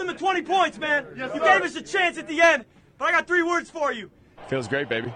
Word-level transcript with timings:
them 0.00 0.08
the 0.08 0.18
20 0.18 0.42
points, 0.42 0.78
man. 0.78 1.04
Yes, 1.16 1.30
you 1.34 1.40
gave 1.40 1.62
us 1.62 1.76
a 1.76 1.82
chance 1.82 2.18
at 2.18 2.26
the 2.26 2.40
end, 2.40 2.64
but 2.98 3.08
I 3.08 3.12
got 3.12 3.26
three 3.26 3.42
words 3.42 3.70
for 3.70 3.92
you. 3.92 4.10
Feels 4.48 4.68
great, 4.68 4.88
baby. 4.88 5.10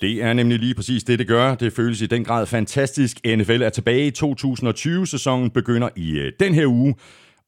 Det 0.00 0.22
er 0.22 0.32
nemlig 0.32 0.58
lige 0.58 0.74
præcis 0.74 1.04
det, 1.04 1.18
det 1.18 1.28
gør. 1.28 1.54
Det 1.54 1.72
føles 1.72 2.00
i 2.00 2.06
den 2.06 2.24
grad 2.24 2.46
fantastisk. 2.46 3.16
NFL 3.26 3.62
er 3.62 3.70
tilbage 3.70 4.06
i 4.06 4.12
2020-sæsonen, 4.24 5.50
begynder 5.50 5.88
i 5.96 6.18
øh, 6.18 6.32
den 6.40 6.54
her 6.54 6.66
uge. 6.66 6.94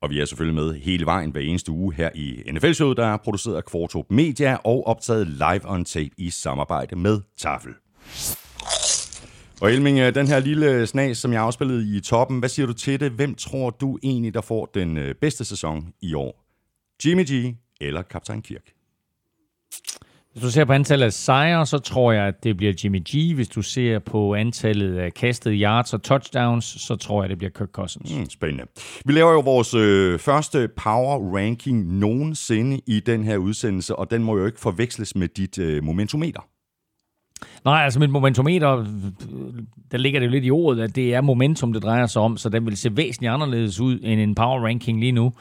Og 0.02 0.10
vi 0.10 0.20
er 0.20 0.24
selvfølgelig 0.24 0.62
med 0.64 0.74
hele 0.74 1.06
vejen 1.06 1.30
hver 1.30 1.40
eneste 1.40 1.72
uge 1.72 1.94
her 1.94 2.10
i 2.14 2.42
NFL-showet, 2.52 2.96
der 2.96 3.06
er 3.06 3.16
produceret 3.16 3.56
af 3.56 3.64
Kvartrup 3.64 4.10
Media 4.10 4.54
og 4.64 4.86
optaget 4.86 5.26
live 5.28 5.60
on 5.64 5.84
tape 5.84 6.10
i 6.18 6.30
samarbejde 6.30 6.96
med 6.96 7.20
Tafel. 7.36 7.72
Og 9.60 9.72
Elming, 9.72 9.98
øh, 9.98 10.14
den 10.14 10.26
her 10.26 10.40
lille 10.40 10.86
snas, 10.86 11.18
som 11.18 11.32
jeg 11.32 11.42
afspillede 11.42 11.96
i 11.96 12.00
toppen, 12.00 12.38
hvad 12.38 12.48
siger 12.48 12.66
du 12.66 12.72
til 12.72 13.00
det? 13.00 13.12
Hvem 13.12 13.34
tror 13.34 13.70
du 13.70 13.98
egentlig, 14.02 14.34
der 14.34 14.40
får 14.40 14.70
den 14.74 14.96
øh, 14.96 15.14
bedste 15.14 15.44
sæson 15.44 15.92
i 16.02 16.14
år? 16.14 16.44
Jimmy 17.04 17.24
G 17.30 17.56
eller 17.80 18.02
Kaptajn 18.02 18.42
Kirk? 18.42 18.77
Hvis 20.38 20.44
du 20.44 20.50
ser 20.50 20.64
på 20.64 20.72
antallet 20.72 21.06
af 21.06 21.12
sejre, 21.12 21.66
så 21.66 21.78
tror 21.78 22.12
jeg, 22.12 22.24
at 22.26 22.44
det 22.44 22.56
bliver 22.56 22.72
Jimmy 22.84 23.02
G. 23.10 23.34
Hvis 23.34 23.48
du 23.48 23.62
ser 23.62 23.98
på 23.98 24.34
antallet 24.34 24.98
af 24.98 25.14
kastede 25.14 25.54
yards 25.54 25.94
og 25.94 26.02
touchdowns, 26.02 26.64
så 26.64 26.96
tror 26.96 27.22
jeg, 27.22 27.30
det 27.30 27.38
bliver 27.38 27.50
Kirk 27.50 27.68
Cousins. 27.68 28.14
Mm, 28.14 28.30
spændende. 28.30 28.64
Vi 29.04 29.12
laver 29.12 29.32
jo 29.32 29.40
vores 29.40 29.74
øh, 29.74 30.18
første 30.18 30.68
power 30.68 31.36
ranking 31.36 31.98
nogensinde 31.98 32.80
i 32.86 33.00
den 33.00 33.24
her 33.24 33.36
udsendelse, 33.36 33.96
og 33.96 34.10
den 34.10 34.24
må 34.24 34.38
jo 34.38 34.46
ikke 34.46 34.60
forveksles 34.60 35.16
med 35.16 35.28
dit 35.28 35.58
øh, 35.58 35.84
momentometer. 35.84 36.40
Nej, 37.64 37.84
altså 37.84 38.00
mit 38.00 38.10
momentometer, 38.10 38.86
der 39.90 39.98
ligger 39.98 40.20
det 40.20 40.26
jo 40.26 40.30
lidt 40.30 40.44
i 40.44 40.50
ordet, 40.50 40.82
at 40.82 40.96
det 40.96 41.14
er 41.14 41.20
momentum, 41.20 41.72
det 41.72 41.82
drejer 41.82 42.06
sig 42.06 42.22
om, 42.22 42.36
så 42.36 42.48
den 42.48 42.66
vil 42.66 42.76
se 42.76 42.96
væsentligt 42.96 43.32
anderledes 43.32 43.80
ud 43.80 43.98
end 44.02 44.20
en 44.20 44.34
power 44.34 44.66
ranking 44.66 45.00
lige 45.00 45.12
nu. 45.12 45.32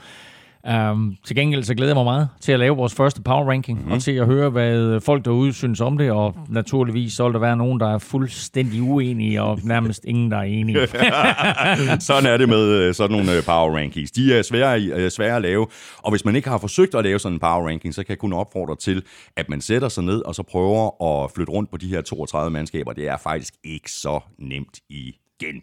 Um, 0.74 1.16
til 1.26 1.36
gengæld 1.36 1.64
så 1.64 1.76
glæder 1.76 1.90
jeg 1.90 1.96
mig 1.96 2.04
meget 2.06 2.30
til 2.42 2.52
at 2.52 2.60
lave 2.60 2.76
vores 2.76 2.94
første 2.94 3.22
power 3.22 3.50
ranking, 3.50 3.78
mm-hmm. 3.78 3.92
og 3.92 4.02
til 4.02 4.12
at 4.12 4.26
høre, 4.26 4.50
hvad 4.50 5.02
folk 5.02 5.26
derude 5.26 5.54
synes 5.54 5.82
om 5.82 5.98
det, 5.98 6.12
og 6.12 6.36
naturligvis 6.50 7.14
så 7.14 7.24
vil 7.24 7.34
der 7.34 7.40
være 7.40 7.58
nogen, 7.58 7.80
der 7.80 7.94
er 7.94 7.98
fuldstændig 7.98 8.82
uenige, 8.82 9.42
og 9.42 9.60
nærmest 9.64 10.06
ingen, 10.06 10.32
der 10.32 10.38
er 10.38 10.42
enige. 10.42 10.88
sådan 12.08 12.26
er 12.26 12.38
det 12.38 12.50
med 12.50 12.70
øh, 12.70 12.94
sådan 12.94 13.18
nogle 13.18 13.38
øh, 13.38 13.44
power 13.44 13.78
rankings. 13.78 14.12
De 14.12 14.38
er 14.38 14.42
svære, 14.42 14.82
øh, 14.82 15.12
svære 15.12 15.36
at 15.36 15.42
lave, 15.42 15.68
og 15.98 16.12
hvis 16.12 16.26
man 16.26 16.36
ikke 16.36 16.50
har 16.50 16.58
forsøgt 16.58 16.96
at 16.96 17.04
lave 17.04 17.20
sådan 17.20 17.36
en 17.36 17.40
power 17.40 17.68
ranking, 17.68 17.94
så 17.94 18.04
kan 18.04 18.10
jeg 18.10 18.20
kun 18.20 18.34
opfordre 18.34 18.76
til, 18.76 19.04
at 19.36 19.50
man 19.50 19.62
sætter 19.62 19.90
sig 19.90 20.04
ned, 20.04 20.22
og 20.22 20.36
så 20.36 20.44
prøver 20.44 21.04
at 21.04 21.32
flytte 21.36 21.52
rundt 21.52 21.72
på 21.72 21.78
de 21.78 21.88
her 21.88 22.02
32 22.02 22.52
mandskaber. 22.52 22.94
Det 22.94 23.08
er 23.08 23.18
faktisk 23.18 23.54
ikke 23.64 23.92
så 23.92 24.20
nemt 24.40 24.80
igen. 24.90 25.62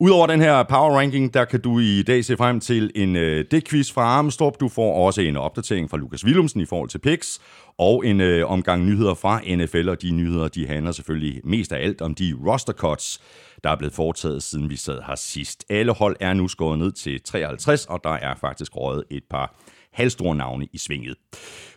Udover 0.00 0.26
den 0.26 0.40
her 0.40 0.62
power 0.62 0.98
ranking, 0.98 1.34
der 1.34 1.44
kan 1.44 1.60
du 1.60 1.78
i 1.78 2.02
dag 2.02 2.24
se 2.24 2.36
frem 2.36 2.60
til 2.60 2.90
en 2.94 3.16
øh, 3.16 3.44
dækquiz 3.50 3.92
fra 3.92 4.02
Armstrong. 4.02 4.60
Du 4.60 4.68
får 4.68 5.06
også 5.06 5.20
en 5.20 5.36
opdatering 5.36 5.90
fra 5.90 5.96
Lukas 5.96 6.24
Willumsen 6.24 6.60
i 6.60 6.64
forhold 6.64 6.88
til 6.88 6.98
picks, 6.98 7.40
og 7.78 8.06
en 8.06 8.20
øh, 8.20 8.50
omgang 8.50 8.84
nyheder 8.84 9.14
fra 9.14 9.40
NFL, 9.56 9.88
og 9.88 10.02
de 10.02 10.10
nyheder, 10.10 10.48
de 10.48 10.66
handler 10.66 10.92
selvfølgelig 10.92 11.40
mest 11.44 11.72
af 11.72 11.84
alt 11.84 12.00
om 12.00 12.14
de 12.14 12.34
roster 12.46 12.72
cuts, 12.72 13.20
der 13.64 13.70
er 13.70 13.76
blevet 13.76 13.94
foretaget, 13.94 14.42
siden 14.42 14.70
vi 14.70 14.76
sad 14.76 15.00
her 15.06 15.14
sidst. 15.14 15.64
Alle 15.70 15.92
hold 15.92 16.16
er 16.20 16.34
nu 16.34 16.48
skåret 16.48 16.78
ned 16.78 16.92
til 16.92 17.20
53, 17.20 17.86
og 17.86 18.00
der 18.04 18.12
er 18.12 18.34
faktisk 18.34 18.76
røget 18.76 19.04
et 19.10 19.24
par 19.30 19.54
halvstore 19.94 20.36
navne 20.36 20.66
i 20.72 20.78
svinget. 20.78 21.14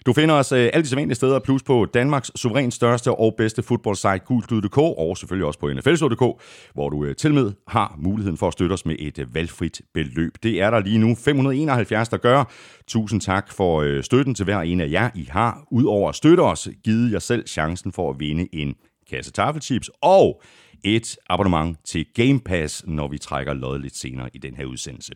Du 0.05 0.13
finder 0.13 0.35
os 0.35 0.51
øh, 0.51 0.69
alle 0.73 0.83
de 0.83 0.89
sædvanlige 0.89 1.15
steder, 1.15 1.39
plus 1.39 1.63
på 1.63 1.85
Danmarks 1.85 2.31
suverænt 2.35 2.73
største 2.73 3.11
og 3.11 3.33
bedste 3.37 3.63
fodboldsite, 3.63 4.19
gulklud.dk, 4.19 4.77
og 4.77 5.17
selvfølgelig 5.17 5.47
også 5.47 5.59
på 5.59 5.73
nflsod.dk, 5.73 6.41
hvor 6.73 6.89
du 6.89 7.05
øh, 7.05 7.15
til 7.15 7.33
med 7.33 7.51
har 7.67 7.95
muligheden 7.97 8.38
for 8.38 8.47
at 8.47 8.53
støtte 8.53 8.73
os 8.73 8.85
med 8.85 8.95
et 8.99 9.19
øh, 9.19 9.35
valgfrit 9.35 9.81
beløb. 9.94 10.31
Det 10.44 10.61
er 10.61 10.69
der 10.69 10.79
lige 10.79 10.97
nu 10.97 11.16
571, 11.16 12.09
der 12.09 12.17
gør. 12.17 12.51
Tusind 12.88 13.22
tak 13.22 13.51
for 13.51 13.81
øh, 13.81 14.03
støtten 14.03 14.35
til 14.35 14.45
hver 14.45 14.59
en 14.59 14.81
af 14.81 14.91
jer. 14.91 15.09
I 15.16 15.27
har, 15.31 15.63
udover 15.72 16.09
at 16.09 16.16
støtte 16.16 16.41
os, 16.41 16.69
givet 16.83 17.11
jer 17.11 17.19
selv 17.19 17.47
chancen 17.47 17.91
for 17.91 18.09
at 18.09 18.19
vinde 18.19 18.47
en 18.56 18.75
kasse 19.09 19.31
taffelchips 19.31 19.89
og 20.01 20.41
et 20.83 21.17
abonnement 21.29 21.77
til 21.85 22.05
Game 22.15 22.39
Pass, 22.39 22.83
når 22.88 23.07
vi 23.07 23.17
trækker 23.17 23.53
lod 23.53 23.79
lidt 23.79 23.97
senere 23.97 24.29
i 24.33 24.38
den 24.38 24.55
her 24.55 24.65
udsendelse. 24.65 25.13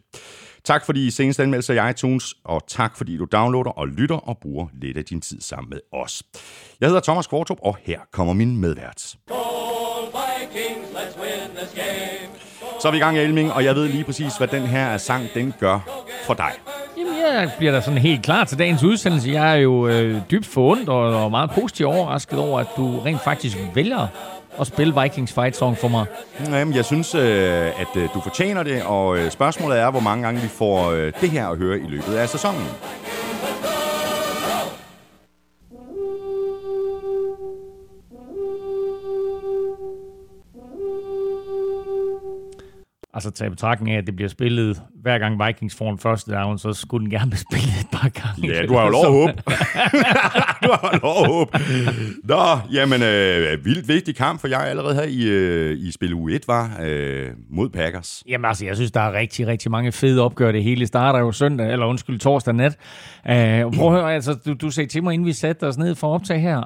Tak 0.63 0.85
for 0.85 0.93
de 0.93 1.11
seneste 1.11 1.43
anmeldelser 1.43 1.87
i 1.87 1.89
iTunes, 1.89 2.35
og 2.43 2.61
tak 2.67 2.97
fordi 2.97 3.17
du 3.17 3.27
downloader 3.31 3.69
og 3.69 3.87
lytter 3.87 4.15
og 4.15 4.37
bruger 4.41 4.67
lidt 4.73 4.97
af 4.97 5.05
din 5.05 5.21
tid 5.21 5.41
sammen 5.41 5.69
med 5.69 5.79
os. 5.93 6.23
Jeg 6.81 6.89
hedder 6.89 7.01
Thomas 7.01 7.27
Kvartrup, 7.27 7.57
og 7.61 7.77
her 7.81 7.99
kommer 8.11 8.33
min 8.33 8.57
medvært. 8.57 9.15
Så 12.81 12.87
er 12.87 12.91
vi 12.91 12.97
i 12.97 12.99
gang, 12.99 13.17
Elming, 13.17 13.53
og 13.53 13.63
jeg 13.63 13.75
ved 13.75 13.87
lige 13.87 14.03
præcis, 14.03 14.37
hvad 14.37 14.47
den 14.47 14.63
her 14.67 14.97
sang, 14.97 15.27
den 15.33 15.53
gør 15.59 15.79
for 16.25 16.33
dig. 16.33 16.51
Jamen, 16.97 17.10
jeg 17.27 17.51
bliver 17.57 17.71
da 17.71 17.81
sådan 17.81 17.97
helt 17.97 18.23
klar 18.23 18.43
til 18.43 18.59
dagens 18.59 18.83
udsendelse. 18.83 19.31
Jeg 19.31 19.51
er 19.51 19.55
jo 19.55 19.87
øh, 19.87 20.21
dybt 20.31 20.45
forundret 20.45 21.15
og 21.15 21.31
meget 21.31 21.51
positivt 21.51 21.87
overrasket 21.87 22.39
over, 22.39 22.59
at 22.59 22.67
du 22.77 22.99
rent 22.99 23.21
faktisk 23.23 23.57
vælger 23.75 24.07
at 24.59 24.67
spille 24.67 25.01
Vikings 25.01 25.33
Fight 25.33 25.55
Song 25.55 25.77
for 25.77 25.87
mig. 25.87 26.05
Jamen, 26.49 26.75
jeg 26.75 26.85
synes, 26.85 27.15
øh, 27.15 27.21
at 27.67 27.95
øh, 27.95 28.09
du 28.13 28.21
fortjener 28.21 28.63
det, 28.63 28.83
og 28.83 29.17
øh, 29.17 29.31
spørgsmålet 29.31 29.79
er, 29.79 29.91
hvor 29.91 29.99
mange 29.99 30.23
gange 30.23 30.41
vi 30.41 30.47
får 30.47 30.91
øh, 30.91 31.13
det 31.21 31.29
her 31.29 31.47
at 31.47 31.57
høre 31.57 31.77
i 31.79 31.87
løbet 31.87 32.13
af 32.13 32.29
sæsonen. 32.29 32.67
Altså 43.13 43.31
tage 43.31 43.49
betragtning 43.49 43.95
af, 43.95 43.97
at 43.97 44.07
det 44.07 44.15
bliver 44.15 44.29
spillet 44.29 44.81
hver 45.01 45.17
gang 45.17 45.47
Vikings 45.47 45.75
får 45.75 45.91
en 45.91 45.97
første 45.97 46.31
down, 46.31 46.57
så 46.57 46.73
skulle 46.73 47.03
den 47.03 47.11
gerne 47.11 47.29
blive 47.31 47.39
spillet 47.39 47.79
et 47.79 47.87
par 47.91 48.09
gange. 48.09 48.55
Ja, 48.55 48.65
du 48.65 48.73
har 48.73 48.83
jo 48.83 48.89
lov 48.89 49.05
at 49.05 49.11
håbe. 49.11 49.33
du 50.65 50.71
har 50.71 50.99
lov 51.03 51.23
at 51.23 51.27
håbe. 51.27 51.51
Nå, 52.23 52.43
jamen, 52.73 53.01
øh, 53.03 53.65
vildt 53.65 53.87
vigtig 53.87 54.15
kamp 54.15 54.41
for 54.41 54.47
jeg 54.47 54.67
allerede 54.67 54.95
her 54.95 55.03
i, 55.03 55.23
øh, 55.23 55.77
i 55.79 55.91
spil 55.91 56.13
u 56.13 56.27
1 56.29 56.47
var 56.47 56.77
øh, 56.83 57.29
mod 57.49 57.69
Packers. 57.69 58.23
Jamen 58.27 58.45
altså, 58.45 58.65
jeg 58.65 58.75
synes, 58.75 58.91
der 58.91 59.01
er 59.01 59.13
rigtig, 59.13 59.47
rigtig 59.47 59.71
mange 59.71 59.91
fede 59.91 60.21
opgør. 60.21 60.51
Det 60.51 60.63
hele 60.63 60.87
starter 60.87 61.19
jo 61.19 61.31
søndag, 61.31 61.71
eller 61.71 61.85
undskyld, 61.85 62.19
torsdag 62.19 62.53
nat. 62.53 62.77
Øh, 63.29 63.35
prøv 63.73 63.87
at 63.87 64.01
høre, 64.01 64.13
altså, 64.13 64.33
du, 64.45 64.53
du 64.53 64.69
sagde 64.69 64.89
til 64.89 65.03
mig, 65.03 65.13
inden 65.13 65.25
vi 65.25 65.33
satte 65.33 65.67
os 65.67 65.77
ned 65.77 65.95
for 65.95 66.07
at 66.07 66.13
optage 66.13 66.39
her, 66.39 66.61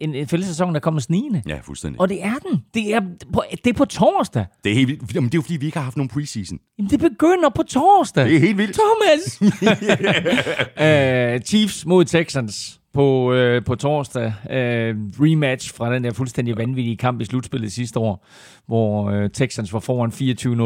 en, 0.00 0.14
en 0.14 0.28
fællessæson, 0.28 0.74
der 0.74 0.80
kommer 0.80 1.00
snigende. 1.00 1.42
Ja, 1.48 1.58
fuldstændig. 1.62 2.00
Og 2.00 2.08
det 2.08 2.24
er 2.24 2.34
den. 2.34 2.62
Det 2.74 2.94
er 2.94 3.00
på, 3.32 3.42
det 3.64 3.70
er 3.70 3.74
på 3.74 3.84
torsdag. 3.84 4.46
Det 4.64 4.72
er 4.72 4.76
helt 4.76 4.88
vildt. 4.88 5.14
Jamen, 5.14 5.28
det 5.28 5.34
er 5.34 5.38
jo 5.38 5.42
fordi, 5.42 5.56
vi 5.56 5.66
ikke 5.66 5.78
har 5.78 5.84
haft 5.84 5.96
nogen 5.96 6.08
preseason. 6.08 6.58
Jamen, 6.78 6.90
det 6.90 7.00
begynder 7.00 7.48
på 7.48 7.62
torsdag. 7.62 8.24
Det 8.24 8.36
er 8.36 8.40
helt 8.40 8.58
vildt. 8.58 8.78
Thomas! 8.78 9.42
uh, 11.36 11.42
Chiefs 11.48 11.86
mod 11.86 12.04
Texans 12.04 12.80
på, 12.96 13.32
øh, 13.32 13.64
på 13.64 13.74
torsdag. 13.74 14.32
Øh, 14.50 14.94
rematch 15.20 15.74
fra 15.74 15.94
den 15.94 16.04
der 16.04 16.12
fuldstændig 16.12 16.56
vanvittige 16.56 16.96
kamp 16.96 17.20
i 17.20 17.24
slutspillet 17.24 17.72
sidste 17.72 17.98
år, 17.98 18.26
hvor 18.66 19.10
øh, 19.10 19.30
Texans 19.30 19.72
var 19.72 19.80
foran 19.80 20.10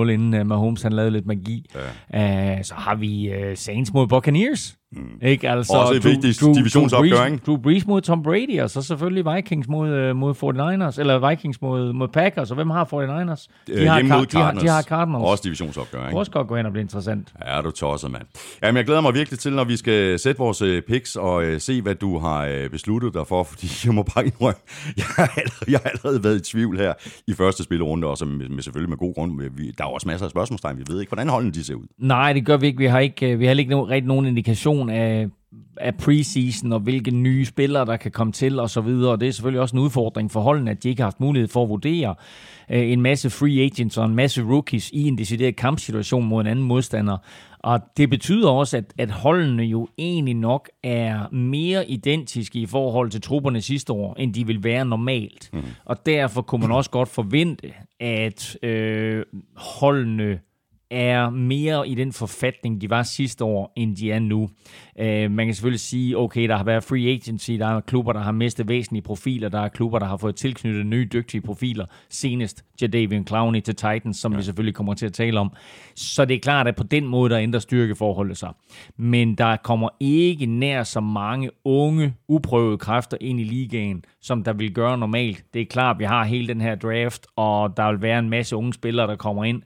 24-0, 0.06 0.10
inden 0.10 0.34
øh, 0.34 0.46
Mahomes 0.46 0.82
han 0.82 0.92
lavede 0.92 1.10
lidt 1.10 1.26
magi. 1.26 1.70
Ja. 2.12 2.58
Øh, 2.58 2.64
så 2.64 2.74
har 2.74 2.94
vi 2.94 3.30
øh, 3.30 3.56
Saints 3.56 3.92
mod 3.92 4.06
Buccaneers. 4.06 4.76
Mm. 4.92 5.18
Ikke? 5.22 5.50
Altså, 5.50 5.72
Også 5.72 5.94
et 5.94 6.04
vigtigt 6.04 6.40
divisionsopgør, 6.56 7.24
ikke? 7.24 7.38
Drew 7.46 7.56
Brees 7.56 7.86
mod 7.86 8.00
Tom 8.00 8.22
Brady, 8.22 8.60
og 8.60 8.70
så 8.70 8.82
selvfølgelig 8.82 9.34
Vikings 9.34 9.68
mod, 9.68 10.10
uh, 10.10 10.16
mod 10.16 10.34
49ers, 10.34 11.00
eller 11.00 11.28
Vikings 11.28 11.60
mod, 11.60 11.92
mod 11.92 12.08
Packers, 12.08 12.50
og 12.50 12.54
hvem 12.54 12.70
har 12.70 12.84
49ers? 12.84 13.46
De 13.66 13.72
øh, 13.72 13.86
har, 13.86 14.02
mod 14.02 14.26
de, 14.26 14.36
har, 14.38 14.52
de 14.52 14.68
har 14.68 14.82
Cardinals. 14.82 15.24
Også 15.24 15.42
divisionsopgør, 15.44 16.06
ikke? 16.06 16.18
Også 16.18 16.32
godt 16.32 16.48
gå 16.48 16.56
hen 16.56 16.66
og 16.66 16.72
blive 16.72 16.82
interessant. 16.82 17.32
Ja, 17.46 17.60
du 17.60 17.70
tosset, 17.70 18.10
mand. 18.10 18.22
Jamen, 18.62 18.76
jeg 18.76 18.84
glæder 18.84 19.00
mig 19.00 19.14
virkelig 19.14 19.38
til, 19.38 19.52
når 19.52 19.64
vi 19.64 19.76
skal 19.76 20.18
sætte 20.18 20.38
vores 20.38 20.62
uh, 20.62 20.78
picks 20.88 21.16
og 21.16 21.36
uh, 21.36 21.58
se, 21.58 21.82
hvad 21.82 21.94
du 21.94 22.18
har 22.18 22.48
uh, 22.48 22.70
besluttet 22.70 23.14
dig 23.14 23.26
for, 23.26 23.42
fordi 23.50 23.68
jeg 23.84 23.94
må 23.94 24.02
bare 24.02 24.24
indrømme, 24.26 24.60
jeg 24.96 25.04
har, 25.16 25.32
allerede, 25.36 25.72
jeg 25.72 25.80
har 25.82 25.90
allerede 25.90 26.24
været 26.24 26.36
i 26.36 26.50
tvivl 26.52 26.78
her 26.78 26.92
i 27.26 27.34
første 27.34 27.62
spillerunde, 27.62 28.06
og 28.06 28.16
med, 28.26 28.48
med, 28.48 28.62
selvfølgelig 28.62 28.90
med 28.90 28.98
god 28.98 29.14
grund. 29.14 29.40
Vi, 29.56 29.70
der 29.78 29.84
er 29.84 29.88
også 29.88 30.08
masser 30.08 30.24
af 30.24 30.30
spørgsmålstegn, 30.30 30.78
vi 30.78 30.84
ved 30.88 31.00
ikke, 31.00 31.10
hvordan 31.10 31.28
holdene 31.28 31.52
de 31.52 31.64
ser 31.64 31.74
ud. 31.74 31.86
Nej, 31.98 32.32
det 32.32 32.46
gør 32.46 32.56
vi 32.56 32.66
ikke. 32.66 32.78
Vi 32.78 32.86
har 32.86 32.98
ikke, 32.98 33.38
vi 33.38 33.46
har 33.46 33.54
ikke 33.54 33.76
rigtig 33.76 34.08
nogen 34.08 34.26
indikation 34.26 34.79
af 34.88 35.28
af 35.76 35.94
preseason, 35.94 36.72
og 36.72 36.80
hvilke 36.80 37.10
nye 37.10 37.44
spillere, 37.44 37.86
der 37.86 37.96
kan 37.96 38.10
komme 38.10 38.32
til, 38.32 38.58
og 38.58 38.70
så 38.70 38.80
videre. 38.80 39.12
Og 39.12 39.20
det 39.20 39.28
er 39.28 39.32
selvfølgelig 39.32 39.60
også 39.60 39.76
en 39.76 39.82
udfordring 39.82 40.30
for 40.30 40.40
holdene, 40.40 40.70
at 40.70 40.82
de 40.82 40.88
ikke 40.88 41.02
har 41.02 41.06
haft 41.06 41.20
mulighed 41.20 41.48
for 41.48 41.62
at 41.62 41.68
vurdere 41.68 42.14
øh, 42.70 42.92
en 42.92 43.00
masse 43.00 43.30
free 43.30 43.60
agents 43.64 43.98
og 43.98 44.06
en 44.06 44.14
masse 44.14 44.42
rookies 44.42 44.90
i 44.90 45.08
en 45.08 45.18
decideret 45.18 45.56
kampsituation 45.56 46.26
mod 46.26 46.40
en 46.40 46.46
anden 46.46 46.64
modstander. 46.64 47.16
Og 47.58 47.80
det 47.96 48.10
betyder 48.10 48.50
også, 48.50 48.76
at, 48.76 48.84
at 48.98 49.10
holdene 49.10 49.62
jo 49.62 49.88
egentlig 49.98 50.34
nok 50.34 50.70
er 50.82 51.34
mere 51.34 51.90
identiske 51.90 52.58
i 52.58 52.66
forhold 52.66 53.10
til 53.10 53.20
trupperne 53.20 53.60
sidste 53.60 53.92
år, 53.92 54.14
end 54.18 54.34
de 54.34 54.46
vil 54.46 54.64
være 54.64 54.84
normalt. 54.84 55.50
Mm. 55.52 55.62
Og 55.84 56.06
derfor 56.06 56.42
kunne 56.42 56.60
man 56.60 56.72
også 56.72 56.90
godt 56.90 57.08
forvente, 57.08 57.72
at 58.00 58.56
øh, 58.62 59.24
holdene 59.56 60.38
er 60.90 61.30
mere 61.30 61.88
i 61.88 61.94
den 61.94 62.12
forfatning, 62.12 62.80
de 62.80 62.90
var 62.90 63.02
sidste 63.02 63.44
år, 63.44 63.72
end 63.76 63.96
de 63.96 64.12
er 64.12 64.18
nu. 64.18 64.42
Uh, 65.00 65.30
man 65.30 65.46
kan 65.46 65.54
selvfølgelig 65.54 65.80
sige, 65.80 66.18
okay, 66.18 66.48
der 66.48 66.56
har 66.56 66.64
været 66.64 66.84
free 66.84 67.08
agency, 67.08 67.50
der 67.50 67.66
er 67.66 67.80
klubber, 67.80 68.12
der 68.12 68.20
har 68.20 68.32
mistet 68.32 68.68
væsentlige 68.68 69.02
profiler, 69.02 69.48
der 69.48 69.60
er 69.60 69.68
klubber, 69.68 69.98
der 69.98 70.06
har 70.06 70.16
fået 70.16 70.36
tilknyttet 70.36 70.86
nye 70.86 71.08
dygtige 71.12 71.40
profiler, 71.40 71.86
senest 72.08 72.64
Jadavion 72.82 73.26
Clowney 73.26 73.60
til 73.60 73.74
Titans, 73.74 74.16
som 74.16 74.32
ja. 74.32 74.38
vi 74.38 74.44
selvfølgelig 74.44 74.74
kommer 74.74 74.94
til 74.94 75.06
at 75.06 75.12
tale 75.12 75.40
om. 75.40 75.52
Så 75.94 76.24
det 76.24 76.34
er 76.34 76.40
klart, 76.40 76.68
at 76.68 76.76
på 76.76 76.84
den 76.84 77.06
måde, 77.06 77.30
der 77.30 77.40
ændrer 77.40 77.60
styrkeforholdet 77.60 78.36
sig. 78.36 78.52
Men 78.96 79.34
der 79.34 79.56
kommer 79.56 79.88
ikke 80.00 80.46
nær 80.46 80.82
så 80.82 81.00
mange 81.00 81.50
unge, 81.64 82.14
uprøvede 82.28 82.78
kræfter 82.78 83.16
ind 83.20 83.40
i 83.40 83.44
ligaen, 83.44 84.04
som 84.22 84.44
der 84.44 84.52
vil 84.52 84.74
gøre 84.74 84.98
normalt. 84.98 85.44
Det 85.54 85.62
er 85.62 85.66
klart, 85.66 85.98
vi 85.98 86.04
har 86.04 86.24
hele 86.24 86.48
den 86.48 86.60
her 86.60 86.74
draft, 86.74 87.26
og 87.36 87.76
der 87.76 87.90
vil 87.90 88.02
være 88.02 88.18
en 88.18 88.30
masse 88.30 88.56
unge 88.56 88.74
spillere, 88.74 89.06
der 89.06 89.16
kommer 89.16 89.44
ind 89.44 89.62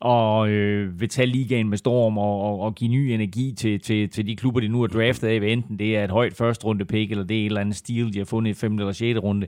og 0.00 0.50
øh, 0.50 1.00
vil 1.00 1.08
tage 1.08 1.26
ligaen 1.26 1.68
med 1.68 1.78
storm 1.78 2.18
og, 2.18 2.40
og, 2.40 2.60
og 2.60 2.74
give 2.74 2.90
ny 2.90 3.10
energi 3.10 3.52
til, 3.52 3.80
til, 3.80 4.10
til 4.10 4.26
de 4.26 4.36
klubber, 4.36 4.60
de 4.60 4.68
nu 4.68 4.82
er 4.82 4.86
draftet 4.86 5.28
af, 5.28 5.40
enten 5.52 5.78
det 5.78 5.96
er 5.96 6.04
et 6.04 6.10
højt 6.10 6.36
første 6.36 6.64
runde 6.64 6.84
pick, 6.84 7.10
eller 7.10 7.24
det 7.24 7.36
er 7.36 7.40
et 7.40 7.46
eller 7.46 7.60
andet 7.60 7.76
stil, 7.76 8.12
de 8.12 8.18
har 8.18 8.24
fundet 8.24 8.50
i 8.50 8.54
5. 8.54 8.78
eller 8.78 8.92
6. 8.92 9.18
runde. 9.18 9.46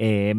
Øh, 0.00 0.36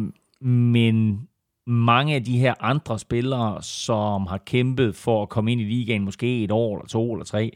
men 0.48 1.20
mange 1.66 2.14
af 2.14 2.24
de 2.24 2.38
her 2.38 2.54
andre 2.60 2.98
spillere, 2.98 3.62
som 3.62 4.26
har 4.26 4.38
kæmpet 4.38 4.94
for 4.94 5.22
at 5.22 5.28
komme 5.28 5.52
ind 5.52 5.60
i 5.60 5.64
ligaen 5.64 6.04
måske 6.04 6.44
et 6.44 6.50
år, 6.50 6.76
eller 6.76 6.86
to, 6.86 7.12
eller 7.12 7.24
tre, 7.24 7.52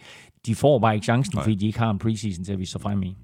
de 0.46 0.54
får 0.54 0.78
bare 0.78 0.94
ikke 0.94 1.04
chancen, 1.04 1.32
Nej. 1.34 1.42
fordi 1.42 1.54
de 1.54 1.66
ikke 1.66 1.78
har 1.78 1.90
en 1.90 1.98
preseason 1.98 2.44
til 2.44 2.52
at 2.52 2.58
vise 2.58 2.72
sig 2.72 2.80
frem 2.80 3.02
i. 3.02 3.16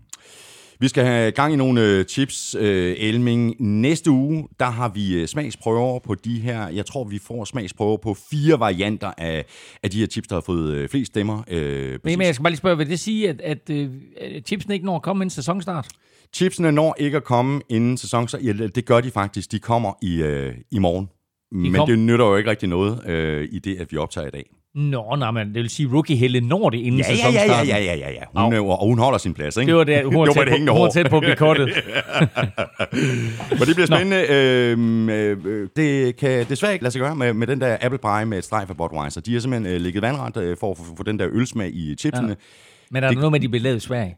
Vi 0.81 0.89
skal 0.89 1.05
have 1.05 1.31
gang 1.31 1.53
i 1.53 1.57
nogle 1.57 1.81
øh, 1.81 2.05
chips, 2.05 2.57
øh, 2.59 2.95
Elming. 2.99 3.55
Næste 3.59 4.11
uge, 4.11 4.49
der 4.59 4.65
har 4.65 4.89
vi 4.89 5.15
øh, 5.15 5.27
smagsprøver 5.27 5.99
på 5.99 6.15
de 6.15 6.41
her. 6.41 6.69
Jeg 6.69 6.87
tror, 6.87 7.05
vi 7.05 7.19
får 7.19 7.45
smagsprøver 7.45 7.97
på 7.97 8.17
fire 8.31 8.61
varianter 8.61 9.13
af, 9.19 9.45
af 9.83 9.91
de 9.91 10.01
her 10.01 10.07
chips, 10.07 10.29
der 10.29 10.37
har 10.37 10.41
fået 10.41 10.75
øh, 10.75 10.89
flest 10.89 11.13
stemmer. 11.13 11.43
Øh, 11.49 11.99
men, 12.05 12.19
men 12.19 12.27
jeg 12.27 12.35
skal 12.35 12.43
bare 12.43 12.51
lige 12.51 12.59
spørge, 12.59 12.79
vil 12.79 12.91
det 12.91 13.01
sige, 13.01 13.29
at, 13.29 13.41
at, 13.41 13.71
at 13.71 14.47
chipsene 14.47 14.75
ikke 14.75 14.87
når 14.87 14.97
at 14.97 15.03
komme 15.03 15.25
inden 15.25 15.31
sæsonstart? 15.31 15.89
Chipsene 16.35 16.73
når 16.73 16.97
ikke 16.99 17.17
at 17.17 17.25
komme 17.25 17.61
inden 17.69 17.97
sæsonstart. 17.97 18.43
Ja, 18.45 18.53
det 18.53 18.85
gør 18.87 19.01
de 19.01 19.11
faktisk. 19.11 19.53
De 19.53 19.59
kommer 19.59 19.93
i, 20.03 20.23
øh, 20.23 20.55
i 20.71 20.79
morgen. 20.79 21.07
De 21.07 21.57
men 21.57 21.75
kom... 21.75 21.89
det 21.89 21.99
nytter 21.99 22.27
jo 22.27 22.37
ikke 22.37 22.51
rigtig 22.51 22.69
noget 22.69 23.07
øh, 23.07 23.49
i 23.53 23.59
det, 23.59 23.77
at 23.81 23.93
vi 23.93 23.97
optager 23.97 24.27
i 24.27 24.31
dag. 24.31 24.51
Nå, 24.75 25.17
nej, 25.19 25.31
men 25.31 25.47
det 25.47 25.55
vil 25.55 25.71
sige, 25.71 25.89
rookie 25.93 26.17
Helle 26.17 26.41
når 26.41 26.71
det 26.71 26.79
inden 26.79 27.01
ja, 27.01 27.07
ja, 27.09 27.17
sæsonstarten. 27.17 27.69
Ja, 27.69 27.79
ja, 27.79 27.95
ja, 27.95 28.09
ja, 28.09 28.11
ja. 28.11 28.43
Hun, 28.45 28.55
oh. 28.55 28.69
og 28.69 28.87
hun 28.87 28.99
holder 28.99 29.19
sin 29.19 29.35
plads, 29.35 29.57
ikke? 29.57 29.71
Det 29.71 29.79
var 29.79 29.85
det, 29.85 30.05
hun 30.05 30.15
var, 30.19 30.27
tæt, 30.27 30.49
på, 30.49 30.73
hun 30.73 30.83
var 30.83 30.91
tæt 30.91 31.11
på 31.11 31.17
at 31.17 31.23
blive 31.23 31.37
kortet. 31.37 31.67
men 33.59 33.61
det 33.61 33.75
bliver 33.75 33.87
spændende. 33.87 34.27
Øhm, 34.31 35.09
øh, 35.09 35.69
det 35.77 36.17
kan 36.17 36.47
desværre 36.49 36.73
ikke 36.73 36.83
lade 36.83 36.93
sig 36.93 37.01
gøre 37.01 37.17
med, 37.17 37.33
med 37.33 37.47
den 37.47 37.61
der 37.61 37.77
apple 37.81 37.99
pie 37.99 38.27
med 38.27 38.39
et 38.39 38.45
streg 38.45 38.67
for 38.67 38.75
Budweiser. 38.75 39.21
De 39.21 39.33
har 39.33 39.41
simpelthen 39.41 39.75
øh, 39.75 39.81
ligget 39.81 40.03
vandret 40.03 40.37
øh, 40.37 40.57
for 40.61 40.71
at 40.71 40.77
få 40.97 41.03
den 41.03 41.19
der 41.19 41.29
ølsmag 41.33 41.71
i 41.75 41.95
chipsene. 41.99 42.29
Ja. 42.29 42.35
Men 42.91 42.97
er 42.97 43.01
der 43.01 43.09
det, 43.09 43.19
noget 43.19 43.33
med, 43.33 43.39
at 43.39 43.43
de 43.43 43.49
bliver 43.49 43.63
lavet 43.63 43.77
i 43.77 43.81
Sverige? 43.81 44.17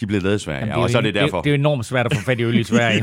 De 0.00 0.06
blev 0.06 0.22
lavet 0.22 0.36
i 0.36 0.44
Sverige, 0.44 0.66
ja, 0.66 0.82
og 0.82 0.90
så 0.90 0.98
er 0.98 1.02
det 1.02 1.14
derfor. 1.14 1.36
Det, 1.36 1.44
det 1.44 1.50
er 1.50 1.54
enormt 1.54 1.86
svært 1.86 2.06
at 2.06 2.16
få 2.16 2.24
fat 2.24 2.40
i 2.40 2.42
øl 2.42 2.58
i 2.58 2.64
Sverige. 2.74 3.00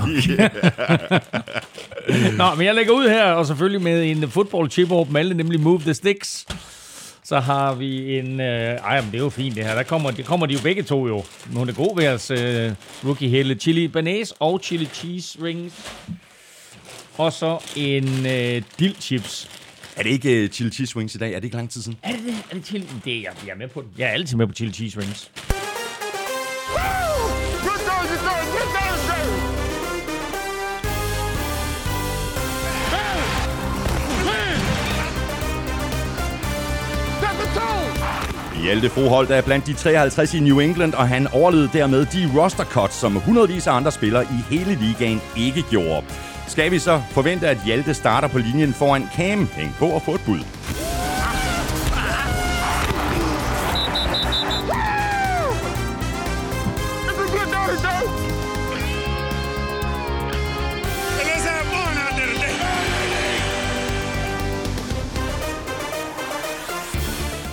Nå, 2.37 2.45
men 2.57 2.65
jeg 2.65 2.75
lægger 2.75 2.93
ud 2.93 3.09
her, 3.09 3.31
og 3.31 3.45
selvfølgelig 3.45 3.81
med 3.81 4.11
en 4.11 4.29
football 4.29 4.69
chip 4.69 4.91
op 4.91 5.09
med 5.09 5.19
alle, 5.19 5.33
nemlig 5.33 5.59
Move 5.59 5.79
the 5.79 5.93
Sticks. 5.93 6.45
Så 7.31 7.39
har 7.39 7.73
vi 7.73 8.19
en... 8.19 8.39
Øh, 8.39 8.75
ej, 8.75 9.01
men 9.01 9.11
det 9.11 9.17
er 9.17 9.23
jo 9.23 9.29
fint 9.29 9.55
det 9.55 9.65
her. 9.65 9.75
Der 9.75 9.83
kommer, 9.83 10.11
det 10.11 10.25
kommer 10.25 10.45
de 10.45 10.53
jo 10.53 10.59
begge 10.63 10.83
to 10.83 11.07
jo. 11.07 11.23
Nogle 11.53 11.73
gode 11.73 11.97
ved 11.97 12.07
os. 12.07 12.31
Øh, 12.31 12.71
rookie 13.05 13.29
helle. 13.29 13.55
Chili 13.55 13.87
banase 13.87 14.33
og 14.39 14.59
chili 14.63 14.85
cheese 14.85 15.43
rings. 15.43 15.73
Og 17.17 17.33
så 17.33 17.63
en 17.75 18.25
øh, 18.25 18.61
dill 18.79 18.95
chips. 18.99 19.49
Er 19.95 20.03
det 20.03 20.09
ikke 20.09 20.43
uh, 20.43 20.49
chili 20.49 20.71
cheese 20.71 20.99
rings 20.99 21.15
i 21.15 21.17
dag? 21.17 21.33
Er 21.33 21.35
det 21.35 21.43
ikke 21.43 21.55
lang 21.55 21.69
tid 21.69 21.81
siden? 21.81 21.97
Er 22.03 22.11
det 22.11 22.23
det? 22.25 22.35
Er 22.51 22.55
det 22.55 22.65
chili? 22.65 22.87
Det 23.05 23.13
er 23.13 23.21
jeg, 23.21 23.31
jeg 23.45 23.53
er 23.53 23.57
med 23.57 23.67
på. 23.67 23.83
Jeg 23.97 24.07
er 24.07 24.11
altid 24.11 24.37
med 24.37 24.47
på 24.47 24.53
chili 24.53 24.73
cheese 24.73 24.99
rings. 24.99 25.31
Hjalte 38.61 38.89
Froholt 38.89 39.31
er 39.31 39.41
blandt 39.41 39.67
de 39.67 39.73
53 39.73 40.33
i 40.33 40.39
New 40.39 40.59
England, 40.59 40.93
og 40.93 41.07
han 41.07 41.27
overlevede 41.27 41.69
dermed 41.73 42.05
de 42.05 42.29
roster 42.37 42.63
cuts, 42.63 42.95
som 42.95 43.15
hundredvis 43.15 43.67
af 43.67 43.73
andre 43.73 43.91
spillere 43.91 44.23
i 44.23 44.55
hele 44.55 44.75
ligaen 44.75 45.21
ikke 45.37 45.63
gjorde. 45.69 46.05
Skal 46.47 46.71
vi 46.71 46.79
så 46.79 47.01
forvente, 47.11 47.47
at 47.47 47.57
Hjalte 47.65 47.93
starter 47.93 48.27
på 48.27 48.37
linjen 48.37 48.73
foran 48.73 49.09
Cam? 49.15 49.47
Hæng 49.53 49.75
på 49.79 49.85
og 49.85 50.01
få 50.01 50.15
et 50.15 50.21
bud. 50.25 50.39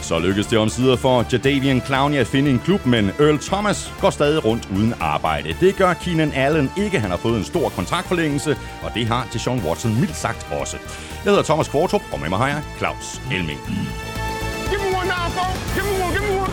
Så 0.08 0.19
lykkedes 0.19 0.46
det 0.46 0.58
omsider 0.58 0.96
for 0.96 1.26
Jadavian 1.32 1.81
Clowney 1.81 2.16
at 2.16 2.26
finde 2.26 2.50
en 2.50 2.58
klub, 2.58 2.87
men 2.87 3.05
Earl 3.05 3.38
Thomas 3.38 3.94
går 4.00 4.10
stadig 4.10 4.44
rundt 4.44 4.69
uden 4.76 4.94
arbejde. 5.00 5.56
Det 5.60 5.76
gør 5.76 5.93
Keenan 5.94 6.32
Allen 6.34 6.70
ikke. 6.76 7.00
Han 7.00 7.10
har 7.10 7.16
fået 7.16 7.38
en 7.38 7.44
stor 7.44 7.69
kontraktforlængelse, 7.69 8.56
og 8.82 8.90
det 8.94 9.06
har 9.06 9.28
Deshaun 9.32 9.60
Watson 9.66 10.00
mildt 10.00 10.16
sagt 10.16 10.46
også. 10.60 10.76
Jeg 11.25 11.31
hedder 11.32 11.43
Thomas 11.43 11.69
Kvartrup, 11.69 12.02
og 12.12 12.20
med 12.20 12.28
mig 12.28 12.38
har 12.38 12.49
jeg 12.49 12.62
Claus 12.78 13.22
Elming. 13.32 13.60
Give 14.70 14.81
me 14.84 14.88
one 15.00 15.08
now, 15.14 15.26
Give 15.76 15.87
me 15.88 15.94
one, 16.05 16.12
give 16.16 16.25
me 16.28 16.32
one. 16.43 16.52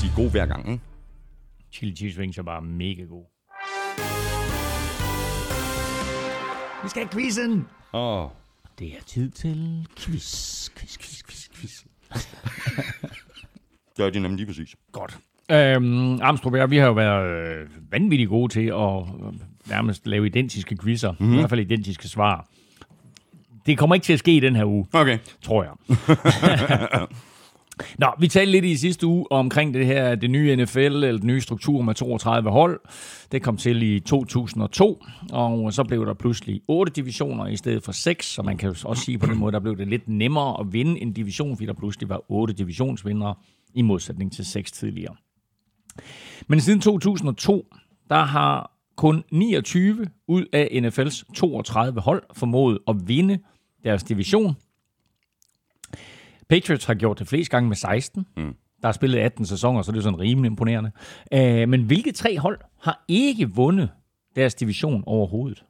De 0.00 0.06
er 0.06 0.14
gode 0.16 0.30
hver 0.30 0.46
gang, 0.46 0.72
ikke? 0.72 0.84
Chili 1.72 1.96
cheese 1.96 2.20
rings 2.20 2.38
er 2.38 2.42
bare 2.42 2.62
mega 2.62 3.02
gode. 3.14 3.26
Vi 6.82 6.88
skal 6.88 7.02
have 7.02 7.12
quizzen! 7.12 7.66
Åh. 7.92 8.24
Oh. 8.24 8.30
Det 8.80 8.88
er 8.88 9.02
tid 9.06 9.30
til 9.30 9.86
quiz, 9.98 10.70
quiz, 10.70 10.98
quiz, 10.98 11.22
quiz, 11.22 11.48
quiz. 11.54 11.84
det 13.96 14.16
er 14.16 14.20
nemlig 14.20 14.36
lige 14.36 14.46
præcis. 14.46 14.76
Godt. 14.92 15.18
Øhm, 15.50 16.22
Amstrup 16.22 16.70
vi 16.70 16.76
har 16.76 16.86
jo 16.86 16.92
været 16.92 17.58
øh, 17.60 17.68
vanvittigt 17.90 18.28
gode 18.28 18.52
til 18.52 18.66
at 18.66 18.66
øh, 18.66 19.32
nærmest 19.66 20.06
lave 20.06 20.26
identiske 20.26 20.76
quizzer. 20.76 21.12
Mm-hmm. 21.12 21.32
I 21.32 21.36
hvert 21.36 21.50
fald 21.50 21.60
identiske 21.60 22.08
svar. 22.08 22.48
Det 23.66 23.78
kommer 23.78 23.94
ikke 23.94 24.04
til 24.04 24.12
at 24.12 24.18
ske 24.18 24.36
i 24.36 24.40
den 24.40 24.56
her 24.56 24.64
uge. 24.64 24.86
Okay. 24.92 25.18
Tror 25.42 25.62
jeg. 25.62 25.72
Nå, 27.98 28.06
vi 28.18 28.28
talte 28.28 28.52
lidt 28.52 28.64
i 28.64 28.76
sidste 28.76 29.06
uge 29.06 29.32
omkring 29.32 29.74
det 29.74 29.86
her, 29.86 30.14
det 30.14 30.30
nye 30.30 30.56
NFL, 30.56 30.78
eller 30.78 31.18
den 31.18 31.26
nye 31.26 31.40
struktur 31.40 31.82
med 31.82 31.94
32 31.94 32.50
hold. 32.50 32.80
Det 33.32 33.42
kom 33.42 33.56
til 33.56 33.82
i 33.82 34.00
2002, 34.00 35.04
og 35.32 35.72
så 35.72 35.84
blev 35.84 36.06
der 36.06 36.14
pludselig 36.14 36.60
otte 36.68 36.92
divisioner 36.92 37.46
i 37.46 37.56
stedet 37.56 37.84
for 37.84 37.92
seks, 37.92 38.26
så 38.26 38.42
man 38.42 38.56
kan 38.56 38.68
også 38.84 39.02
sige 39.04 39.18
på 39.18 39.26
den 39.26 39.38
måde, 39.38 39.52
der 39.52 39.60
blev 39.60 39.76
det 39.76 39.88
lidt 39.88 40.08
nemmere 40.08 40.60
at 40.60 40.72
vinde 40.72 41.00
en 41.00 41.12
division, 41.12 41.56
fordi 41.56 41.66
der 41.66 41.72
pludselig 41.72 42.08
var 42.08 42.22
otte 42.28 42.54
divisionsvindere 42.54 43.34
i 43.74 43.82
modsætning 43.82 44.32
til 44.32 44.44
seks 44.44 44.72
tidligere. 44.72 45.14
Men 46.48 46.60
siden 46.60 46.80
2002, 46.80 47.66
der 48.08 48.24
har 48.24 48.72
kun 48.96 49.24
29 49.30 50.06
ud 50.28 50.44
af 50.52 50.68
NFL's 50.72 51.34
32 51.34 52.00
hold 52.00 52.22
formået 52.32 52.78
at 52.88 52.96
vinde 53.06 53.38
deres 53.84 54.02
division, 54.02 54.56
Patriots 56.50 56.84
har 56.84 56.94
gjort 56.94 57.18
det 57.18 57.28
flest 57.28 57.50
gange 57.50 57.68
med 57.68 57.76
16. 57.76 58.26
Mm. 58.36 58.54
Der 58.82 58.88
har 58.88 58.92
spillet 58.92 59.18
18 59.18 59.46
sæsoner, 59.46 59.82
så 59.82 59.92
det 59.92 59.98
er 59.98 60.02
sådan 60.02 60.20
rimelig 60.20 60.48
imponerende. 60.50 60.90
Uh, 61.34 61.68
men 61.68 61.82
hvilke 61.82 62.12
tre 62.12 62.38
hold 62.38 62.58
har 62.80 63.04
ikke 63.08 63.50
vundet 63.50 63.90
deres 64.36 64.54
division 64.54 65.04
overhovedet? 65.06 65.64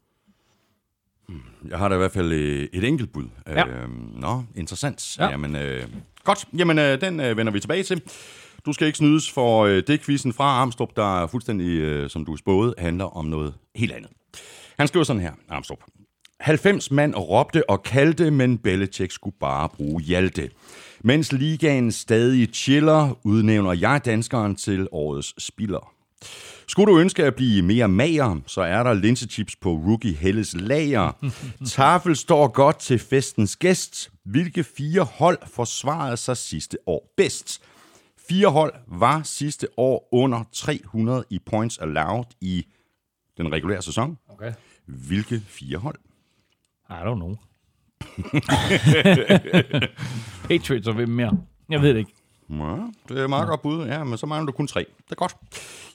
Hmm. 1.29 1.41
Jeg 1.69 1.79
har 1.79 1.89
da 1.89 1.95
i 1.95 1.99
hvert 1.99 2.13
fald 2.13 2.33
øh, 2.33 2.69
et 2.73 2.85
enkelt 2.85 3.13
bud. 3.13 3.25
Ja. 3.47 3.65
Uh, 3.65 4.21
nå, 4.21 4.43
interessant. 4.55 5.19
Ja. 5.19 5.29
Jamen, 5.29 5.55
uh, 5.55 5.91
godt. 6.25 6.49
Jamen, 6.59 6.79
uh, 6.79 6.85
den 6.85 7.21
uh, 7.21 7.37
vender 7.37 7.53
vi 7.53 7.61
tilbage 7.61 7.83
til. 7.83 8.03
Du 8.67 8.73
skal 8.73 8.87
ikke 8.87 8.99
snydes 8.99 9.31
for 9.31 9.65
uh, 9.65 9.71
det 9.71 10.01
quizzen 10.01 10.33
fra 10.33 10.45
Armstrong, 10.45 10.97
der 10.97 11.27
fuldstændig, 11.27 12.03
uh, 12.03 12.11
som 12.11 12.25
du 12.25 12.37
spåede, 12.37 12.75
handler 12.79 13.05
om 13.05 13.25
noget 13.25 13.55
helt 13.75 13.93
andet. 13.93 14.11
Han 14.79 14.89
skriver 14.89 15.05
sådan 15.05 15.23
her, 15.23 15.33
Armstrong. 15.49 15.81
90 16.41 16.91
mand 16.91 17.15
råbte 17.15 17.71
og 17.71 17.83
kaldte, 17.83 18.31
men 18.31 18.59
Belichick 18.59 19.13
skulle 19.13 19.37
bare 19.41 19.69
bruge 19.69 20.03
Hjalte. 20.03 20.51
Mens 21.05 21.33
ligaen 21.33 21.93
stadig 21.93 22.49
chiller, 22.53 23.19
udnævner 23.25 23.73
jeg 23.73 24.01
danskeren 24.05 24.57
til 24.57 24.89
årets 24.93 25.45
spiller. 25.45 25.93
Skulle 26.67 26.93
du 26.93 26.99
ønske 26.99 27.25
at 27.25 27.35
blive 27.35 27.63
mere 27.63 27.89
mager, 27.89 28.41
så 28.47 28.61
er 28.61 28.83
der 28.83 28.95
linsechips 28.95 29.57
på 29.57 29.71
Rookie 29.73 30.15
Helles 30.15 30.55
lager. 30.61 31.13
Tafel 31.67 32.17
står 32.17 32.49
godt 32.49 32.79
til 32.79 32.99
festens 32.99 33.57
gæst. 33.57 34.11
Hvilke 34.25 34.65
fire 34.65 35.03
hold 35.03 35.39
forsvarede 35.47 36.17
sig 36.17 36.37
sidste 36.37 36.79
år 36.87 37.15
bedst? 37.17 37.63
Fire 38.29 38.49
hold 38.49 38.75
var 38.89 39.23
sidste 39.23 39.67
år 39.77 40.09
under 40.13 40.45
300 40.53 41.25
i 41.31 41.39
points 41.47 41.79
allowed 41.79 42.25
i 42.41 42.67
den 43.37 43.53
regulære 43.53 43.83
sæson. 43.83 44.19
Okay. 44.29 44.53
Hvilke 44.87 45.43
fire 45.47 45.79
hold? 45.79 45.99
I 46.91 47.05
don't 47.05 47.15
know. 47.15 47.37
Patriots 50.49 50.89
og 50.89 50.95
hvem 50.95 51.09
mere? 51.09 51.39
Jeg 51.71 51.83
ved 51.83 51.89
det 51.89 51.99
ikke. 51.99 52.13
Ja, 52.51 52.77
det 53.09 53.19
er 53.19 53.27
meget 53.27 53.49
godt 53.49 53.63
bud. 53.63 53.87
Ja, 53.87 54.05
men 54.05 54.19
så 54.19 54.27
mangler 54.27 54.47
du 54.47 54.53
kun 54.53 54.67
tre. 54.67 54.81
Det 54.81 55.13
er 55.13 55.15
godt. 55.15 55.35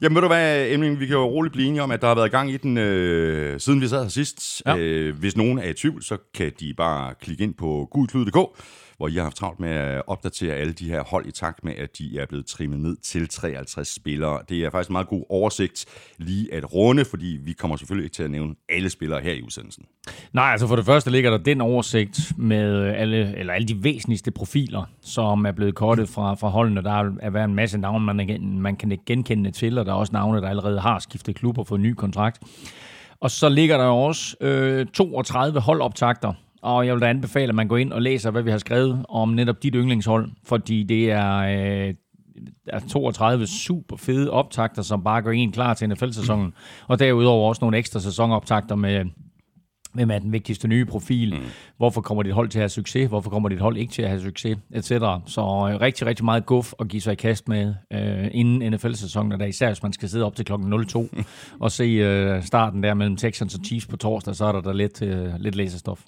Jamen 0.02 0.16
ved 0.16 0.22
du 0.22 0.28
hvad, 0.28 0.72
Emling, 0.72 1.00
vi 1.00 1.06
kan 1.06 1.16
jo 1.16 1.26
roligt 1.26 1.54
blive 1.54 1.68
enige 1.68 1.84
om, 1.84 1.92
at 1.92 2.02
der 2.02 2.08
har 2.08 2.16
været 2.16 2.32
gang 2.32 2.52
i 2.52 2.58
den, 2.58 2.78
øh, 2.78 3.60
siden 3.60 3.82
vi 3.82 3.88
sad 3.88 4.02
her 4.02 4.10
sidst. 4.10 4.64
Ja. 4.66 4.78
Øh, 4.78 5.20
hvis 5.20 5.38
nogen 5.38 5.60
er 5.60 5.70
i 5.70 5.74
tvivl, 5.74 6.04
så 6.04 6.18
kan 6.34 6.52
de 6.60 6.74
bare 6.74 7.14
klikke 7.22 7.44
ind 7.44 7.54
på 7.54 7.88
gudklud.dk, 7.92 8.60
hvor 8.98 9.08
I 9.08 9.14
har 9.14 9.24
haft 9.24 9.36
travlt 9.38 9.60
med 9.60 9.70
at 9.70 10.02
opdatere 10.08 10.54
alle 10.54 10.74
de 10.74 10.90
her 10.90 11.04
hold 11.04 11.26
i 11.26 11.32
takt 11.32 11.64
med, 11.64 11.74
at 11.78 11.98
de 11.98 12.20
er 12.20 12.26
blevet 12.26 12.46
trimmet 12.46 12.80
ned 12.80 12.96
til 12.98 13.28
53 13.30 13.88
spillere. 13.96 14.40
Det 14.50 14.66
er 14.66 14.70
faktisk 14.70 14.90
en 14.90 14.94
meget 14.94 15.08
god 15.08 15.24
oversigt 15.30 15.86
lige 16.18 16.54
at 16.54 16.74
runde, 16.74 17.06
fordi 17.06 17.38
vi 17.44 17.54
kommer 17.54 17.78
selvfølgelig 17.78 18.06
ikke 18.06 18.14
til 18.16 18.24
at 18.24 18.32
nævne 18.32 18.56
alle 18.70 18.90
spillere 18.90 19.22
her 19.22 19.34
i 19.34 19.42
udsendelsen. 19.42 19.86
Nej, 20.34 20.52
altså 20.52 20.68
for 20.68 20.76
det 20.76 20.86
første 20.86 21.12
ligger 21.12 21.30
der 21.30 21.38
den 21.38 21.62
oversigt 21.62 22.20
med 22.38 22.88
alle, 22.96 23.38
eller 23.38 23.54
alle 23.54 23.68
de 23.68 23.84
væsentligste 23.84 24.32
profiler, 24.32 24.84
som 25.02 25.46
er 25.46 25.52
blevet 25.52 25.76
kortet 25.76 26.10
fra, 26.10 26.34
fra 26.34 26.48
holdene. 26.50 26.84
Der 26.84 26.92
er, 27.22 27.30
været 27.30 27.46
en 27.46 27.56
masse 27.56 27.78
navne, 27.78 28.06
man, 28.06 28.20
igen- 28.20 28.60
man 28.62 28.76
kan 28.76 29.00
genkende 29.06 29.52
til, 29.52 29.78
og 29.78 29.86
der 29.86 29.92
er 29.92 29.96
også 29.96 30.14
navne, 30.14 30.42
der 30.42 30.50
allerede 30.50 30.80
har 30.80 31.00
skiftet 31.00 31.36
klub 31.36 31.58
og 31.58 31.68
fået 31.68 31.80
en 31.80 31.84
ny 31.84 31.94
kontrakt. 31.94 32.40
Og 33.20 33.32
så 33.32 33.50
ligger 33.50 33.78
der 33.78 33.86
også 33.86 34.36
øh, 34.42 34.86
32 34.86 35.60
holdoptakter, 35.60 36.34
og 36.66 36.86
jeg 36.86 36.94
vil 36.94 37.02
da 37.02 37.08
anbefale, 37.08 37.50
at 37.50 37.56
man 37.56 37.68
går 37.68 37.78
ind 37.78 37.94
og 37.94 38.02
læser, 38.02 38.32
hvad 38.32 38.42
vi 38.42 38.52
har 38.52 38.58
skrevet 38.58 39.06
om 39.10 39.30
netop 39.30 39.64
dit 39.64 39.74
yndlingshold, 39.76 40.32
fordi 40.44 40.84
det 40.84 41.12
er, 41.12 41.38
øh, 41.38 41.94
er 42.68 42.80
32 42.80 43.48
super 43.48 43.98
fede 43.98 44.32
optakter, 44.32 44.82
som 44.82 45.04
bare 45.04 45.22
gør 45.22 45.32
en 45.32 45.52
klar 45.52 45.74
til 45.74 45.90
NFL-sæsonen. 45.90 46.54
Og 46.88 47.00
derudover 47.00 47.50
også 47.50 47.60
nogle 47.62 47.78
ekstra 47.78 48.00
sæsonoptakter 48.00 48.76
med, 48.76 49.06
hvem 49.96 50.12
er 50.12 50.20
den 50.20 50.32
vigtigste 50.32 50.68
nye 50.68 50.86
profil, 50.86 51.34
mm. 51.34 51.42
hvorfor 51.78 52.02
kommer 52.02 52.24
dit 52.24 52.34
hold 52.34 52.50
til 52.50 52.60
at 52.60 52.62
have 52.62 52.70
succes, 52.70 53.10
hvorfor 53.10 53.30
kommer 53.30 53.50
dit 53.50 53.60
hold 53.60 53.78
ikke 53.78 53.94
til 53.94 54.02
at 54.02 54.10
have 54.10 54.22
succes, 54.22 54.58
etc. 54.74 54.88
Så 55.26 55.42
øh, 55.42 55.82
rigtig, 55.82 56.08
rigtig 56.08 56.26
meget 56.26 56.46
guf 56.46 56.74
at 56.80 56.88
give 56.88 57.02
sig 57.02 57.12
i 57.12 57.16
kast 57.16 57.48
med 57.48 57.74
øh, 57.94 58.28
inden 58.32 58.74
NFL-sæsonen, 58.74 59.40
der 59.40 59.46
især 59.46 59.68
hvis 59.68 59.84
man 59.84 59.94
skal 59.94 60.10
sidde 60.10 60.26
op 60.26 60.36
til 60.36 60.46
klokken 60.46 60.88
02 60.88 61.10
og 61.60 61.72
se 61.72 61.84
øh, 61.84 62.44
starten 62.44 62.84
der 62.84 62.94
mellem 62.94 63.18
Texans 63.18 63.56
og 63.56 63.60
Chiefs 63.66 63.88
på 63.88 63.98
torsdag, 63.98 64.36
så 64.36 64.46
er 64.46 64.52
der 64.52 64.62
da 64.62 64.72
lidt, 64.72 65.02
øh, 65.02 65.30
lidt 65.40 65.56
læsestof. 65.56 66.02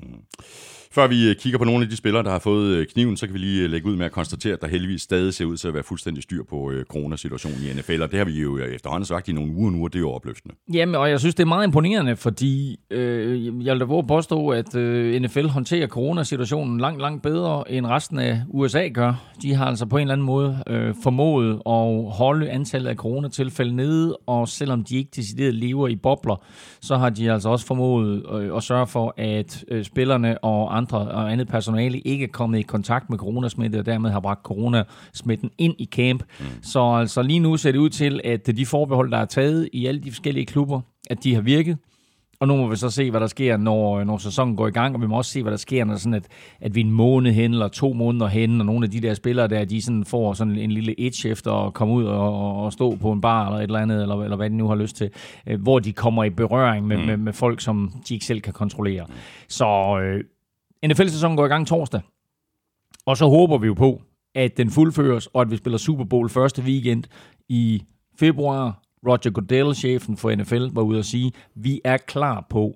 Før 0.98 1.08
vi 1.08 1.30
øh, 1.30 1.36
kigger 1.36 1.60
på 1.60 1.66
nogle 1.66 1.84
af 1.84 1.90
de 1.90 1.96
spillere, 1.96 2.24
der 2.24 2.32
har 2.32 2.40
fået 2.40 2.68
øh, 2.68 2.86
kniven, 2.86 3.18
så 3.18 3.26
kan 3.26 3.34
vi 3.34 3.40
lige 3.40 3.64
øh, 3.64 3.70
lægge 3.70 3.88
ud 3.88 3.96
med 3.96 4.06
at 4.06 4.12
konstatere, 4.12 4.54
at 4.54 4.62
der 4.62 4.68
heldigvis 4.68 5.02
stadig 5.02 5.34
ser 5.34 5.46
ud 5.46 5.58
til 5.58 5.68
at 5.68 5.74
være 5.74 5.84
fuldstændig 5.84 6.24
styr 6.24 6.44
på 6.44 6.72
coronasituationen 6.90 7.60
i 7.64 7.80
NFL, 7.80 8.02
og 8.02 8.12
det 8.12 8.18
har 8.18 8.26
vi 8.26 8.42
jo 8.42 8.58
efterhånden 8.58 9.06
sagt 9.06 9.28
i 9.28 9.32
nogle 9.32 9.54
uger 9.56 9.72
nu, 9.72 9.84
og 9.84 9.94
det 9.94 10.00
er 10.00 10.02
jo 10.02 10.12
opløftende. 10.12 10.56
Jamen, 10.74 10.96
og 10.96 11.10
jeg 11.10 11.20
synes, 11.20 11.36
det 11.36 11.44
er 11.44 11.48
meget 11.48 11.68
imponerende, 11.68 12.16
fordi 12.16 12.80
øh, 12.92 13.66
jeg 13.66 13.74
vil 13.74 13.80
da 13.80 13.86
våge 13.86 14.00
at 14.00 14.08
påstå, 14.08 14.50
at 14.50 14.76
øh, 14.76 15.22
NFL 15.22 15.48
håndterer 15.48 15.88
coronasituationen 15.88 16.80
langt, 16.80 17.02
langt 17.02 17.24
bedre, 17.24 17.72
end 17.72 17.86
resten 17.86 18.20
af 18.20 18.42
USA 18.50 18.88
gør. 18.88 19.14
De 19.42 19.54
har 19.54 19.66
altså 19.66 19.86
på 19.86 19.98
en 19.98 20.02
eller 20.02 20.14
anden 20.14 20.26
måde 20.26 20.64
øh, 20.68 20.96
formået 21.04 21.54
at 21.66 22.12
holde 22.18 22.50
antallet 22.50 22.90
af 22.90 22.96
coronatilfælde 22.96 23.76
nede, 23.76 24.18
og 24.28 24.48
selvom 24.48 24.84
de 24.84 24.98
ikke 24.98 25.10
decideret 25.16 25.54
lever 25.54 25.88
i 25.88 25.96
bobler, 25.96 26.44
så 26.82 26.98
har 26.98 27.10
de 27.10 27.32
altså 27.32 27.50
også 27.50 27.66
formået 27.66 28.26
øh, 28.34 28.58
at 28.58 28.64
sørge 28.64 28.88
for, 28.88 29.14
at 29.18 29.66
øh, 29.68 29.84
spillerne 29.84 30.44
og 30.44 30.78
andre 30.78 30.87
og 30.94 31.32
andet 31.32 31.48
personale 31.48 32.00
ikke 32.00 32.24
er 32.24 32.32
kommet 32.32 32.60
i 32.60 32.62
kontakt 32.62 33.10
med 33.10 33.18
coronasmitte, 33.18 33.80
og 33.80 33.86
dermed 33.86 34.10
har 34.10 34.20
bragt 34.20 34.44
coronasmitten 34.44 35.50
ind 35.58 35.76
i 35.78 35.86
camp. 35.86 36.24
Mm. 36.40 36.46
Så 36.62 36.80
altså 36.80 37.22
lige 37.22 37.40
nu 37.40 37.58
ser 37.58 37.72
det 37.72 37.80
ud 37.80 37.90
til, 37.90 38.22
at 38.24 38.48
de 38.58 38.66
forbehold, 38.66 39.12
der 39.12 39.18
er 39.18 39.26
taget 39.26 39.70
i 39.74 39.86
alle 39.86 40.02
de 40.02 40.12
forskellige 40.12 40.46
klubber, 40.46 40.82
at 41.10 41.24
de 41.24 41.36
har 41.36 41.42
virket. 41.42 41.78
Og 42.40 42.48
nu 42.48 42.56
må 42.56 42.68
vi 42.68 42.76
så 42.76 42.90
se, 42.90 43.12
hvad 43.12 43.20
der 43.20 43.28
sker, 43.28 43.58
når, 43.58 44.04
når 44.04 44.18
sæsonen 44.18 44.56
går 44.56 44.68
i 44.68 44.72
gang, 44.72 44.96
og 44.96 45.02
vi 45.02 45.08
må 45.08 45.18
også 45.18 45.32
se, 45.32 45.42
hvad 45.42 45.52
der 45.52 45.58
sker, 45.58 45.86
når 45.86 45.96
sådan 45.96 46.14
at, 46.14 46.28
at 46.62 46.76
vi 46.76 46.82
en 46.82 46.92
måned 46.92 47.32
hen, 47.32 47.52
eller 47.52 47.68
to 47.68 47.94
måneder 47.94 48.28
hen, 48.28 48.60
og 48.60 48.66
nogle 48.66 48.86
af 48.86 48.92
de 48.92 49.02
der 49.02 49.14
spillere 49.14 49.48
der, 49.48 49.66
de 49.66 49.82
sådan 49.82 50.06
får 50.06 50.34
sådan 50.34 50.58
en 50.58 50.72
lille 50.72 50.94
itch 50.94 51.28
efter 51.28 51.52
at 51.52 51.74
komme 51.74 51.94
ud 51.94 52.04
og, 52.04 52.64
og 52.64 52.74
stå 52.74 52.96
på 52.96 53.12
en 53.12 53.22
bar, 53.22 53.46
eller 53.46 53.58
et 53.58 53.64
eller 53.64 53.80
andet, 53.80 54.02
eller, 54.02 54.24
eller 54.24 54.38
hvad 54.38 54.50
de 54.50 54.58
nu 54.58 54.68
har 54.68 54.76
lyst 54.76 54.96
til, 54.96 55.10
øh, 55.48 55.62
hvor 55.62 55.80
de 55.80 55.94
kommer 55.94 56.24
i 56.24 56.30
berøring 56.30 56.88
med, 56.88 56.98
mm. 56.98 57.04
med, 57.06 57.18
med 57.18 57.34
folk, 57.34 57.62
som 57.62 57.92
de 58.10 58.14
ikke 58.14 58.26
selv 58.26 58.42
kan 58.42 58.54
kontrollere. 58.54 59.06
Så 59.48 60.00
øh, 60.04 60.24
NFL-sæsonen 60.86 61.38
går 61.38 61.46
i 61.46 61.50
gang 61.50 61.68
torsdag, 61.68 62.02
og 63.06 63.18
så 63.18 63.26
håber 63.26 63.58
vi 63.58 63.68
jo 63.68 63.74
på, 63.74 64.02
at 64.36 64.58
den 64.58 64.72
fuldføres, 64.72 65.28
og 65.28 65.42
at 65.42 65.52
vi 65.52 65.58
spiller 65.58 65.78
Super 65.78 66.04
Bowl 66.04 66.30
første 66.30 66.62
weekend 66.62 67.04
i 67.50 67.84
februar. 68.20 68.84
Roger 69.08 69.30
Goodell, 69.30 69.76
chefen 69.76 70.18
for 70.18 70.36
NFL, 70.36 70.68
var 70.72 70.82
ude 70.82 71.00
at 71.00 71.06
sige, 71.06 71.32
vi 71.56 71.82
er 71.84 71.98
klar 71.98 72.46
på 72.50 72.76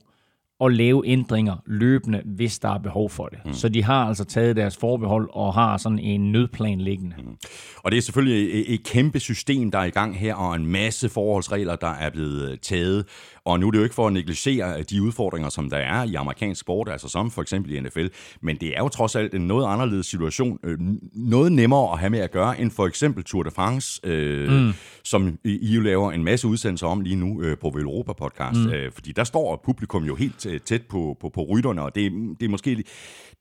at 0.61 0.73
lave 0.73 1.07
ændringer 1.07 1.55
løbende, 1.65 2.21
hvis 2.25 2.59
der 2.59 2.69
er 2.69 2.77
behov 2.77 3.09
for 3.09 3.27
det. 3.27 3.39
Mm. 3.45 3.53
Så 3.53 3.69
de 3.69 3.83
har 3.83 4.05
altså 4.05 4.23
taget 4.23 4.55
deres 4.55 4.77
forbehold 4.77 5.29
og 5.31 5.53
har 5.53 5.77
sådan 5.77 5.99
en 5.99 6.31
nødplan 6.31 6.81
liggende. 6.81 7.15
Mm. 7.17 7.37
Og 7.77 7.91
det 7.91 7.97
er 7.97 8.01
selvfølgelig 8.01 8.61
et, 8.61 8.73
et 8.73 8.83
kæmpe 8.83 9.19
system, 9.19 9.71
der 9.71 9.79
er 9.79 9.83
i 9.83 9.89
gang 9.89 10.17
her, 10.17 10.35
og 10.35 10.55
en 10.55 10.65
masse 10.65 11.09
forholdsregler, 11.09 11.75
der 11.75 11.87
er 11.87 12.09
blevet 12.09 12.61
taget. 12.61 13.05
Og 13.45 13.59
nu 13.59 13.67
er 13.67 13.71
det 13.71 13.77
jo 13.77 13.83
ikke 13.83 13.95
for 13.95 14.07
at 14.07 14.13
negligere 14.13 14.83
de 14.83 15.01
udfordringer, 15.01 15.49
som 15.49 15.69
der 15.69 15.77
er 15.77 16.03
i 16.03 16.15
amerikansk 16.15 16.61
sport, 16.61 16.89
altså 16.89 17.07
som 17.07 17.31
for 17.31 17.41
eksempel 17.41 17.71
i 17.71 17.79
NFL, 17.79 18.05
men 18.41 18.57
det 18.57 18.77
er 18.77 18.79
jo 18.79 18.89
trods 18.89 19.15
alt 19.15 19.33
en 19.33 19.47
noget 19.47 19.73
anderledes 19.73 20.05
situation, 20.05 20.59
øh, 20.63 20.77
noget 21.13 21.51
nemmere 21.51 21.91
at 21.93 21.99
have 21.99 22.09
med 22.09 22.19
at 22.19 22.31
gøre, 22.31 22.59
end 22.61 22.71
for 22.71 22.87
eksempel 22.87 23.23
Tour 23.23 23.43
de 23.43 23.51
France, 23.51 24.01
øh, 24.03 24.51
mm. 24.51 24.73
som 25.03 25.37
I 25.43 25.75
jo 25.75 25.81
laver 25.81 26.11
en 26.11 26.23
masse 26.23 26.47
udsendelser 26.47 26.87
om 26.87 27.01
lige 27.01 27.15
nu 27.15 27.41
øh, 27.41 27.57
på 27.57 27.67
Europa 27.67 28.13
Podcast, 28.13 28.59
mm. 28.59 28.69
øh, 28.69 28.91
fordi 28.91 29.11
der 29.11 29.23
står 29.23 29.61
publikum 29.65 30.03
jo 30.03 30.15
helt 30.15 30.45
øh, 30.45 30.59
tæt 30.59 30.81
på, 30.89 31.17
på, 31.21 31.29
på 31.29 31.43
rytterne, 31.43 31.81
og 31.81 31.95
det, 31.95 32.11
det 32.39 32.45
er 32.45 32.49
måske 32.49 32.83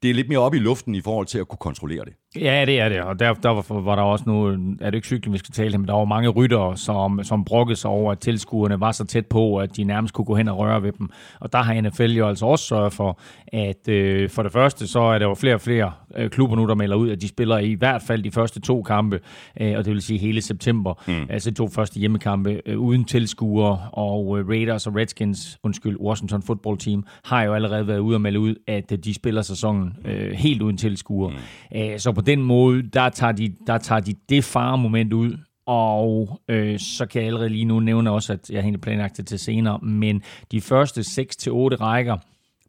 det 0.03 0.11
er 0.11 0.15
lidt 0.15 0.29
mere 0.29 0.39
op 0.39 0.55
i 0.55 0.59
luften 0.59 0.95
i 0.95 1.01
forhold 1.01 1.27
til 1.27 1.39
at 1.39 1.49
kunne 1.49 1.59
kontrollere 1.59 2.05
det. 2.05 2.13
Ja, 2.37 2.65
det 2.67 2.81
er 2.81 2.89
det, 2.89 3.01
og 3.01 3.19
der, 3.19 3.35
der 3.35 3.49
var, 3.49 3.81
var 3.81 3.97
der 3.97 4.03
også 4.03 4.25
nu, 4.27 4.47
er 4.81 4.91
det 4.91 4.95
ikke 4.95 5.07
cykling, 5.07 5.33
vi 5.33 5.39
skal 5.39 5.53
tale 5.53 5.77
om, 5.77 5.85
der 5.85 5.93
var 5.95 6.05
mange 6.05 6.29
ryttere, 6.29 6.77
som, 6.77 7.25
som 7.25 7.45
brokkede 7.45 7.77
sig 7.77 7.91
over, 7.91 8.13
at 8.13 8.19
tilskuerne 8.19 8.81
var 8.81 8.93
så 8.93 9.05
tæt 9.05 9.27
på, 9.27 9.57
at 9.57 9.77
de 9.77 9.85
nærmest 9.85 10.15
kunne 10.15 10.25
gå 10.25 10.35
hen 10.35 10.49
og 10.49 10.59
røre 10.59 10.83
ved 10.83 10.93
dem. 10.93 11.09
Og 11.41 11.53
der 11.53 11.59
har 11.63 11.81
NFL 11.81 12.13
jo 12.13 12.29
altså 12.29 12.47
også 12.47 12.65
sørget 12.65 12.93
for, 12.93 13.21
at 13.47 13.89
øh, 13.89 14.31
for 14.31 14.43
det 14.43 14.53
første, 14.53 14.87
så 14.87 15.01
er 15.01 15.19
der 15.19 15.27
jo 15.27 15.35
flere 15.35 15.55
og 15.55 15.61
flere 15.61 15.93
øh, 16.17 16.31
klubber 16.31 16.57
nu, 16.57 16.67
der 16.67 16.75
melder 16.75 16.97
ud, 16.97 17.11
at 17.11 17.21
de 17.21 17.29
spiller 17.29 17.59
i 17.59 17.75
hvert 17.75 18.03
fald 18.03 18.23
de 18.23 18.31
første 18.31 18.61
to 18.61 18.83
kampe, 18.83 19.21
øh, 19.61 19.79
og 19.79 19.85
det 19.85 19.93
vil 19.93 20.03
sige 20.03 20.19
hele 20.19 20.41
september, 20.41 21.03
mm. 21.07 21.27
altså 21.31 21.51
de 21.51 21.57
to 21.57 21.69
første 21.69 22.01
hjemmekampe 22.01 22.63
øh, 22.67 22.79
uden 22.79 23.05
tilskuere, 23.05 23.79
og 23.93 24.39
øh, 24.39 24.49
Raiders 24.49 24.87
og 24.87 24.97
Redskins, 24.97 25.59
undskyld, 25.63 26.01
Washington 26.01 26.43
Football 26.43 26.79
Team, 26.79 27.05
har 27.25 27.43
jo 27.43 27.55
allerede 27.55 27.87
været 27.87 27.99
ude 27.99 28.17
og 28.17 28.21
melde 28.21 28.41
ud, 28.41 28.55
at 28.67 28.93
øh, 28.93 28.99
de 28.99 29.15
spiller 29.15 29.43
sæsonen 29.43 29.97
øh, 30.05 30.33
helt 30.33 30.63
uden 30.63 30.77
tilskuere. 30.77 31.31
Mm. 31.31 31.37
Æh, 31.73 31.99
så 31.99 32.13
på 32.21 32.25
den 32.25 32.43
måde, 32.43 32.83
der 32.83 33.09
tager 33.09 33.33
de, 33.33 33.55
der 33.67 33.79
tager 33.79 34.01
de 34.01 34.15
det 34.29 34.45
faremoment 34.45 35.13
ud, 35.13 35.39
og 35.67 36.41
øh, 36.49 36.79
så 36.79 37.07
kan 37.07 37.21
jeg 37.21 37.27
allerede 37.27 37.49
lige 37.49 37.65
nu 37.65 37.81
nævne 37.81 38.11
også, 38.11 38.33
at 38.33 38.51
jeg 38.51 38.65
har 38.65 38.79
planlagt 38.83 39.17
det 39.17 39.27
til 39.27 39.39
senere, 39.39 39.79
men 39.79 40.23
de 40.53 40.61
første 40.61 41.01
6-8 41.01 41.51
rækker 41.51 42.17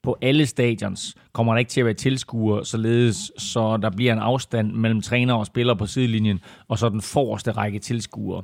på 0.04 0.18
alle 0.22 0.46
stadions 0.46 1.16
kommer 1.34 1.54
der 1.54 1.60
ikke 1.60 1.70
til 1.70 1.82
at 1.82 1.86
være 1.86 1.94
tilskuere, 1.94 2.66
således 2.66 3.32
så 3.38 3.78
der 3.78 3.90
bliver 3.90 4.14
en 4.14 4.20
afstand 4.20 4.72
mellem 4.72 5.02
træner 5.02 5.34
og 5.34 5.46
spiller 5.46 5.74
på 5.74 5.86
sidelinjen, 5.86 6.40
og 6.68 6.78
så 6.80 6.90
den 6.90 7.02
forreste 7.02 7.52
række 7.52 7.80
tilskuere. 7.80 8.44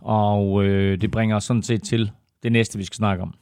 Og 0.00 0.64
øh, 0.64 1.00
det 1.00 1.10
bringer 1.10 1.36
os 1.36 1.44
sådan 1.44 1.62
set 1.62 1.82
til 1.82 2.10
det 2.42 2.52
næste, 2.52 2.78
vi 2.78 2.84
skal 2.84 2.96
snakke 2.96 3.22
om. 3.22 3.34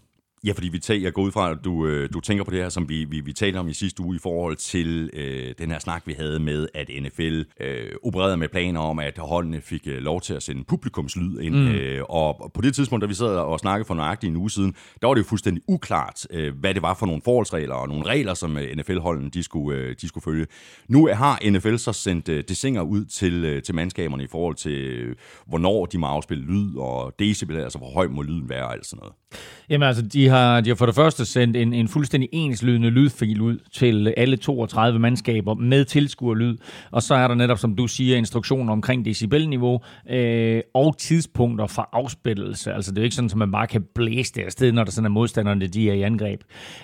Ja, 0.47 0.53
fordi 0.53 0.69
vi 0.69 0.79
tager, 0.79 1.01
jeg 1.01 1.13
går 1.13 1.23
ud 1.23 1.33
fra, 1.33 1.51
at 1.51 1.59
du, 1.65 1.87
øh, 1.87 2.09
du 2.13 2.21
tænker 2.21 2.45
på 2.45 2.51
det 2.51 2.59
her, 2.59 2.69
som 2.69 2.89
vi, 2.89 3.05
vi, 3.05 3.21
vi 3.21 3.33
talte 3.33 3.57
om 3.57 3.69
i 3.69 3.73
sidste 3.73 4.03
uge 4.03 4.17
i 4.17 4.19
forhold 4.23 4.57
til 4.57 5.11
øh, 5.13 5.55
den 5.59 5.71
her 5.71 5.79
snak, 5.79 6.03
vi 6.07 6.13
havde 6.13 6.39
med, 6.39 6.69
at 6.75 6.91
NFL 7.03 7.43
øh, 7.61 7.91
opererede 8.05 8.37
med 8.37 8.49
planer 8.49 8.81
om, 8.81 8.99
at 8.99 9.19
holdene 9.19 9.61
fik 9.61 9.87
øh, 9.87 9.99
lov 9.99 10.21
til 10.21 10.35
at 10.35 10.43
sende 10.43 10.65
publikumslyd 10.65 11.41
ind. 11.41 11.55
Mm. 11.55 11.69
Øh, 11.69 12.03
og 12.09 12.51
på 12.55 12.61
det 12.63 12.75
tidspunkt, 12.75 13.03
da 13.03 13.07
vi 13.07 13.15
sad 13.15 13.27
og 13.27 13.59
snakkede 13.59 13.87
for 13.87 13.95
nøjagtigt 13.95 14.31
en 14.31 14.37
uge 14.37 14.51
siden, 14.51 14.75
der 15.01 15.07
var 15.07 15.15
det 15.15 15.23
jo 15.23 15.27
fuldstændig 15.27 15.63
uklart, 15.69 16.27
øh, 16.31 16.55
hvad 16.61 16.75
det 16.75 16.83
var 16.83 16.95
for 16.95 17.07
nogle 17.07 17.23
forholdsregler 17.25 17.75
og 17.75 17.89
nogle 17.89 18.07
regler, 18.07 18.35
som 18.35 18.59
øh, 18.59 18.77
NFL-holdene 18.77 19.31
de 19.31 19.43
skulle, 19.43 19.79
øh, 19.79 19.97
de 20.01 20.09
skulle 20.09 20.25
følge. 20.25 20.47
Nu 20.89 21.09
har 21.13 21.51
NFL 21.51 21.77
så 21.77 21.93
sendt 21.93 22.29
øh, 22.29 22.45
desinger 22.49 22.83
ud 22.83 23.05
til, 23.05 23.45
øh, 23.45 23.63
til 23.63 23.75
mandskaberne 23.75 24.25
i 24.25 24.29
forhold 24.31 24.55
til, 24.55 24.73
øh, 24.73 25.17
hvornår 25.47 25.87
de 25.87 25.99
må 25.99 26.07
afspille 26.07 26.45
lyd 26.45 26.77
og 26.77 27.15
decibel, 27.19 27.57
altså 27.57 27.79
hvor 27.79 27.91
høj 27.91 28.09
må 28.09 28.23
lyden 28.23 28.49
være 28.49 28.65
og 28.65 28.73
alt 28.73 28.87
sådan 28.87 28.99
noget. 28.99 29.15
Jamen 29.69 29.89
altså, 29.89 30.03
de 30.03 30.29
har, 30.33 30.61
de 30.61 30.71
har 30.71 30.75
for 30.75 30.87
det 30.87 30.95
første 30.95 31.25
sendt 31.25 31.57
en, 31.57 31.73
en 31.73 31.89
fuldstændig 31.89 32.29
enslydende 32.33 32.91
lydfil 32.91 33.41
ud 33.41 33.59
til 33.73 34.15
alle 34.17 34.37
32 34.37 34.99
mandskaber 34.99 35.55
med 35.55 35.85
tilskuerlyd, 35.85 36.57
og 36.91 37.03
så 37.03 37.15
er 37.15 37.29
der 37.29 37.35
netop, 37.35 37.59
som 37.59 37.75
du 37.75 37.87
siger, 37.87 38.17
instruktioner 38.17 38.73
omkring 38.73 39.05
decibelniveau 39.05 39.81
øh, 40.11 40.61
og 40.75 40.99
tidspunkter 40.99 41.67
for 41.67 41.89
afspillelse. 41.93 42.73
Altså 42.73 42.91
det 42.91 42.99
er 42.99 43.03
jo 43.03 43.05
ikke 43.05 43.17
sådan, 43.17 43.31
at 43.31 43.37
man 43.37 43.53
bare 43.53 43.67
kan 43.67 43.85
blæse 43.95 44.35
det 44.35 44.43
afsted, 44.43 44.73
når 44.73 44.85
der 44.85 44.91
sådan 44.91 45.07
er 45.07 45.11
modstanderne, 45.11 45.67
de 45.67 45.91
er 45.91 45.95
i 45.95 46.03
angreb. 46.03 46.41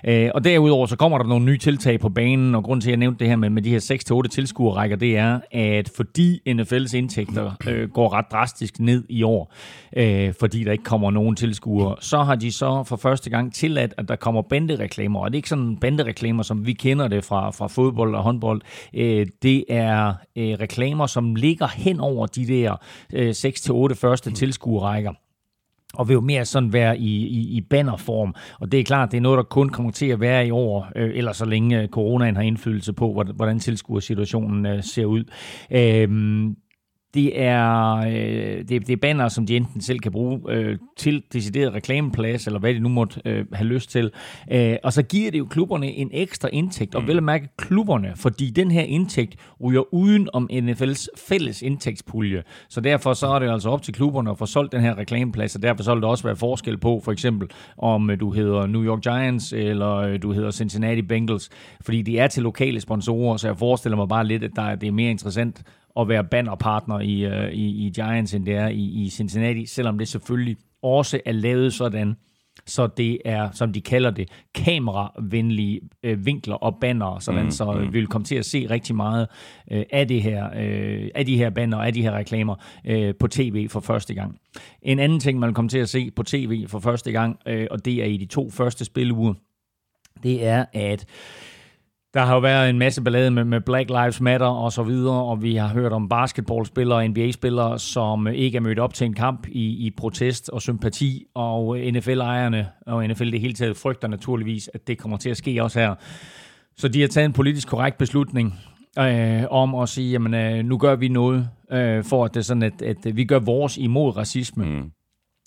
Øh, 0.06 0.30
og 0.34 0.44
derudover 0.44 0.86
så 0.86 0.96
kommer 0.96 1.18
der 1.18 1.24
nogle 1.24 1.44
nye 1.44 1.58
tiltag 1.58 2.00
på 2.00 2.08
banen, 2.08 2.54
og 2.54 2.64
grund 2.64 2.80
til, 2.80 2.88
at 2.88 2.90
jeg 2.90 2.98
nævnte 2.98 3.18
det 3.18 3.28
her 3.28 3.36
med, 3.36 3.50
med 3.50 3.62
de 3.62 3.70
her 3.70 4.22
6-8 4.24 4.28
tilskuerrækker, 4.28 4.96
det 4.96 5.16
er, 5.16 5.40
at 5.52 5.90
fordi 5.96 6.40
NFL's 6.48 6.96
indtægter 6.96 7.52
øh, 7.68 7.88
går 7.88 8.12
ret 8.12 8.26
drastisk 8.32 8.80
ned 8.80 9.04
i 9.08 9.22
år, 9.22 9.54
øh, 9.96 10.34
fordi 10.40 10.64
der 10.64 10.72
ikke 10.72 10.84
kommer 10.84 11.10
nogen 11.10 11.36
tilskuere, 11.36 11.96
så 12.00 12.22
har 12.22 12.34
de 12.34 12.52
så 12.52 12.84
for 12.86 12.96
første 12.96 13.30
gang 13.30 13.37
tilladt, 13.42 13.94
at 13.96 14.08
der 14.08 14.16
kommer 14.16 14.42
bandereklamer. 14.42 15.20
Og 15.20 15.30
det 15.30 15.34
er 15.34 15.38
ikke 15.38 15.48
sådan 15.48 15.76
bandereklamer, 15.76 16.42
som 16.42 16.66
vi 16.66 16.72
kender 16.72 17.08
det 17.08 17.24
fra, 17.24 17.50
fra 17.50 17.66
fodbold 17.66 18.14
og 18.14 18.22
håndbold. 18.22 18.60
Øh, 18.94 19.26
det 19.42 19.64
er 19.68 20.14
øh, 20.36 20.56
reklamer, 20.60 21.06
som 21.06 21.34
ligger 21.34 21.66
hen 21.66 22.00
over 22.00 22.26
de 22.26 22.46
der 22.46 22.76
øh, 23.12 23.30
6-8 23.30 23.94
første 23.94 24.30
tilskuerrækker 24.30 25.12
og 25.94 26.08
vil 26.08 26.14
jo 26.14 26.20
mere 26.20 26.44
sådan 26.44 26.72
være 26.72 26.98
i, 26.98 27.26
i, 27.26 27.56
i 27.56 27.60
bannerform. 27.60 28.34
Og 28.60 28.72
det 28.72 28.80
er 28.80 28.84
klart, 28.84 29.10
det 29.10 29.16
er 29.16 29.20
noget, 29.20 29.36
der 29.36 29.42
kun 29.42 29.68
kommer 29.68 29.92
til 29.92 30.06
at 30.06 30.20
være 30.20 30.46
i 30.46 30.50
år, 30.50 30.88
øh, 30.96 31.10
eller 31.14 31.32
så 31.32 31.44
længe 31.44 31.86
coronaen 31.86 32.36
har 32.36 32.42
indflydelse 32.42 32.92
på, 32.92 33.24
hvordan 33.34 33.58
tilskuersituationen 33.58 34.66
øh, 34.66 34.82
ser 34.82 35.04
ud. 35.04 35.24
Øh, 35.70 36.08
det 37.14 37.40
er, 37.40 37.96
øh, 37.96 38.58
det, 38.68 38.68
det 38.68 38.90
er 38.90 38.96
banner, 38.96 39.28
som 39.28 39.46
de 39.46 39.56
enten 39.56 39.80
selv 39.80 39.98
kan 39.98 40.12
bruge 40.12 40.40
øh, 40.48 40.78
til 40.96 41.22
decideret 41.32 41.74
reklameplads, 41.74 42.46
eller 42.46 42.60
hvad 42.60 42.74
de 42.74 42.78
nu 42.78 42.88
måtte 42.88 43.20
øh, 43.24 43.46
have 43.52 43.66
lyst 43.66 43.90
til. 43.90 44.10
Øh, 44.52 44.76
og 44.84 44.92
så 44.92 45.02
giver 45.02 45.30
det 45.30 45.38
jo 45.38 45.44
klubberne 45.44 45.86
en 45.86 46.10
ekstra 46.12 46.48
indtægt, 46.52 46.94
og 46.94 47.02
mm. 47.02 47.08
vel 47.08 47.16
at 47.16 47.22
mærke 47.22 47.48
klubberne, 47.56 48.12
fordi 48.16 48.50
den 48.50 48.70
her 48.70 48.82
indtægt 48.82 49.36
ryger 49.64 49.94
uden 49.94 50.28
om 50.32 50.48
NFL's 50.52 51.06
fælles 51.28 51.62
indtægtspulje. 51.62 52.42
Så 52.68 52.80
derfor 52.80 53.12
så 53.12 53.26
er 53.26 53.38
det 53.38 53.50
altså 53.50 53.70
op 53.70 53.82
til 53.82 53.94
klubberne 53.94 54.30
at 54.30 54.38
få 54.38 54.46
solgt 54.46 54.72
den 54.72 54.80
her 54.80 54.98
reklameplads, 54.98 55.56
og 55.56 55.62
derfor 55.62 55.82
så 55.82 55.94
vil 55.94 56.02
der 56.02 56.08
også 56.08 56.24
være 56.24 56.36
forskel 56.36 56.78
på, 56.78 57.00
for 57.04 57.12
eksempel 57.12 57.48
om 57.78 58.10
øh, 58.10 58.20
du 58.20 58.30
hedder 58.30 58.66
New 58.66 58.84
York 58.84 59.02
Giants, 59.02 59.52
eller 59.52 59.94
øh, 59.94 60.22
du 60.22 60.32
hedder 60.32 60.50
Cincinnati 60.50 61.02
Bengals, 61.02 61.50
fordi 61.80 62.02
de 62.02 62.18
er 62.18 62.26
til 62.26 62.42
lokale 62.42 62.80
sponsorer, 62.80 63.36
så 63.36 63.48
jeg 63.48 63.58
forestiller 63.58 63.96
mig 63.96 64.08
bare 64.08 64.26
lidt, 64.26 64.44
at 64.44 64.50
der, 64.56 64.74
det 64.74 64.86
er 64.86 64.92
mere 64.92 65.10
interessant 65.10 65.62
at 65.98 66.08
være 66.08 66.24
bannerpartner 66.24 67.00
i, 67.00 67.26
uh, 67.26 67.52
i, 67.52 67.86
i 67.86 67.90
Giants, 67.90 68.34
end 68.34 68.46
det 68.46 68.54
er 68.54 68.68
i, 68.68 69.04
i 69.04 69.10
Cincinnati, 69.10 69.66
selvom 69.66 69.98
det 69.98 70.08
selvfølgelig 70.08 70.56
også 70.82 71.20
er 71.26 71.32
lavet 71.32 71.74
sådan, 71.74 72.16
så 72.66 72.86
det 72.86 73.18
er, 73.24 73.50
som 73.50 73.72
de 73.72 73.80
kalder 73.80 74.10
det, 74.10 74.28
kameravenlige 74.54 75.80
øh, 76.02 76.26
vinkler 76.26 76.54
og 76.54 76.76
banner, 76.80 77.18
sådan, 77.18 77.44
mm, 77.44 77.50
så 77.50 77.72
mm. 77.72 77.92
vi 77.92 77.98
vil 77.98 78.06
komme 78.06 78.24
til 78.24 78.34
at 78.34 78.44
se 78.44 78.70
rigtig 78.70 78.96
meget 78.96 79.26
øh, 79.70 79.84
af, 79.92 80.08
det 80.08 80.22
her, 80.22 80.50
øh, 80.56 81.08
af 81.14 81.26
de 81.26 81.36
her 81.36 81.50
banner, 81.50 81.78
af 81.78 81.92
de 81.92 82.02
her 82.02 82.12
reklamer 82.12 82.54
øh, 82.84 83.14
på 83.20 83.28
tv 83.28 83.68
for 83.68 83.80
første 83.80 84.14
gang. 84.14 84.38
En 84.82 84.98
anden 84.98 85.20
ting, 85.20 85.38
man 85.38 85.46
vil 85.46 85.54
komme 85.54 85.68
til 85.68 85.78
at 85.78 85.88
se 85.88 86.10
på 86.10 86.22
tv 86.22 86.68
for 86.68 86.78
første 86.78 87.12
gang, 87.12 87.38
øh, 87.46 87.66
og 87.70 87.84
det 87.84 87.94
er 87.94 88.06
i 88.06 88.16
de 88.16 88.26
to 88.26 88.50
første 88.50 88.84
spiluger, 88.84 89.34
det 90.22 90.46
er, 90.46 90.64
at 90.72 91.06
der 92.14 92.20
har 92.20 92.34
jo 92.34 92.40
været 92.40 92.70
en 92.70 92.78
masse 92.78 93.02
ballade 93.02 93.30
med, 93.30 93.44
med 93.44 93.60
Black 93.60 93.90
Lives 93.90 94.20
Matter 94.20 94.46
og 94.46 94.72
så 94.72 94.82
videre, 94.82 95.22
og 95.24 95.42
vi 95.42 95.56
har 95.56 95.68
hørt 95.68 95.92
om 95.92 96.08
basketballspillere 96.08 96.98
og 96.98 97.08
NBA-spillere, 97.08 97.78
som 97.78 98.26
ikke 98.26 98.56
er 98.56 98.60
mødt 98.60 98.78
op 98.78 98.94
til 98.94 99.04
en 99.04 99.14
kamp 99.14 99.46
i, 99.48 99.86
i 99.86 99.90
protest 99.96 100.50
og 100.50 100.62
sympati, 100.62 101.24
og 101.34 101.78
NFL-ejerne 101.92 102.68
og 102.86 103.06
NFL 103.06 103.30
det 103.30 103.40
hele 103.40 103.54
taget 103.54 103.76
frygter 103.76 104.08
naturligvis, 104.08 104.70
at 104.74 104.86
det 104.86 104.98
kommer 104.98 105.16
til 105.16 105.30
at 105.30 105.36
ske 105.36 105.62
også 105.62 105.80
her. 105.80 105.94
Så 106.76 106.88
de 106.88 107.00
har 107.00 107.08
taget 107.08 107.24
en 107.24 107.32
politisk 107.32 107.68
korrekt 107.68 107.98
beslutning 107.98 108.54
øh, 108.98 109.44
om 109.50 109.74
at 109.74 109.88
sige, 109.88 110.10
jamen 110.10 110.34
øh, 110.34 110.64
nu 110.64 110.78
gør 110.78 110.96
vi 110.96 111.08
noget 111.08 111.48
øh, 111.72 112.04
for, 112.04 112.24
at 112.24 112.34
det 112.34 112.44
sådan, 112.44 112.62
at, 112.62 112.82
at 112.82 113.16
vi 113.16 113.24
gør 113.24 113.38
vores 113.38 113.76
imod 113.76 114.16
racisme. 114.16 114.64
Mm. 114.64 114.90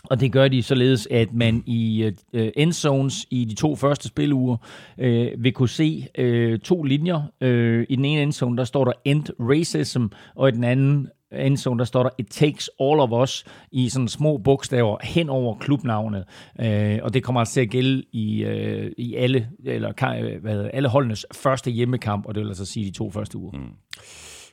Og 0.03 0.19
det 0.19 0.31
gør 0.31 0.47
de 0.47 0.63
således, 0.63 1.07
at 1.11 1.33
man 1.33 1.63
i 1.65 2.03
øh, 2.03 2.11
øh 2.33 2.51
endzones 2.57 3.25
i 3.29 3.45
de 3.45 3.55
to 3.55 3.75
første 3.75 4.07
spiluger 4.07 4.57
øh, 4.97 5.31
vil 5.37 5.53
kunne 5.53 5.69
se 5.69 6.07
øh, 6.17 6.59
to 6.59 6.83
linjer. 6.83 7.21
Øh, 7.41 7.85
I 7.89 7.95
den 7.95 8.05
ene 8.05 8.21
endzone, 8.21 8.57
der 8.57 8.63
står 8.63 8.85
der 8.85 8.93
End 9.05 9.25
Racism, 9.39 10.05
og 10.35 10.49
i 10.49 10.51
den 10.51 10.63
anden 10.63 11.07
endzone, 11.31 11.79
der 11.79 11.85
står 11.85 12.03
der 12.03 12.09
It 12.17 12.27
Takes 12.27 12.69
All 12.79 12.99
of 12.99 13.11
Us 13.11 13.45
i 13.71 13.89
sådan 13.89 14.07
små 14.07 14.37
bogstaver 14.37 14.97
hen 15.03 15.29
over 15.29 15.57
klubnavnet. 15.57 16.23
Øh, 16.61 16.99
og 17.01 17.13
det 17.13 17.23
kommer 17.23 17.39
altså 17.41 17.53
til 17.53 17.61
at 17.61 17.69
gælde 17.69 18.03
i, 18.11 18.43
øh, 18.43 18.91
i 18.97 19.15
alle, 19.15 19.49
eller, 19.65 20.39
hvad 20.39 20.69
alle 20.73 20.89
holdenes 20.89 21.25
første 21.33 21.71
hjemmekamp, 21.71 22.25
og 22.25 22.35
det 22.35 22.41
vil 22.41 22.49
altså 22.49 22.65
sige 22.65 22.85
de 22.85 22.91
to 22.91 23.11
første 23.11 23.37
uger. 23.37 23.51
Mm. 23.51 23.73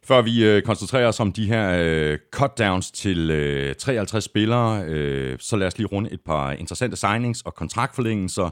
Før 0.05 0.23
vi 0.23 0.45
øh, 0.45 0.63
koncentrerer 0.63 1.09
os 1.09 1.21
om 1.21 1.33
de 1.33 1.47
her 1.47 1.79
øh, 1.81 2.19
cutdowns 2.33 2.91
til 2.91 3.31
øh, 3.31 3.75
53 3.75 4.25
spillere, 4.25 4.85
øh, 4.85 5.37
så 5.41 5.57
lad 5.57 5.67
os 5.67 5.79
lige 5.79 5.87
runde 5.87 6.13
et 6.13 6.21
par 6.21 6.53
interessante 6.53 6.97
signings 6.97 7.43
og 7.43 7.55
kontraktforlængelser. 7.55 8.51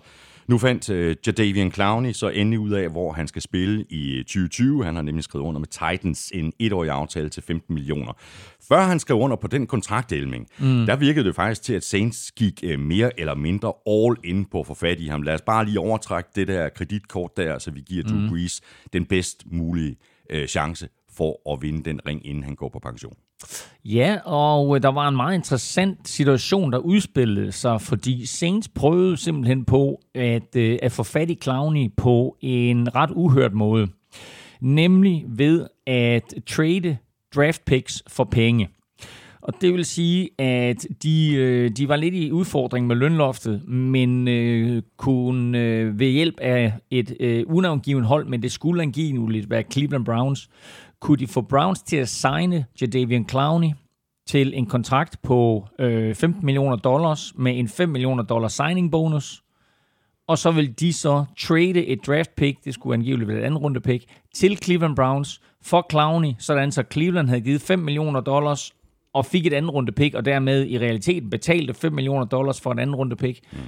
Nu 0.49 0.59
fandt 0.59 0.91
øh, 0.91 1.17
Jadavian 1.27 1.73
Clowney 1.73 2.13
så 2.13 2.29
endelig 2.29 2.59
ud 2.59 2.71
af, 2.71 2.89
hvor 2.89 3.13
han 3.13 3.29
skal 3.29 3.43
spille 3.43 3.85
i 3.91 4.23
2020. 4.23 4.85
Han 4.85 4.95
har 4.95 5.03
nemlig 5.03 5.25
skrevet 5.25 5.45
under 5.45 5.59
med 5.59 5.69
Titans 5.69 6.33
en 6.35 6.53
etårig 6.59 6.91
aftale 6.91 7.29
til 7.29 7.43
15 7.43 7.75
millioner. 7.75 8.13
Før 8.69 8.81
han 8.81 9.01
skrev 9.01 9.17
under 9.17 9.37
på 9.37 9.47
den 9.47 9.67
kontraktdelming, 9.67 10.47
mm. 10.59 10.87
der 10.87 10.97
virkede 10.97 11.25
det 11.25 11.35
faktisk 11.35 11.63
til, 11.63 11.75
at 11.75 11.85
Saints 11.85 12.33
gik 12.33 12.61
øh, 12.65 12.79
mere 12.79 13.21
eller 13.21 13.35
mindre 13.35 13.73
all 13.87 14.17
in 14.25 14.45
på 14.45 14.61
at 14.61 14.67
få 14.67 14.75
fat 14.75 15.01
i 15.01 15.07
ham. 15.07 15.23
Lad 15.23 15.35
os 15.35 15.43
bare 15.43 15.65
lige 15.65 15.81
overtrække 15.81 16.31
det 16.35 16.49
der 16.49 16.69
kreditkort 16.69 17.37
der, 17.37 17.59
så 17.59 17.71
vi 17.71 17.81
giver 17.81 18.05
Drew 18.05 18.19
mm. 18.19 18.29
Brees 18.29 18.61
den 18.93 19.05
bedst 19.05 19.43
mulige 19.47 19.97
øh, 20.31 20.47
chance 20.47 20.89
for 21.17 21.53
at 21.53 21.63
vinde 21.63 21.91
den 21.91 22.01
ring, 22.09 22.27
inden 22.27 22.45
han 22.45 22.55
går 22.55 22.69
på 22.69 22.79
pension. 22.79 23.17
Ja, 23.85 24.19
og 24.25 24.77
øh, 24.77 24.83
der 24.83 24.89
var 24.89 25.09
en 25.09 25.17
meget 25.17 25.35
interessant 25.35 26.09
situation, 26.09 26.73
der 26.73 26.79
udspillede 26.79 27.53
sig, 27.53 27.81
fordi 27.81 28.27
Saints 28.27 28.69
prøvede 28.69 29.17
simpelthen 29.17 29.65
på 29.65 30.01
at, 30.15 30.57
øh, 30.57 30.79
at 30.83 30.93
få 30.93 31.03
fat 31.03 31.31
i 31.31 31.39
Clowney 31.43 31.93
på 31.97 32.37
en 32.41 32.95
ret 32.95 33.11
uhørt 33.15 33.53
måde. 33.53 33.89
Nemlig 34.61 35.25
ved 35.29 35.67
at 35.87 36.35
trade 36.47 36.97
draft 37.35 37.65
picks 37.65 38.03
for 38.09 38.25
penge. 38.25 38.69
Og 39.47 39.55
det 39.61 39.73
vil 39.73 39.85
sige, 39.85 40.31
at 40.39 40.87
de, 41.03 41.35
øh, 41.35 41.71
de 41.71 41.89
var 41.89 41.97
lidt 41.97 42.15
i 42.15 42.33
udfordring 42.33 42.87
med 42.87 42.97
lønloftet, 42.97 43.69
men 43.69 44.29
øh, 44.29 44.83
kunne 44.97 45.59
øh, 45.59 45.99
ved 45.99 46.11
hjælp 46.11 46.41
af 46.41 46.73
et 46.91 47.17
øh, 47.21 47.45
unavngivet 47.47 48.05
hold, 48.05 48.27
men 48.27 48.43
det 48.43 48.53
skulle 48.53 48.83
angiveligt 48.83 49.51
være 49.51 49.63
Cleveland 49.73 50.05
Browns, 50.05 50.49
kunne 51.01 51.17
de 51.17 51.27
få 51.27 51.41
Browns 51.41 51.83
til 51.83 51.97
at 51.97 52.09
signe 52.09 52.65
Jadavian 52.81 53.29
Clowney 53.29 53.71
til 54.27 54.59
en 54.59 54.67
kontrakt 54.67 55.23
på 55.23 55.69
øh, 55.79 56.15
15 56.15 56.47
millioner 56.47 56.77
dollars 56.77 57.33
med 57.37 57.59
en 57.59 57.69
5 57.69 57.89
millioner 57.89 58.23
dollar 58.23 58.49
signing 58.49 58.91
bonus. 58.91 59.43
Og 60.29 60.39
så 60.39 60.51
vil 60.51 60.81
de 60.81 60.93
så 60.93 61.25
trade 61.39 61.87
et 61.87 62.07
draft 62.07 62.37
pick, 62.37 62.65
det 62.65 62.75
skulle 62.75 62.95
angiveligt 62.95 63.29
være 63.29 63.39
et 63.39 63.43
andet 63.43 63.63
runde 63.63 63.81
pick, 63.81 64.05
til 64.35 64.57
Cleveland 64.57 64.97
Browns 64.97 65.41
for 65.63 65.87
Clowney, 65.91 66.33
sådan 66.39 66.73
så 66.73 66.85
Cleveland 66.93 67.29
havde 67.29 67.41
givet 67.41 67.61
5 67.61 67.79
millioner 67.79 68.21
dollars 68.21 68.73
og 69.13 69.27
fik 69.27 69.47
et 69.47 69.53
andet 69.53 69.75
runde 69.75 69.93
pick, 69.93 70.15
og 70.15 70.25
dermed 70.25 70.67
i 70.67 70.79
realiteten 70.79 71.31
betalte 71.31 71.75
5 71.75 71.93
millioner 71.93 72.25
dollars 72.25 72.61
for 72.61 72.73
en 72.73 72.79
anden 72.79 72.97
runde 72.97 73.17
pick. 73.17 73.41
Mm. 73.53 73.59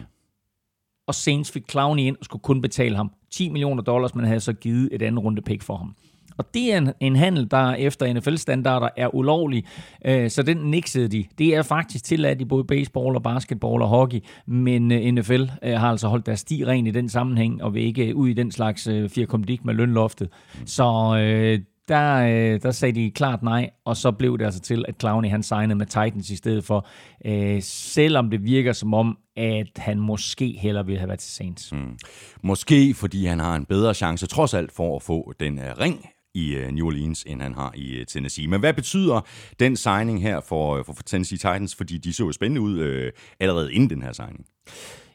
Og 1.07 1.14
Saints 1.14 1.53
fik 1.53 1.71
Clowney 1.71 2.03
ind 2.03 2.17
og 2.17 2.25
skulle 2.25 2.43
kun 2.43 2.61
betale 2.61 2.97
ham 2.97 3.11
10 3.31 3.49
millioner 3.49 3.83
dollars, 3.83 4.14
men 4.14 4.25
havde 4.25 4.41
så 4.41 4.53
givet 4.53 4.88
et 4.93 5.03
andet 5.03 5.25
runde 5.25 5.43
pick 5.43 5.62
for 5.62 5.77
ham. 5.77 5.95
Og 6.38 6.44
det 6.55 6.72
er 6.72 6.79
en, 6.79 6.92
en 7.01 7.16
handel, 7.16 7.51
der 7.51 7.74
efter 7.74 8.14
NFL-standarder 8.14 8.88
er 8.96 9.14
ulovlig, 9.14 9.64
øh, 10.05 10.31
så 10.31 10.42
den 10.42 10.57
nixede 10.57 11.09
de. 11.09 11.24
Det 11.38 11.55
er 11.55 11.62
faktisk 11.62 12.05
tilladt 12.05 12.40
i 12.40 12.44
både 12.44 12.64
baseball 12.64 13.16
og 13.16 13.22
basketball 13.22 13.83
og 13.83 13.88
hockey, 13.88 14.20
men 14.46 14.92
øh, 14.92 15.12
NFL 15.12 15.42
øh, 15.62 15.72
har 15.72 15.90
altså 15.90 16.09
holdt 16.09 16.27
deres 16.27 16.40
sti 16.40 16.64
ren 16.64 16.87
i 16.87 16.90
den 16.90 17.09
sammenhæng, 17.09 17.62
og 17.62 17.74
vil 17.74 17.83
ikke 17.83 18.09
øh, 18.09 18.16
ud 18.16 18.29
i 18.29 18.33
den 18.33 18.53
slags 18.53 18.87
øh, 18.87 19.09
firkomdik 19.11 19.64
med 19.64 19.74
lønloftet. 19.74 20.29
Så 20.66 21.16
øh, 21.20 21.61
der, 21.88 22.14
øh, 22.14 22.62
der 22.62 22.70
sagde 22.70 23.01
de 23.01 23.11
klart 23.11 23.42
nej, 23.42 23.70
og 23.85 23.96
så 23.96 24.11
blev 24.11 24.38
det 24.38 24.44
altså 24.44 24.61
til, 24.61 24.85
at 24.88 24.94
Clowney 25.01 25.29
han 25.29 25.42
signede 25.42 25.79
med 25.79 25.87
Titans 25.87 26.31
i 26.31 26.37
stedet 26.37 26.64
for, 26.64 26.87
øh, 27.24 27.62
selvom 27.62 28.31
det 28.31 28.44
virker 28.44 28.72
som 28.72 28.94
om, 28.94 29.18
at 29.37 29.68
han 29.77 29.98
måske 29.98 30.59
heller 30.59 30.83
ville 30.83 30.98
have 30.98 31.09
været 31.09 31.20
til 31.20 31.33
Saints. 31.33 31.72
Mm. 31.72 31.98
Måske 32.42 32.94
fordi 32.94 33.27
han 33.27 33.40
har 33.40 33.57
en 33.57 33.64
bedre 33.64 33.94
chance 33.94 34.27
trods 34.27 34.55
alt 34.55 34.72
for 34.72 34.96
at 34.96 35.03
få 35.03 35.33
den 35.40 35.59
uh, 35.59 35.64
ring 35.81 36.07
i 36.35 36.55
øh, 36.55 36.71
New 36.71 36.87
Orleans, 36.87 37.25
end 37.27 37.43
han 37.43 37.55
har 37.55 37.73
i 37.77 37.95
øh, 37.95 38.07
Tennessee. 38.07 38.47
Men 38.47 38.61
hvad 38.61 38.75
betyder 38.75 39.21
den 39.61 39.77
signing 39.77 40.23
her 40.23 40.37
øh, 40.37 40.43
for, 40.43 40.83
for 40.83 41.03
Tennessee 41.07 41.38
Titans? 41.38 41.75
Fordi 41.75 41.99
de 41.99 42.12
så 42.12 42.25
jo 42.25 42.33
spændende 42.33 42.61
ud 42.61 42.79
øh, 42.79 43.12
allerede 43.41 43.73
inden 43.73 43.91
den 43.91 44.03
her 44.03 44.12
signing. 44.12 44.47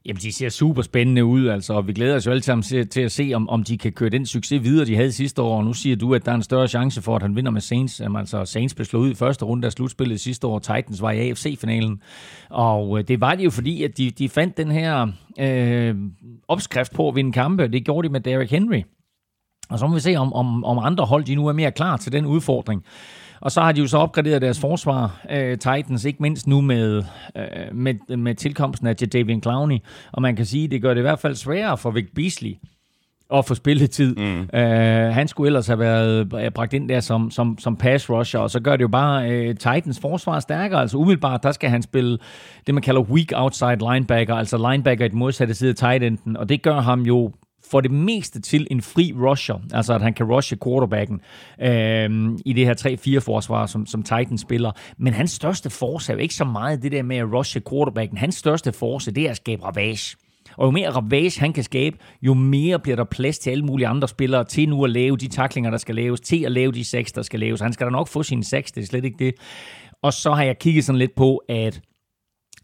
Jamen, 0.05 0.21
de 0.21 0.31
ser 0.31 0.49
super 0.49 0.81
spændende 0.81 1.25
ud, 1.25 1.47
altså, 1.47 1.73
og 1.73 1.87
vi 1.87 1.93
glæder 1.93 2.15
os 2.15 2.25
jo 2.25 2.31
alle 2.31 2.43
sammen 2.43 2.63
til, 2.63 2.87
til 2.89 3.01
at 3.01 3.11
se, 3.11 3.31
om, 3.35 3.49
om 3.49 3.63
de 3.63 3.77
kan 3.77 3.91
køre 3.91 4.09
den 4.09 4.25
succes 4.25 4.63
videre, 4.63 4.85
de 4.85 4.95
havde 4.95 5.11
sidste 5.11 5.41
år. 5.41 5.57
Og 5.57 5.65
nu 5.65 5.73
siger 5.73 5.95
du, 5.95 6.13
at 6.13 6.25
der 6.25 6.31
er 6.31 6.35
en 6.35 6.43
større 6.43 6.67
chance 6.67 7.01
for, 7.01 7.15
at 7.15 7.21
han 7.21 7.35
vinder 7.35 7.51
med 7.51 7.61
Saints. 7.61 7.99
Jamen, 7.99 8.19
altså, 8.19 8.45
Saints 8.45 8.73
blev 8.73 8.85
slået 8.85 9.03
ud 9.03 9.11
i 9.11 9.15
første 9.15 9.45
runde 9.45 9.65
af 9.65 9.71
slutspillet 9.71 10.19
sidste 10.19 10.47
år. 10.47 10.59
Titans 10.59 11.01
var 11.01 11.11
i 11.11 11.29
AFC-finalen. 11.29 12.01
Og 12.49 12.99
øh, 12.99 13.07
det 13.07 13.21
var 13.21 13.35
det 13.35 13.45
jo 13.45 13.49
fordi, 13.49 13.83
at 13.83 13.97
de, 13.97 14.09
de 14.09 14.29
fandt 14.29 14.57
den 14.57 14.71
her 14.71 15.07
øh, 15.39 15.95
opskrift 16.47 16.93
på 16.93 17.09
at 17.09 17.15
vinde 17.15 17.31
kampe. 17.31 17.67
Det 17.67 17.85
gjorde 17.85 18.07
de 18.07 18.11
med 18.11 18.21
Derrick 18.21 18.51
Henry. 18.51 18.81
Og 19.73 19.79
så 19.79 19.87
må 19.87 19.93
vi 19.93 19.99
se, 19.99 20.15
om, 20.15 20.33
om, 20.33 20.65
om 20.65 20.79
andre 20.79 21.05
hold 21.05 21.23
de 21.23 21.35
nu 21.35 21.47
er 21.47 21.53
mere 21.53 21.71
klar 21.71 21.97
til 21.97 22.11
den 22.11 22.25
udfordring. 22.25 22.83
Og 23.41 23.51
så 23.51 23.61
har 23.61 23.71
de 23.71 23.81
jo 23.81 23.87
så 23.87 23.97
opgraderet 23.97 24.41
deres 24.41 24.59
forsvar, 24.59 25.21
uh, 25.29 25.51
Titans, 25.51 26.05
ikke 26.05 26.21
mindst 26.21 26.47
nu 26.47 26.61
med, 26.61 26.97
uh, 27.35 27.75
med, 27.75 28.17
med 28.17 28.35
tilkomsten 28.35 28.87
af 28.87 28.95
Jadavian 29.01 29.41
Clowney. 29.41 29.77
Og 30.11 30.21
man 30.21 30.35
kan 30.35 30.45
sige, 30.45 30.67
det 30.67 30.81
gør 30.81 30.93
det 30.93 31.01
i 31.01 31.01
hvert 31.01 31.19
fald 31.19 31.35
sværere 31.35 31.77
for 31.77 31.91
Vic 31.91 32.05
Beasley 32.15 32.55
at 33.33 33.45
få 33.45 33.55
spilletid. 33.55 34.15
Mm. 34.15 34.39
Uh, 34.39 34.59
han 35.13 35.27
skulle 35.27 35.47
ellers 35.47 35.67
have 35.67 35.79
været 35.79 36.53
bragt 36.53 36.73
ind 36.73 36.89
der 36.89 36.99
som, 36.99 37.31
som, 37.31 37.57
som 37.59 37.75
pass 37.75 38.09
rusher, 38.09 38.39
og 38.39 38.51
så 38.51 38.59
gør 38.59 38.75
det 38.75 38.81
jo 38.81 38.87
bare 38.87 39.49
uh, 39.49 39.55
Titans 39.55 39.99
forsvar 39.99 40.39
stærkere. 40.39 40.81
Altså 40.81 40.97
umiddelbart, 40.97 41.43
der 41.43 41.51
skal 41.51 41.69
han 41.69 41.81
spille 41.81 42.17
det, 42.67 42.73
man 42.73 42.83
kalder 42.83 43.01
weak 43.01 43.31
outside 43.33 43.77
linebacker, 43.91 44.35
altså 44.35 44.71
linebacker 44.71 45.05
i 45.05 45.09
den 45.09 45.19
modsatte 45.19 45.53
side 45.53 45.69
af 45.69 45.75
tight 45.75 46.03
enden, 46.03 46.37
og 46.37 46.49
det 46.49 46.61
gør 46.61 46.79
ham 46.79 47.01
jo 47.01 47.31
for 47.71 47.81
det 47.81 47.91
meste 47.91 48.41
til 48.41 48.67
en 48.71 48.81
fri 48.81 49.13
rusher, 49.15 49.55
altså 49.73 49.93
at 49.93 50.01
han 50.01 50.13
kan 50.13 50.25
rushe 50.25 50.57
quarterbacken 50.63 51.21
øh, 51.61 52.39
i 52.45 52.53
det 52.53 52.65
her 52.65 52.73
3-4-forsvar, 53.19 53.65
som, 53.65 53.85
som 53.85 54.03
Titan 54.03 54.37
spiller. 54.37 54.71
Men 54.97 55.13
hans 55.13 55.31
største 55.31 55.69
force 55.69 56.11
er 56.11 56.15
jo 56.15 56.21
ikke 56.21 56.35
så 56.35 56.45
meget 56.45 56.83
det 56.83 56.91
der 56.91 57.03
med 57.03 57.17
at 57.17 57.33
rushe 57.33 57.61
quarterbacken. 57.69 58.17
Hans 58.17 58.35
største 58.35 58.73
force, 58.73 59.11
det 59.11 59.25
er 59.25 59.29
at 59.29 59.37
skabe 59.37 59.65
ravage. 59.65 60.17
Og 60.57 60.65
jo 60.65 60.71
mere 60.71 60.89
ravage 60.89 61.39
han 61.39 61.53
kan 61.53 61.63
skabe, 61.63 61.97
jo 62.21 62.33
mere 62.33 62.79
bliver 62.79 62.95
der 62.95 63.03
plads 63.03 63.39
til 63.39 63.49
alle 63.49 63.65
mulige 63.65 63.87
andre 63.87 64.07
spillere 64.07 64.43
til 64.43 64.69
nu 64.69 64.83
at 64.83 64.89
lave 64.89 65.17
de 65.17 65.27
taklinger, 65.27 65.71
der 65.71 65.77
skal 65.77 65.95
laves, 65.95 66.21
til 66.21 66.45
at 66.45 66.51
lave 66.51 66.71
de 66.71 66.83
seks, 66.83 67.11
der 67.11 67.21
skal 67.21 67.39
laves. 67.39 67.61
Han 67.61 67.73
skal 67.73 67.85
da 67.85 67.91
nok 67.91 68.07
få 68.07 68.23
sine 68.23 68.43
seks, 68.43 68.71
det 68.71 68.81
er 68.81 68.85
slet 68.85 69.05
ikke 69.05 69.25
det. 69.25 69.33
Og 70.01 70.13
så 70.13 70.31
har 70.31 70.43
jeg 70.43 70.59
kigget 70.59 70.85
sådan 70.85 70.99
lidt 70.99 71.15
på, 71.15 71.37
at 71.37 71.81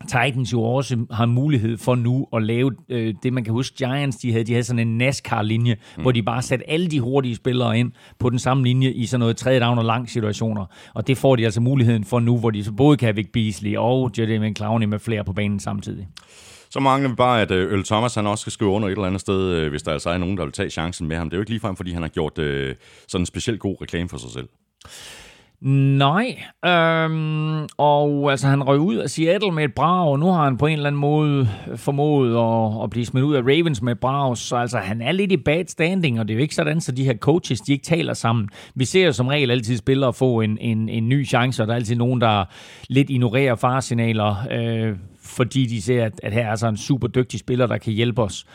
Titans 0.07 0.53
jo 0.53 0.63
også 0.63 1.05
har 1.11 1.25
mulighed 1.25 1.77
for 1.77 1.95
nu 1.95 2.27
at 2.33 2.43
lave 2.43 2.71
øh, 2.89 3.13
det, 3.23 3.33
man 3.33 3.43
kan 3.43 3.53
huske 3.53 3.75
Giants, 3.77 4.17
de 4.17 4.31
havde, 4.31 4.43
de 4.43 4.51
havde 4.51 4.63
sådan 4.63 4.87
en 4.87 4.97
NASCAR-linje, 4.97 5.77
mm. 5.97 6.01
hvor 6.01 6.11
de 6.11 6.23
bare 6.23 6.41
satte 6.41 6.69
alle 6.69 6.87
de 6.87 6.99
hurtige 6.99 7.35
spillere 7.35 7.79
ind 7.79 7.91
på 8.19 8.29
den 8.29 8.39
samme 8.39 8.63
linje 8.63 8.91
i 8.91 9.05
sådan 9.05 9.19
noget 9.19 9.37
tredje 9.37 9.59
down 9.59 9.77
og 9.77 9.85
lang 9.85 10.09
situationer. 10.09 10.65
Og 10.93 11.07
det 11.07 11.17
får 11.17 11.35
de 11.35 11.45
altså 11.45 11.61
muligheden 11.61 12.03
for 12.03 12.19
nu, 12.19 12.37
hvor 12.37 12.49
de 12.49 12.63
så 12.63 12.71
både 12.71 12.97
kan 12.97 13.05
have 13.05 13.15
Vic 13.15 13.29
Beasley 13.33 13.75
og 13.77 14.11
Jedi 14.17 14.37
McClowney 14.37 14.85
med 14.85 14.99
flere 14.99 15.23
på 15.23 15.33
banen 15.33 15.59
samtidig. 15.59 16.07
Så 16.69 16.79
mangler 16.79 17.09
vi 17.09 17.15
bare, 17.15 17.41
at 17.41 17.51
øh, 17.51 17.73
Øl 17.73 17.83
Thomas 17.83 18.15
han 18.15 18.27
også 18.27 18.41
skal 18.41 18.51
skrive 18.51 18.71
under 18.71 18.87
et 18.87 18.91
eller 18.91 19.05
andet 19.05 19.21
sted, 19.21 19.51
øh, 19.51 19.69
hvis 19.69 19.83
der 19.83 19.91
altså 19.91 20.09
er 20.09 20.17
nogen, 20.17 20.37
der 20.37 20.43
vil 20.43 20.53
tage 20.53 20.69
chancen 20.69 21.07
med 21.07 21.17
ham. 21.17 21.29
Det 21.29 21.35
er 21.35 21.37
jo 21.37 21.41
ikke 21.41 21.51
ligefrem, 21.51 21.75
fordi 21.75 21.91
han 21.91 22.01
har 22.01 22.09
gjort 22.09 22.37
øh, 22.37 22.75
sådan 23.07 23.21
en 23.21 23.25
specielt 23.25 23.59
god 23.59 23.81
reklame 23.81 24.09
for 24.09 24.17
sig 24.17 24.31
selv. 24.31 24.47
Nej, 25.61 26.43
øhm, 26.65 27.67
og 27.77 28.31
altså 28.31 28.47
han 28.47 28.63
røg 28.63 28.79
ud 28.79 28.95
af 28.95 29.09
Seattle 29.09 29.51
med 29.51 29.63
et 29.63 29.73
brag, 29.73 30.07
og 30.07 30.19
nu 30.19 30.25
har 30.25 30.43
han 30.43 30.57
på 30.57 30.65
en 30.65 30.73
eller 30.73 30.87
anden 30.87 31.01
måde 31.01 31.49
formået 31.75 32.29
at, 32.37 32.83
at 32.83 32.89
blive 32.89 33.05
smidt 33.05 33.25
ud 33.25 33.35
af 33.35 33.41
Ravens 33.41 33.81
med 33.81 33.91
et 33.91 33.99
brag, 33.99 34.37
så 34.37 34.55
altså 34.55 34.77
han 34.77 35.01
er 35.01 35.11
lidt 35.11 35.31
i 35.31 35.37
bad 35.37 35.63
standing, 35.67 36.19
og 36.19 36.27
det 36.27 36.33
er 36.33 36.37
jo 36.37 36.41
ikke 36.41 36.55
sådan, 36.55 36.81
så 36.81 36.91
de 36.91 37.03
her 37.03 37.17
coaches, 37.17 37.61
de 37.61 37.71
ikke 37.71 37.83
taler 37.83 38.13
sammen. 38.13 38.49
Vi 38.75 38.85
ser 38.85 39.05
jo 39.05 39.11
som 39.11 39.27
regel 39.27 39.51
altid 39.51 39.77
spillere 39.77 40.13
få 40.13 40.41
en, 40.41 40.57
en, 40.57 40.89
en 40.89 41.09
ny 41.09 41.27
chance, 41.27 41.63
og 41.63 41.67
der 41.67 41.73
er 41.73 41.77
altid 41.77 41.95
nogen, 41.95 42.21
der 42.21 42.45
lidt 42.87 43.09
ignorerer 43.09 43.55
farsignaler, 43.55 44.35
øh, 44.51 44.95
fordi 45.23 45.65
de 45.65 45.81
ser, 45.81 46.05
at, 46.05 46.19
at 46.23 46.33
her 46.33 46.45
er 46.45 46.51
altså 46.51 46.67
en 46.67 46.77
super 46.77 47.07
dygtig 47.07 47.39
spiller, 47.39 47.67
der 47.67 47.77
kan 47.77 47.93
hjælpe 47.93 48.21
os. 48.21 48.45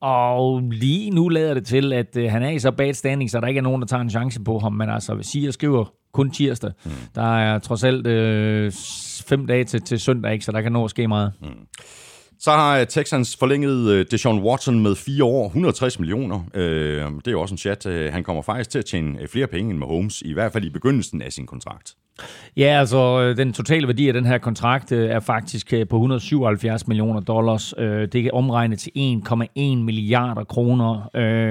Og 0.00 0.60
lige 0.60 1.10
nu 1.10 1.28
lader 1.28 1.54
det 1.54 1.66
til, 1.66 1.92
at 1.92 2.16
øh, 2.16 2.30
han 2.30 2.42
er 2.42 2.50
i 2.50 2.58
så 2.58 2.70
bad 2.70 2.94
standing, 2.94 3.30
så 3.30 3.40
der 3.40 3.46
ikke 3.46 3.58
er 3.58 3.62
nogen, 3.62 3.82
der 3.82 3.86
tager 3.86 4.00
en 4.00 4.10
chance 4.10 4.40
på 4.40 4.58
ham. 4.58 4.72
Men 4.72 4.90
altså, 4.90 5.38
jeg 5.42 5.54
skriver 5.54 5.92
kun 6.12 6.30
tirsdag, 6.30 6.70
mm. 6.84 6.90
der 7.14 7.38
er 7.38 7.58
trods 7.58 7.84
alt 7.84 8.06
øh, 8.06 8.72
fem 9.26 9.46
dage 9.46 9.64
til, 9.64 9.82
til 9.82 10.00
søndag, 10.00 10.32
ikke? 10.32 10.44
så 10.44 10.52
der 10.52 10.60
kan 10.60 10.72
nå 10.72 10.84
at 10.84 10.90
ske 10.90 11.08
meget. 11.08 11.32
Mm. 11.40 11.48
Så 12.38 12.50
har 12.50 12.78
øh, 12.78 12.86
Texans 12.86 13.36
forlænget 13.36 13.90
øh, 13.90 14.06
Deshaun 14.10 14.42
Watson 14.42 14.80
med 14.80 14.94
fire 14.94 15.24
år, 15.24 15.46
160 15.46 15.98
millioner. 15.98 16.40
Øh, 16.54 17.02
det 17.02 17.26
er 17.26 17.30
jo 17.30 17.40
også 17.40 17.54
en 17.54 17.58
chat. 17.58 18.12
Han 18.12 18.24
kommer 18.24 18.42
faktisk 18.42 18.70
til 18.70 18.78
at 18.78 18.84
tjene 18.84 19.28
flere 19.28 19.46
penge 19.46 19.70
end 19.70 19.78
Mahomes, 19.78 20.22
i 20.22 20.32
hvert 20.32 20.52
fald 20.52 20.64
i 20.64 20.70
begyndelsen 20.70 21.22
af 21.22 21.32
sin 21.32 21.46
kontrakt. 21.46 21.94
Ja, 22.56 22.78
altså 22.78 23.20
øh, 23.20 23.36
den 23.36 23.52
totale 23.52 23.86
værdi 23.86 24.08
af 24.08 24.14
den 24.14 24.26
her 24.26 24.38
kontrakt 24.38 24.92
øh, 24.92 25.10
er 25.10 25.20
faktisk 25.20 25.72
øh, 25.72 25.88
på 25.88 25.96
177 25.96 26.86
millioner 26.88 27.20
dollars. 27.20 27.74
Det 27.78 28.14
er 28.14 28.30
omregnet 28.32 28.78
til 28.78 28.90
1,1 28.96 29.60
milliarder 29.76 30.44
kroner, 30.44 31.08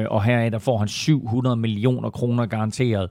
og 0.10 0.24
heraf 0.24 0.52
der 0.52 0.60
får 0.60 0.78
han 0.78 0.88
700 0.88 1.56
millioner 1.56 2.10
kroner 2.10 2.46
garanteret. 2.46 3.10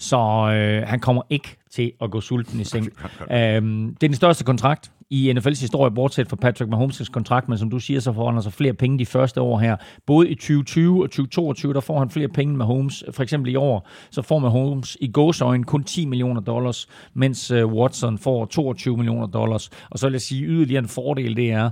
Så 0.00 0.18
øh, 0.52 0.88
han 0.88 1.00
kommer 1.00 1.22
ikke 1.30 1.56
til 1.70 1.92
at 2.00 2.10
gå 2.10 2.20
sulten 2.20 2.60
i 2.60 2.64
seng. 2.64 2.88
øhm, 3.32 3.94
det 3.94 4.02
er 4.02 4.08
den 4.08 4.14
største 4.14 4.44
kontrakt 4.44 4.90
i 5.10 5.32
NFL's 5.32 5.60
historie, 5.60 5.90
bortset 5.90 6.28
fra 6.28 6.36
Patrick 6.36 6.74
Mahomes' 6.74 7.10
kontrakt, 7.12 7.48
men 7.48 7.58
som 7.58 7.70
du 7.70 7.78
siger, 7.78 8.00
så 8.00 8.12
får 8.12 8.26
han 8.26 8.34
altså 8.34 8.50
flere 8.50 8.74
penge 8.74 8.98
de 8.98 9.06
første 9.06 9.40
år 9.40 9.58
her. 9.58 9.76
Både 10.06 10.28
i 10.28 10.34
2020 10.34 11.02
og 11.02 11.10
2022, 11.10 11.74
der 11.74 11.80
får 11.80 11.98
han 11.98 12.10
flere 12.10 12.28
penge 12.28 12.56
med 12.56 12.66
Holmes. 12.66 13.04
For 13.10 13.22
eksempel 13.22 13.52
i 13.52 13.56
år, 13.56 13.88
så 14.10 14.22
får 14.22 14.38
Mahomes 14.38 14.96
i 15.00 15.08
gåsøjne 15.12 15.64
kun 15.64 15.84
10 15.84 16.06
millioner 16.06 16.40
dollars, 16.40 16.88
mens 17.14 17.50
øh, 17.50 17.66
Watson 17.66 18.18
får 18.18 18.44
22 18.44 18.96
millioner 18.96 19.26
dollars. 19.26 19.70
Og 19.90 19.98
så 19.98 20.06
vil 20.06 20.12
jeg 20.12 20.20
sige, 20.20 20.44
yderligere 20.44 20.82
en 20.82 20.88
fordel, 20.88 21.36
det 21.36 21.52
er, 21.52 21.70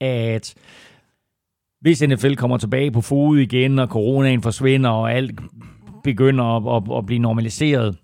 at 0.00 0.54
hvis 1.80 2.02
NFL 2.02 2.34
kommer 2.34 2.56
tilbage 2.56 2.90
på 2.90 3.00
fod 3.00 3.38
igen, 3.38 3.78
og 3.78 3.88
coronaen 3.88 4.42
forsvinder, 4.42 4.90
og 4.90 5.12
alt 5.12 5.40
begynder 6.12 6.44
at, 6.44 6.76
at, 6.76 6.98
at 6.98 7.06
blive 7.06 7.18
normaliseret, 7.18 7.96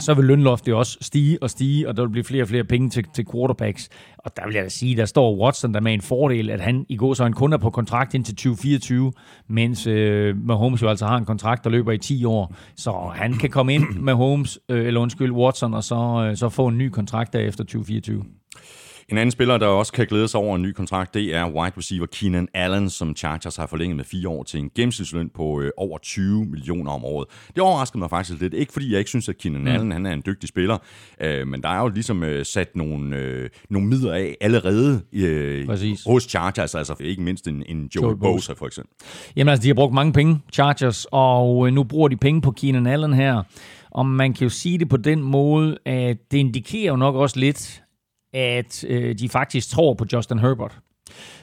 så 0.00 0.14
vil 0.14 0.24
lønloftet 0.24 0.74
også 0.74 0.98
stige 1.00 1.42
og 1.42 1.50
stige, 1.50 1.88
og 1.88 1.96
der 1.96 2.02
vil 2.02 2.10
blive 2.10 2.24
flere 2.24 2.42
og 2.42 2.48
flere 2.48 2.64
penge 2.64 2.90
til, 2.90 3.04
til 3.14 3.26
quarterbacks. 3.32 3.88
Og 4.18 4.36
der 4.36 4.46
vil 4.46 4.54
jeg 4.54 4.64
da 4.64 4.68
sige, 4.68 4.96
der 4.96 5.04
står 5.04 5.44
Watson 5.44 5.74
der 5.74 5.80
med 5.80 5.94
en 5.94 6.00
fordel, 6.00 6.50
at 6.50 6.60
han 6.60 6.86
i 6.88 6.96
går 6.96 7.14
så 7.14 7.24
en 7.24 7.32
kunde 7.32 7.58
på 7.58 7.70
kontrakt 7.70 8.14
indtil 8.14 8.34
2024, 8.34 9.12
mens 9.48 9.86
øh, 9.86 10.36
Mahomes 10.36 10.82
jo 10.82 10.88
altså 10.88 11.06
har 11.06 11.16
en 11.16 11.24
kontrakt, 11.24 11.64
der 11.64 11.70
løber 11.70 11.92
i 11.92 11.98
10 11.98 12.24
år. 12.24 12.54
Så 12.76 13.10
han 13.14 13.34
kan 13.34 13.50
komme 13.50 13.74
ind 13.74 13.84
med 14.06 14.14
Holmes, 14.14 14.58
øh, 14.68 14.86
eller 14.86 15.00
undskyld, 15.00 15.32
Watson, 15.32 15.74
og 15.74 15.84
så, 15.84 16.28
øh, 16.30 16.36
så 16.36 16.48
få 16.48 16.66
en 16.66 16.78
ny 16.78 16.88
kontrakt 16.88 17.32
der 17.32 17.38
efter 17.38 17.64
2024. 17.64 18.24
En 19.12 19.18
anden 19.18 19.30
spiller, 19.30 19.58
der 19.58 19.66
også 19.66 19.92
kan 19.92 20.06
glæde 20.06 20.28
sig 20.28 20.40
over 20.40 20.56
en 20.56 20.62
ny 20.62 20.72
kontrakt, 20.72 21.14
det 21.14 21.34
er 21.34 21.50
wide 21.50 21.72
receiver 21.78 22.06
Keenan 22.06 22.48
Allen, 22.54 22.90
som 22.90 23.16
Chargers 23.16 23.56
har 23.56 23.66
forlænget 23.66 23.96
med 23.96 24.04
fire 24.04 24.28
år 24.28 24.42
til 24.42 24.60
en 24.60 24.70
gennemsnitsløn 24.76 25.30
på 25.34 25.60
øh, 25.60 25.70
over 25.76 25.98
20 25.98 26.44
millioner 26.44 26.92
om 26.92 27.04
året. 27.04 27.28
Det 27.54 27.62
overraskede 27.62 27.98
mig 27.98 28.10
faktisk 28.10 28.40
lidt. 28.40 28.54
Ikke 28.54 28.72
fordi 28.72 28.90
jeg 28.90 28.98
ikke 28.98 29.08
synes, 29.08 29.28
at 29.28 29.38
Keenan 29.38 29.60
mm. 29.60 29.66
Allen 29.66 29.92
han 29.92 30.06
er 30.06 30.12
en 30.12 30.22
dygtig 30.26 30.48
spiller, 30.48 30.78
øh, 31.20 31.46
men 31.46 31.62
der 31.62 31.68
er 31.68 31.80
jo 31.80 31.88
ligesom 31.88 32.22
øh, 32.22 32.44
sat 32.44 32.76
nogle, 32.76 33.16
øh, 33.16 33.50
nogle 33.70 33.88
midler 33.88 34.12
af 34.12 34.36
allerede 34.40 35.00
øh, 35.12 35.68
hos 36.06 36.22
Chargers, 36.22 36.74
altså 36.74 36.94
ikke 37.00 37.22
mindst 37.22 37.48
en, 37.48 37.62
en 37.66 37.90
Joey, 37.94 38.04
Joey 38.04 38.16
Bosa 38.16 38.52
for 38.52 38.66
eksempel. 38.66 38.94
Jamen 39.36 39.50
altså, 39.50 39.62
de 39.62 39.68
har 39.68 39.74
brugt 39.74 39.94
mange 39.94 40.12
penge, 40.12 40.40
Chargers, 40.52 41.06
og 41.10 41.66
øh, 41.66 41.72
nu 41.72 41.84
bruger 41.84 42.08
de 42.08 42.16
penge 42.16 42.40
på 42.40 42.50
Keenan 42.50 42.86
Allen 42.86 43.12
her. 43.12 43.42
Og 43.90 44.06
man 44.06 44.32
kan 44.34 44.44
jo 44.44 44.48
sige 44.48 44.78
det 44.78 44.88
på 44.88 44.96
den 44.96 45.22
måde, 45.22 45.78
at 45.86 46.16
det 46.30 46.38
indikerer 46.38 46.88
jo 46.88 46.96
nok 46.96 47.14
også 47.14 47.38
lidt, 47.40 47.82
at 48.32 48.84
øh, 48.88 49.18
de 49.18 49.28
faktisk 49.28 49.70
tror 49.70 49.94
på 49.94 50.04
Justin 50.12 50.38
Herbert. 50.38 50.78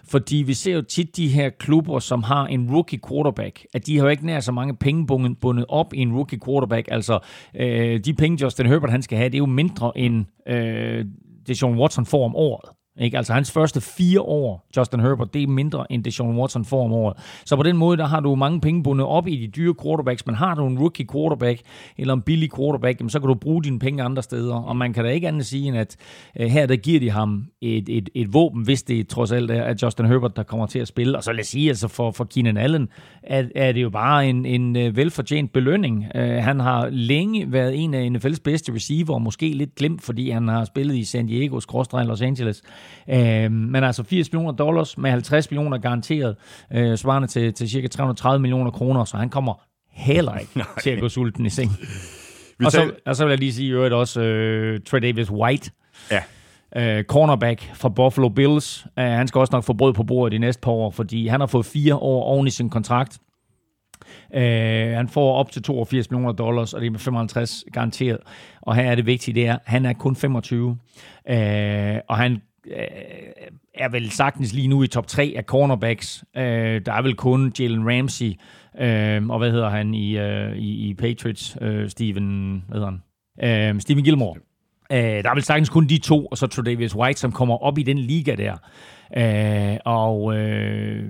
Fordi 0.03 0.35
vi 0.35 0.53
ser 0.53 0.73
jo 0.73 0.81
tit 0.81 1.17
de 1.17 1.27
her 1.27 1.49
klubber, 1.49 1.99
som 1.99 2.23
har 2.23 2.45
en 2.45 2.71
rookie 2.71 2.99
quarterback, 3.09 3.65
at 3.73 3.85
de 3.85 3.97
har 3.97 4.03
jo 4.03 4.09
ikke 4.09 4.25
nær 4.25 4.39
så 4.39 4.51
mange 4.51 4.75
penge 4.75 5.07
bundet 5.41 5.65
op 5.69 5.93
i 5.93 5.97
en 5.97 6.13
rookie 6.13 6.39
quarterback. 6.45 6.87
Altså, 6.91 7.19
øh, 7.55 7.99
de 7.99 8.13
penge 8.13 8.43
Justin 8.43 8.65
Herbert 8.65 8.91
han 8.91 9.01
skal 9.01 9.17
have, 9.17 9.29
det 9.29 9.35
er 9.35 9.39
jo 9.39 9.45
mindre 9.45 9.97
end 9.97 10.25
øh, 10.47 11.05
det 11.47 11.57
Sean 11.57 11.79
Watson 11.79 12.05
får 12.05 12.25
om 12.25 12.35
året. 12.35 12.78
Ikke? 12.99 13.17
Altså 13.17 13.33
hans 13.33 13.51
første 13.51 13.81
fire 13.81 14.21
år, 14.21 14.67
Justin 14.77 14.99
Herbert, 14.99 15.33
det 15.33 15.43
er 15.43 15.47
mindre 15.47 15.91
end 15.91 16.03
det 16.03 16.13
Sean 16.13 16.37
Watson 16.37 16.65
får 16.65 16.85
om 16.85 16.93
året. 16.93 17.17
Så 17.45 17.55
på 17.55 17.63
den 17.63 17.77
måde, 17.77 17.97
der 17.97 18.05
har 18.05 18.19
du 18.19 18.35
mange 18.35 18.61
penge 18.61 18.83
bundet 18.83 19.07
op 19.07 19.27
i 19.27 19.35
de 19.35 19.47
dyre 19.47 19.75
quarterbacks, 19.83 20.25
men 20.25 20.35
har 20.35 20.55
du 20.55 20.67
en 20.67 20.79
rookie 20.79 21.05
quarterback 21.13 21.61
eller 21.97 22.13
en 22.13 22.21
billig 22.21 22.55
quarterback, 22.55 22.99
jamen, 22.99 23.09
så 23.09 23.19
kan 23.19 23.27
du 23.27 23.33
bruge 23.33 23.63
dine 23.63 23.79
penge 23.79 24.03
andre 24.03 24.23
steder. 24.23 24.55
Og 24.55 24.75
man 24.75 24.93
kan 24.93 25.03
da 25.03 25.09
ikke 25.09 25.27
andet 25.27 25.45
sige, 25.45 25.67
end 25.67 25.77
at 25.77 25.97
øh, 26.39 26.47
her 26.47 26.65
der 26.65 26.75
giver 26.75 26.99
de 26.99 27.09
ham 27.09 27.45
et, 27.61 27.89
et, 27.89 28.09
et 28.15 28.33
våben, 28.33 28.63
hvis 28.63 28.83
det 28.83 29.07
trods 29.07 29.31
alt 29.31 29.51
er 29.51 29.63
at 29.63 29.83
Justin 29.83 30.05
Herbert, 30.05 30.35
der 30.35 30.43
kommer 30.43 30.65
til 30.65 30.79
at 30.79 30.87
spille. 30.87 31.17
Og 31.17 31.23
så 31.23 31.31
lad 31.31 31.39
os 31.39 31.47
sige, 31.47 31.69
altså 31.69 31.87
for, 31.87 32.11
for 32.11 32.23
Keenan 32.23 32.57
Allen, 32.57 32.89
at, 33.23 33.45
er 33.55 33.71
det 33.71 33.81
jo 33.81 33.89
bare 33.89 34.29
en, 34.29 34.45
en 34.45 34.75
øh, 34.75 34.95
velfortjent 34.97 35.53
belønning. 35.53 36.05
Øh, 36.15 36.29
han 36.29 36.59
har 36.59 36.89
længe 36.89 37.51
været 37.51 37.83
en 37.83 37.93
af 37.93 38.09
NFL's 38.09 38.41
bedste 38.43 38.73
receiver, 38.73 39.13
og 39.13 39.21
måske 39.21 39.49
lidt 39.49 39.75
glemt, 39.75 40.01
fordi 40.01 40.29
han 40.29 40.47
har 40.47 40.65
spillet 40.65 40.95
i 40.95 41.03
San 41.03 41.27
Diego, 41.27 41.59
Los 41.93 42.21
Angeles. 42.21 42.61
Øh, 43.09 43.51
men 43.51 43.83
altså 43.83 44.03
80 44.03 44.31
millioner 44.31 44.51
dollars 44.51 44.97
med 44.97 45.11
50 45.11 45.51
millioner 45.51 45.77
garanteret, 45.77 46.35
øh, 46.73 46.97
svarende 46.97 47.27
til, 47.27 47.53
til 47.53 47.69
cirka 47.69 47.87
330 47.87 48.41
millioner 48.41 48.71
kroner, 48.71 49.05
så 49.05 49.17
han 49.17 49.29
kommer 49.29 49.53
heller 49.91 50.37
ikke 50.37 50.51
til 50.83 50.89
at 50.89 50.99
gå 50.99 51.09
sulten 51.09 51.45
i 51.45 51.49
seng. 51.49 51.71
og, 52.65 52.71
så, 52.71 52.91
og 53.05 53.15
så 53.15 53.25
vil 53.25 53.31
jeg 53.31 53.39
lige 53.39 53.53
sige 53.53 53.71
øvrigt 53.71 53.93
også 53.93 54.21
øh, 54.21 54.79
Trey 54.79 55.01
Davis 55.01 55.31
White. 55.31 55.71
Ja. 56.11 56.21
Uh, 56.75 57.03
cornerback 57.03 57.71
fra 57.73 57.89
Buffalo 57.89 58.29
Bills. 58.29 58.85
Uh, 58.97 59.03
han 59.03 59.27
skal 59.27 59.39
også 59.39 59.51
nok 59.55 59.63
få 59.63 59.73
brød 59.73 59.93
på 59.93 60.03
bordet 60.03 60.31
de 60.31 60.37
næste 60.37 60.61
par 60.61 60.71
år, 60.71 60.91
fordi 60.91 61.27
han 61.27 61.39
har 61.39 61.47
fået 61.47 61.65
fire 61.65 61.95
år 61.95 62.23
oven 62.23 62.47
i 62.47 62.49
sin 62.49 62.69
kontrakt. 62.69 63.17
Uh, 64.35 64.41
han 64.95 65.07
får 65.09 65.33
op 65.33 65.51
til 65.51 65.63
82 65.63 66.11
millioner 66.11 66.33
dollars, 66.33 66.73
og 66.73 66.81
det 66.81 66.87
er 66.87 66.91
med 66.91 66.99
55 66.99 67.63
garanteret. 67.73 68.17
Og 68.61 68.75
her 68.75 68.91
er 68.91 68.95
det 68.95 69.05
vigtige, 69.05 69.35
det 69.35 69.47
er, 69.47 69.53
at 69.53 69.59
han 69.65 69.85
er 69.85 69.93
kun 69.93 70.15
25. 70.15 70.67
Uh, 70.69 70.75
og 72.07 72.17
han 72.17 72.31
øh, 72.31 72.37
er 73.73 73.89
vel 73.89 74.11
sagtens 74.11 74.53
lige 74.53 74.67
nu 74.67 74.83
i 74.83 74.87
top 74.87 75.07
3 75.07 75.33
af 75.37 75.43
cornerbacks. 75.43 76.23
Øh, 76.37 76.81
der 76.85 76.93
er 76.93 77.01
vel 77.01 77.15
kun 77.15 77.53
Jalen 77.59 77.89
Ramsey, 77.89 78.33
øh, 78.79 79.29
og 79.29 79.37
hvad 79.37 79.51
hedder 79.51 79.69
han 79.69 79.93
i, 79.93 80.17
øh, 80.17 80.57
i, 80.57 80.89
i 80.89 80.93
Patriots? 80.93 81.57
Øh, 81.61 81.89
Steven, 81.89 82.63
hvad 82.67 82.79
hedder 82.79 82.91
han? 82.91 83.75
Øh, 83.75 83.81
Steven 83.81 84.03
Gilmore. 84.03 84.35
Øh, 84.91 84.97
der 84.99 85.29
er 85.29 85.33
vel 85.33 85.43
sagtens 85.43 85.69
kun 85.69 85.87
de 85.87 85.97
to, 85.97 86.25
og 86.25 86.37
så 86.37 86.47
Tredavious 86.47 86.95
White, 86.95 87.19
som 87.19 87.31
kommer 87.31 87.63
op 87.63 87.77
i 87.77 87.83
den 87.83 87.97
liga 87.97 88.35
der. 88.35 88.57
Øh, 89.17 89.77
og 89.85 90.35
øh, 90.35 91.03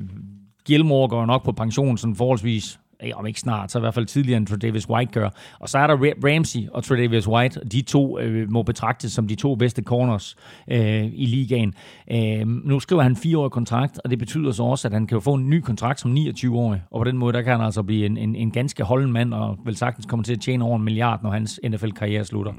Gilmore 0.66 1.10
går 1.10 1.26
nok 1.26 1.46
på 1.46 1.52
pension 1.52 1.98
sådan 1.98 2.16
forholdsvis 2.16 2.80
om 3.14 3.26
ikke 3.26 3.40
snart, 3.40 3.72
så 3.72 3.80
i 3.80 3.82
hvert 3.82 3.94
fald 3.94 4.06
tidligere 4.06 4.38
end 4.38 4.60
Davis 4.60 4.90
White 4.90 5.12
gør. 5.12 5.30
Og 5.60 5.70
så 5.70 5.78
er 5.78 5.88
der 5.88 5.96
Ramsey 5.96 6.60
og 6.74 6.84
Tredavis 6.84 7.28
White, 7.28 7.60
de 7.72 7.82
to 7.82 8.20
øh, 8.20 8.52
må 8.52 8.64
betragtes 8.64 9.12
som 9.12 9.28
de 9.28 9.36
to 9.36 9.56
bedste 9.56 9.82
corners 9.82 10.36
øh, 10.72 11.06
i 11.14 11.26
ligaen. 11.26 11.74
Øh, 12.12 12.48
nu 12.48 12.80
skriver 12.80 13.02
han 13.02 13.16
fire 13.16 13.38
år 13.38 13.50
kontrakt, 13.50 14.00
og 14.04 14.10
det 14.10 14.20
betyder 14.20 14.52
så 14.52 14.64
også, 14.64 14.88
at 14.88 14.94
han 14.94 15.08
kan 15.08 15.22
få 15.22 15.34
en 15.34 15.50
ny 15.50 15.60
kontrakt 15.62 16.00
som 16.00 16.14
29-årig, 16.14 16.82
og 16.92 17.00
på 17.00 17.04
den 17.04 17.18
måde, 17.18 17.34
der 17.34 17.42
kan 17.42 17.52
han 17.52 17.62
altså 17.62 17.84
blive 17.84 18.06
en, 18.06 18.18
en, 18.18 18.36
en 18.36 18.52
ganske 18.52 18.84
holden 18.84 19.12
mand, 19.12 19.34
og 19.34 19.58
vel 19.66 19.76
sagtens 19.76 20.06
komme 20.06 20.24
til 20.24 20.34
at 20.34 20.42
tjene 20.42 20.66
over 20.66 20.76
en 20.76 20.84
milliard, 20.84 21.24
når 21.24 21.32
hans 21.32 21.60
NFL-karriere 21.70 22.26
slutter. 22.26 22.54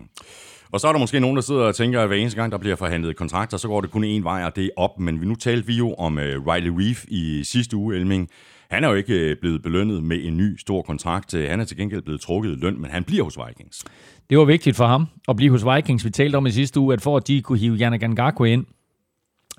Og 0.72 0.81
så 0.81 0.88
er 0.88 0.92
der 0.92 0.98
måske 0.98 1.20
nogen, 1.20 1.37
der 1.37 1.42
sidder 1.42 1.62
og 1.62 1.74
tænker, 1.74 2.00
at 2.00 2.09
hver 2.09 2.16
eneste 2.16 2.40
gang, 2.40 2.53
der 2.53 2.59
bliver 2.59 2.76
forhandlet 2.76 3.16
kontrakter, 3.16 3.57
så 3.57 3.68
går 3.68 3.81
det 3.81 3.90
kun 3.90 4.05
én 4.05 4.22
vej, 4.22 4.44
og 4.44 4.57
det 4.57 4.64
er 4.64 4.70
op. 4.76 5.00
Men 5.00 5.14
nu 5.14 5.35
talte 5.35 5.66
vi 5.66 5.74
jo 5.74 5.94
om 5.94 6.16
uh, 6.16 6.22
Riley 6.22 6.72
Reef 6.76 7.05
i 7.09 7.44
sidste 7.44 7.76
uge, 7.76 7.96
Elming. 7.96 8.29
Han 8.70 8.85
er 8.85 8.88
jo 8.88 8.94
ikke 8.94 9.14
øh, 9.14 9.37
blevet 9.40 9.62
belønnet 9.62 10.02
med 10.02 10.24
en 10.24 10.37
ny 10.37 10.56
stor 10.59 10.83
kontrakt. 10.83 11.35
Øh, 11.35 11.50
han 11.50 11.61
er 11.61 11.64
til 11.64 11.76
gengæld 11.76 12.02
blevet 12.02 12.20
trukket 12.20 12.59
løn, 12.59 12.80
men 12.80 12.90
han 12.90 13.04
bliver 13.04 13.24
hos 13.24 13.38
Vikings. 13.46 13.85
Det 14.30 14.38
var 14.38 14.44
vigtigt 14.44 14.76
for 14.76 14.87
ham 14.87 15.06
at 15.28 15.37
blive 15.37 15.50
hos 15.50 15.64
Vikings. 15.64 16.04
Vi 16.04 16.11
talte 16.11 16.37
om 16.37 16.46
i 16.46 16.50
sidste 16.50 16.80
uge, 16.80 16.92
at 16.94 17.00
for 17.00 17.16
at 17.16 17.28
de 17.28 17.42
kunne 17.42 17.59
hive 17.59 17.76
Yannick 17.76 18.09
Ngakwe 18.09 18.52
ind, 18.52 18.66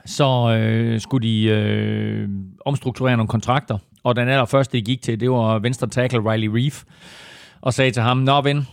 så 0.06 0.58
øh, 0.60 1.00
skulle 1.00 1.28
de 1.28 1.43
øh, 1.43 2.30
omstrukturere 2.65 3.17
nogle 3.17 3.28
kontrakter. 3.28 3.78
Og 4.04 4.15
den 4.15 4.28
allerførste, 4.28 4.78
de 4.78 4.82
gik 4.82 5.02
til, 5.02 5.19
det 5.19 5.32
var 5.32 5.60
venstre 5.60 5.88
tackle 5.88 6.32
Riley 6.32 6.47
Reef, 6.47 6.84
og 7.62 7.74
sagde 7.74 7.91
til 7.91 8.02
ham, 8.02 8.17
Nå 8.17 8.41
ven, 8.41 8.67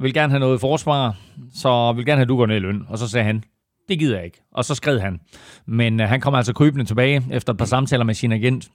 vil 0.00 0.14
gerne 0.14 0.30
have 0.30 0.40
noget 0.40 0.60
forsvar, 0.60 1.16
så 1.54 1.92
vil 1.92 2.06
gerne 2.06 2.16
have, 2.16 2.22
at 2.22 2.28
du 2.28 2.36
går 2.36 2.46
ned 2.46 2.56
i 2.56 2.58
løn. 2.58 2.86
Og 2.88 2.98
så 2.98 3.08
sagde 3.08 3.24
han, 3.24 3.42
det 3.88 3.98
gider 3.98 4.16
jeg 4.16 4.24
ikke. 4.24 4.42
Og 4.52 4.64
så 4.64 4.74
skred 4.74 4.98
han. 4.98 5.20
Men 5.66 6.00
øh, 6.00 6.08
han 6.08 6.20
kom 6.20 6.34
altså 6.34 6.52
krybende 6.52 6.84
tilbage 6.84 7.24
efter 7.30 7.52
et 7.52 7.58
par 7.58 7.64
samtaler 7.64 8.04
med 8.04 8.14
sin 8.14 8.32
agent, 8.32 8.70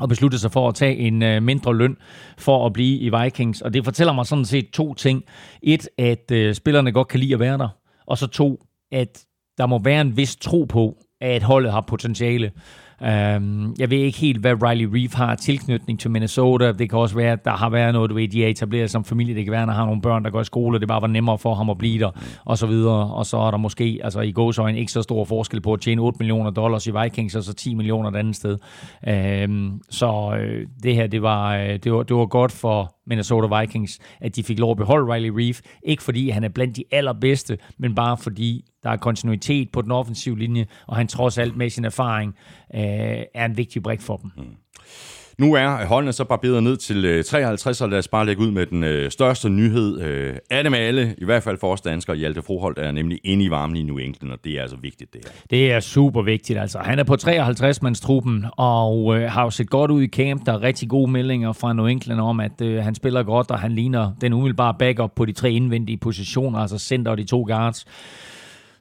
og 0.00 0.08
besluttede 0.08 0.40
sig 0.40 0.52
for 0.52 0.68
at 0.68 0.74
tage 0.74 0.96
en 0.96 1.22
øh, 1.22 1.42
mindre 1.42 1.76
løn 1.76 1.96
for 2.38 2.66
at 2.66 2.72
blive 2.72 2.98
i 2.98 3.10
Vikings. 3.22 3.60
Og 3.60 3.74
det 3.74 3.84
fortæller 3.84 4.12
mig 4.12 4.26
sådan 4.26 4.44
set 4.44 4.70
to 4.70 4.94
ting. 4.94 5.24
Et, 5.62 5.88
at 5.98 6.30
øh, 6.30 6.54
spillerne 6.54 6.92
godt 6.92 7.08
kan 7.08 7.20
lide 7.20 7.34
at 7.34 7.40
være 7.40 7.58
der. 7.58 7.68
Og 8.06 8.18
så 8.18 8.26
to, 8.26 8.64
at 8.92 9.24
der 9.58 9.66
må 9.66 9.78
være 9.78 10.00
en 10.00 10.16
vis 10.16 10.36
tro 10.36 10.64
på, 10.64 10.96
at 11.20 11.42
holdet 11.42 11.72
har 11.72 11.80
potentiale. 11.80 12.52
Um, 13.00 13.74
jeg 13.78 13.90
ved 13.90 13.98
ikke 13.98 14.18
helt, 14.18 14.40
hvad 14.40 14.62
Riley 14.62 14.88
Reef 14.92 15.14
har 15.14 15.34
tilknytning 15.34 16.00
til 16.00 16.10
Minnesota. 16.10 16.72
Det 16.72 16.90
kan 16.90 16.98
også 16.98 17.16
være, 17.16 17.32
at 17.32 17.44
der 17.44 17.50
har 17.50 17.70
været 17.70 17.92
noget, 17.92 18.10
du 18.10 18.14
ved, 18.14 18.28
de 18.28 18.44
er 18.44 18.48
etableret 18.48 18.90
som 18.90 19.04
familie. 19.04 19.34
Det 19.34 19.44
kan 19.44 19.52
være, 19.52 19.62
at 19.62 19.68
han 19.68 19.76
har 19.76 19.86
nogle 19.86 20.02
børn, 20.02 20.24
der 20.24 20.30
går 20.30 20.40
i 20.40 20.44
skole, 20.44 20.80
det 20.80 20.88
bare 20.88 21.02
var 21.02 21.08
nemmere 21.08 21.38
for 21.38 21.54
ham 21.54 21.70
at 21.70 21.78
blive 21.78 21.98
der, 21.98 22.10
og 22.44 22.58
så 22.58 22.66
videre. 22.66 23.14
Og 23.14 23.26
så 23.26 23.36
er 23.36 23.50
der 23.50 23.58
måske, 23.58 24.00
altså 24.04 24.20
i 24.20 24.32
gåsøjne, 24.32 24.78
ikke 24.78 24.92
så 24.92 25.02
stor 25.02 25.24
forskel 25.24 25.60
på 25.60 25.72
at 25.72 25.80
tjene 25.80 26.02
8 26.02 26.18
millioner 26.18 26.50
dollars 26.50 26.86
i 26.86 26.92
Vikings, 27.02 27.34
og 27.34 27.42
så 27.42 27.54
10 27.54 27.74
millioner 27.74 28.10
et 28.10 28.16
andet 28.16 28.36
sted. 28.36 28.58
Um, 29.46 29.80
så 29.90 30.36
øh, 30.40 30.66
det 30.82 30.94
her, 30.94 31.06
det 31.06 31.22
var, 31.22 31.56
øh, 31.56 31.78
det, 31.84 31.92
var, 31.92 32.02
det 32.02 32.16
var 32.16 32.26
godt 32.26 32.52
for 32.52 32.97
Minnesota 33.08 33.60
Vikings, 33.60 33.98
at 34.20 34.36
de 34.36 34.42
fik 34.42 34.58
lov 34.58 34.70
at 34.70 34.76
beholde 34.76 35.14
Riley 35.14 35.30
Reef. 35.30 35.60
Ikke 35.82 36.02
fordi 36.02 36.28
han 36.30 36.44
er 36.44 36.48
blandt 36.48 36.76
de 36.76 36.84
allerbedste, 36.90 37.58
men 37.78 37.94
bare 37.94 38.16
fordi 38.16 38.64
der 38.82 38.90
er 38.90 38.96
kontinuitet 38.96 39.72
på 39.72 39.82
den 39.82 39.90
offensive 39.90 40.38
linje, 40.38 40.66
og 40.86 40.96
han 40.96 41.08
trods 41.08 41.38
alt 41.38 41.56
med 41.56 41.70
sin 41.70 41.84
erfaring 41.84 42.34
øh, 42.74 42.80
er 43.34 43.44
en 43.44 43.56
vigtig 43.56 43.82
brik 43.82 44.00
for 44.00 44.16
dem. 44.16 44.30
Mm. 44.36 44.44
Nu 45.38 45.54
er 45.54 45.86
holdene 45.86 46.12
så 46.12 46.24
barberet 46.24 46.62
ned 46.62 46.76
til 46.76 47.04
øh, 47.04 47.24
53, 47.24 47.80
og 47.80 47.88
lad 47.88 47.98
os 47.98 48.08
bare 48.08 48.26
lægge 48.26 48.42
ud 48.42 48.50
med 48.50 48.66
den 48.66 48.84
øh, 48.84 49.10
største 49.10 49.48
nyhed. 49.48 50.00
af 50.50 50.64
dem 50.64 50.74
alle, 50.74 51.14
i 51.18 51.24
hvert 51.24 51.42
fald 51.42 51.58
for 51.58 51.72
os 51.72 51.80
danskere, 51.80 52.16
Hjalte 52.16 52.42
Froholt 52.42 52.78
er 52.78 52.92
nemlig 52.92 53.20
inde 53.24 53.44
i 53.44 53.50
varmen 53.50 53.76
i 53.76 53.82
New 53.82 53.96
England, 53.96 54.32
og 54.32 54.38
det 54.44 54.52
er 54.52 54.62
altså 54.62 54.76
vigtigt 54.76 55.12
det 55.12 55.20
her. 55.24 55.30
Det 55.50 55.72
er 55.72 55.80
super 55.80 56.22
vigtigt, 56.22 56.58
altså. 56.58 56.78
Han 56.78 56.98
er 56.98 57.04
på 57.04 57.14
53-mandstruppen, 57.14 58.46
og 58.56 59.16
øh, 59.16 59.30
har 59.30 59.42
jo 59.42 59.50
set 59.50 59.70
godt 59.70 59.90
ud 59.90 60.02
i 60.02 60.06
camp. 60.06 60.46
Der 60.46 60.52
er 60.52 60.62
rigtig 60.62 60.88
gode 60.88 61.10
meldinger 61.10 61.52
fra 61.52 61.72
New 61.72 61.86
England 61.86 62.20
om, 62.20 62.40
at 62.40 62.60
øh, 62.62 62.82
han 62.84 62.94
spiller 62.94 63.22
godt, 63.22 63.50
og 63.50 63.58
han 63.58 63.72
ligner 63.72 64.12
den 64.20 64.32
umiddelbare 64.32 64.74
backup 64.78 65.10
på 65.16 65.24
de 65.24 65.32
tre 65.32 65.52
indvendige 65.52 65.96
positioner, 65.96 66.58
altså 66.58 66.78
center 66.78 67.10
og 67.10 67.18
de 67.18 67.24
to 67.24 67.44
guards. 67.48 67.86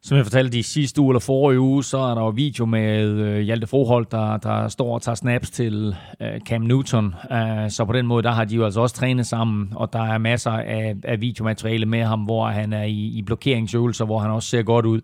Som 0.08 0.18
jeg 0.18 0.26
fortalte 0.26 0.58
de 0.58 0.64
sidste 0.64 1.02
uge 1.02 1.12
eller 1.12 1.20
forrige 1.20 1.60
uge, 1.60 1.84
så 1.84 1.98
er 1.98 2.16
der 2.16 2.22
jo 2.22 2.30
video 2.30 2.66
med 2.66 3.04
øh, 3.08 3.40
Hjalte 3.40 3.68
Froholt, 3.68 4.12
der, 4.12 4.38
der 4.38 4.68
står 4.68 4.94
og 4.94 5.02
tager 5.02 5.16
snaps 5.16 5.50
til 5.50 5.96
øh, 6.22 6.40
Cam 6.40 6.62
Newton. 6.62 7.06
Uh, 7.06 7.70
så 7.70 7.86
på 7.86 7.94
den 7.94 8.08
måde, 8.08 8.24
der 8.24 8.32
har 8.32 8.46
de 8.46 8.56
jo 8.56 8.66
altså 8.66 8.82
også 8.82 8.96
trænet 8.96 9.28
sammen, 9.28 9.74
og 9.76 9.94
der 9.94 10.04
er 10.04 10.18
masser 10.18 10.52
af, 10.52 10.96
af 11.04 11.22
videomateriale 11.22 11.86
med 11.86 12.04
ham, 12.04 12.20
hvor 12.20 12.48
han 12.48 12.74
er 12.74 12.84
i, 12.84 13.18
i 13.18 13.22
blokeringsøvelser, 13.22 14.06
hvor 14.06 14.20
han 14.20 14.32
også 14.32 14.50
ser 14.50 14.64
godt 14.64 14.86
ud. 14.86 15.02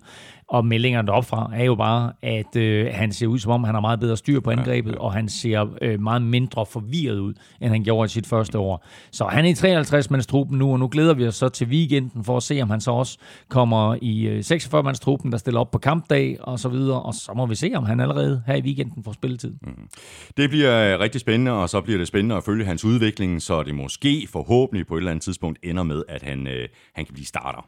Og 0.47 0.65
meldingerne 0.65 1.23
fra 1.23 1.51
er 1.55 1.63
jo 1.63 1.75
bare, 1.75 2.13
at 2.21 2.55
øh, 2.55 2.87
han 2.91 3.11
ser 3.11 3.27
ud 3.27 3.39
som 3.39 3.51
om, 3.51 3.63
han 3.63 3.73
har 3.73 3.81
meget 3.81 3.99
bedre 3.99 4.17
styr 4.17 4.39
på 4.39 4.49
angrebet, 4.51 4.91
ja, 4.91 4.95
ja. 4.95 5.01
og 5.01 5.13
han 5.13 5.29
ser 5.29 5.67
øh, 5.81 6.01
meget 6.01 6.21
mindre 6.21 6.65
forvirret 6.65 7.19
ud, 7.19 7.33
end 7.61 7.69
han 7.69 7.83
gjorde 7.83 8.05
i 8.05 8.09
sit 8.09 8.27
første 8.27 8.59
år. 8.59 8.85
Så 9.11 9.25
han 9.25 9.45
er 9.45 9.49
i 9.49 9.53
53 9.53 10.09
mands 10.09 10.27
truppen 10.27 10.59
nu, 10.59 10.71
og 10.71 10.79
nu 10.79 10.87
glæder 10.87 11.13
vi 11.13 11.27
os 11.27 11.35
så 11.35 11.49
til 11.49 11.67
weekenden 11.67 12.23
for 12.23 12.37
at 12.37 12.43
se, 12.43 12.61
om 12.61 12.69
han 12.69 12.81
så 12.81 12.91
også 12.91 13.17
kommer 13.49 13.97
i 14.01 14.27
øh, 14.27 14.43
46 14.43 14.83
mands 14.83 14.99
truppen, 14.99 15.31
der 15.31 15.37
stiller 15.37 15.59
op 15.59 15.71
på 15.71 15.77
kampdag 15.77 16.37
og 16.39 16.59
så 16.59 16.69
videre, 16.69 17.01
og 17.01 17.13
så 17.13 17.31
må 17.35 17.45
vi 17.45 17.55
se, 17.55 17.71
om 17.75 17.83
han 17.83 17.99
allerede 17.99 18.43
her 18.47 18.55
i 18.55 18.61
weekenden 18.61 19.03
får 19.03 19.11
spilletid. 19.11 19.53
Mm. 19.61 19.89
Det 20.37 20.49
bliver 20.49 20.93
øh, 20.93 20.99
rigtig 20.99 21.21
spændende, 21.21 21.51
og 21.51 21.69
så 21.69 21.81
bliver 21.81 21.97
det 21.97 22.07
spændende 22.07 22.35
at 22.35 22.43
følge 22.43 22.65
hans 22.65 22.85
udvikling, 22.85 23.41
så 23.41 23.63
det 23.63 23.75
måske 23.75 24.27
forhåbentlig 24.31 24.87
på 24.87 24.95
et 24.95 24.99
eller 24.99 25.11
andet 25.11 25.23
tidspunkt 25.23 25.59
ender 25.63 25.83
med, 25.83 26.03
at 26.07 26.21
han, 26.21 26.47
øh, 26.47 26.67
han 26.95 27.05
kan 27.05 27.13
blive 27.13 27.25
starter. 27.25 27.67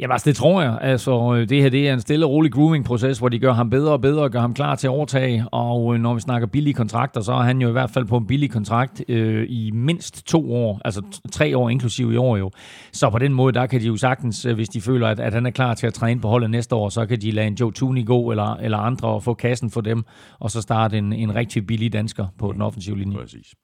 Ja, 0.00 0.12
altså 0.12 0.24
det 0.30 0.36
tror 0.36 0.62
jeg. 0.62 0.78
Altså, 0.80 1.34
øh, 1.34 1.48
det 1.48 1.62
her 1.62 1.68
det 1.68 1.88
er 1.88 1.92
en 1.92 2.00
stille 2.10 2.26
og 2.26 2.30
rolig 2.30 2.52
grooming-proces, 2.52 3.18
hvor 3.18 3.28
de 3.28 3.38
gør 3.38 3.52
ham 3.52 3.70
bedre 3.70 3.92
og 3.92 4.00
bedre 4.00 4.22
og 4.22 4.30
gør 4.30 4.40
ham 4.40 4.54
klar 4.54 4.74
til 4.74 4.86
at 4.86 4.90
overtage. 4.90 5.44
Og 5.52 5.94
øh, 5.94 6.00
når 6.00 6.14
vi 6.14 6.20
snakker 6.20 6.46
billige 6.46 6.74
kontrakter, 6.74 7.20
så 7.20 7.32
er 7.32 7.42
han 7.42 7.60
jo 7.60 7.68
i 7.68 7.72
hvert 7.72 7.90
fald 7.90 8.04
på 8.04 8.16
en 8.16 8.26
billig 8.26 8.50
kontrakt 8.50 9.02
øh, 9.08 9.46
i 9.48 9.70
mindst 9.70 10.26
to 10.26 10.52
år, 10.52 10.80
altså 10.84 11.02
tre 11.32 11.56
år 11.56 11.68
inklusive 11.68 12.14
i 12.14 12.16
år 12.16 12.36
jo. 12.36 12.50
Så 12.92 13.10
på 13.10 13.18
den 13.18 13.34
måde, 13.34 13.52
der 13.52 13.66
kan 13.66 13.80
de 13.80 13.86
jo 13.86 13.96
sagtens, 13.96 14.46
øh, 14.46 14.54
hvis 14.54 14.68
de 14.68 14.80
føler, 14.80 15.08
at, 15.08 15.20
at 15.20 15.34
han 15.34 15.46
er 15.46 15.50
klar 15.50 15.74
til 15.74 15.86
at 15.86 15.94
træne 15.94 16.20
på 16.20 16.28
holdet 16.28 16.50
næste 16.50 16.74
år, 16.74 16.88
så 16.88 17.06
kan 17.06 17.20
de 17.20 17.30
lade 17.30 17.46
en 17.46 17.54
Joe 17.54 17.72
Tooney 17.72 18.06
gå, 18.06 18.30
eller, 18.30 18.54
eller 18.54 18.78
andre, 18.78 19.08
og 19.08 19.22
få 19.22 19.34
kassen 19.34 19.70
for 19.70 19.80
dem, 19.80 20.04
og 20.40 20.50
så 20.50 20.60
starte 20.60 20.98
en, 20.98 21.12
en 21.12 21.34
rigtig 21.34 21.66
billig 21.66 21.92
dansker 21.92 22.26
på 22.38 22.52
den 22.52 22.62
offensive 22.62 22.98
linje. 22.98 23.16
Præcis. 23.16 23.54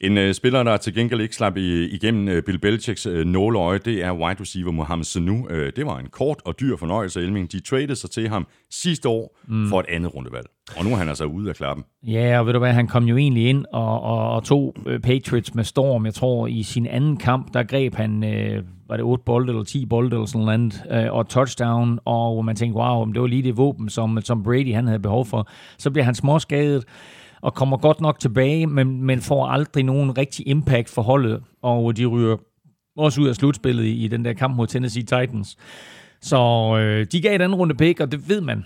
En 0.00 0.18
uh, 0.18 0.32
spiller, 0.32 0.62
der 0.62 0.76
til 0.76 0.94
gengæld 0.94 1.20
ikke 1.20 1.34
slap 1.34 1.56
i, 1.56 1.84
igennem 1.84 2.36
uh, 2.36 2.42
Bill 2.46 2.58
Belichicks 2.58 3.06
uh, 3.06 3.14
nåleøje, 3.14 3.78
det 3.78 4.04
er 4.04 4.12
wide 4.12 4.40
receiver 4.40 4.72
Mohamed 4.72 5.04
Sanu. 5.04 5.46
Uh, 5.50 5.56
det 5.76 5.86
var 5.86 5.98
en 5.98 6.06
kort 6.06 6.36
og 6.44 6.60
dyr 6.60 6.76
fornøjelse, 6.76 7.20
Elming. 7.20 7.52
De 7.52 7.60
traded 7.60 7.94
sig 7.94 8.10
til 8.10 8.28
ham 8.28 8.46
sidste 8.70 9.08
år 9.08 9.38
mm. 9.48 9.68
for 9.68 9.80
et 9.80 9.86
andet 9.88 10.14
rundevalg. 10.14 10.46
Og 10.76 10.84
nu 10.84 10.90
er 10.90 10.96
han 10.96 11.08
altså 11.08 11.24
ude 11.24 11.48
af 11.48 11.56
klappen. 11.56 11.84
Ja, 12.06 12.38
og 12.38 12.46
ved 12.46 12.52
du 12.52 12.58
hvad, 12.58 12.72
han 12.72 12.86
kom 12.86 13.04
jo 13.04 13.16
egentlig 13.16 13.48
ind 13.48 13.64
og, 13.72 14.02
og, 14.02 14.30
og 14.30 14.44
tog 14.44 14.74
Patriots 15.02 15.54
med 15.54 15.64
storm. 15.64 16.06
Jeg 16.06 16.14
tror, 16.14 16.46
i 16.46 16.62
sin 16.62 16.86
anden 16.86 17.16
kamp, 17.16 17.54
der 17.54 17.62
greb 17.62 17.94
han, 17.94 18.16
uh, 18.24 18.64
var 18.88 18.96
det 18.96 19.04
8 19.04 19.24
bolde 19.24 19.52
eller 19.52 19.64
10 19.64 19.86
bolde 19.86 20.16
eller 20.16 20.26
sådan 20.26 20.44
noget 20.44 21.06
uh, 21.08 21.16
og 21.16 21.28
touchdown, 21.28 21.98
og 22.04 22.44
man 22.44 22.56
tænkte, 22.56 22.78
wow, 22.78 23.04
det 23.04 23.20
var 23.20 23.26
lige 23.26 23.42
det 23.42 23.56
våben, 23.56 23.88
som, 23.88 24.18
som 24.20 24.42
Brady 24.42 24.74
han 24.74 24.86
havde 24.86 25.00
behov 25.00 25.26
for. 25.26 25.48
Så 25.78 25.90
bliver 25.90 26.04
han 26.04 26.14
småskadet 26.14 26.84
og 27.40 27.54
kommer 27.54 27.76
godt 27.76 28.00
nok 28.00 28.18
tilbage, 28.18 28.66
men, 28.66 29.02
men 29.02 29.20
får 29.20 29.46
aldrig 29.46 29.84
nogen 29.84 30.18
rigtig 30.18 30.48
impact 30.48 30.90
for 30.90 31.02
holdet, 31.02 31.42
og 31.62 31.96
de 31.96 32.06
ryger 32.06 32.36
også 32.96 33.20
ud 33.20 33.28
af 33.28 33.34
slutspillet 33.34 33.84
i, 33.84 34.04
i 34.04 34.08
den 34.08 34.24
der 34.24 34.32
kamp 34.32 34.56
mod 34.56 34.66
Tennessee 34.66 35.02
Titans. 35.02 35.56
Så 36.20 36.38
øh, 36.80 37.06
de 37.12 37.20
gav 37.20 37.34
et 37.34 37.42
andet 37.42 37.58
runde 37.58 37.74
pick, 37.74 38.00
og 38.00 38.12
det 38.12 38.28
ved 38.28 38.40
man 38.40 38.64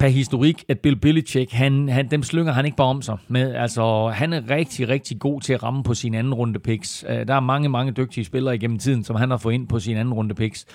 per 0.00 0.08
historik, 0.08 0.64
at 0.68 0.80
Bill 0.80 0.96
Belichick, 0.96 1.52
han, 1.52 1.88
han, 1.88 2.10
dem 2.10 2.22
slynger 2.22 2.52
han 2.52 2.64
ikke 2.64 2.76
bare 2.76 2.88
om 2.88 3.02
sig 3.02 3.16
med. 3.28 3.54
Altså, 3.54 4.08
han 4.08 4.32
er 4.32 4.50
rigtig, 4.50 4.88
rigtig 4.88 5.18
god 5.18 5.40
til 5.40 5.52
at 5.52 5.62
ramme 5.62 5.82
på 5.82 5.94
sine 5.94 6.18
anden 6.18 6.34
runde 6.34 6.58
picks. 6.58 7.04
Uh, 7.08 7.14
der 7.14 7.34
er 7.34 7.40
mange, 7.40 7.68
mange 7.68 7.92
dygtige 7.92 8.24
spillere 8.24 8.54
igennem 8.54 8.78
tiden, 8.78 9.04
som 9.04 9.16
han 9.16 9.30
har 9.30 9.36
fået 9.36 9.54
ind 9.54 9.68
på 9.68 9.80
sine 9.80 10.00
anden 10.00 10.14
runde 10.14 10.34
picks. 10.34 10.66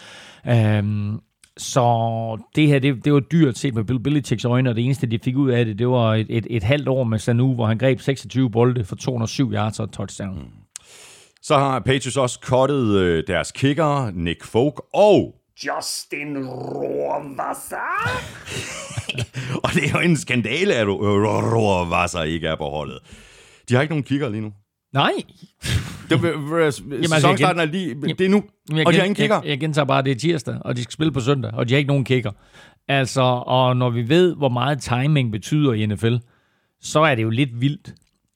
Um, 0.45 1.21
så 1.57 2.37
det 2.55 2.67
her, 2.67 2.79
det, 2.79 3.05
det 3.05 3.13
var 3.13 3.19
dyrt 3.19 3.57
set 3.57 3.75
med 3.75 3.83
Bill 3.83 3.99
Belichicks 3.99 4.45
øjne, 4.45 4.69
og 4.69 4.75
det 4.75 4.85
eneste, 4.85 5.07
de 5.07 5.19
fik 5.23 5.35
ud 5.35 5.51
af 5.51 5.65
det, 5.65 5.79
det 5.79 5.87
var 5.87 6.15
et, 6.15 6.27
et, 6.29 6.47
et 6.49 6.63
halvt 6.63 6.87
år 6.87 7.03
med 7.03 7.19
Sanu, 7.19 7.53
hvor 7.53 7.65
han 7.65 7.77
greb 7.77 7.99
26 7.99 8.51
bolde 8.51 8.85
for 8.85 8.95
207 8.95 9.53
yards 9.53 9.79
og 9.79 9.91
touchdown. 9.91 10.35
Mm. 10.35 10.45
Så 11.41 11.57
har 11.57 11.79
Patriots 11.79 12.17
også 12.17 12.39
kottet 12.39 12.95
øh, 12.95 13.23
deres 13.27 13.51
kicker, 13.51 14.11
Nick 14.11 14.43
Folk, 14.43 14.81
og 14.93 15.35
Justin 15.65 16.47
Rohrwasser. 16.47 17.77
og 19.63 19.69
det 19.73 19.83
er 19.83 19.91
jo 19.93 19.99
en 19.99 20.17
skandale, 20.17 20.73
at 20.73 20.87
Rohrwasser 20.87 22.23
ikke 22.23 22.47
er 22.47 22.55
på 22.55 22.69
holdet. 22.69 22.99
De 23.69 23.73
har 23.73 23.81
ikke 23.81 23.91
nogen 23.91 24.03
kicker 24.03 24.29
lige 24.29 24.41
nu. 24.41 24.53
Nej. 24.93 25.11
Det, 26.09 26.23
Jamen, 26.23 27.07
sæsonstarten 27.07 27.61
er 27.61 27.65
lige, 27.65 27.95
det 27.95 28.21
er 28.21 28.29
nu, 28.29 28.43
jeg, 28.73 28.87
og 28.87 28.93
de 28.93 28.97
har 28.97 29.03
ingen 29.05 29.15
kicker. 29.15 29.35
Jeg, 29.35 29.49
jeg 29.49 29.59
gentager 29.59 29.85
bare, 29.85 30.01
det 30.01 30.11
er 30.11 30.15
tirsdag, 30.15 30.57
og 30.61 30.75
de 30.77 30.83
skal 30.83 30.93
spille 30.93 31.11
på 31.11 31.19
søndag, 31.19 31.51
og 31.53 31.67
de 31.69 31.73
har 31.73 31.77
ikke 31.77 31.87
nogen 31.87 32.03
kicker. 32.05 32.31
Altså, 32.87 33.21
og 33.45 33.77
når 33.77 33.89
vi 33.89 34.09
ved, 34.09 34.35
hvor 34.35 34.49
meget 34.49 34.81
timing 34.81 35.31
betyder 35.31 35.73
i 35.73 35.85
NFL, 35.85 36.15
så 36.81 36.99
er 36.99 37.15
det 37.15 37.23
jo 37.23 37.29
lidt 37.29 37.61
vildt, 37.61 37.93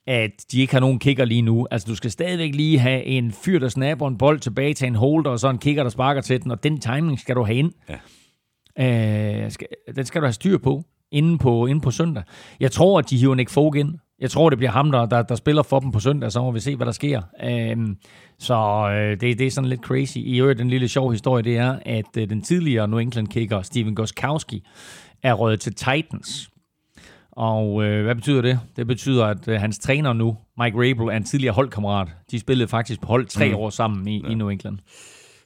at 0.08 0.32
de 0.52 0.62
ikke 0.62 0.74
har 0.74 0.80
nogen 0.80 1.00
kicker 1.00 1.26
lige 1.26 1.42
nu. 1.42 1.68
Altså, 1.72 1.88
du 1.88 1.96
skal 1.96 2.12
stadigvæk 2.12 2.56
lige 2.56 2.80
have 2.80 3.04
en 3.04 3.32
fyr, 3.32 3.60
der 3.60 3.70
snapper 3.70 4.08
en 4.08 4.18
bold 4.18 4.40
tilbage 4.40 4.74
til 4.74 4.88
en 4.88 4.96
holder, 4.96 5.32
og 5.32 5.40
så 5.40 5.50
en 5.50 5.58
kicker, 5.58 5.84
der 5.84 5.90
sparker 5.90 6.22
til 6.22 6.44
den, 6.44 6.52
og 6.52 6.64
den 6.64 6.80
timing 6.80 7.20
skal 7.20 7.36
du 7.36 7.44
have 7.44 7.58
ind. 7.58 7.72
Ja. 8.78 9.46
Øh, 9.46 9.52
skal, 9.52 9.68
den 9.96 10.06
skal 10.06 10.22
du 10.22 10.26
have 10.26 10.34
styr 10.34 10.58
på. 10.58 10.84
inde 11.12 11.38
på, 11.38 11.66
inde 11.66 11.82
på 11.82 11.92
søndag. 11.92 12.24
Jeg 12.60 12.72
tror, 12.72 13.00
at 13.00 13.10
de 13.10 13.18
hiver 13.18 13.36
Nick 13.36 13.50
Fogg 13.50 13.76
ind. 13.76 13.96
Jeg 14.22 14.32
tror, 14.32 14.50
det 14.50 14.58
bliver 14.58 14.72
ham, 14.72 14.92
der, 14.92 15.06
der, 15.06 15.22
der 15.22 15.36
spiller 15.36 15.64
for 15.64 15.80
dem 15.80 15.92
på 15.92 16.00
søndag, 16.00 16.32
så 16.32 16.42
må 16.42 16.52
vi 16.52 16.60
se, 16.60 16.76
hvad 16.76 16.86
der 16.86 16.92
sker. 16.92 17.22
Øhm, 17.44 17.98
så 18.40 18.90
øh, 18.92 19.22
det, 19.22 19.40
det 19.40 19.48
er 19.48 19.52
sådan 19.52 19.70
lidt 19.70 19.82
crazy. 19.82 20.18
I 20.18 20.40
øvrigt, 20.40 20.60
den 20.60 20.70
lille 20.70 20.88
sjov 20.88 21.12
historie, 21.12 21.44
det 21.44 21.58
er, 21.58 21.80
at 21.86 22.18
øh, 22.18 22.30
den 22.30 22.42
tidligere 22.42 22.88
New 22.88 23.00
England-kicker, 23.00 23.62
Steven 23.62 23.96
Goskowski, 23.96 24.64
er 25.24 25.34
røget 25.34 25.60
til 25.60 25.74
Titans. 25.74 26.50
Og 27.32 27.84
øh, 27.84 28.04
hvad 28.04 28.16
betyder 28.16 28.42
det? 28.42 28.60
Det 28.76 28.88
betyder, 28.88 29.26
at 29.26 29.48
øh, 29.48 29.60
hans 29.60 29.80
træner 29.80 30.14
nu, 30.14 30.38
Mike 30.58 30.78
Rabel, 30.78 31.08
er 31.08 31.18
en 31.18 31.24
tidligere 31.24 31.54
holdkammerat. 31.54 32.08
De 32.32 32.40
spillede 32.40 32.68
faktisk 32.68 33.02
på 33.02 33.08
hold 33.08 33.26
tre 33.26 33.50
mm. 33.50 33.56
år 33.56 33.70
sammen 33.70 34.08
i, 34.08 34.22
ja. 34.22 34.30
i 34.30 34.34
New 34.34 34.50
England. 34.50 34.78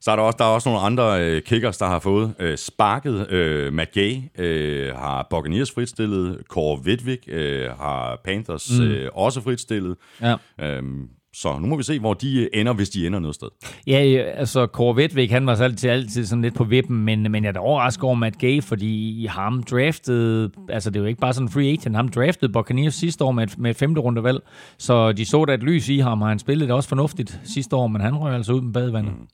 Så 0.06 0.12
er 0.12 0.15
der 0.15 0.24
også, 0.24 0.38
der 0.38 0.46
er 0.46 0.50
også 0.50 0.70
nogle 0.70 0.86
andre 0.86 1.26
øh, 1.26 1.41
kickers, 1.41 1.78
der 1.78 1.86
har 1.86 2.00
fået 2.00 2.34
øh, 2.39 2.58
sparket. 2.58 3.32
Øh, 3.32 3.74
Matt 3.74 3.91
Gay 3.91 4.18
øh, 4.38 4.96
har 4.96 5.28
Buccaneers 5.30 5.72
fritstillet. 5.72 6.38
Kåre 6.50 6.80
Vidvik 6.84 7.20
øh, 7.28 7.70
har 7.80 8.22
Panthers 8.26 8.80
mm. 8.80 8.86
øh, 8.86 9.10
også 9.13 9.41
fritstillet. 9.41 9.96
Ja. 10.22 10.36
Øhm, 10.62 11.08
så 11.34 11.60
nu 11.60 11.68
må 11.68 11.78
vi 11.78 11.84
se, 11.84 12.00
hvor 12.00 12.13
de 12.13 12.56
ender, 12.56 12.74
hvis 12.74 12.89
de 12.89 13.08
ender 13.08 13.20
noget 13.20 13.36
sted. 13.36 13.48
Ja, 13.88 13.98
altså 14.36 14.68
Kåre 14.68 14.96
Vedvik, 14.96 15.32
han 15.32 15.48
var 15.48 15.62
altid, 15.62 15.89
altid 15.89 16.26
sådan 16.26 16.41
lidt 16.41 16.56
på 16.56 16.63
vippen, 16.63 16.98
men, 16.98 17.32
men 17.32 17.44
jeg 17.44 17.50
er 17.50 17.54
da 17.54 17.60
overrasket 17.60 18.04
over 18.04 18.15
Matt 18.15 18.38
Gay, 18.38 18.63
fordi 18.63 19.22
i 19.24 19.26
ham 19.26 19.63
draftede, 19.63 20.52
altså 20.70 20.89
det 20.89 20.96
er 20.96 21.02
jo 21.02 21.08
ikke 21.08 21.22
bare 21.22 21.34
sådan 21.34 21.48
en 21.48 21.52
free 21.52 21.72
agent, 21.72 21.96
ham 21.96 22.10
draftede 22.10 22.52
Buccaneers 22.52 22.96
sidste 22.96 23.24
år 23.24 23.32
med 23.32 23.44
et, 23.44 23.58
med 23.58 23.72
et 23.72 23.78
femte 23.78 24.02
rundevalg, 24.02 24.39
så 24.78 25.12
de 25.12 25.26
så 25.26 25.46
da 25.46 25.54
et 25.54 25.63
lys 25.63 25.89
i 25.89 26.00
ham, 26.00 26.22
og 26.22 26.28
han 26.28 26.39
spillede 26.39 26.68
det 26.68 26.76
også 26.76 26.89
fornuftigt 26.89 27.39
sidste 27.44 27.76
år, 27.76 27.88
men 27.88 28.02
han 28.02 28.15
røg 28.15 28.36
altså 28.36 28.54
ud 28.54 28.62
med 28.62 28.74
badevandet. 28.74 29.13
Mm. 29.13 29.28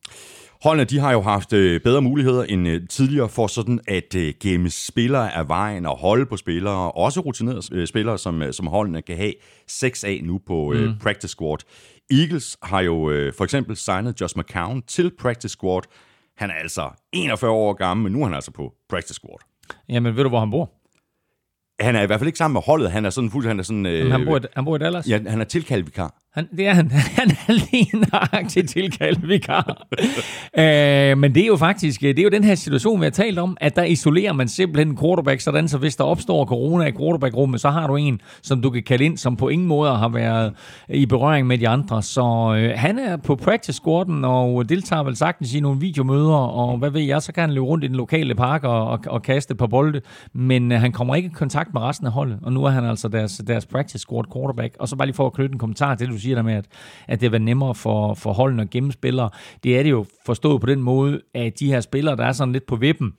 Holdene 0.63 0.85
de 0.85 0.99
har 0.99 1.11
jo 1.11 1.21
haft 1.21 1.53
øh, 1.53 1.81
bedre 1.81 2.01
muligheder 2.01 2.43
end 2.43 2.67
øh, 2.67 2.87
tidligere 2.89 3.29
for 3.29 3.47
sådan 3.47 3.79
at 3.87 4.15
øh, 4.15 4.33
gemme 4.39 4.69
spillere 4.69 5.33
af 5.35 5.47
vejen 5.47 5.85
og 5.85 5.97
holde 5.97 6.25
på 6.25 6.37
spillere, 6.37 6.91
også 6.91 7.19
rutinerede 7.19 7.87
spillere, 7.87 8.17
som, 8.17 8.43
som 8.51 8.67
holdene 8.67 9.01
kan 9.01 9.17
have 9.17 9.33
6 9.67 10.03
af 10.03 10.21
nu 10.23 10.39
på 10.47 10.73
mm. 10.75 10.93
practice 11.03 11.31
squad. 11.31 11.57
Eagles 12.11 12.57
har 12.63 12.81
jo 12.81 12.93
for 13.37 13.43
eksempel 13.43 13.75
signet 13.75 14.21
Josh 14.21 14.37
McCown 14.37 14.81
til 14.81 15.11
practice 15.19 15.51
squad. 15.51 15.81
Han 16.37 16.49
er 16.49 16.53
altså 16.53 16.89
41 17.11 17.51
år 17.51 17.73
gammel, 17.73 18.03
men 18.03 18.11
nu 18.13 18.21
er 18.21 18.25
han 18.25 18.33
altså 18.33 18.51
på 18.51 18.73
practice 18.89 19.13
squad. 19.13 19.37
Jamen, 19.89 20.15
ved 20.15 20.23
du, 20.23 20.29
hvor 20.29 20.39
han 20.39 20.51
bor? 20.51 20.71
Han 21.83 21.95
er 21.95 22.01
i 22.01 22.05
hvert 22.05 22.19
fald 22.19 22.27
ikke 22.27 22.37
sammen 22.37 22.53
med 22.53 22.61
holdet. 22.65 22.91
Han 22.91 23.05
er 23.05 23.09
sådan 23.09 23.29
fuldstændig... 23.29 23.51
Han, 23.51 23.59
er 23.59 23.63
sådan, 23.63 23.85
øh, 23.85 24.11
han, 24.11 24.25
bor 24.25 24.37
i, 24.37 24.41
han 24.55 24.65
bor 24.65 24.75
i 24.75 24.79
Dallas? 24.79 25.07
Ja, 25.07 25.19
han 25.27 25.41
er 25.41 25.45
tilkaldt 25.45 25.85
vikar. 25.85 26.20
Han, 26.33 26.47
det 26.57 26.67
er 26.67 26.73
han. 26.73 26.91
Han 27.19 27.29
er 27.29 27.53
lige 27.71 28.05
nøjagtigt 28.11 28.69
tilkaldt 28.69 29.27
vikar. 29.27 29.87
øh, 30.57 31.17
men 31.17 31.35
det 31.35 31.43
er 31.43 31.47
jo 31.47 31.57
faktisk, 31.57 32.03
øh, 32.03 32.09
det 32.09 32.19
er 32.19 32.23
jo 32.23 32.29
den 32.29 32.43
her 32.43 32.55
situation, 32.55 32.99
vi 32.99 33.05
har 33.05 33.11
talt 33.11 33.39
om, 33.39 33.57
at 33.61 33.75
der 33.75 33.83
isolerer 33.83 34.33
man 34.33 34.47
simpelthen 34.47 34.87
en 34.87 34.97
quarterback, 34.97 35.41
sådan 35.41 35.67
så 35.67 35.77
hvis 35.77 35.95
der 35.95 36.03
opstår 36.03 36.45
corona 36.45 36.85
i 36.85 36.91
quarterback-rummet, 36.91 37.61
så 37.61 37.69
har 37.69 37.87
du 37.87 37.95
en, 37.95 38.21
som 38.41 38.61
du 38.61 38.69
kan 38.69 38.83
kalde 38.83 39.05
ind, 39.05 39.17
som 39.17 39.35
på 39.35 39.49
ingen 39.49 39.67
måde 39.67 39.91
har 39.91 40.09
været 40.09 40.53
øh, 40.89 40.97
i 40.97 41.05
berøring 41.05 41.47
med 41.47 41.57
de 41.57 41.67
andre. 41.67 42.01
Så 42.01 42.55
øh, 42.57 42.73
han 42.75 42.99
er 42.99 43.17
på 43.17 43.35
practice 43.35 43.73
squaden 43.73 44.25
og 44.25 44.69
deltager 44.69 45.03
vel 45.03 45.15
sagtens 45.15 45.53
i 45.53 45.59
nogle 45.59 45.79
videomøder, 45.79 46.35
og 46.35 46.77
hvad 46.77 46.89
ved 46.89 47.01
jeg, 47.01 47.21
så 47.21 47.33
kan 47.33 47.41
han 47.41 47.51
løbe 47.51 47.65
rundt 47.65 47.83
i 47.83 47.87
den 47.87 47.95
lokale 47.95 48.35
park 48.35 48.63
og, 48.63 48.87
og, 48.87 48.99
og 49.07 49.23
kaste 49.23 49.51
et 49.51 49.57
par 49.57 49.67
bolde, 49.67 50.01
men 50.33 50.71
øh, 50.71 50.79
han 50.79 50.91
kommer 50.91 51.15
ikke 51.15 51.27
i 51.27 51.31
kontakt 51.35 51.73
med 51.73 51.81
resten 51.81 52.07
af 52.07 52.13
holdet, 52.13 52.39
og 52.41 52.53
nu 52.53 52.63
er 52.63 52.69
han 52.69 52.85
altså 52.85 53.07
deres, 53.07 53.41
deres 53.47 53.65
practice 53.65 53.99
squad 53.99 54.23
quarterback. 54.33 54.75
Og 54.79 54.87
så 54.87 54.95
bare 54.95 55.07
lige 55.07 55.15
for 55.15 55.25
at 55.25 55.33
knytte 55.33 55.53
en 55.53 55.59
kommentar 55.59 55.95
til 55.95 56.07
det, 56.07 56.13
du 56.13 56.20
siger 56.21 56.35
der 56.35 56.43
med, 56.43 56.53
at, 56.53 56.65
at 57.07 57.21
det 57.21 57.31
var 57.31 57.37
nemmere 57.37 57.75
for, 57.75 58.13
for 58.13 58.33
holdene 58.33 58.61
at 58.61 58.69
gemme 58.69 58.91
spillere. 58.91 59.29
Det 59.63 59.79
er 59.79 59.83
det 59.83 59.89
jo 59.89 60.05
forstået 60.25 60.61
på 60.61 60.67
den 60.67 60.81
måde, 60.81 61.21
at 61.33 61.59
de 61.59 61.67
her 61.67 61.81
spillere, 61.81 62.15
der 62.15 62.25
er 62.25 62.31
sådan 62.31 62.53
lidt 62.53 62.65
på 62.65 62.75
vippen, 62.75 63.13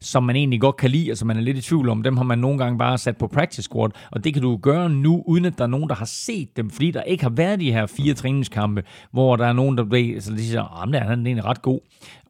som 0.00 0.22
man 0.22 0.36
egentlig 0.36 0.60
godt 0.60 0.76
kan 0.76 0.90
lide, 0.90 1.08
altså 1.08 1.24
man 1.24 1.36
er 1.36 1.40
lidt 1.40 1.58
i 1.58 1.60
tvivl 1.60 1.88
om, 1.88 2.02
dem 2.02 2.16
har 2.16 2.24
man 2.24 2.38
nogle 2.38 2.58
gange 2.58 2.78
bare 2.78 2.98
sat 2.98 3.16
på 3.16 3.26
practice 3.26 3.62
squad, 3.62 3.90
og 4.10 4.24
det 4.24 4.32
kan 4.32 4.42
du 4.42 4.56
gøre 4.56 4.90
nu, 4.90 5.22
uden 5.26 5.44
at 5.44 5.58
der 5.58 5.64
er 5.64 5.68
nogen, 5.68 5.88
der 5.88 5.94
har 5.94 6.04
set 6.04 6.56
dem, 6.56 6.70
fordi 6.70 6.90
der 6.90 7.02
ikke 7.02 7.22
har 7.22 7.30
været 7.30 7.60
de 7.60 7.72
her 7.72 7.86
fire 7.86 8.14
træningskampe, 8.14 8.82
hvor 9.10 9.36
der 9.36 9.46
er 9.46 9.52
nogen, 9.52 9.78
der 9.78 9.84
bliver, 9.84 10.20
så 10.20 10.32
de 10.32 10.46
siger, 10.46 10.82
at 10.82 11.00
han 11.00 11.20
er 11.20 11.24
egentlig 11.24 11.44
ret 11.44 11.62
god, 11.62 11.80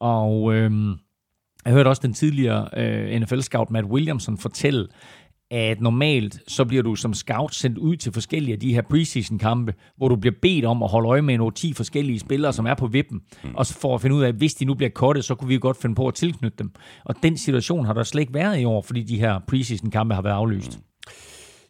og 0.01 0.55
øhm, 0.55 0.95
jeg 1.65 1.73
hørte 1.73 1.89
også 1.89 2.03
den 2.03 2.13
tidligere 2.13 2.69
øh, 2.77 3.21
NFL-scout 3.21 3.71
Matt 3.71 3.87
Williamson 3.87 4.39
fortælle, 4.39 4.89
at 5.53 5.81
normalt 5.81 6.41
så 6.49 6.65
bliver 6.65 6.83
du 6.83 6.95
som 6.95 7.15
scout 7.15 7.55
sendt 7.55 7.79
ud 7.79 7.97
til 7.97 8.13
forskellige 8.13 8.53
af 8.53 8.61
de 8.61 8.75
her 8.75 8.83
preseason-kampe, 8.83 9.75
hvor 9.97 10.09
du 10.09 10.17
bliver 10.17 10.35
bedt 10.43 10.65
om 10.65 10.83
at 10.83 10.91
holde 10.91 11.09
øje 11.09 11.23
med 11.23 11.39
nogle 11.39 11.53
10 11.55 11.73
forskellige 11.73 12.19
spillere, 12.19 12.53
som 12.53 12.67
er 12.67 12.75
på 12.75 12.87
vippen, 12.87 13.21
mm. 13.45 13.51
og 13.55 13.67
så 13.67 13.75
for 13.75 13.95
at 13.95 14.01
finde 14.01 14.17
ud 14.17 14.23
af, 14.23 14.29
at 14.29 14.35
hvis 14.35 14.55
de 14.55 14.65
nu 14.65 14.75
bliver 14.75 14.91
kottet, 14.91 15.25
så 15.25 15.35
kunne 15.35 15.49
vi 15.49 15.59
godt 15.59 15.77
finde 15.83 15.95
på 15.95 16.09
at 16.09 16.15
tilknytte 16.15 16.59
dem. 16.59 16.71
Og 17.05 17.15
den 17.23 17.39
situation 17.39 17.87
har 17.87 17.93
der 17.93 18.03
slet 18.03 18.21
ikke 18.21 18.35
været 18.35 18.61
i 18.61 18.65
år, 18.65 18.83
fordi 18.83 19.03
de 19.03 19.21
her 19.21 19.39
preseason-kampe 19.49 20.15
har 20.15 20.23
været 20.23 20.35
aflyst. 20.35 20.79
Mm. 20.79 20.85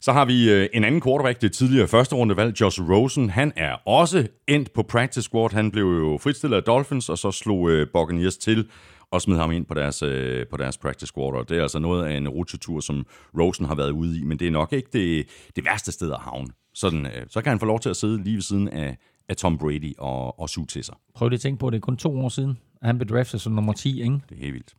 Så 0.00 0.12
har 0.12 0.24
vi 0.24 0.50
øh, 0.50 0.68
en 0.72 0.84
anden 0.84 1.02
quarterback, 1.02 1.40
det 1.40 1.52
tidligere 1.52 1.88
første 1.88 2.16
rundevalg, 2.16 2.60
Josh 2.60 2.80
Rosen. 2.82 3.30
Han 3.30 3.52
er 3.56 3.72
også 3.86 4.26
endt 4.48 4.72
på 4.72 4.82
practice 4.82 5.22
squad. 5.22 5.52
Han 5.52 5.70
blev 5.70 5.84
jo 5.84 6.18
fritstillet 6.22 6.56
af 6.56 6.62
Dolphins, 6.62 7.08
og 7.08 7.18
så 7.18 7.30
slog 7.30 7.70
øh, 7.70 7.86
Buccaneers 7.92 8.36
til 8.36 8.68
og 9.12 9.22
smide 9.22 9.38
ham 9.38 9.52
ind 9.52 9.66
på 9.66 9.74
deres, 9.74 10.02
øh, 10.02 10.46
på 10.46 10.56
deres 10.56 10.78
practice 10.78 11.06
squad. 11.06 11.44
Det 11.44 11.58
er 11.58 11.62
altså 11.62 11.78
noget 11.78 12.04
af 12.04 12.16
en 12.16 12.28
rutetur, 12.28 12.80
som 12.80 13.06
Rosen 13.38 13.66
har 13.66 13.74
været 13.74 13.90
ude 13.90 14.18
i, 14.18 14.24
men 14.24 14.38
det 14.38 14.46
er 14.46 14.50
nok 14.50 14.72
ikke 14.72 14.88
det, 14.92 15.26
det 15.56 15.64
værste 15.64 15.92
sted 15.92 16.12
at 16.12 16.18
havne. 16.20 16.48
Sådan, 16.74 17.06
øh, 17.06 17.26
så 17.28 17.42
kan 17.42 17.50
han 17.50 17.58
få 17.58 17.66
lov 17.66 17.80
til 17.80 17.90
at 17.90 17.96
sidde 17.96 18.24
lige 18.24 18.34
ved 18.34 18.42
siden 18.42 18.68
af, 18.68 18.96
af 19.28 19.36
Tom 19.36 19.58
Brady 19.58 19.94
og, 19.98 20.40
og 20.40 20.48
suge 20.48 20.66
til 20.66 20.84
sig. 20.84 20.94
Prøv 21.14 21.28
lige 21.28 21.36
at 21.36 21.40
tænke 21.40 21.58
på, 21.58 21.70
det 21.70 21.76
er 21.76 21.80
kun 21.80 21.96
to 21.96 22.20
år 22.20 22.28
siden, 22.28 22.58
at 22.82 22.86
han 22.86 22.98
blev 22.98 23.08
draftet 23.08 23.40
som 23.40 23.52
nummer 23.52 23.72
10, 23.72 24.02
ikke? 24.02 24.14
Det 24.28 24.36
er 24.36 24.40
helt 24.40 24.54
vildt. 24.54 24.74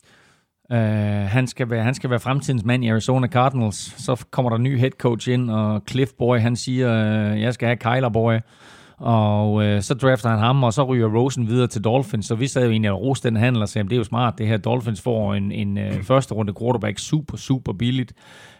Uh, 0.69 0.77
han, 1.31 1.47
skal 1.47 1.69
være, 1.69 1.83
han 1.83 1.93
skal 1.93 2.09
være 2.09 2.19
fremtidens 2.19 2.63
mand 2.63 2.85
i 2.85 2.87
Arizona 2.87 3.27
Cardinals. 3.27 4.03
Så 4.03 4.25
kommer 4.31 4.49
der 4.49 4.57
en 4.57 4.63
ny 4.63 4.79
head 4.79 4.91
coach 4.91 5.29
ind, 5.29 5.51
og 5.51 5.81
Cliff 5.89 6.11
Boy, 6.17 6.39
han 6.39 6.55
siger, 6.55 6.87
uh, 7.31 7.41
jeg 7.41 7.53
skal 7.53 7.67
have 7.67 7.77
Kyler 7.77 8.09
Boy. 8.09 8.33
Og 8.97 9.65
øh, 9.65 9.81
så 9.81 9.93
drafter 9.93 10.29
han 10.29 10.39
ham, 10.39 10.63
og 10.63 10.73
så 10.73 10.83
ryger 10.83 11.07
Rosen 11.07 11.47
videre 11.47 11.67
til 11.67 11.83
Dolphins. 11.83 12.25
Så 12.25 12.35
vi 12.35 12.47
sad 12.47 12.63
jo 12.63 12.71
egentlig 12.71 12.91
og 12.91 13.01
roste 13.01 13.29
den 13.29 13.37
handel 13.37 13.61
og 13.61 13.69
sagde, 13.69 13.87
det 13.89 13.93
er 13.93 13.97
jo 13.97 14.03
smart, 14.03 14.37
det 14.37 14.47
her 14.47 14.57
Dolphins 14.57 15.01
får 15.01 15.33
en, 15.33 15.51
en 15.51 15.77
øh, 15.77 16.03
første 16.11 16.33
runde 16.33 16.53
quarterback 16.59 16.99
super, 16.99 17.37
super 17.37 17.73
billigt. 17.73 18.13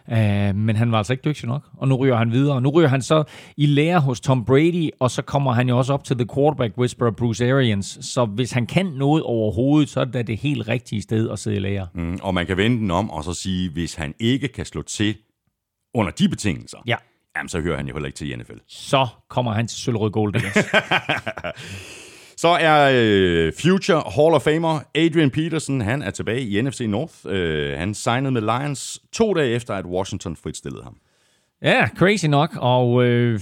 Uh, 0.08 0.56
men 0.56 0.76
han 0.76 0.92
var 0.92 0.98
altså 0.98 1.12
ikke 1.12 1.24
dygtig 1.24 1.48
nok, 1.48 1.62
og 1.76 1.88
nu 1.88 1.94
ryger 1.94 2.16
han 2.16 2.32
videre. 2.32 2.60
Nu 2.60 2.68
ryger 2.68 2.88
han 2.88 3.02
så 3.02 3.24
i 3.56 3.66
lære 3.66 4.00
hos 4.00 4.20
Tom 4.20 4.44
Brady, 4.44 4.90
og 5.00 5.10
så 5.10 5.22
kommer 5.22 5.52
han 5.52 5.68
jo 5.68 5.78
også 5.78 5.92
op 5.92 6.04
til 6.04 6.16
the 6.16 6.26
quarterback 6.34 6.78
whisperer 6.78 7.10
Bruce 7.10 7.52
Arians. 7.52 7.98
Så 8.00 8.24
hvis 8.24 8.52
han 8.52 8.66
kan 8.66 8.86
noget 8.86 9.22
overhovedet, 9.22 9.88
så 9.88 10.00
er 10.00 10.04
det 10.04 10.26
det 10.26 10.38
helt 10.38 10.68
rigtige 10.68 11.02
sted 11.02 11.30
at 11.30 11.38
sidde 11.38 11.56
i 11.56 11.60
lære. 11.60 11.86
Mm, 11.94 12.18
og 12.22 12.34
man 12.34 12.46
kan 12.46 12.56
vende 12.56 12.76
den 12.76 12.90
om 12.90 13.10
og 13.10 13.24
så 13.24 13.34
sige, 13.34 13.70
hvis 13.70 13.94
han 13.94 14.14
ikke 14.20 14.48
kan 14.48 14.64
slå 14.64 14.82
til 14.82 15.16
under 15.94 16.12
de 16.12 16.28
betingelser, 16.28 16.78
ja 16.86 16.96
jamen 17.36 17.48
så 17.48 17.60
hører 17.60 17.76
han 17.76 17.86
jo 17.88 17.94
heller 17.94 18.06
ikke 18.06 18.16
til 18.16 18.30
i 18.30 18.36
NFL. 18.36 18.58
Så 18.68 19.06
kommer 19.28 19.52
han 19.52 19.66
til 19.66 19.78
Sølvrød 19.78 20.10
Gold 20.10 20.34
Så 22.36 22.48
er 22.48 22.90
øh, 22.94 23.52
Future 23.62 24.02
Hall 24.16 24.34
of 24.34 24.42
Famer 24.42 24.80
Adrian 24.94 25.30
Peterson, 25.30 25.80
han 25.80 26.02
er 26.02 26.10
tilbage 26.10 26.40
i 26.40 26.62
NFC 26.62 26.80
North. 26.80 27.14
Øh, 27.26 27.78
han 27.78 27.94
signede 27.94 28.32
med 28.32 28.42
Lions 28.42 29.00
to 29.12 29.34
dage 29.34 29.50
efter, 29.50 29.74
at 29.74 29.84
Washington 29.84 30.36
fritstillede 30.36 30.82
ham. 30.82 30.96
Ja, 31.64 31.88
crazy 31.96 32.26
nok, 32.26 32.56
og 32.56 33.04
øh, 33.04 33.40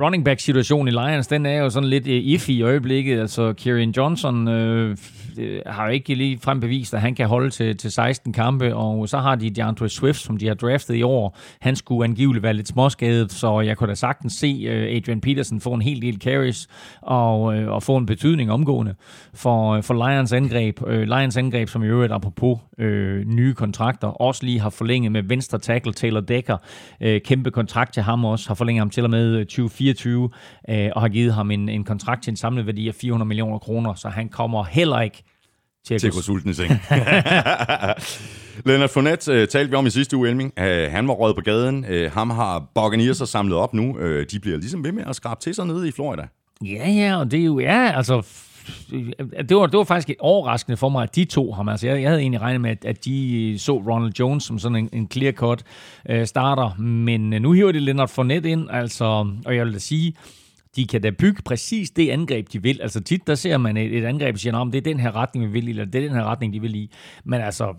running 0.00 0.24
back-situationen 0.24 0.88
i 0.88 0.90
Lions, 0.90 1.26
den 1.26 1.46
er 1.46 1.56
jo 1.56 1.70
sådan 1.70 1.88
lidt 1.88 2.06
øh, 2.06 2.14
iffy 2.14 2.50
i 2.50 2.62
øjeblikket. 2.62 3.20
Altså, 3.20 3.52
Kieran 3.52 3.90
Johnson 3.90 4.48
øh, 4.48 4.96
øh, 5.38 5.60
har 5.66 5.86
jo 5.86 5.92
ikke 5.92 6.14
lige 6.14 6.38
frem 6.42 6.60
bevist, 6.60 6.94
at 6.94 7.00
han 7.00 7.14
kan 7.14 7.28
holde 7.28 7.50
til, 7.50 7.76
til 7.76 7.90
16 7.90 8.32
kampe, 8.32 8.74
og 8.74 9.08
så 9.08 9.18
har 9.18 9.34
de 9.34 9.50
DeAndre 9.50 9.88
Swift, 9.88 10.18
som 10.18 10.36
de 10.36 10.46
har 10.46 10.54
draftet 10.54 10.94
i 10.94 11.02
år. 11.02 11.38
Han 11.60 11.76
skulle 11.76 12.04
angiveligt 12.04 12.42
være 12.42 12.54
lidt 12.54 12.68
småskadet, 12.68 13.32
så 13.32 13.60
jeg 13.60 13.76
kunne 13.76 13.88
da 13.88 13.94
sagtens 13.94 14.32
se 14.32 14.66
øh, 14.68 14.96
Adrian 14.96 15.20
Peterson 15.20 15.60
få 15.60 15.72
en 15.72 15.82
hel 15.82 16.02
del 16.02 16.20
carries 16.20 16.68
og, 17.02 17.56
øh, 17.56 17.70
og 17.70 17.82
få 17.82 17.96
en 17.96 18.06
betydning 18.06 18.52
omgående 18.52 18.94
for, 19.34 19.72
øh, 19.72 19.82
for 19.82 19.94
Lions 19.94 20.32
angreb. 20.32 20.80
Øh, 20.86 21.02
Lions 21.02 21.36
angreb, 21.36 21.68
som 21.68 21.82
i 21.82 21.86
øvrigt 21.86 22.12
apropos 22.12 22.58
øh, 22.78 23.24
nye 23.26 23.54
kontrakter, 23.54 24.08
også 24.08 24.44
lige 24.44 24.60
har 24.60 24.70
forlænget 24.70 25.12
med 25.12 25.22
venstre 25.22 25.58
tackle 25.58 25.92
Taylor 25.92 26.20
Decker. 26.20 26.56
Øh, 27.00 27.20
kæmpe 27.20 27.50
kontrakt 27.62 27.94
til 27.94 28.02
ham 28.02 28.24
også, 28.24 28.48
har 28.48 28.54
forlænget 28.54 28.80
ham 28.80 28.90
til 28.90 29.04
og 29.04 29.10
med 29.10 29.44
2024, 29.44 30.30
øh, 30.68 30.90
og 30.94 31.00
har 31.00 31.08
givet 31.08 31.34
ham 31.34 31.50
en, 31.50 31.68
en 31.68 31.84
kontrakt 31.84 32.22
til 32.22 32.30
en 32.30 32.36
samlet 32.36 32.66
værdi 32.66 32.88
af 32.88 32.94
400 32.94 33.28
millioner 33.28 33.58
kroner, 33.58 33.94
så 33.94 34.08
han 34.08 34.28
kommer 34.28 34.64
heller 34.64 35.00
ikke 35.00 35.22
til 35.86 35.94
at, 35.94 36.12
gå 36.12 36.20
sulten 36.20 36.50
i 36.50 36.54
seng. 36.54 36.70
Leonard 38.66 38.88
Fournette 38.88 39.32
uh, 39.32 39.48
talte 39.48 39.70
vi 39.70 39.76
om 39.76 39.86
i 39.86 39.90
sidste 39.90 40.16
uge, 40.16 40.28
Elming. 40.28 40.52
Uh, 40.56 40.92
han 40.92 41.08
var 41.08 41.14
røget 41.14 41.36
på 41.36 41.42
gaden. 41.42 41.84
Uh, 41.84 42.12
ham 42.12 42.30
har 42.30 42.64
Buccaneers 42.74 43.16
så 43.16 43.26
samlet 43.26 43.56
op 43.56 43.74
nu. 43.74 43.96
Uh, 43.98 44.22
de 44.30 44.40
bliver 44.40 44.58
ligesom 44.58 44.84
ved 44.84 44.92
med 44.92 45.04
at 45.06 45.16
skrabe 45.16 45.40
til 45.40 45.54
sig 45.54 45.66
nede 45.66 45.88
i 45.88 45.92
Florida. 45.92 46.22
Ja, 46.64 46.90
ja, 46.90 47.16
og 47.16 47.30
det 47.30 47.40
er 47.40 47.44
jo, 47.44 47.58
ja, 47.58 47.92
altså, 47.96 48.22
det 49.48 49.56
var, 49.56 49.66
det 49.66 49.78
var 49.78 49.84
faktisk 49.84 50.18
overraskende 50.20 50.76
for 50.76 50.88
mig, 50.88 51.02
at 51.02 51.16
de 51.16 51.24
to 51.24 51.52
ham, 51.52 51.68
altså 51.68 51.86
jeg, 51.86 52.02
jeg 52.02 52.10
havde 52.10 52.20
egentlig 52.20 52.40
regnet 52.40 52.60
med, 52.60 52.70
at, 52.70 52.84
at 52.84 53.04
de 53.04 53.54
så 53.58 53.72
Ronald 53.72 54.12
Jones 54.18 54.44
som 54.44 54.58
sådan 54.58 54.76
en, 54.76 54.88
en 54.92 55.08
clear-cut 55.14 55.62
øh, 56.08 56.26
starter, 56.26 56.74
men 56.80 57.32
øh, 57.32 57.40
nu 57.40 57.52
hiver 57.52 57.72
de 57.72 57.80
Leonard 57.80 58.08
Fournette 58.08 58.50
ind, 58.50 58.68
altså, 58.70 59.04
og 59.46 59.56
jeg 59.56 59.66
vil 59.66 59.74
da 59.74 59.78
sige, 59.78 60.14
de 60.76 60.86
kan 60.86 61.02
da 61.02 61.10
bygge 61.10 61.42
præcis 61.42 61.90
det 61.90 62.10
angreb, 62.10 62.52
de 62.52 62.62
vil. 62.62 62.78
Altså 62.82 63.00
tit, 63.00 63.26
der 63.26 63.34
ser 63.34 63.56
man 63.56 63.76
et, 63.76 63.98
et 63.98 64.04
angreb 64.04 64.34
og 64.34 64.38
siger, 64.38 64.58
at 64.58 64.72
det 64.72 64.78
er 64.78 64.82
den 64.82 65.00
her 65.00 65.16
retning, 65.16 65.46
vi 65.46 65.52
vil 65.52 65.68
i, 65.68 65.70
eller 65.70 65.84
det 65.84 66.04
er 66.04 66.08
den 66.08 66.16
her 66.16 66.24
retning, 66.24 66.52
de 66.52 66.60
vil 66.60 66.74
i. 66.74 66.90
Men 67.24 67.40
altså, 67.40 67.74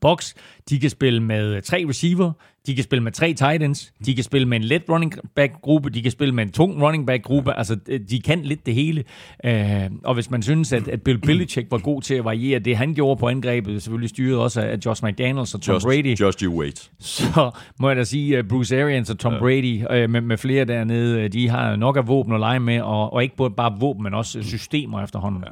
Box, 0.00 0.34
de 0.70 0.80
kan 0.80 0.90
spille 0.90 1.20
med 1.20 1.62
tre 1.62 1.84
receiver, 1.88 2.32
de 2.66 2.74
kan 2.74 2.84
spille 2.84 3.02
med 3.02 3.12
tre 3.12 3.34
tight 3.34 3.62
ends, 3.62 3.92
de 4.06 4.14
kan 4.14 4.24
spille 4.24 4.48
med 4.48 4.56
en 4.56 4.64
let 4.64 4.82
running 4.88 5.14
back-gruppe, 5.34 5.90
de 5.90 6.02
kan 6.02 6.10
spille 6.10 6.34
med 6.34 6.44
en 6.44 6.52
tung 6.52 6.82
running 6.82 7.06
back-gruppe, 7.06 7.58
altså 7.58 7.76
de 8.10 8.20
kan 8.20 8.42
lidt 8.42 8.66
det 8.66 8.74
hele. 8.74 9.04
Øh, 9.44 9.90
og 10.04 10.14
hvis 10.14 10.30
man 10.30 10.42
synes, 10.42 10.72
at, 10.72 10.88
at 10.88 11.02
Bill 11.02 11.18
Belichick 11.18 11.70
var 11.70 11.78
god 11.78 12.02
til 12.02 12.14
at 12.14 12.24
variere 12.24 12.58
det, 12.58 12.76
han 12.76 12.94
gjorde 12.94 13.20
på 13.20 13.28
angrebet, 13.28 13.82
selvfølgelig 13.82 14.10
styret 14.10 14.38
også 14.38 14.60
af 14.60 14.78
Josh 14.86 15.04
McDaniels 15.04 15.54
og 15.54 15.60
Tom 15.60 15.74
Just, 15.74 15.86
Brady, 15.86 16.20
just 16.20 16.40
you 16.40 16.60
wait. 16.60 16.90
så 16.98 17.50
må 17.80 17.88
jeg 17.88 17.96
da 17.96 18.04
sige, 18.04 18.38
at 18.38 18.48
Bruce 18.48 18.82
Arians 18.82 19.10
og 19.10 19.18
Tom 19.18 19.32
ja. 19.32 19.38
Brady 19.38 19.84
øh, 19.90 20.10
med, 20.10 20.20
med 20.20 20.36
flere 20.36 20.64
dernede, 20.64 21.22
øh, 21.22 21.32
de 21.32 21.48
har 21.48 21.76
nok 21.76 21.96
af 21.96 22.08
våben 22.08 22.32
at 22.32 22.40
lege 22.40 22.60
med, 22.60 22.80
og, 22.80 23.12
og 23.12 23.22
ikke 23.22 23.36
bare 23.56 23.76
våben, 23.80 24.02
men 24.02 24.14
også 24.14 24.42
systemer 24.42 25.02
efterhånden. 25.02 25.42
Ja. 25.46 25.50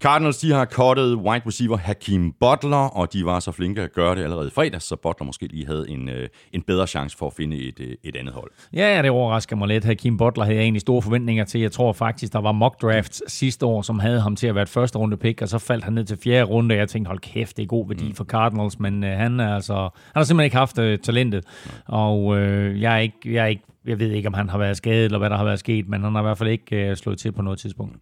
Cardinals 0.00 0.38
de 0.38 0.52
har 0.52 0.64
cuttet 0.64 1.14
wide 1.14 1.42
receiver 1.46 1.76
Hakeem 1.76 2.32
Butler, 2.32 2.76
og 2.76 3.12
de 3.12 3.24
var 3.24 3.40
så 3.40 3.52
flinke 3.52 3.82
at 3.82 3.92
gøre 3.92 4.14
det 4.14 4.22
allerede 4.22 4.46
i 4.46 4.50
fredags, 4.50 4.84
så 4.84 4.96
Butler 4.96 5.26
måske 5.26 5.46
lige 5.46 5.66
havde 5.66 5.90
en, 5.90 6.08
øh, 6.08 6.28
en 6.52 6.62
bedre 6.62 6.86
chance 6.86 7.16
for 7.16 7.26
at 7.26 7.32
finde 7.32 7.56
et, 7.56 7.80
øh, 7.80 7.94
et 8.04 8.16
andet 8.16 8.34
hold. 8.34 8.50
Ja, 8.72 9.02
det 9.02 9.10
overrasker 9.10 9.56
mig 9.56 9.68
lidt. 9.68 9.84
Hakeem 9.84 10.16
Butler 10.16 10.44
havde 10.44 10.56
jeg 10.56 10.62
egentlig 10.62 10.80
store 10.80 11.02
forventninger 11.02 11.44
til. 11.44 11.60
Jeg 11.60 11.72
tror 11.72 11.92
faktisk, 11.92 12.32
der 12.32 12.38
var 12.38 12.52
mock 12.52 12.82
drafts 12.82 13.22
sidste 13.26 13.66
år, 13.66 13.82
som 13.82 13.98
havde 13.98 14.20
ham 14.20 14.36
til 14.36 14.46
at 14.46 14.54
være 14.54 14.62
et 14.62 14.68
første 14.68 14.98
runde 14.98 15.16
pick, 15.16 15.42
og 15.42 15.48
så 15.48 15.58
faldt 15.58 15.84
han 15.84 15.92
ned 15.92 16.04
til 16.04 16.18
fjerde 16.24 16.44
runde, 16.44 16.72
og 16.72 16.78
jeg 16.78 16.88
tænkte, 16.88 17.08
hold 17.08 17.18
kæft, 17.18 17.56
det 17.56 17.62
er 17.62 17.66
god 17.66 17.88
værdi 17.88 18.08
mm. 18.08 18.14
for 18.14 18.24
Cardinals, 18.24 18.78
men 18.78 19.04
øh, 19.04 19.18
han, 19.18 19.40
er 19.40 19.54
altså, 19.54 19.74
han 19.74 19.90
har 20.14 20.24
simpelthen 20.24 20.44
ikke 20.44 20.56
haft 20.56 20.78
øh, 20.78 20.98
talentet, 20.98 21.44
mm. 21.64 21.70
og 21.86 22.38
øh, 22.38 22.80
jeg, 22.80 22.94
er 22.94 22.98
ikke, 22.98 23.18
jeg 23.24 23.42
er 23.42 23.46
ikke 23.46 23.62
jeg 23.86 23.98
ved 23.98 24.10
ikke, 24.10 24.28
om 24.28 24.34
han 24.34 24.48
har 24.48 24.58
været 24.58 24.76
skadet, 24.76 25.04
eller 25.04 25.18
hvad 25.18 25.30
der 25.30 25.36
har 25.36 25.44
været 25.44 25.58
sket, 25.58 25.88
men 25.88 26.04
han 26.04 26.14
har 26.14 26.20
i 26.20 26.24
hvert 26.24 26.38
fald 26.38 26.50
ikke 26.50 26.76
øh, 26.76 26.96
slået 26.96 27.18
til 27.18 27.32
på 27.32 27.42
noget 27.42 27.58
tidspunkt. 27.58 27.94
Mm. 27.94 28.00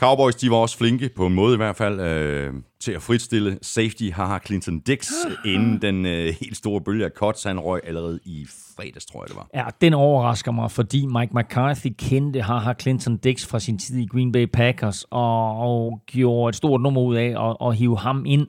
Cowboys, 0.00 0.34
de 0.34 0.50
var 0.50 0.56
også 0.56 0.78
flinke, 0.78 1.10
på 1.16 1.26
en 1.26 1.34
måde 1.34 1.54
i 1.54 1.56
hvert 1.56 1.76
fald, 1.76 2.00
øh, 2.00 2.54
til 2.80 2.92
at 2.92 3.02
fritstille 3.02 3.58
safety 3.62 4.10
haha 4.12 4.38
Clinton 4.46 4.80
Dix, 4.80 5.10
inden 5.44 5.82
den 5.82 6.06
øh, 6.06 6.34
helt 6.40 6.56
store 6.56 6.80
bølge 6.80 7.04
af 7.04 7.10
cuts, 7.10 7.42
han 7.42 7.60
røg 7.60 7.80
allerede 7.84 8.20
i 8.24 8.46
fredags, 8.78 9.06
tror 9.06 9.22
jeg 9.22 9.28
det 9.28 9.36
var. 9.36 9.48
Ja, 9.54 9.64
den 9.80 9.94
overrasker 9.94 10.52
mig, 10.52 10.70
fordi 10.70 11.06
Mike 11.06 11.32
McCarthy 11.34 11.88
kendte 11.98 12.42
haha 12.42 12.72
Clinton 12.80 13.16
Dix 13.16 13.46
fra 13.46 13.58
sin 13.58 13.78
tid 13.78 13.98
i 13.98 14.06
Green 14.06 14.32
Bay 14.32 14.46
Packers, 14.46 15.04
og, 15.10 15.58
og 15.58 16.00
gjorde 16.06 16.48
et 16.48 16.56
stort 16.56 16.80
nummer 16.80 17.00
ud 17.00 17.16
af 17.16 17.48
at, 17.48 17.68
at 17.68 17.76
hive 17.76 17.98
ham 17.98 18.24
ind 18.26 18.46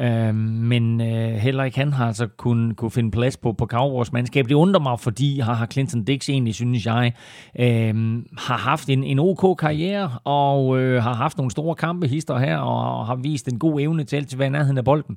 Øh, 0.00 0.34
men 0.34 1.00
øh, 1.00 1.32
heller 1.32 1.64
ikke 1.64 1.78
han 1.78 1.92
har 1.92 2.06
altså 2.06 2.26
kun 2.26 2.74
kunne 2.74 2.90
finde 2.90 3.10
plads 3.10 3.36
på, 3.36 3.52
på 3.52 3.66
Cowboys 3.66 4.12
mandskab. 4.12 4.48
Det 4.48 4.54
undrer 4.54 4.80
mig, 4.80 5.00
fordi 5.00 5.40
har 5.40 5.66
Clinton 5.66 6.04
Dix 6.04 6.28
egentlig, 6.28 6.54
synes 6.54 6.86
jeg, 6.86 7.12
øh, 7.58 7.94
har 8.38 8.56
haft 8.56 8.88
en, 8.88 9.04
en 9.04 9.18
OK 9.18 9.58
karriere, 9.58 10.10
og 10.24 10.78
øh, 10.78 11.02
har 11.02 11.14
haft 11.14 11.36
nogle 11.36 11.50
store 11.50 11.74
kampe 11.74 12.06
hister 12.08 12.38
her, 12.38 12.58
og, 12.58 12.98
og 12.98 13.06
har 13.06 13.14
vist 13.14 13.48
en 13.48 13.58
god 13.58 13.80
evne 13.80 14.04
til 14.04 14.16
at 14.16 14.38
være 14.38 14.50
nærheden 14.50 14.78
af 14.78 14.84
bolden. 14.84 15.16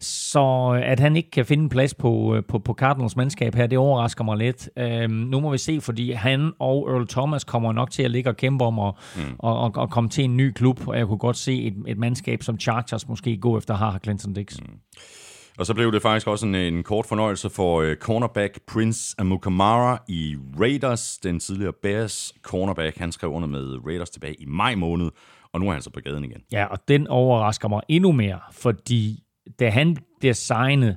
Så 0.00 0.70
at 0.84 1.00
han 1.00 1.16
ikke 1.16 1.30
kan 1.30 1.46
finde 1.46 1.62
en 1.62 1.68
plads 1.68 1.94
på, 1.94 2.34
øh, 2.36 2.42
på, 2.48 2.58
på 2.58 2.74
Cardinals 2.74 3.16
mandskab 3.16 3.54
her, 3.54 3.66
det 3.66 3.78
overrasker 3.78 4.24
mig 4.24 4.36
lidt. 4.36 4.70
Øhm, 4.76 5.12
nu 5.12 5.40
må 5.40 5.50
vi 5.50 5.58
se, 5.58 5.80
fordi 5.80 6.12
han 6.12 6.52
og 6.58 6.90
Earl 6.90 7.08
Thomas 7.08 7.44
kommer 7.44 7.72
nok 7.72 7.90
til 7.90 8.02
at 8.02 8.10
ligge 8.10 8.30
og 8.30 8.36
kæmpe 8.36 8.64
om 8.64 8.78
at, 8.78 8.94
mm. 9.16 9.22
og, 9.38 9.58
og, 9.58 9.72
og 9.74 9.90
komme 9.90 10.10
til 10.10 10.24
en 10.24 10.36
ny 10.36 10.52
klub, 10.52 10.88
og 10.88 10.98
jeg 10.98 11.06
kunne 11.06 11.18
godt 11.18 11.36
se 11.36 11.62
et, 11.62 11.74
et 11.86 11.98
mandskab 11.98 12.42
som 12.42 12.60
Chargers 12.60 13.08
måske 13.08 13.36
gå 13.36 13.58
efter 13.58 13.74
har 13.74 14.00
Clinton 14.04 14.34
Dix. 14.34 14.60
Mm. 14.60 14.78
Og 15.58 15.66
så 15.66 15.74
blev 15.74 15.92
det 15.92 16.02
faktisk 16.02 16.26
også 16.26 16.46
en, 16.46 16.54
en 16.54 16.82
kort 16.82 17.06
fornøjelse 17.06 17.50
for 17.50 17.82
uh, 17.82 17.94
cornerback 17.94 18.58
Prince 18.66 19.14
Amukamara 19.18 20.02
i 20.08 20.36
Raiders. 20.60 21.18
Den 21.22 21.40
tidligere 21.40 21.72
Bears 21.82 22.32
cornerback, 22.42 22.98
han 22.98 23.12
skrev 23.12 23.30
under 23.30 23.48
med 23.48 23.78
Raiders 23.86 24.10
tilbage 24.10 24.34
i 24.34 24.44
maj 24.46 24.74
måned, 24.74 25.10
og 25.52 25.60
nu 25.60 25.68
er 25.68 25.72
han 25.72 25.82
så 25.82 25.90
på 25.90 26.00
gaden 26.00 26.24
igen. 26.24 26.40
Ja, 26.52 26.64
og 26.64 26.78
den 26.88 27.06
overrasker 27.06 27.68
mig 27.68 27.80
endnu 27.88 28.12
mere, 28.12 28.40
fordi 28.52 29.22
da 29.60 29.70
han 29.70 29.96
bliver 30.20 30.34
signet, 30.34 30.96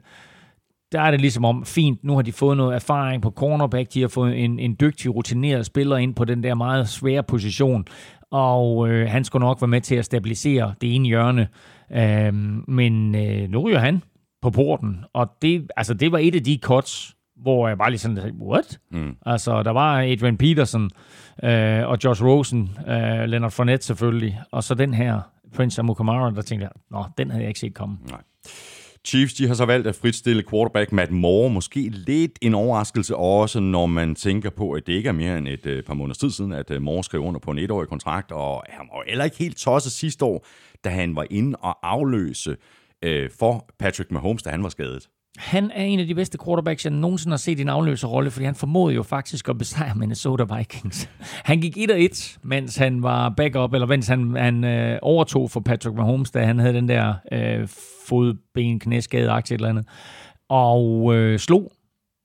der 0.91 1.01
er 1.01 1.11
det 1.11 1.21
ligesom 1.21 1.45
om, 1.45 1.65
fint, 1.65 2.03
nu 2.03 2.15
har 2.15 2.21
de 2.21 2.31
fået 2.31 2.57
noget 2.57 2.75
erfaring 2.75 3.21
på 3.21 3.31
cornerback, 3.31 3.93
de 3.93 4.01
har 4.01 4.07
fået 4.07 4.43
en, 4.43 4.59
en 4.59 4.77
dygtig, 4.79 5.15
rutineret 5.15 5.65
spiller 5.65 5.97
ind 5.97 6.15
på 6.15 6.25
den 6.25 6.43
der 6.43 6.55
meget 6.55 6.89
svære 6.89 7.23
position, 7.23 7.85
og 8.31 8.89
øh, 8.89 9.09
han 9.09 9.23
skulle 9.23 9.45
nok 9.45 9.61
være 9.61 9.67
med 9.67 9.81
til 9.81 9.95
at 9.95 10.05
stabilisere 10.05 10.73
det 10.81 10.95
ene 10.95 11.07
hjørne. 11.07 11.47
Øh, 11.91 12.33
men 12.67 13.15
øh, 13.15 13.49
nu 13.49 13.59
ryger 13.59 13.79
han 13.79 14.03
på 14.41 14.49
porten, 14.49 14.97
og 15.13 15.27
det, 15.41 15.67
altså, 15.77 15.93
det 15.93 16.11
var 16.11 16.17
et 16.17 16.35
af 16.35 16.43
de 16.43 16.59
cuts, 16.63 17.15
hvor 17.41 17.67
jeg 17.67 17.77
bare 17.77 17.89
lige 17.89 17.99
sådan, 17.99 18.35
what? 18.41 18.79
Mm. 18.91 19.15
Altså, 19.25 19.63
der 19.63 19.71
var 19.71 20.01
Adrian 20.01 20.37
Peterson 20.37 20.89
øh, 21.43 21.87
og 21.87 21.97
Josh 22.03 22.23
Rosen, 22.23 22.77
øh, 22.87 23.23
Leonard 23.23 23.51
Fournette 23.51 23.85
selvfølgelig, 23.85 24.39
og 24.51 24.63
så 24.63 24.75
den 24.75 24.93
her 24.93 25.21
Prince 25.55 25.79
Amukamara, 25.79 26.31
der 26.31 26.41
tænkte 26.41 26.63
jeg, 26.63 26.71
nå, 26.91 27.03
den 27.17 27.29
havde 27.29 27.41
jeg 27.41 27.49
ikke 27.49 27.59
set 27.59 27.73
komme. 27.73 27.97
Nej. 28.09 28.21
Chiefs 29.05 29.33
de 29.33 29.47
har 29.47 29.53
så 29.53 29.65
valgt 29.65 29.87
at 29.87 29.95
fritstille 29.95 30.43
quarterback 30.49 30.91
Matt 30.91 31.11
Moore. 31.11 31.49
Måske 31.49 31.89
lidt 31.89 32.39
en 32.41 32.53
overraskelse 32.53 33.15
også, 33.15 33.59
når 33.59 33.85
man 33.85 34.15
tænker 34.15 34.49
på, 34.49 34.71
at 34.71 34.87
det 34.87 34.93
ikke 34.93 35.09
er 35.09 35.13
mere 35.13 35.37
end 35.37 35.47
et 35.47 35.65
øh, 35.65 35.83
par 35.83 35.93
måneder 35.93 36.15
tid 36.15 36.31
siden, 36.31 36.51
at 36.51 36.71
øh, 36.71 36.81
Moore 36.81 37.03
skrev 37.03 37.21
under 37.21 37.39
på 37.39 37.51
en 37.51 37.57
etårig 37.57 37.87
kontrakt, 37.87 38.31
og 38.31 38.63
han 38.69 38.87
var 38.93 39.03
heller 39.07 39.25
ikke 39.25 39.37
helt 39.37 39.57
tosset 39.57 39.91
sidste 39.91 40.25
år, 40.25 40.45
da 40.83 40.89
han 40.89 41.15
var 41.15 41.25
inde 41.29 41.57
og 41.59 41.89
afløse 41.89 42.57
øh, 43.01 43.29
for 43.39 43.69
Patrick 43.79 44.11
Mahomes, 44.11 44.43
da 44.43 44.49
han 44.49 44.63
var 44.63 44.69
skadet. 44.69 45.09
Han 45.37 45.71
er 45.71 45.83
en 45.83 45.99
af 45.99 46.07
de 46.07 46.15
bedste 46.15 46.37
quarterbacks, 46.45 46.85
jeg 46.85 46.93
nogensinde 46.93 47.33
har 47.33 47.37
set 47.37 47.59
i 47.59 47.61
en 47.61 47.69
afløserrolle, 47.69 48.31
fordi 48.31 48.45
han 48.45 48.55
formåede 48.55 48.95
jo 48.95 49.03
faktisk 49.03 49.49
at 49.49 49.57
besejre 49.57 49.95
Minnesota 49.95 50.55
Vikings. 50.57 51.09
Han 51.49 51.61
gik 51.61 51.77
1-1, 51.77 52.37
mens 52.43 52.77
han 52.77 53.03
var 53.03 53.33
backup, 53.37 53.73
eller 53.73 53.87
mens 53.87 54.07
han, 54.07 54.35
han 54.35 54.63
øh, 54.63 54.99
overtog 55.01 55.51
for 55.51 55.59
Patrick 55.59 55.95
Mahomes, 55.97 56.31
da 56.31 56.45
han 56.45 56.59
havde 56.59 56.73
den 56.73 56.89
der 56.89 57.13
øh, 57.31 57.67
fodben, 58.07 58.79
knæskade, 58.79 59.29
aktie 59.29 59.55
eller 59.55 59.69
andet, 59.69 59.87
og 60.49 61.15
øh, 61.15 61.39
slog 61.39 61.71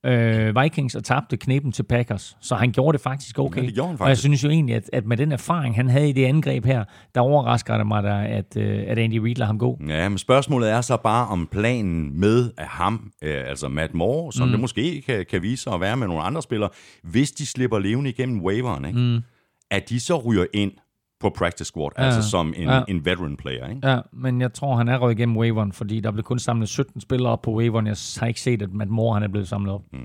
øh, 0.06 0.62
Vikings 0.62 0.94
og 0.94 1.04
tabte 1.04 1.36
knepen 1.36 1.72
til 1.72 1.82
Packers. 1.82 2.36
Så 2.40 2.54
han 2.54 2.72
gjorde 2.72 2.96
det 2.96 3.02
faktisk 3.02 3.38
okay. 3.38 3.60
Ja, 3.60 3.66
det 3.66 3.74
gjorde 3.74 3.88
han 3.88 3.98
faktisk. 3.98 4.04
Og 4.04 4.08
jeg 4.08 4.18
synes 4.18 4.44
jo 4.44 4.48
egentlig, 4.48 4.76
at, 4.76 4.90
at 4.92 5.06
med 5.06 5.16
den 5.16 5.32
erfaring, 5.32 5.76
han 5.76 5.88
havde 5.88 6.08
i 6.08 6.12
det 6.12 6.24
angreb 6.24 6.64
her, 6.64 6.84
der 7.14 7.20
overrasker 7.20 7.76
det 7.76 7.86
mig, 7.86 8.02
der, 8.02 8.16
at, 8.16 8.56
øh, 8.56 8.84
at 8.86 8.98
Andy 8.98 9.18
Reid 9.18 9.34
lader 9.34 9.46
ham 9.46 9.58
gå. 9.58 9.80
Ja, 9.88 10.08
men 10.08 10.18
spørgsmålet 10.18 10.70
er 10.70 10.80
så 10.80 10.96
bare 10.96 11.26
om 11.26 11.48
planen 11.50 12.20
med 12.20 12.50
af 12.58 12.66
ham, 12.66 13.10
øh, 13.22 13.42
altså 13.46 13.68
Matt 13.68 13.94
Moore, 13.94 14.32
som 14.32 14.46
mm. 14.48 14.52
det 14.52 14.60
måske 14.60 15.02
kan, 15.06 15.26
kan 15.30 15.42
vise 15.42 15.62
sig 15.62 15.72
at 15.72 15.80
være 15.80 15.96
med 15.96 16.06
nogle 16.06 16.22
andre 16.22 16.42
spillere, 16.42 16.70
hvis 17.02 17.30
de 17.30 17.46
slipper 17.46 17.78
levende 17.78 18.10
igennem 18.10 18.40
waveren, 18.40 18.84
ikke? 18.84 18.98
Mm. 18.98 19.22
at 19.70 19.88
de 19.88 20.00
så 20.00 20.16
ryger 20.16 20.46
ind 20.54 20.72
på 21.20 21.30
practice 21.30 21.64
squad, 21.64 21.90
ja, 21.98 22.04
altså 22.04 22.30
som 22.30 22.54
en, 22.56 22.68
ja. 22.68 22.82
en 22.88 23.04
veteran 23.04 23.36
player. 23.36 23.68
Ikke? 23.68 23.88
Ja, 23.88 23.98
men 24.12 24.40
jeg 24.40 24.52
tror, 24.52 24.76
han 24.76 24.88
er 24.88 24.98
røget 24.98 25.18
igennem 25.18 25.36
waveren, 25.36 25.72
fordi 25.72 26.00
der 26.00 26.10
blev 26.10 26.24
kun 26.24 26.38
samlet 26.38 26.68
17 26.68 27.00
spillere 27.00 27.32
op 27.32 27.42
på 27.42 27.54
waveren. 27.54 27.86
Jeg 27.86 27.96
har 28.20 28.26
ikke 28.26 28.40
set, 28.40 28.62
at 28.62 28.72
Matt 28.72 28.90
Moore 28.90 29.14
han 29.14 29.22
er 29.22 29.28
blevet 29.28 29.48
samlet 29.48 29.74
op. 29.74 29.82
Mm. 29.92 29.98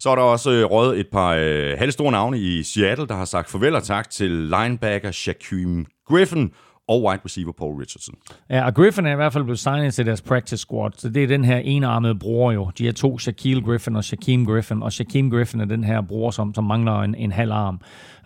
Så 0.00 0.10
er 0.10 0.14
der 0.14 0.22
også 0.22 0.50
øh, 0.50 0.64
røget 0.64 1.00
et 1.00 1.06
par 1.12 1.34
øh, 1.34 1.78
halvstore 1.78 2.12
navne 2.12 2.38
i 2.38 2.62
Seattle, 2.62 3.06
der 3.06 3.14
har 3.14 3.24
sagt 3.24 3.50
farvel 3.50 3.74
og 3.74 3.82
tak 3.82 4.10
til 4.10 4.30
linebacker 4.30 5.10
Shaquem 5.10 5.86
Griffin 6.08 6.52
og 6.88 7.02
wide 7.02 7.20
receiver 7.24 7.52
Paul 7.52 7.74
Richardson. 7.74 8.14
Ja, 8.50 8.66
og 8.66 8.74
Griffin 8.74 9.06
er 9.06 9.12
i 9.12 9.14
hvert 9.14 9.32
fald 9.32 9.44
blevet 9.44 9.58
signet 9.58 9.94
til 9.94 10.06
deres 10.06 10.22
practice 10.22 10.56
squad, 10.56 10.90
så 10.96 11.08
det 11.08 11.22
er 11.22 11.26
den 11.26 11.44
her 11.44 11.56
enarmede 11.56 12.18
bror 12.18 12.52
jo. 12.52 12.70
De 12.78 12.88
er 12.88 12.92
to, 12.92 13.18
Shaquille 13.18 13.62
Griffin 13.62 13.96
og 13.96 14.04
Shaquem 14.04 14.46
Griffin, 14.46 14.82
og 14.82 14.92
Shaquem 14.92 15.30
Griffin 15.30 15.60
er 15.60 15.64
den 15.64 15.84
her 15.84 16.00
bror, 16.00 16.30
som, 16.30 16.54
som 16.54 16.64
mangler 16.64 17.00
en, 17.00 17.14
en 17.14 17.32
halv 17.32 17.52
arm 17.52 17.80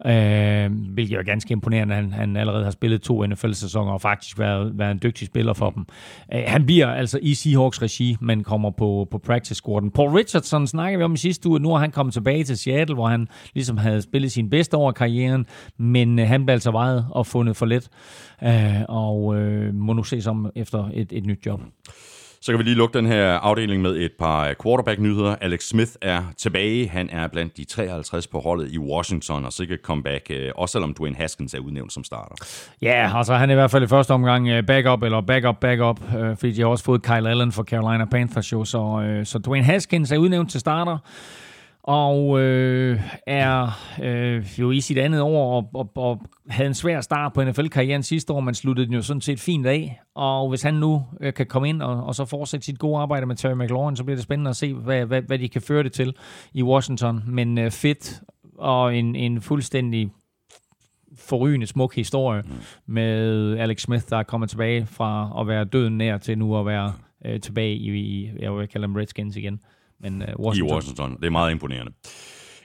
øh, 0.06 0.70
hvilket 0.92 1.18
er 1.18 1.22
ganske 1.22 1.52
imponerende. 1.52 1.94
Han, 1.94 2.12
han 2.12 2.36
allerede 2.36 2.64
har 2.64 2.70
spillet 2.70 3.02
to 3.02 3.26
NFL-sæsoner 3.26 3.92
og 3.92 4.00
faktisk 4.00 4.38
været, 4.38 4.78
været 4.78 4.90
en 4.90 5.00
dygtig 5.02 5.26
spiller 5.26 5.52
for 5.52 5.70
dem. 5.70 5.86
Øh, 6.34 6.42
han 6.46 6.66
bliver 6.66 6.86
altså 6.86 7.18
i 7.22 7.34
Seahawks 7.34 7.82
regi, 7.82 8.16
men 8.20 8.44
kommer 8.44 8.70
på, 8.70 9.08
på 9.10 9.18
practice 9.18 9.54
squaden. 9.54 9.90
Paul 9.90 10.10
Richardson 10.10 10.66
snakker 10.66 10.98
vi 10.98 11.04
om 11.04 11.14
i 11.14 11.16
sidste 11.16 11.48
uge. 11.48 11.60
Nu 11.60 11.70
har 11.70 11.78
han 11.78 11.90
kommet 11.90 12.12
tilbage 12.12 12.44
til 12.44 12.58
Seattle, 12.58 12.94
hvor 12.94 13.08
han 13.08 13.28
ligesom 13.54 13.76
havde 13.76 14.02
spillet 14.02 14.32
sin 14.32 14.50
bedste 14.50 14.74
over 14.74 14.92
karrieren, 14.92 15.46
men 15.78 16.18
øh, 16.18 16.28
han 16.28 16.46
blev 16.46 16.52
altså 16.52 16.70
vejet 16.70 17.06
og 17.10 17.26
fundet 17.26 17.56
for 17.56 17.66
let, 17.66 17.88
øh, 18.44 18.82
og 18.88 19.36
øh, 19.36 19.74
må 19.74 19.92
nu 19.92 20.02
ses 20.02 20.26
om 20.26 20.50
efter 20.56 20.90
et, 20.94 21.12
et 21.12 21.26
nyt 21.26 21.46
job. 21.46 21.60
Så 22.42 22.52
kan 22.52 22.58
vi 22.58 22.64
lige 22.64 22.74
lukke 22.74 22.98
den 22.98 23.06
her 23.06 23.32
afdeling 23.32 23.82
med 23.82 23.96
et 23.96 24.12
par 24.18 24.48
øh, 24.48 24.54
quarterback-nyheder. 24.62 25.36
Alex 25.40 25.62
Smith 25.62 25.90
er 26.02 26.22
tilbage. 26.38 26.88
Han 26.88 27.10
er 27.10 27.28
blandt 27.28 27.56
de 27.56 27.64
53 27.64 28.26
på 28.26 28.40
holdet 28.40 28.72
i 28.72 28.78
Washington, 28.78 29.44
og 29.44 29.52
sikkert 29.52 29.78
comeback, 29.82 30.26
øh, 30.30 30.50
også 30.56 30.72
selvom 30.72 30.94
Dwayne 30.94 31.16
Haskins 31.16 31.54
er 31.54 31.58
udnævnt 31.58 31.92
som 31.92 32.04
starter. 32.04 32.34
Ja, 32.82 33.18
altså 33.18 33.34
han 33.34 33.50
er 33.50 33.54
i 33.54 33.56
hvert 33.56 33.70
fald 33.70 33.84
i 33.84 33.86
første 33.86 34.10
omgang 34.10 34.48
øh, 34.48 34.66
backup, 34.66 35.02
eller 35.02 35.20
backup, 35.20 35.60
backup, 35.60 36.00
fordi 36.10 36.52
de 36.52 36.60
har 36.60 36.68
også 36.68 36.84
fået 36.84 37.02
Kyle 37.02 37.30
Allen 37.30 37.52
for 37.52 37.62
Carolina 37.62 38.04
Panthers, 38.04 38.52
jo, 38.52 38.64
så, 38.64 39.20
så 39.24 39.38
Dwayne 39.38 39.64
Haskins 39.64 40.12
er 40.12 40.18
udnævnt 40.18 40.50
til 40.50 40.60
starter 40.60 40.98
og 41.82 42.40
øh, 42.40 43.00
er 43.26 43.80
øh, 44.02 44.46
jo 44.58 44.70
i 44.70 44.80
sit 44.80 44.98
andet 44.98 45.20
år 45.20 45.56
og, 45.56 45.70
og, 45.74 45.90
og 45.96 46.22
havde 46.48 46.68
en 46.68 46.74
svær 46.74 47.00
start 47.00 47.32
på 47.32 47.44
NFL-karrieren 47.44 48.02
sidste 48.02 48.32
år, 48.32 48.40
men 48.40 48.54
sluttede 48.54 48.86
den 48.86 48.94
jo 48.94 49.02
sådan 49.02 49.20
set 49.20 49.40
fint 49.40 49.66
af. 49.66 50.00
Og 50.14 50.48
hvis 50.48 50.62
han 50.62 50.74
nu 50.74 51.06
øh, 51.20 51.34
kan 51.34 51.46
komme 51.46 51.68
ind 51.68 51.82
og, 51.82 52.04
og 52.04 52.14
så 52.14 52.24
fortsætte 52.24 52.66
sit 52.66 52.78
gode 52.78 52.98
arbejde 52.98 53.26
med 53.26 53.36
Terry 53.36 53.54
McLaurin, 53.54 53.96
så 53.96 54.04
bliver 54.04 54.16
det 54.16 54.24
spændende 54.24 54.48
at 54.48 54.56
se, 54.56 54.74
hvad, 54.74 55.06
hvad, 55.06 55.22
hvad 55.22 55.38
de 55.38 55.48
kan 55.48 55.62
føre 55.62 55.82
det 55.82 55.92
til 55.92 56.14
i 56.54 56.62
Washington. 56.62 57.22
Men 57.26 57.58
øh, 57.58 57.70
fedt 57.70 58.20
og 58.58 58.96
en, 58.96 59.16
en 59.16 59.40
fuldstændig 59.40 60.10
forrygende 61.18 61.66
smuk 61.66 61.94
historie 61.94 62.42
mm. 62.42 62.50
med 62.86 63.58
Alex 63.58 63.80
Smith, 63.80 64.04
der 64.10 64.16
er 64.16 64.22
kommet 64.22 64.50
tilbage 64.50 64.86
fra 64.86 65.40
at 65.40 65.46
være 65.46 65.64
døden 65.64 65.98
nær 65.98 66.18
til 66.18 66.38
nu 66.38 66.58
at 66.58 66.66
være 66.66 66.92
øh, 67.24 67.40
tilbage 67.40 67.74
i, 67.74 67.90
i, 67.90 68.30
jeg 68.38 68.56
vil 68.56 68.68
kalde 68.68 68.86
dem 68.86 68.96
Redskins 68.96 69.36
igen, 69.36 69.60
men 70.00 70.22
øh, 70.22 70.28
i 70.28 70.32
Washington. 70.38 70.74
Washington. 70.74 71.16
Det 71.16 71.24
er 71.24 71.30
meget 71.30 71.50
imponerende. 71.50 71.92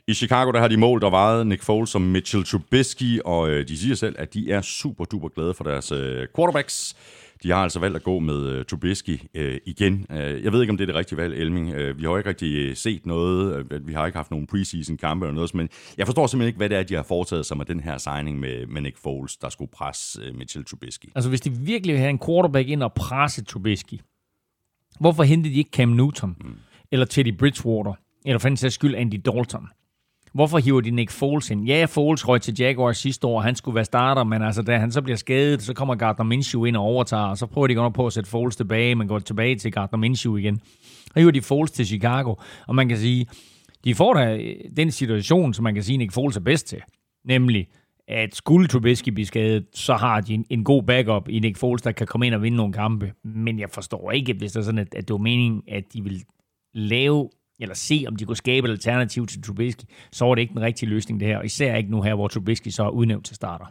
I 0.07 0.13
Chicago, 0.13 0.51
der 0.51 0.59
har 0.59 0.67
de 0.67 0.77
mål, 0.77 1.01
der 1.01 1.09
vejede 1.09 1.45
Nick 1.45 1.63
Foles 1.63 1.95
og 1.95 2.01
Mitchell 2.01 2.43
Trubisky, 2.43 3.19
og 3.25 3.49
øh, 3.49 3.67
de 3.67 3.77
siger 3.77 3.95
selv, 3.95 4.15
at 4.19 4.33
de 4.33 4.51
er 4.51 4.61
super 4.61 5.05
duper 5.05 5.29
glade 5.29 5.53
for 5.53 5.63
deres 5.63 5.91
øh, 5.91 6.27
quarterbacks. 6.35 6.95
De 7.43 7.51
har 7.51 7.57
altså 7.57 7.79
valgt 7.79 7.95
at 7.95 8.03
gå 8.03 8.19
med 8.19 8.47
øh, 8.47 8.65
Trubisky 8.65 9.19
øh, 9.33 9.57
igen. 9.65 10.05
Øh, 10.11 10.43
jeg 10.43 10.51
ved 10.51 10.61
ikke, 10.61 10.71
om 10.71 10.77
det 10.77 10.83
er 10.83 10.85
det 10.85 10.95
rigtige 10.95 11.17
valg, 11.17 11.33
Elming. 11.33 11.73
Øh, 11.73 11.97
vi 11.97 12.03
har 12.03 12.09
jo 12.09 12.17
ikke 12.17 12.29
rigtig 12.29 12.55
øh, 12.55 12.75
set 12.75 13.05
noget. 13.05 13.65
Øh, 13.71 13.87
vi 13.87 13.93
har 13.93 14.05
ikke 14.05 14.17
haft 14.17 14.31
nogen 14.31 14.47
preseason 14.47 14.97
kampe 14.97 15.25
eller 15.25 15.35
noget, 15.35 15.55
men 15.55 15.69
jeg 15.97 16.05
forstår 16.07 16.27
simpelthen 16.27 16.47
ikke, 16.47 16.57
hvad 16.57 16.69
det 16.69 16.77
er, 16.77 16.83
de 16.83 16.95
har 16.95 17.03
foretaget 17.03 17.45
sig 17.45 17.57
med 17.57 17.65
den 17.65 17.79
her 17.79 17.97
signing 17.97 18.39
med, 18.39 18.67
med 18.67 18.81
Nick 18.81 18.97
Foles, 18.97 19.37
der 19.37 19.49
skulle 19.49 19.71
presse 19.71 20.21
øh, 20.21 20.35
Mitchell 20.35 20.65
Trubisky. 20.65 21.05
Altså, 21.15 21.29
hvis 21.29 21.41
de 21.41 21.51
virkelig 21.51 21.93
vil 21.93 21.99
have 21.99 22.09
en 22.09 22.19
quarterback 22.25 22.69
ind 22.69 22.83
og 22.83 22.93
presse 22.93 23.43
Trubisky, 23.43 23.99
hvorfor 24.99 25.23
hentede 25.23 25.53
de 25.53 25.59
ikke 25.59 25.71
Cam 25.73 25.89
Newton, 25.89 26.35
mm 26.41 26.55
eller 26.91 27.05
Teddy 27.05 27.37
Bridgewater, 27.37 27.93
eller 28.25 28.39
for 28.39 28.49
den 28.49 28.57
sags 28.57 28.75
skyld 28.75 28.95
Andy 28.95 29.21
Dalton? 29.25 29.67
Hvorfor 30.33 30.57
hiver 30.57 30.81
de 30.81 30.91
Nick 30.91 31.11
Foles 31.11 31.51
ind? 31.51 31.67
Ja, 31.67 31.85
Foles 31.85 32.27
røg 32.27 32.41
til 32.41 32.55
Jaguars 32.59 32.97
sidste 32.97 33.27
år, 33.27 33.41
han 33.41 33.55
skulle 33.55 33.75
være 33.75 33.85
starter, 33.85 34.23
men 34.23 34.41
altså, 34.41 34.61
da 34.61 34.77
han 34.77 34.91
så 34.91 35.01
bliver 35.01 35.17
skadet, 35.17 35.61
så 35.61 35.73
kommer 35.73 35.95
Gardner 35.95 36.25
Minshew 36.25 36.65
ind 36.65 36.75
og 36.75 36.83
overtager, 36.83 37.23
og 37.23 37.37
så 37.37 37.45
prøver 37.45 37.67
de 37.67 37.73
godt 37.73 37.93
på 37.93 38.07
at 38.07 38.13
sætte 38.13 38.29
Foles 38.29 38.55
tilbage, 38.55 38.95
men 38.95 39.07
går 39.07 39.19
tilbage 39.19 39.55
til 39.55 39.71
Gardner 39.71 39.99
Minshew 39.99 40.37
igen. 40.37 40.61
Så 41.05 41.13
hiver 41.15 41.31
de 41.31 41.41
Foles 41.41 41.71
til 41.71 41.85
Chicago, 41.85 42.35
og 42.67 42.75
man 42.75 42.89
kan 42.89 42.97
sige, 42.97 43.27
de 43.85 43.95
får 43.95 44.13
da 44.13 44.35
øh, 44.35 44.55
den 44.77 44.91
situation, 44.91 45.53
som 45.53 45.63
man 45.63 45.73
kan 45.73 45.83
sige, 45.83 45.97
Nick 45.97 46.13
Foles 46.13 46.37
er 46.37 46.41
bedst 46.41 46.67
til. 46.67 46.81
Nemlig, 47.25 47.67
at 48.07 48.35
skulle 48.35 48.67
Trubisky 48.67 49.09
blive 49.09 49.25
skadet, 49.25 49.65
så 49.73 49.93
har 49.93 50.21
de 50.21 50.33
en, 50.33 50.45
en 50.49 50.63
god 50.63 50.83
backup 50.83 51.29
i 51.29 51.39
Nick 51.39 51.57
Foles, 51.57 51.81
der 51.81 51.91
kan 51.91 52.07
komme 52.07 52.27
ind 52.27 52.35
og 52.35 52.41
vinde 52.41 52.57
nogle 52.57 52.73
kampe. 52.73 53.13
Men 53.23 53.59
jeg 53.59 53.69
forstår 53.69 54.11
ikke, 54.11 54.33
hvis 54.33 54.51
det 54.51 54.59
er 54.59 54.63
sådan, 54.63 54.79
at, 54.79 54.95
at 54.95 55.07
det 55.07 55.13
var 55.13 55.17
meningen, 55.17 55.61
at 55.67 55.83
de 55.93 56.03
vil 56.03 56.23
lave 56.75 57.29
eller 57.59 57.75
se, 57.75 58.05
om 58.07 58.15
de 58.15 58.25
kunne 58.25 58.37
skabe 58.37 58.67
et 58.67 58.71
alternativ 58.71 59.27
til 59.27 59.43
Trubisky, 59.43 59.83
så 60.11 60.25
var 60.25 60.35
det 60.35 60.41
ikke 60.41 60.53
den 60.53 60.61
rigtige 60.61 60.89
løsning, 60.89 61.19
det 61.19 61.27
her. 61.27 61.37
Og 61.37 61.45
især 61.45 61.75
ikke 61.75 61.91
nu 61.91 62.01
her, 62.01 62.15
hvor 62.15 62.27
Trubisky 62.27 62.67
så 62.67 62.83
er 62.83 62.89
udnævnt 62.89 63.25
til 63.25 63.35
starter. 63.35 63.65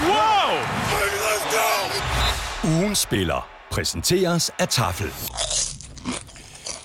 Whoa! 0.00 0.44
Ugen 2.78 2.94
spiller 2.94 3.48
præsenteres 3.70 4.50
af 4.58 4.68
Tafel. 4.68 5.06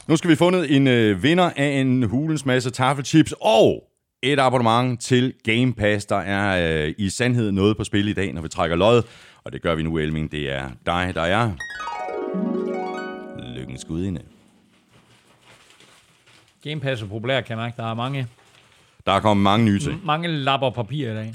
Nu 0.08 0.16
skal 0.16 0.30
vi 0.30 0.36
fundet 0.36 0.76
en 0.76 0.88
øh, 0.88 1.24
vinder 1.24 1.52
af 1.56 1.68
en 1.68 2.04
hulens 2.04 2.46
masse 2.46 2.70
taffelchips 2.70 3.34
og 3.42 3.84
et 4.24 4.40
abonnement 4.40 5.02
til 5.02 5.34
Game 5.44 5.74
Pass. 5.74 6.06
Der 6.06 6.16
er 6.16 6.86
øh, 6.86 6.94
i 6.98 7.10
sandhed 7.10 7.52
noget 7.52 7.78
på 7.78 7.84
spil 7.84 8.08
i 8.08 8.14
dag, 8.14 8.34
når 8.34 8.42
vi 8.42 8.50
trækker 8.50 8.76
lod. 8.76 9.04
Og 9.44 9.54
det 9.54 9.62
gør 9.62 9.76
vi 9.76 9.84
nu, 9.84 9.98
Elming. 9.98 10.32
Det 10.32 10.52
er 10.52 10.70
dig, 10.86 11.12
der 11.16 11.22
er. 11.22 11.52
Lykkens 13.80 13.86
gudinde. 13.88 14.22
Game 16.64 16.82
Pass 16.82 17.02
er 17.02 17.08
populær, 17.08 17.42
kan 17.42 17.58
jeg 17.58 17.66
mærke. 17.66 17.78
Der 17.78 17.84
er 17.84 17.94
mange, 17.94 18.28
Der 19.06 19.12
er 19.12 19.20
kommet 19.20 19.44
mange 19.44 19.66
nye 19.66 19.80
til. 19.80 19.98
mange 20.04 20.28
lapper 20.28 20.70
papir 20.70 21.12
i 21.12 21.16
dag. 21.16 21.34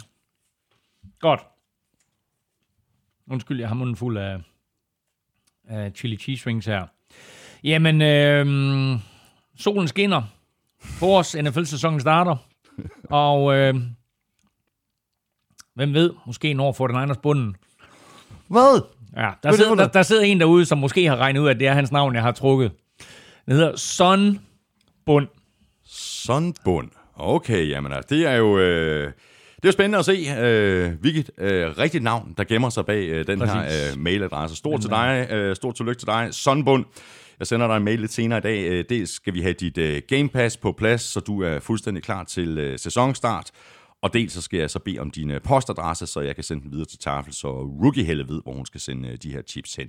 Godt. 1.21 1.41
Undskyld, 3.31 3.61
jeg 3.61 3.69
har 3.69 3.75
munden 3.75 3.97
fuld 3.97 4.17
af, 4.19 4.41
af 5.69 5.93
chili 5.95 6.17
cheese 6.17 6.47
rings 6.47 6.67
her. 6.67 6.87
Jamen, 7.65 8.03
øh, 8.03 8.47
solen 9.57 9.89
skinner. 9.89 10.23
Vores 11.01 11.37
NFL-sæson 11.43 12.01
starter. 12.01 12.37
Og 13.11 13.55
øh, 13.55 13.75
hvem 15.75 15.95
ved, 15.95 16.13
måske 16.27 16.55
når 16.55 16.73
får 16.73 16.87
den 16.87 16.97
Niners 16.97 17.19
bunden. 17.19 17.57
Hvad? 18.49 18.83
Ja, 19.17 19.31
der, 19.43 19.51
det 19.51 19.55
sidder, 19.55 19.71
for 19.71 19.75
der, 19.77 19.89
der 19.89 20.03
sidder 20.03 20.23
en 20.23 20.41
derude, 20.41 20.65
som 20.65 20.79
måske 20.79 21.07
har 21.07 21.17
regnet 21.17 21.41
ud, 21.41 21.49
at 21.49 21.61
det 21.61 21.67
er 21.69 21.73
hans 21.73 21.93
navn, 21.93 22.15
jeg 22.15 22.23
har 22.23 22.33
trukket. 22.33 22.73
Det 23.47 23.55
hedder 23.55 23.77
Son 23.77 24.41
Bund. 25.07 25.29
Sundbund. 25.87 26.91
Okay, 27.17 27.69
jamen 27.69 27.93
altså, 27.93 28.15
det 28.15 28.27
er 28.27 28.35
jo... 28.35 28.59
Øh, 28.59 29.13
det 29.57 29.69
er 29.69 29.73
jo 29.73 29.73
spændende 29.73 29.99
at 29.99 30.05
se, 30.05 30.27
øh, 30.39 30.93
hvilket 31.01 31.31
øh, 31.39 31.79
rigtigt 31.79 32.05
navn, 32.05 32.35
der 32.37 32.45
gemmer 32.45 32.69
sig 32.69 32.87
bag 32.87 33.09
øh, 33.09 33.27
den 33.27 33.39
Præcis. 33.39 33.55
her 33.55 33.93
øh, 33.93 34.01
mailadresse. 34.01 34.57
Stort 34.57 34.81
til 34.81 34.91
dig, 34.91 35.29
øh, 35.31 35.57
stort 35.57 35.75
tillykke 35.75 36.01
til 36.01 36.07
dig, 36.07 36.29
Sundbund. 36.31 36.85
Jeg 37.39 37.47
sender 37.47 37.67
dig 37.67 37.77
en 37.77 37.85
mail 37.85 38.01
lidt 38.01 38.13
senere 38.13 38.39
i 38.39 38.43
dag. 38.43 38.65
Øh, 38.65 38.85
dels 38.89 39.11
skal 39.11 39.35
vi 39.35 39.41
have 39.41 39.53
dit 39.53 39.79
øh, 39.79 40.03
Game 40.09 40.29
Pass 40.29 40.57
på 40.57 40.73
plads, 40.73 41.01
så 41.01 41.21
du 41.21 41.43
er 41.43 41.61
fuldstændig 41.61 42.03
klar 42.03 42.25
til 42.25 42.59
øh, 42.59 42.79
sæsonstart. 42.79 43.51
Og 44.05 44.13
dels 44.13 44.33
så 44.33 44.41
skal 44.41 44.61
jeg 44.61 44.71
så 44.71 44.79
bede 44.79 44.99
om 44.99 45.11
din 45.11 45.31
øh, 45.31 45.41
postadresse, 45.41 46.07
så 46.07 46.21
jeg 46.21 46.35
kan 46.35 46.45
sende 46.45 46.63
den 46.63 46.73
videre 46.73 46.87
til 46.87 46.99
Tafel, 46.99 47.33
så 47.33 47.49
Rookie 47.83 48.05
Helle 48.05 48.29
ved, 48.29 48.43
hvor 48.43 48.53
hun 48.53 48.67
skal 48.67 48.81
sende 48.81 49.09
øh, 49.09 49.19
de 49.23 49.33
her 49.33 49.43
chips 49.43 49.75
hen. 49.75 49.89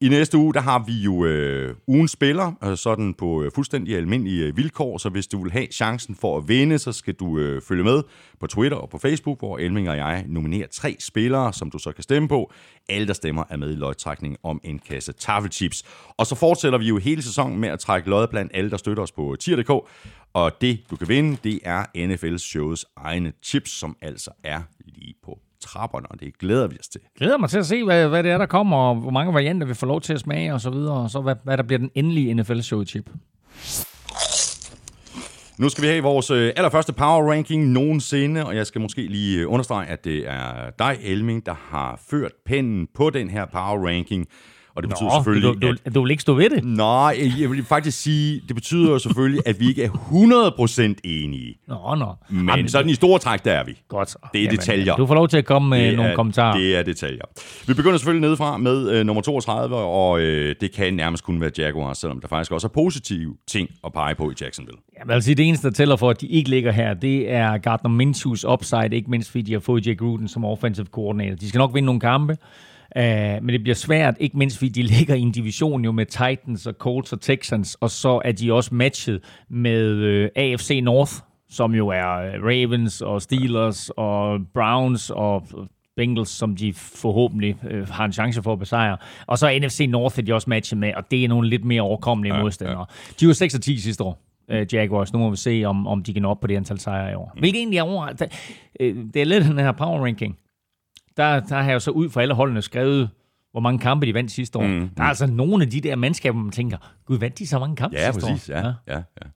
I 0.00 0.08
næste 0.08 0.38
uge, 0.38 0.54
der 0.54 0.60
har 0.60 0.84
vi 0.86 0.92
jo 0.92 1.24
øh, 1.24 1.74
ugens 1.86 2.10
spiller, 2.10 2.52
øh, 2.64 2.76
sådan 2.76 3.14
på 3.14 3.42
øh, 3.42 3.50
fuldstændig 3.54 3.96
almindelige 3.96 4.46
øh, 4.46 4.56
vilkår, 4.56 4.98
så 4.98 5.08
hvis 5.08 5.26
du 5.26 5.42
vil 5.42 5.52
have 5.52 5.66
chancen 5.66 6.14
for 6.14 6.38
at 6.38 6.48
vinde, 6.48 6.78
så 6.78 6.92
skal 6.92 7.14
du 7.14 7.38
øh, 7.38 7.62
følge 7.62 7.84
med 7.84 8.02
på 8.40 8.46
Twitter 8.46 8.78
og 8.78 8.90
på 8.90 8.98
Facebook, 8.98 9.38
hvor 9.38 9.58
Elming 9.58 9.90
og 9.90 9.96
jeg 9.96 10.24
nominerer 10.28 10.66
tre 10.66 10.96
spillere, 11.00 11.52
som 11.52 11.70
du 11.70 11.78
så 11.78 11.92
kan 11.92 12.02
stemme 12.02 12.28
på. 12.28 12.52
Alle, 12.88 13.06
der 13.06 13.12
stemmer, 13.12 13.44
er 13.50 13.56
med 13.56 13.72
i 13.72 13.74
lodtrækning 13.74 14.36
om 14.42 14.60
en 14.64 14.78
kasse 14.78 15.12
taffelchips. 15.12 15.82
Og 16.16 16.26
så 16.26 16.34
fortsætter 16.34 16.78
vi 16.78 16.88
jo 16.88 16.98
hele 16.98 17.22
sæsonen 17.22 17.60
med 17.60 17.68
at 17.68 17.78
trække 17.78 18.10
lod 18.10 18.26
blandt 18.26 18.52
alle, 18.54 18.70
der 18.70 18.76
støtter 18.76 19.02
os 19.02 19.12
på 19.12 19.36
tier.dk. 19.40 19.70
Og 20.32 20.60
det, 20.60 20.80
du 20.90 20.96
kan 20.96 21.08
vinde, 21.08 21.36
det 21.44 21.60
er 21.62 22.06
NFL 22.06 22.36
Shows 22.36 22.86
egne 22.96 23.32
chips, 23.42 23.70
som 23.70 23.96
altså 24.02 24.30
er 24.44 24.62
lige 24.86 25.14
på 25.24 25.43
trapperne, 25.64 26.06
og 26.10 26.20
det 26.20 26.38
glæder 26.38 26.66
vi 26.66 26.76
os 26.80 26.88
til. 26.88 27.00
glæder 27.18 27.38
mig 27.38 27.50
til 27.50 27.58
at 27.58 27.66
se, 27.66 27.84
hvad, 27.84 28.08
hvad 28.08 28.22
det 28.22 28.30
er, 28.30 28.38
der 28.38 28.46
kommer, 28.46 28.76
og 28.76 28.94
hvor 28.94 29.10
mange 29.10 29.34
varianter 29.34 29.66
vi 29.66 29.74
får 29.74 29.86
lov 29.86 30.00
til 30.00 30.12
at 30.12 30.20
smage, 30.20 30.54
og 30.54 30.60
så 30.60 30.70
videre, 30.70 30.94
og 30.94 31.10
så 31.10 31.20
hvad, 31.20 31.34
hvad 31.44 31.56
der 31.56 31.62
bliver 31.62 31.78
den 31.78 31.90
endelige 31.94 32.34
NFL-show-chip. 32.34 33.10
Nu 35.58 35.68
skal 35.68 35.82
vi 35.82 35.88
have 35.88 36.02
vores 36.02 36.30
øh, 36.30 36.52
allerførste 36.56 36.92
power 36.92 37.30
ranking 37.30 37.68
nogensinde, 37.68 38.46
og 38.46 38.56
jeg 38.56 38.66
skal 38.66 38.80
måske 38.80 39.06
lige 39.06 39.40
øh, 39.40 39.50
understrege, 39.52 39.86
at 39.86 40.04
det 40.04 40.28
er 40.28 40.70
dig, 40.78 40.98
Elming, 41.02 41.46
der 41.46 41.54
har 41.54 42.00
ført 42.10 42.32
pennen 42.46 42.88
på 42.94 43.10
den 43.10 43.30
her 43.30 43.46
power 43.46 43.86
ranking. 43.86 44.26
Og 44.76 44.82
det 44.82 44.90
betyder 44.90 45.10
selvfølgelig, 45.10 45.62
du, 45.62 45.66
du, 45.68 45.74
at... 45.84 45.94
du 45.94 46.02
vil 46.02 46.10
ikke 46.10 46.20
stå 46.20 46.34
ved 46.34 46.50
det? 46.50 46.64
Nej, 46.64 47.16
jeg 47.40 47.50
vil 47.50 47.64
faktisk 47.64 48.02
sige, 48.02 48.40
det 48.48 48.54
betyder 48.56 48.90
jo 48.90 48.98
selvfølgelig, 48.98 49.42
at 49.46 49.60
vi 49.60 49.68
ikke 49.68 49.84
er 49.84 49.88
100% 49.90 50.94
enige. 51.04 51.54
Nå, 51.68 51.94
nå. 51.98 52.06
Men 52.28 52.48
Jamen, 52.48 52.68
sådan 52.68 52.90
i 52.90 52.94
store 52.94 53.18
træk, 53.18 53.44
der 53.44 53.52
er 53.52 53.64
vi. 53.64 53.78
Godt. 53.88 54.10
så. 54.10 54.18
Det 54.32 54.44
er 54.44 54.50
detaljer. 54.50 54.96
Du 54.96 55.06
får 55.06 55.14
lov 55.14 55.28
til 55.28 55.36
at 55.36 55.44
komme 55.44 55.68
med 55.68 55.86
Det 55.86 55.96
nogle 55.96 56.10
er- 56.10 56.16
kommentarer. 56.16 56.56
Det 56.58 56.76
er 56.76 56.82
detaljer. 56.82 57.22
Vi 57.66 57.74
begynder 57.74 57.96
selvfølgelig 57.98 58.20
nedefra 58.28 58.56
med 58.56 58.90
øh, 58.90 59.06
nummer 59.06 59.22
32, 59.22 59.76
og 59.76 60.20
øh, 60.20 60.54
det 60.60 60.72
kan 60.72 60.94
nærmest 60.94 61.24
kun 61.24 61.40
være 61.40 61.50
Jaguars, 61.58 61.98
selvom 61.98 62.20
der 62.20 62.28
faktisk 62.28 62.52
også 62.52 62.66
er 62.66 62.70
positive 62.74 63.34
ting 63.46 63.68
at 63.84 63.92
pege 63.92 64.14
på 64.14 64.30
i 64.30 64.34
Jacksonville. 64.40 64.78
Jeg 65.06 65.14
vil 65.14 65.22
sige, 65.22 65.34
det 65.34 65.48
eneste, 65.48 65.68
der 65.68 65.74
tæller 65.74 65.96
for, 65.96 66.10
at 66.10 66.20
de 66.20 66.26
ikke 66.26 66.50
ligger 66.50 66.72
her, 66.72 66.94
det 66.94 67.30
er 67.32 67.58
Gardner 67.58 67.90
Minshews 67.90 68.44
upside, 68.44 68.88
ikke 68.92 69.10
mindst 69.10 69.30
fordi 69.30 69.42
de 69.42 69.52
har 69.52 69.60
fået 69.60 69.86
Jake 69.86 69.96
Gruden 69.98 70.28
som 70.28 70.44
offensive 70.44 70.86
coordinator. 70.86 71.36
De 71.36 71.48
skal 71.48 71.58
nok 71.58 71.74
vinde 71.74 71.86
nogle 71.86 72.00
kampe, 72.00 72.36
uh, 72.98 73.44
men 73.44 73.48
det 73.48 73.62
bliver 73.62 73.74
svært, 73.74 74.16
ikke 74.20 74.38
mindst 74.38 74.58
fordi 74.58 74.68
de 74.68 74.82
ligger 74.82 75.14
i 75.14 75.20
en 75.20 75.32
division 75.32 75.84
jo 75.84 75.92
med 75.92 76.06
Titans 76.06 76.66
og 76.66 76.74
Colts 76.74 77.12
og 77.12 77.20
Texans, 77.20 77.74
og 77.74 77.90
så 77.90 78.22
er 78.24 78.32
de 78.32 78.52
også 78.52 78.74
matchet 78.74 79.20
med 79.48 79.92
uh, 80.24 80.28
AFC 80.36 80.80
North, 80.82 81.12
som 81.48 81.74
jo 81.74 81.88
er 81.88 82.16
øh, 82.16 82.44
Ravens 82.44 83.00
og 83.00 83.22
Steelers 83.22 83.90
og 83.96 84.40
Browns 84.54 85.10
og 85.10 85.46
Bengals, 85.96 86.28
som 86.28 86.56
de 86.56 86.72
forhåbentlig 86.72 87.56
øh, 87.70 87.88
har 87.88 88.04
en 88.04 88.12
chance 88.12 88.42
for 88.42 88.52
at 88.52 88.58
besejre. 88.58 88.96
Og 89.26 89.38
så 89.38 89.58
NFC 89.62 89.86
North 89.88 90.18
er 90.18 90.22
de 90.22 90.34
også 90.34 90.50
matchet 90.50 90.78
med, 90.78 90.94
og 90.94 91.10
det 91.10 91.24
er 91.24 91.28
nogle 91.28 91.48
lidt 91.48 91.64
mere 91.64 91.82
overkommelige 91.82 92.34
ja, 92.34 92.42
modstandere. 92.42 92.78
Ja. 92.78 93.14
De 93.20 93.26
var 93.26 93.32
6 93.32 93.54
og 93.54 93.62
10 93.62 93.78
sidste 93.78 94.04
år, 94.04 94.18
øh, 94.50 94.66
Jaguars. 94.72 95.12
Nu 95.12 95.18
må 95.18 95.30
vi 95.30 95.36
se, 95.36 95.62
om, 95.66 95.86
om 95.86 96.02
de 96.02 96.14
kan 96.14 96.24
op 96.24 96.40
på 96.40 96.46
det 96.46 96.56
antal 96.56 96.78
sejre 96.78 97.12
i 97.12 97.14
år. 97.14 97.32
Hvilket 97.38 97.58
egentlig 97.58 97.78
er 97.78 97.82
over... 97.82 98.06
Det, 98.06 98.56
øh, 98.80 98.96
det 99.14 99.22
er 99.22 99.26
lidt 99.26 99.44
den 99.44 99.58
her 99.58 99.72
power 99.72 100.04
ranking. 100.04 100.38
Der, 101.16 101.40
der 101.40 101.54
har 101.56 101.64
jeg 101.64 101.74
jo 101.74 101.80
så 101.80 101.90
ud 101.90 102.10
fra 102.10 102.22
alle 102.22 102.34
holdene 102.34 102.62
skrevet, 102.62 103.10
hvor 103.52 103.60
mange 103.60 103.78
kampe 103.78 104.06
de 104.06 104.14
vandt 104.14 104.30
sidste 104.30 104.58
år. 104.58 104.62
Mm, 104.66 104.88
der 104.96 105.02
er 105.02 105.08
altså 105.08 105.26
nogle 105.26 105.64
af 105.64 105.70
de 105.70 105.80
der 105.80 105.96
mandskaber, 105.96 106.38
man 106.38 106.52
tænker, 106.52 106.76
gud, 107.06 107.18
vandt 107.18 107.38
de 107.38 107.46
så 107.46 107.58
mange 107.58 107.76
kampe 107.76 107.96
Ja, 107.96 108.12
sidste 108.12 108.30
præcis. 108.30 108.50
år? 108.50 108.54
Ja, 108.54 108.66
ja, 108.88 108.96
ja. 108.96 109.28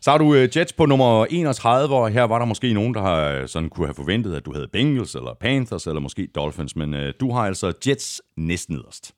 Så 0.00 0.10
har 0.10 0.18
du 0.18 0.24
uh, 0.24 0.56
Jets 0.56 0.72
på 0.72 0.86
nummer 0.86 1.26
31, 1.30 1.94
og 1.94 2.10
her 2.10 2.22
var 2.22 2.38
der 2.38 2.46
måske 2.46 2.72
nogen, 2.74 2.94
der 2.94 3.00
har, 3.00 3.46
sådan 3.46 3.68
kunne 3.68 3.86
have 3.86 3.94
forventet, 3.94 4.34
at 4.34 4.44
du 4.44 4.52
havde 4.54 4.68
Bengals, 4.72 5.14
eller 5.14 5.30
Panthers, 5.40 5.86
eller 5.86 6.00
måske 6.00 6.28
Dolphins, 6.34 6.76
men 6.76 6.94
uh, 6.94 7.00
du 7.20 7.32
har 7.32 7.40
altså 7.40 7.72
Jets 7.88 8.22
næsten 8.36 8.76
nederst. 8.76 9.12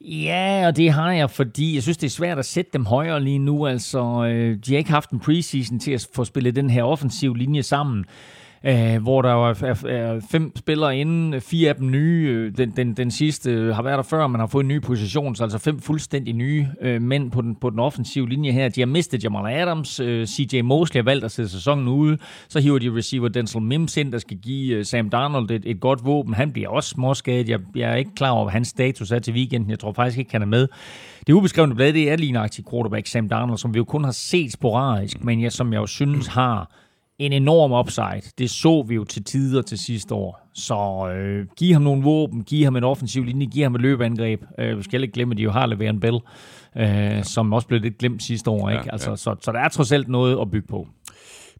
Ja, 0.00 0.64
og 0.66 0.76
det 0.76 0.90
har 0.92 1.12
jeg, 1.12 1.30
fordi 1.30 1.74
jeg 1.74 1.82
synes, 1.82 1.96
det 1.96 2.06
er 2.06 2.10
svært 2.10 2.38
at 2.38 2.44
sætte 2.44 2.70
dem 2.72 2.86
højere 2.86 3.20
lige 3.20 3.38
nu. 3.38 3.66
Altså, 3.66 4.24
øh, 4.24 4.56
de 4.66 4.72
har 4.72 4.78
ikke 4.78 4.90
haft 4.90 5.10
en 5.10 5.18
preseason 5.20 5.78
til 5.78 5.92
at 5.92 6.08
få 6.14 6.24
spillet 6.24 6.56
den 6.56 6.70
her 6.70 6.82
offensiv 6.82 7.34
linje 7.34 7.62
sammen 7.62 8.04
øh, 8.66 9.02
hvor 9.02 9.22
der 9.22 9.28
er, 9.28 9.54
er, 9.64 9.86
er 9.86 10.20
fem 10.30 10.56
spillere 10.56 10.98
inden, 10.98 11.40
fire 11.40 11.68
af 11.68 11.76
dem 11.76 11.90
nye. 11.90 12.28
Øh, 12.28 12.56
den, 12.56 12.70
den, 12.70 12.94
den 12.94 13.10
sidste 13.10 13.50
øh, 13.50 13.74
har 13.74 13.82
været 13.82 13.96
der 13.96 14.02
før, 14.02 14.26
man 14.26 14.40
har 14.40 14.46
fået 14.46 14.64
en 14.64 14.68
ny 14.68 14.80
position, 14.80 15.34
så 15.34 15.42
altså 15.42 15.58
fem 15.58 15.80
fuldstændig 15.80 16.34
nye 16.34 16.66
øh, 16.80 17.02
mænd 17.02 17.30
på 17.30 17.42
den, 17.42 17.56
på 17.56 17.70
den 17.70 17.78
offensive 17.78 18.28
linje 18.28 18.52
her. 18.52 18.68
De 18.68 18.80
har 18.80 18.86
mistet 18.86 19.24
Jamal 19.24 19.52
Adams, 19.52 20.00
øh, 20.00 20.26
CJ 20.26 20.60
Mosley 20.60 20.98
har 20.98 21.04
valgt 21.04 21.24
at 21.24 21.32
sætte 21.32 21.50
sæsonen 21.50 21.88
ude, 21.88 22.18
så 22.48 22.60
hiver 22.60 22.78
de 22.78 22.96
receiver 22.96 23.28
Denzel 23.28 23.62
Mims 23.62 23.96
ind, 23.96 24.12
der 24.12 24.18
skal 24.18 24.36
give 24.36 24.76
øh, 24.76 24.84
Sam 24.84 25.10
Darnold 25.10 25.50
et, 25.50 25.62
et 25.66 25.80
godt 25.80 26.04
våben. 26.04 26.34
Han 26.34 26.52
bliver 26.52 26.68
også 26.68 26.90
småskadet. 26.90 27.48
Jeg, 27.48 27.60
jeg 27.74 27.90
er 27.90 27.96
ikke 27.96 28.14
klar 28.16 28.30
over, 28.30 28.44
hvad 28.44 28.52
hans 28.52 28.68
status 28.68 29.10
er 29.10 29.18
til 29.18 29.34
weekenden. 29.34 29.70
Jeg 29.70 29.78
tror 29.78 29.92
faktisk 29.92 30.18
ikke, 30.18 30.32
han 30.32 30.42
er 30.42 30.46
med. 30.46 30.68
Det 31.26 31.32
ubeskrevne 31.32 31.74
blad, 31.74 31.92
det 31.92 32.10
er 32.10 32.16
lige 32.16 32.32
nøjagtigt 32.32 32.70
quarterback 32.70 33.06
Sam 33.06 33.28
Darnold, 33.28 33.58
som 33.58 33.74
vi 33.74 33.78
jo 33.78 33.84
kun 33.84 34.04
har 34.04 34.12
set 34.12 34.52
sporadisk, 34.52 35.24
men 35.24 35.42
jeg, 35.42 35.52
som 35.52 35.72
jeg 35.72 35.78
jo 35.78 35.86
synes 35.86 36.26
har 36.26 36.70
en 37.18 37.32
enorm 37.32 37.72
upside. 37.72 38.32
Det 38.38 38.50
så 38.50 38.84
vi 38.88 38.94
jo 38.94 39.04
til 39.04 39.24
tider 39.24 39.62
til 39.62 39.78
sidste 39.78 40.14
år. 40.14 40.48
Så 40.54 41.08
øh, 41.14 41.46
giv 41.56 41.72
ham 41.72 41.82
nogle 41.82 42.02
våben, 42.02 42.42
giv 42.44 42.64
ham 42.64 42.76
en 42.76 42.84
offensiv 42.84 43.24
linje, 43.24 43.46
giv 43.46 43.62
ham 43.62 43.74
et 43.74 43.80
løbeangreb. 43.80 44.42
Øh, 44.58 44.78
vi 44.78 44.82
skal 44.82 45.02
ikke 45.02 45.12
glemme, 45.12 45.32
at 45.32 45.38
de 45.38 45.42
jo 45.42 45.50
har 45.50 45.66
Le'Veon 45.66 45.98
Bell, 45.98 46.18
øh, 46.76 47.24
som 47.24 47.52
også 47.52 47.68
blev 47.68 47.80
lidt 47.80 47.98
glemt 47.98 48.22
sidste 48.22 48.50
år. 48.50 48.70
Ikke? 48.70 48.92
Altså, 48.92 49.10
ja. 49.10 49.16
Så, 49.16 49.36
så 49.40 49.52
der 49.52 49.58
er 49.58 49.68
trods 49.68 49.92
alt 49.92 50.08
noget 50.08 50.40
at 50.40 50.50
bygge 50.50 50.68
på. 50.68 50.88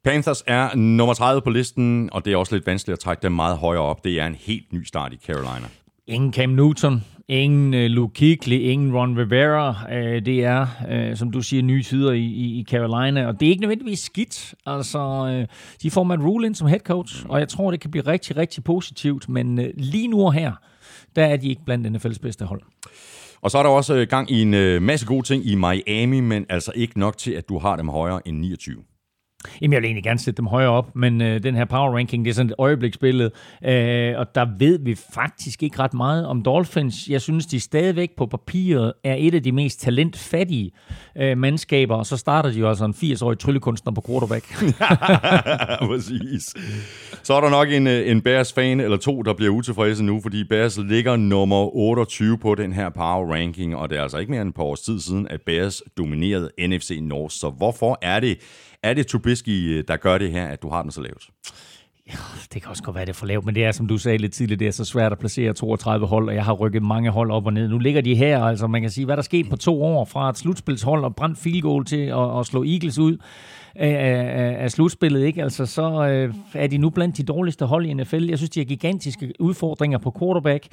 Panthers 0.04 0.42
er 0.46 0.76
nummer 0.76 1.14
30 1.14 1.42
på 1.42 1.50
listen, 1.50 2.09
og 2.12 2.24
det 2.24 2.32
er 2.32 2.36
også 2.36 2.54
lidt 2.54 2.66
vanskeligt 2.66 2.92
at 2.92 2.98
trække 2.98 3.22
dem 3.22 3.32
meget 3.32 3.57
højere 3.57 3.82
op. 3.82 4.04
Det 4.04 4.20
er 4.20 4.26
en 4.26 4.36
helt 4.40 4.72
ny 4.72 4.84
start 4.84 5.12
i 5.12 5.16
Carolina. 5.26 5.66
Ingen 6.07 6.32
Cam 6.32 6.50
Newton, 6.50 7.04
ingen 7.29 7.74
uh, 7.74 7.81
Luke 7.81 8.14
Kuechly, 8.14 8.59
ingen 8.59 8.95
Ron 8.95 9.18
Rivera. 9.18 9.70
Uh, 9.89 10.24
det 10.24 10.45
er, 10.45 10.66
uh, 11.11 11.16
som 11.16 11.31
du 11.31 11.41
siger, 11.41 11.62
nye 11.62 11.83
tider 11.83 12.12
i, 12.12 12.24
i, 12.24 12.61
i 12.61 12.64
Carolina, 12.70 13.27
og 13.27 13.41
det 13.41 13.47
er 13.47 13.51
ikke 13.51 13.61
nødvendigvis 13.61 13.99
skidt. 13.99 14.55
Altså, 14.66 14.99
uh, 14.99 15.57
de 15.83 15.91
får 15.91 16.05
Matt 16.05 16.22
Rule 16.22 16.47
ind 16.47 16.55
som 16.55 16.68
head 16.68 16.81
coach, 16.81 17.27
og 17.29 17.39
jeg 17.39 17.49
tror, 17.49 17.70
det 17.70 17.81
kan 17.81 17.91
blive 17.91 18.07
rigtig, 18.07 18.37
rigtig 18.37 18.64
positivt, 18.64 19.29
men 19.29 19.59
uh, 19.59 19.64
lige 19.77 20.09
nu 20.09 20.22
og 20.22 20.33
her, 20.33 20.53
der 21.16 21.24
er 21.24 21.37
de 21.37 21.49
ikke 21.49 21.64
blandt 21.64 21.87
NFL's 21.87 22.18
bedste 22.22 22.45
hold. 22.45 22.62
Og 23.41 23.51
så 23.51 23.59
er 23.59 23.62
der 23.62 23.70
også 23.70 24.07
gang 24.11 24.31
i 24.31 24.43
en 24.43 24.83
masse 24.83 25.07
gode 25.07 25.27
ting 25.27 25.47
i 25.47 25.55
Miami, 25.55 26.20
men 26.20 26.47
altså 26.49 26.72
ikke 26.74 26.99
nok 26.99 27.18
til, 27.18 27.33
at 27.33 27.49
du 27.49 27.59
har 27.59 27.77
dem 27.77 27.89
højere 27.89 28.29
end 28.29 28.39
29. 28.39 28.77
Jamen, 29.61 29.72
jeg 29.72 29.82
vil 29.82 29.87
egentlig 29.87 30.05
gerne 30.05 30.18
sætte 30.18 30.37
dem 30.37 30.47
højere 30.47 30.70
op, 30.70 30.97
men 30.97 31.22
øh, 31.22 31.43
den 31.43 31.55
her 31.55 31.64
power 31.64 31.97
ranking, 31.97 32.24
det 32.24 32.30
er 32.30 32.34
sådan 32.34 32.51
et 32.51 32.55
øjebliksbillede, 32.59 33.30
øh, 33.64 34.18
og 34.18 34.34
der 34.34 34.47
ved 34.59 34.78
vi 34.78 34.95
faktisk 35.14 35.62
ikke 35.62 35.78
ret 35.78 35.95
meget 35.95 36.26
om 36.26 36.43
Dolphins. 36.43 37.09
Jeg 37.09 37.20
synes, 37.20 37.47
de 37.47 37.61
stadigvæk 37.61 38.11
på 38.16 38.26
papiret 38.26 38.93
er 39.05 39.16
et 39.18 39.34
af 39.34 39.43
de 39.43 39.53
mest 39.53 39.80
talentfattige 39.80 40.70
øh, 41.16 41.39
mandskaber, 41.39 41.95
og 41.95 42.07
så 42.07 42.16
starter 42.16 42.51
de 42.51 42.59
jo 42.59 42.68
altså 42.68 42.84
en 42.84 42.95
80-årig 42.95 43.39
tryllekunstner 43.39 43.93
på 43.93 44.03
quarterback. 44.07 44.45
Præcis. 45.91 46.55
Så 47.22 47.34
er 47.34 47.41
der 47.41 47.51
nok 47.51 47.68
en, 47.70 47.87
øh, 47.87 48.11
en 48.11 48.22
Bears-fan 48.22 48.80
eller 48.80 48.97
to, 48.97 49.22
der 49.22 49.34
bliver 49.34 49.53
utilfredse 49.53 50.05
nu, 50.05 50.20
fordi 50.22 50.45
Bears 50.45 50.78
ligger 50.78 51.16
nummer 51.16 51.76
28 51.76 52.39
på 52.39 52.55
den 52.55 52.72
her 52.72 52.89
power 52.89 53.34
ranking, 53.34 53.76
og 53.76 53.91
det 53.91 53.99
er 53.99 54.03
altså 54.03 54.18
ikke 54.18 54.30
mere 54.30 54.43
end 54.43 54.49
et 54.49 54.55
par 54.55 54.62
års 54.62 54.80
tid 54.80 55.01
siden, 55.01 55.28
at 55.30 55.41
Bears 55.47 55.82
dominerede 55.99 56.51
NFC 56.59 56.99
North. 57.03 57.34
Så 57.34 57.51
hvorfor 57.51 57.99
er 58.03 58.20
det, 58.20 58.39
er 58.83 58.95
det 58.95 59.07
Trubisky, 59.07 59.79
øh, 59.79 59.85
der 59.89 59.97
gør 59.97 60.18
det 60.18 60.33
her, 60.33 60.47
at 60.47 60.62
du 60.62 60.68
har 60.68 60.83
den 60.83 60.91
så 60.91 61.01
lavt? 61.01 61.31
Ja, 62.09 62.18
det 62.55 62.62
kan 62.62 62.70
også 62.70 62.83
godt 62.83 62.97
være, 62.97 63.05
det 63.05 63.11
er 63.11 63.14
for 63.14 63.27
lavt, 63.27 63.45
men 63.45 63.55
det 63.55 63.64
er, 63.64 63.72
som 63.72 63.87
du 63.87 63.99
sagde 63.99 64.18
lidt 64.18 64.33
tidligere, 64.33 64.59
det 64.59 64.66
er 64.66 64.70
så 64.70 64.85
svært 64.85 65.12
at 65.12 65.18
placere 65.18 65.53
32 65.53 66.07
hold, 66.07 66.29
og 66.29 66.35
jeg 66.35 66.45
har 66.45 66.53
rykket 66.53 66.83
mange 66.83 67.11
hold 67.11 67.31
op 67.31 67.47
og 67.47 67.53
ned. 67.53 67.68
Nu 67.68 67.79
ligger 67.79 68.01
de 68.01 68.14
her, 68.14 68.43
altså 68.43 68.66
man 68.66 68.81
kan 68.81 68.91
sige, 68.91 69.05
hvad 69.05 69.16
der 69.16 69.22
skete 69.22 69.51
på 69.51 69.57
to 69.57 69.83
år, 69.83 70.05
fra 70.05 70.31
et 70.31 70.39
slutspilshold 70.39 71.05
og 71.05 71.16
brændt 71.16 71.39
field 71.39 71.62
goal 71.62 71.85
til 71.85 72.01
at, 72.01 72.39
at 72.39 72.47
slå 72.47 72.64
Eagles 72.64 72.99
ud 72.99 73.16
af, 73.79 73.89
af, 73.89 74.62
af 74.62 74.70
slutspillet, 74.70 75.24
ikke? 75.24 75.43
Altså, 75.43 75.66
så 75.66 76.09
øh, 76.09 76.35
er 76.55 76.66
de 76.66 76.79
nu 76.79 76.91
blandt 76.91 77.16
de 77.16 77.22
dårligste 77.22 77.64
hold 77.64 77.87
i 77.87 77.95
NFL. 77.95 78.24
Jeg 78.24 78.39
synes, 78.39 78.51
de 78.51 78.61
har 78.61 78.64
gigantiske 78.64 79.33
udfordringer 79.39 79.99
på 79.99 80.14
quarterback. 80.18 80.66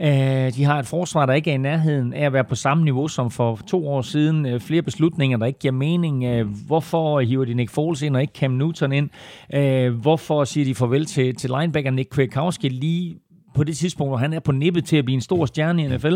Øh, 0.00 0.06
de 0.54 0.64
har 0.64 0.78
et 0.78 0.86
forsvar, 0.86 1.26
der 1.26 1.32
ikke 1.32 1.50
er 1.50 1.54
i 1.54 1.58
nærheden 1.58 2.12
af 2.14 2.26
at 2.26 2.32
være 2.32 2.44
på 2.44 2.54
samme 2.54 2.84
niveau 2.84 3.08
som 3.08 3.30
for 3.30 3.60
to 3.66 3.88
år 3.88 4.02
siden. 4.02 4.46
Øh, 4.46 4.60
flere 4.60 4.82
beslutninger, 4.82 5.38
der 5.38 5.46
ikke 5.46 5.58
giver 5.58 5.72
mening. 5.72 6.24
Øh, 6.24 6.46
hvorfor 6.66 7.20
hiver 7.20 7.44
de 7.44 7.54
Nick 7.54 7.70
Foles 7.70 8.02
ind 8.02 8.16
og 8.16 8.22
ikke 8.22 8.38
Cam 8.38 8.50
Newton 8.50 8.92
ind? 8.92 9.10
Øh, 9.54 9.94
hvorfor 9.94 10.44
siger 10.44 10.64
de 10.64 10.74
farvel 10.74 11.06
til, 11.06 11.34
til 11.34 11.50
linebacker 11.58 11.90
Nick 11.90 12.10
Kwiatkowski 12.10 12.68
lige 12.68 13.16
på 13.54 13.64
det 13.64 13.76
tidspunkt, 13.76 14.10
hvor 14.10 14.16
han 14.16 14.32
er 14.32 14.40
på 14.40 14.52
nippet 14.52 14.84
til 14.84 14.96
at 14.96 15.04
blive 15.04 15.14
en 15.14 15.20
stor 15.20 15.46
stjerne 15.46 15.84
i 15.84 15.88
NFL. 15.88 16.14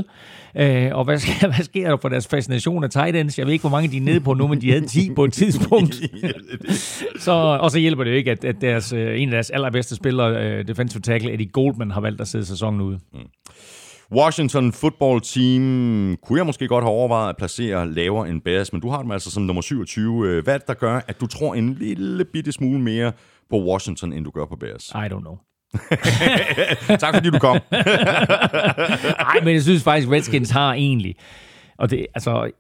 Øh, 0.57 0.91
og 0.93 1.05
hvad 1.05 1.19
sker, 1.19 1.49
hvad 1.55 1.65
sker 1.65 1.89
der 1.89 1.97
for 1.97 2.09
deres 2.09 2.27
fascination 2.27 2.85
af 2.85 2.91
tight 2.91 3.17
ends? 3.17 3.39
Jeg 3.39 3.47
ved 3.47 3.53
ikke, 3.53 3.63
hvor 3.63 3.71
mange 3.71 3.89
de 3.89 3.97
er 3.97 4.01
nede 4.01 4.21
på 4.21 4.35
nu, 4.35 4.47
men 4.47 4.61
de 4.61 4.71
havde 4.71 4.87
10 4.87 5.11
på 5.15 5.25
et 5.25 5.33
tidspunkt. 5.33 5.95
så, 7.25 7.33
og 7.33 7.71
så 7.71 7.79
hjælper 7.79 8.05
det 8.05 8.11
jo 8.11 8.17
ikke, 8.17 8.31
at, 8.31 8.45
at 8.45 8.57
deres, 8.61 8.93
øh, 8.93 9.21
en 9.21 9.29
af 9.29 9.33
deres 9.33 9.51
allerbedste 9.51 9.97
spillere, 9.97 10.59
uh, 10.59 10.67
defensive 10.67 11.01
tackle 11.01 11.33
Eddie 11.33 11.49
Goldman, 11.49 11.91
har 11.91 12.01
valgt 12.01 12.21
at 12.21 12.29
sidde 12.29 12.47
sæsonen 12.47 12.81
ude. 12.81 12.99
Mm. 13.13 13.21
Washington 14.13 14.73
football 14.73 15.21
team 15.21 16.17
kunne 16.23 16.39
jeg 16.39 16.47
måske 16.47 16.69
godt 16.69 16.85
have 16.85 16.93
overvejet 16.93 17.29
at 17.29 17.37
placere 17.37 17.93
lavere 17.93 18.29
end 18.29 18.41
Bears, 18.41 18.73
men 18.73 18.83
du 18.83 18.89
har 18.89 19.03
dem 19.03 19.11
altså 19.11 19.31
som 19.31 19.43
nummer 19.43 19.63
27. 19.63 20.41
Hvad 20.43 20.55
er 20.55 20.59
det, 20.59 20.69
der 20.69 20.75
gør, 20.75 21.01
at 21.09 21.21
du 21.21 21.27
tror 21.27 21.55
en 21.55 21.75
lille 21.75 22.25
bitte 22.25 22.53
smule 22.53 22.81
mere 22.81 23.13
på 23.51 23.65
Washington, 23.65 24.13
end 24.13 24.25
du 24.25 24.31
gør 24.31 24.45
på 24.45 24.57
Bears? 24.57 24.89
I 24.91 25.09
don't 25.13 25.21
know. 25.21 25.37
tak 27.01 27.15
fordi 27.15 27.31
du 27.31 27.39
kom. 27.39 27.61
Nej, 29.27 29.41
men 29.45 29.55
jeg 29.55 29.63
synes 29.63 29.83
faktisk, 29.83 30.11
Redskins 30.11 30.51
har 30.51 30.73
egentlig, 30.75 31.15
og 31.79 31.91
det, 31.91 32.07
altså, 32.15 32.51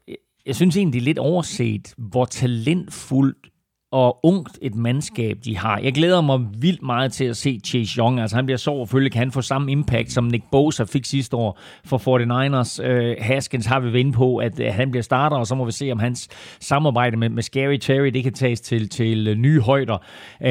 jeg 0.47 0.57
synes 0.57 0.77
egentlig, 0.77 0.93
det 0.93 1.01
er 1.01 1.05
lidt 1.05 1.19
overset, 1.19 1.95
hvor 1.99 2.25
talentfuldt 2.25 3.49
og 3.95 4.19
ungt 4.23 4.59
et 4.63 4.75
mandskab, 4.75 5.39
de 5.45 5.59
har. 5.59 5.79
Jeg 5.79 5.93
glæder 5.93 6.21
mig 6.21 6.41
vildt 6.59 6.83
meget 6.83 7.13
til 7.13 7.25
at 7.25 7.37
se 7.37 7.61
Chase 7.65 7.99
Young. 7.99 8.21
Altså, 8.21 8.37
han 8.37 8.47
bliver 8.47 8.59
så 8.59 8.71
overfølge, 8.71 9.11
kan 9.11 9.19
han 9.19 9.33
få 9.33 9.43
samme 9.43 9.73
impact, 9.73 10.13
som 10.13 10.25
Nick 10.25 10.45
Bosa 10.51 10.85
fik 10.85 11.05
sidste 11.05 11.37
år 11.37 11.59
for 11.85 11.99
49ers. 11.99 12.89
Uh, 12.89 13.15
Haskins 13.27 13.67
har 13.67 13.81
vi 13.81 13.93
vendt 13.93 14.17
på, 14.17 14.37
at 14.37 14.61
uh, 14.61 14.67
han 14.67 14.91
bliver 14.91 15.03
starter, 15.03 15.37
og 15.37 15.47
så 15.47 15.55
må 15.55 15.65
vi 15.65 15.73
se, 15.73 15.93
om 15.93 15.99
hans 15.99 16.29
samarbejde 16.61 17.17
med, 17.17 17.29
med 17.29 17.43
Scary 17.43 17.77
Terry, 17.77 18.07
det 18.07 18.23
kan 18.23 18.33
tages 18.33 18.61
til, 18.61 18.89
til 18.89 19.31
uh, 19.31 19.35
nye 19.35 19.61
højder. 19.61 19.99
Uh, 20.41 20.49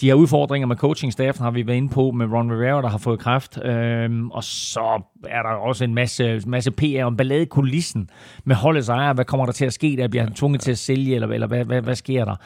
de 0.00 0.08
har 0.08 0.14
udfordringer 0.14 0.66
med 0.66 0.76
coachingstaffen, 0.76 1.44
har 1.44 1.50
vi 1.50 1.66
været 1.66 1.76
inde 1.76 1.88
på, 1.88 2.10
med 2.10 2.26
Ron 2.26 2.52
Rivera, 2.52 2.82
der 2.82 2.88
har 2.88 2.98
fået 2.98 3.18
kraft. 3.18 3.56
Uh, 3.56 4.26
og 4.30 4.44
så 4.44 5.02
er 5.28 5.42
der 5.42 5.48
også 5.48 5.84
en 5.84 5.94
masse, 5.94 6.40
masse 6.46 6.70
PR 6.70 7.04
om 7.04 7.16
ballade 7.16 7.46
kulissen 7.46 8.10
med 8.44 8.56
holdets 8.56 8.88
ejer. 8.88 9.12
Hvad 9.12 9.24
kommer 9.24 9.46
der 9.46 9.52
til 9.52 9.64
at 9.64 9.72
ske? 9.72 9.96
Der 9.98 10.08
bliver 10.08 10.22
han 10.22 10.34
tvunget 10.34 10.60
til 10.60 10.70
at 10.70 10.78
sælge, 10.78 11.14
eller, 11.14 11.28
eller 11.28 11.46
hvad, 11.46 11.64
hvad, 11.64 11.82
hvad 11.82 11.94
sker 11.94 12.24
der? 12.24 12.36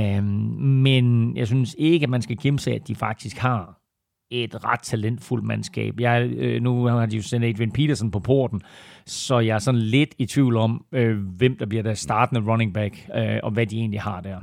Øhm, 0.00 0.24
men 0.60 1.36
jeg 1.36 1.46
synes 1.46 1.76
ikke, 1.78 2.04
at 2.04 2.10
man 2.10 2.22
skal 2.22 2.36
kæmpe 2.36 2.70
at 2.70 2.88
de 2.88 2.94
faktisk 2.94 3.36
har 3.36 3.80
et 4.30 4.64
ret 4.64 4.80
talentfuldt 4.80 5.44
mandskab. 5.44 6.00
Jeg, 6.00 6.22
øh, 6.22 6.62
nu 6.62 6.84
har 6.84 7.06
de 7.06 7.16
jo 7.16 7.22
sendt 7.22 7.46
Adrian 7.46 7.72
Peterson 7.72 8.10
på 8.10 8.20
porten, 8.20 8.62
så 9.06 9.38
jeg 9.38 9.54
er 9.54 9.58
sådan 9.58 9.80
lidt 9.80 10.14
i 10.18 10.26
tvivl 10.26 10.56
om, 10.56 10.84
øh, 10.92 11.18
hvem 11.18 11.56
der 11.58 11.66
bliver 11.66 11.82
der 11.82 11.94
startende 11.94 12.50
running 12.50 12.74
back, 12.74 13.08
øh, 13.16 13.38
og 13.42 13.50
hvad 13.50 13.66
de 13.66 13.76
egentlig 13.76 14.00
har 14.00 14.20
der. 14.20 14.36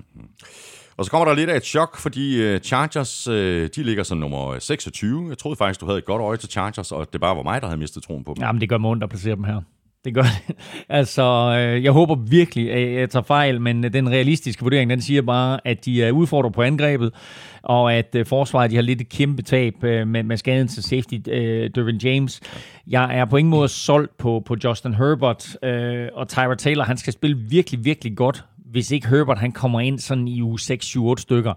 Og 0.97 1.05
så 1.05 1.11
kommer 1.11 1.25
der 1.25 1.35
lidt 1.35 1.49
af 1.49 1.57
et 1.57 1.65
chok, 1.65 1.97
fordi 1.97 2.41
øh, 2.43 2.59
Chargers, 2.59 3.27
øh, 3.27 3.69
de 3.75 3.83
ligger 3.83 4.03
som 4.03 4.17
nummer 4.17 4.59
26. 4.59 5.29
Jeg 5.29 5.37
troede 5.37 5.55
faktisk, 5.55 5.81
du 5.81 5.85
havde 5.85 5.97
et 5.97 6.05
godt 6.05 6.21
øje 6.21 6.37
til 6.37 6.49
Chargers, 6.49 6.91
og 6.91 7.13
det 7.13 7.21
bare 7.21 7.35
var 7.35 7.43
mig, 7.43 7.61
der 7.61 7.67
havde 7.67 7.79
mistet 7.79 8.03
troen 8.03 8.23
på 8.23 8.33
dem. 8.33 8.43
Jamen, 8.43 8.61
det 8.61 8.69
gør 8.69 8.77
mig 8.77 8.89
ondt 8.89 9.03
at 9.03 9.09
placere 9.09 9.35
dem 9.35 9.43
her. 9.43 9.61
Det 10.07 10.15
gør 10.15 10.21
det. 10.21 10.55
Altså, 10.89 11.23
øh, 11.59 11.83
jeg 11.83 11.91
håber 11.91 12.15
virkelig, 12.15 12.71
at 12.73 12.99
jeg 12.99 13.09
tager 13.09 13.23
fejl, 13.23 13.61
men 13.61 13.85
øh, 13.85 13.93
den 13.93 14.09
realistiske 14.09 14.61
vurdering, 14.61 14.89
den 14.89 15.01
siger 15.01 15.21
bare, 15.21 15.59
at 15.65 15.85
de 15.85 16.03
er 16.03 16.11
udfordret 16.11 16.53
på 16.53 16.61
angrebet, 16.61 17.13
og 17.61 17.93
at 17.93 18.15
øh, 18.15 18.25
forsvaret 18.25 18.71
de 18.71 18.75
har 18.75 18.83
lidt 18.83 19.01
et 19.01 19.09
kæmpe 19.09 19.41
tab 19.41 19.83
øh, 19.83 20.07
med, 20.07 20.23
med 20.23 20.37
skaden 20.37 20.67
til 20.67 20.83
safety 20.83 21.15
øh, 21.29 21.69
Dervin 21.75 21.97
James. 21.97 22.41
Jeg 22.87 23.17
er 23.17 23.25
på 23.25 23.37
ingen 23.37 23.49
måde 23.51 23.67
solgt 23.67 24.17
på, 24.17 24.43
på 24.45 24.55
Justin 24.63 24.93
Herbert, 24.93 25.57
øh, 25.63 26.07
og 26.13 26.27
Tyra 26.27 26.55
Taylor, 26.55 26.83
han 26.83 26.97
skal 26.97 27.13
spille 27.13 27.37
virkelig, 27.49 27.85
virkelig 27.85 28.17
godt, 28.17 28.43
hvis 28.57 28.91
ikke 28.91 29.07
Herbert 29.07 29.39
han 29.39 29.51
kommer 29.51 29.79
ind 29.79 29.99
sådan 29.99 30.27
i 30.27 30.41
uge 30.41 30.59
6-7-8 30.59 31.15
stykker. 31.17 31.53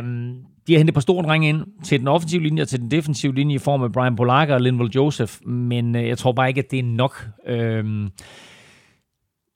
Um, 0.00 0.36
de 0.66 0.72
har 0.72 0.78
hentet 0.78 0.94
på 0.94 1.00
store 1.00 1.26
drenge 1.26 1.48
ind 1.48 1.64
til 1.84 2.00
den 2.00 2.08
offensive 2.08 2.42
linje 2.42 2.62
og 2.62 2.68
til 2.68 2.80
den 2.80 2.90
defensive 2.90 3.34
linje 3.34 3.54
i 3.54 3.58
form 3.58 3.82
af 3.82 3.92
Brian 3.92 4.16
Polaka 4.16 4.54
og 4.54 4.60
Linval 4.60 4.90
Joseph, 4.94 5.46
men 5.46 5.96
øh, 5.96 6.08
jeg 6.08 6.18
tror 6.18 6.32
bare 6.32 6.48
ikke, 6.48 6.58
at 6.58 6.70
det 6.70 6.78
er 6.78 6.82
nok. 6.82 7.26
Uh, 7.50 8.10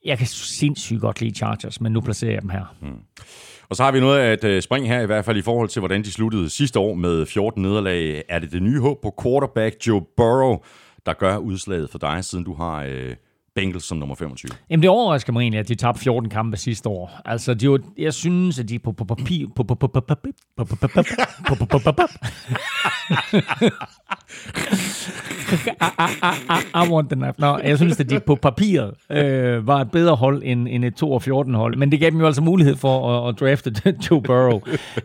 jeg 0.04 0.18
kan 0.18 0.26
sindssygt 0.26 1.00
godt 1.00 1.20
lide 1.20 1.34
Chargers, 1.34 1.80
men 1.80 1.92
nu 1.92 2.00
placerer 2.00 2.32
jeg 2.32 2.42
dem 2.42 2.50
her. 2.50 2.74
Mm. 2.80 2.98
Og 3.68 3.76
så 3.76 3.82
har 3.82 3.92
vi 3.92 4.00
noget 4.00 4.44
at 4.44 4.64
springe 4.64 4.88
øh, 4.88 4.94
her, 4.94 5.02
i 5.02 5.06
hvert 5.06 5.24
fald 5.24 5.36
i 5.36 5.42
forhold 5.42 5.68
til, 5.68 5.80
hvordan 5.80 6.02
de 6.02 6.12
sluttede 6.12 6.50
sidste 6.50 6.78
år 6.78 6.94
med 6.94 7.26
14 7.26 7.62
nederlag. 7.62 8.22
Er 8.28 8.38
det 8.38 8.52
det 8.52 8.62
nye 8.62 8.80
håb 8.80 9.02
på 9.02 9.14
quarterback 9.22 9.86
Joe 9.86 10.02
Burrow, 10.16 10.58
der 11.06 11.12
gør 11.12 11.36
udslaget 11.36 11.90
for 11.90 11.98
dig, 11.98 12.24
siden 12.24 12.44
du 12.44 12.54
har 12.54 12.84
øh, 12.88 13.16
Bengals 13.60 13.84
som 13.84 13.98
nummer 13.98 14.14
25. 14.14 14.50
Jamen 14.70 14.82
det 14.82 14.90
overrasker 14.90 15.32
mig 15.32 15.40
egentlig, 15.40 15.58
at 15.60 15.68
de 15.68 15.74
tabte 15.74 16.00
14 16.00 16.30
kampe 16.30 16.56
sidste 16.56 16.88
år. 16.88 17.20
Altså, 17.24 17.54
de 17.54 17.70
var, 17.70 17.78
jeg 17.98 18.14
synes, 18.14 18.58
at 18.58 18.68
de 18.68 18.78
på 18.78 18.92
papir... 18.92 19.46
I 26.74 26.90
want 26.92 27.10
the 27.10 27.16
knife. 27.16 27.34
Nå, 27.38 27.58
jeg 27.58 27.76
synes, 27.76 28.00
at 28.00 28.10
de 28.10 28.20
på 28.20 28.34
papiret 28.34 28.94
øh, 29.10 29.66
var 29.66 29.80
et 29.80 29.90
bedre 29.90 30.16
hold 30.16 30.42
end, 30.44 30.68
end 30.70 30.84
et 30.84 30.94
2 30.94 31.18
14 31.18 31.54
hold. 31.54 31.76
Men 31.76 31.92
det 31.92 32.00
gav 32.00 32.10
dem 32.10 32.20
jo 32.20 32.26
altså 32.26 32.42
mulighed 32.42 32.76
for 32.76 33.10
at, 33.10 33.28
at 33.28 33.40
drafte 33.40 33.94
Joe 34.10 34.22
Burrow. 34.22 34.60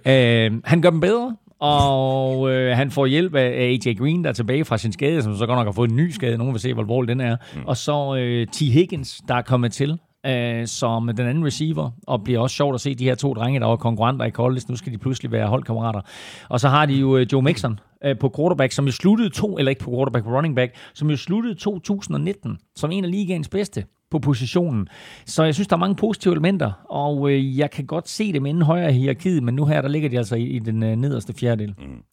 Øh, 0.05 0.51
han 0.63 0.81
gør 0.81 0.89
dem 0.89 0.99
bedre, 0.99 1.35
og 1.59 2.51
øh, 2.51 2.77
han 2.77 2.91
får 2.91 3.05
hjælp 3.05 3.35
af, 3.35 3.79
AJ 3.85 3.93
Green, 3.93 4.23
der 4.23 4.29
er 4.29 4.33
tilbage 4.33 4.65
fra 4.65 4.77
sin 4.77 4.91
skade, 4.91 5.21
som 5.21 5.35
så 5.35 5.45
godt 5.45 5.57
nok 5.57 5.67
har 5.67 5.71
fået 5.71 5.89
en 5.89 5.95
ny 5.95 6.09
skade. 6.09 6.37
Nogen 6.37 6.53
vil 6.53 6.61
se, 6.61 6.73
hvor 6.73 6.83
alvorlig 6.83 7.09
den 7.09 7.21
er. 7.21 7.37
Mm. 7.55 7.61
Og 7.65 7.77
så 7.77 8.15
øh, 8.15 8.47
T. 8.47 8.59
Higgins, 8.59 9.21
der 9.27 9.35
er 9.35 9.41
kommet 9.41 9.73
til 9.73 9.99
øh, 10.25 10.67
som 10.67 11.07
den 11.17 11.27
anden 11.27 11.45
receiver, 11.45 11.91
og 12.07 12.23
bliver 12.23 12.39
også 12.39 12.55
sjovt 12.55 12.75
at 12.75 12.81
se 12.81 12.95
de 12.95 13.03
her 13.03 13.15
to 13.15 13.33
drenge, 13.33 13.59
der 13.59 13.65
var 13.65 13.75
konkurrenter 13.75 14.25
i 14.25 14.31
college. 14.31 14.61
Nu 14.69 14.75
skal 14.75 14.93
de 14.93 14.97
pludselig 14.97 15.31
være 15.31 15.47
holdkammerater. 15.47 16.01
Og 16.49 16.59
så 16.59 16.69
har 16.69 16.85
de 16.85 16.93
jo 16.93 17.17
øh, 17.17 17.27
Joe 17.31 17.41
Mixon 17.41 17.79
øh, 18.05 18.19
på 18.19 18.33
quarterback, 18.35 18.71
som 18.71 18.85
jo 18.85 18.91
sluttede 18.91 19.29
to, 19.29 19.57
eller 19.57 19.69
ikke 19.69 19.83
på 19.83 19.91
quarterback, 19.91 20.25
på 20.25 20.31
running 20.31 20.55
back, 20.55 20.75
som 20.93 21.09
jo 21.09 21.17
sluttede 21.17 21.55
2019 21.55 22.57
som 22.75 22.91
en 22.91 23.05
af 23.05 23.11
ligaens 23.11 23.49
bedste 23.49 23.85
på 24.15 24.19
positionen. 24.19 24.87
Så 25.25 25.43
jeg 25.43 25.53
synes, 25.53 25.67
der 25.67 25.75
er 25.75 25.79
mange 25.79 25.95
positive 25.95 26.33
elementer, 26.33 26.71
og 26.89 27.31
øh, 27.31 27.57
jeg 27.57 27.71
kan 27.71 27.85
godt 27.85 28.09
se 28.09 28.33
dem 28.33 28.45
inden 28.45 28.63
højere 28.63 28.89
i 28.91 28.93
hierarkiet, 28.93 29.43
men 29.43 29.55
nu 29.55 29.65
her, 29.65 29.81
der 29.81 29.89
ligger 29.89 30.09
de 30.09 30.17
altså 30.17 30.35
i, 30.35 30.43
i 30.43 30.59
den 30.59 30.83
øh, 30.83 30.95
nederste 30.95 31.33
fjerdedel. 31.33 31.75
Mm. 31.77 32.03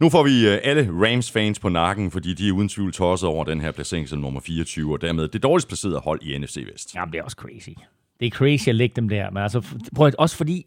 Nu 0.00 0.08
får 0.08 0.22
vi 0.22 0.48
øh, 0.48 0.58
alle 0.64 0.90
Rams-fans 0.92 1.58
på 1.58 1.68
nakken, 1.68 2.10
fordi 2.10 2.34
de 2.34 2.48
er 2.48 2.52
uden 2.52 2.68
tvivl 2.68 2.92
tosset 2.92 3.28
over 3.28 3.44
den 3.44 3.60
her 3.60 3.72
placering 3.72 4.08
som 4.08 4.18
nummer 4.18 4.40
24, 4.40 4.92
og 4.92 5.02
dermed 5.02 5.28
det 5.28 5.42
dårligst 5.42 5.68
placerede 5.68 5.98
hold 5.98 6.22
i 6.22 6.38
NFC 6.38 6.56
Vest. 6.72 6.94
Ja, 6.94 7.04
det 7.12 7.18
er 7.18 7.22
også 7.22 7.36
crazy. 7.40 7.70
Det 8.20 8.26
er 8.26 8.30
crazy 8.30 8.68
at 8.68 8.74
lægge 8.74 8.96
dem 8.96 9.08
der, 9.08 9.30
men 9.30 9.42
altså, 9.42 9.76
prøv 9.96 10.06
at, 10.06 10.14
også 10.14 10.36
fordi 10.36 10.66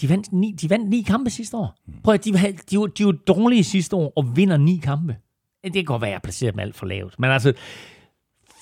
de 0.00 0.08
vandt, 0.08 0.32
ni, 0.32 0.52
de 0.52 0.70
vandt 0.70 0.90
ni 0.90 1.02
kampe 1.02 1.30
sidste 1.30 1.56
år. 1.56 1.78
Prøv 2.04 2.14
at, 2.14 2.24
de, 2.24 2.32
var, 2.32 2.40
de, 2.70 2.78
var, 2.78 2.86
de 2.86 3.04
var 3.04 3.12
dårlige 3.12 3.64
sidste 3.64 3.96
år 3.96 4.12
og 4.16 4.36
vinder 4.36 4.56
ni 4.56 4.80
kampe. 4.82 5.16
Det 5.64 5.74
kan 5.74 5.84
godt 5.84 6.02
være, 6.02 6.10
at 6.10 6.12
jeg 6.12 6.22
placerer 6.22 6.50
dem 6.50 6.60
alt 6.60 6.76
for 6.76 6.86
lavt. 6.86 7.14
Men 7.18 7.30
altså, 7.30 7.52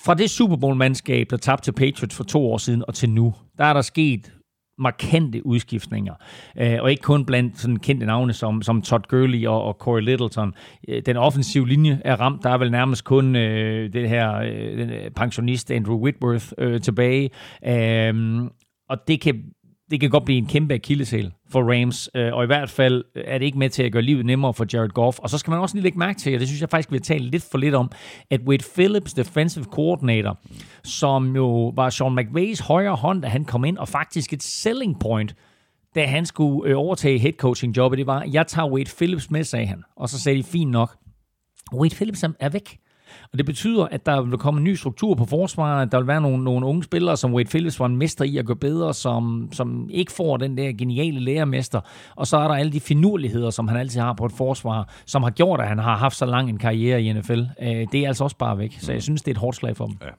fra 0.05 0.13
det 0.13 0.29
Super 0.29 0.55
Bowl-mandskab, 0.55 1.27
der 1.29 1.37
tabte 1.37 1.65
til 1.65 1.71
Patriots 1.71 2.15
for 2.15 2.23
to 2.23 2.51
år 2.51 2.57
siden 2.57 2.83
og 2.87 2.93
til 2.93 3.09
nu, 3.09 3.33
der 3.57 3.65
er 3.65 3.73
der 3.73 3.81
sket 3.81 4.33
markante 4.79 5.45
udskiftninger. 5.45 6.13
Øh, 6.57 6.77
og 6.81 6.91
ikke 6.91 7.01
kun 7.01 7.25
blandt 7.25 7.59
sådan 7.59 7.77
kendte 7.77 8.05
navne 8.05 8.33
som, 8.33 8.61
som 8.61 8.81
Todd 8.81 9.03
Gurley 9.09 9.45
og, 9.47 9.63
og 9.63 9.73
Corey 9.73 10.01
Littleton. 10.01 10.53
Øh, 10.87 11.01
den 11.05 11.17
offensive 11.17 11.67
linje 11.67 12.01
er 12.05 12.15
ramt. 12.15 12.43
Der 12.43 12.49
er 12.49 12.57
vel 12.57 12.71
nærmest 12.71 13.03
kun 13.03 13.35
øh, 13.35 13.93
det 13.93 14.09
her 14.09 14.35
øh, 14.35 14.77
den, 14.77 14.89
øh, 14.89 15.11
pensionist 15.11 15.71
Andrew 15.71 15.97
Whitworth 15.97 16.51
øh, 16.57 16.81
tilbage. 16.81 17.29
Øh, 17.67 18.43
og 18.89 18.97
det 19.07 19.21
kan 19.21 19.43
det 19.91 19.99
kan 19.99 20.09
godt 20.09 20.25
blive 20.25 20.37
en 20.37 20.45
kæmpe 20.45 20.73
akilleshæl 20.73 21.33
for 21.49 21.73
Rams, 21.73 22.09
øh, 22.15 22.33
og 22.33 22.43
i 22.43 22.45
hvert 22.47 22.69
fald 22.69 23.03
øh, 23.15 23.23
er 23.27 23.37
det 23.37 23.45
ikke 23.45 23.57
med 23.57 23.69
til 23.69 23.83
at 23.83 23.91
gøre 23.91 24.01
livet 24.01 24.25
nemmere 24.25 24.53
for 24.53 24.65
Jared 24.73 24.89
Goff. 24.89 25.19
Og 25.19 25.29
så 25.29 25.37
skal 25.37 25.51
man 25.51 25.59
også 25.59 25.75
lige 25.75 25.83
lægge 25.83 25.99
mærke 25.99 26.19
til, 26.19 26.33
og 26.33 26.39
det 26.39 26.47
synes 26.47 26.61
jeg 26.61 26.69
faktisk, 26.69 26.91
vi 26.91 26.97
har 26.97 27.01
talt 27.01 27.23
lidt 27.23 27.43
for 27.51 27.57
lidt 27.57 27.75
om, 27.75 27.91
at 28.29 28.41
Wade 28.41 28.63
Phillips, 28.75 29.13
defensive 29.13 29.65
coordinator, 29.65 30.39
som 30.83 31.35
jo 31.35 31.67
var 31.75 31.89
Sean 31.89 32.15
McVays 32.15 32.59
højre 32.59 32.95
hånd, 32.95 33.21
da 33.21 33.27
han 33.27 33.45
kom 33.45 33.65
ind, 33.65 33.77
og 33.77 33.87
faktisk 33.87 34.33
et 34.33 34.43
selling 34.43 34.99
point, 34.99 35.35
da 35.95 36.05
han 36.05 36.25
skulle 36.25 36.69
øh, 36.69 36.77
overtage 36.77 37.19
head 37.19 37.33
coaching 37.33 37.77
jobbet, 37.77 37.97
det 37.97 38.07
var, 38.07 38.27
jeg 38.31 38.47
tager 38.47 38.71
Wade 38.71 38.91
Phillips 38.97 39.31
med, 39.31 39.43
sagde 39.43 39.65
han. 39.65 39.83
Og 39.95 40.09
så 40.09 40.19
sagde 40.19 40.37
de, 40.37 40.43
fint 40.43 40.71
nok. 40.71 40.97
Wade 41.73 41.95
Phillips 41.95 42.23
er 42.23 42.49
væk. 42.49 42.79
Og 43.31 43.37
det 43.37 43.45
betyder, 43.45 43.85
at 43.85 44.05
der 44.05 44.21
vil 44.21 44.37
komme 44.37 44.57
en 44.57 44.63
ny 44.63 44.75
struktur 44.75 45.15
på 45.15 45.25
forsvaret. 45.25 45.91
Der 45.91 45.97
vil 45.97 46.07
være 46.07 46.21
nogle, 46.21 46.43
nogle 46.43 46.65
unge 46.65 46.83
spillere, 46.83 47.17
som 47.17 47.33
Wade 47.33 47.49
Phillips 47.49 47.79
var 47.79 47.85
en 47.85 47.97
mester 47.97 48.25
i 48.25 48.37
at 48.37 48.45
gøre 48.45 48.57
bedre, 48.57 48.93
som, 48.93 49.49
som 49.51 49.89
ikke 49.89 50.11
får 50.11 50.37
den 50.37 50.57
der 50.57 50.71
geniale 50.71 51.19
lærermester. 51.19 51.81
Og 52.15 52.27
så 52.27 52.37
er 52.37 52.47
der 52.47 52.55
alle 52.55 52.71
de 52.71 52.79
finurligheder, 52.79 53.49
som 53.49 53.67
han 53.67 53.77
altid 53.77 53.99
har 54.01 54.13
på 54.13 54.25
et 54.25 54.31
forsvar, 54.31 54.93
som 55.05 55.23
har 55.23 55.29
gjort, 55.29 55.61
at 55.61 55.67
han 55.67 55.79
har 55.79 55.97
haft 55.97 56.15
så 56.15 56.25
lang 56.25 56.49
en 56.49 56.57
karriere 56.57 57.03
i 57.03 57.13
NFL. 57.13 57.39
Øh, 57.61 57.87
det 57.91 57.95
er 57.95 58.07
altså 58.07 58.23
også 58.23 58.37
bare 58.37 58.57
væk. 58.57 58.77
Så 58.79 58.91
jeg 58.91 59.03
synes, 59.03 59.21
det 59.21 59.31
er 59.31 59.35
et 59.35 59.37
hårdt 59.37 59.57
slag 59.57 59.77
for 59.77 59.85
dem. 59.85 59.95
Ja. 60.01 60.09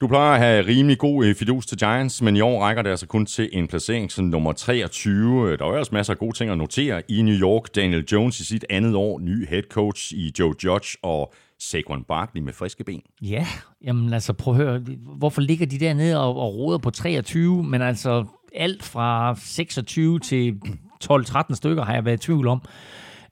Du 0.00 0.08
plejer 0.08 0.32
at 0.32 0.38
have 0.40 0.66
rimelig 0.66 0.98
god 0.98 1.24
øh, 1.24 1.34
fidus 1.34 1.66
til 1.66 1.78
Giants, 1.78 2.22
men 2.22 2.36
i 2.36 2.40
år 2.40 2.60
rækker 2.60 2.82
det 2.82 2.90
altså 2.90 3.06
kun 3.06 3.26
til 3.26 3.48
en 3.52 3.68
placering 3.68 4.12
som 4.12 4.24
nummer 4.24 4.52
23. 4.52 5.56
Der 5.56 5.64
er 5.64 5.78
også 5.78 5.94
masser 5.94 6.12
af 6.12 6.18
gode 6.18 6.36
ting 6.36 6.50
at 6.50 6.58
notere 6.58 7.02
i 7.08 7.22
New 7.22 7.34
York. 7.34 7.74
Daniel 7.74 8.04
Jones 8.12 8.40
i 8.40 8.44
sit 8.44 8.64
andet 8.70 8.94
år, 8.94 9.18
ny 9.18 9.48
head 9.48 9.62
coach 9.70 10.12
i 10.14 10.32
Joe 10.38 10.54
Judge 10.64 10.98
og 11.02 11.32
Saquon 11.60 12.04
Barkley 12.04 12.42
med 12.42 12.52
friske 12.52 12.84
ben. 12.84 13.02
Ja, 13.22 13.46
jamen 13.84 14.12
altså 14.12 14.32
prøv 14.32 14.54
at 14.54 14.60
høre, 14.60 14.80
hvorfor 15.18 15.40
ligger 15.40 15.66
de 15.66 15.78
dernede 15.78 16.20
og, 16.20 16.36
og 16.36 16.54
roder 16.54 16.78
på 16.78 16.90
23, 16.90 17.64
men 17.64 17.82
altså 17.82 18.24
alt 18.54 18.82
fra 18.82 19.34
26 19.38 20.18
til 20.18 20.60
12-13 21.04 21.54
stykker 21.54 21.84
har 21.84 21.94
jeg 21.94 22.04
været 22.04 22.24
i 22.24 22.26
tvivl 22.26 22.48
om. 22.48 22.62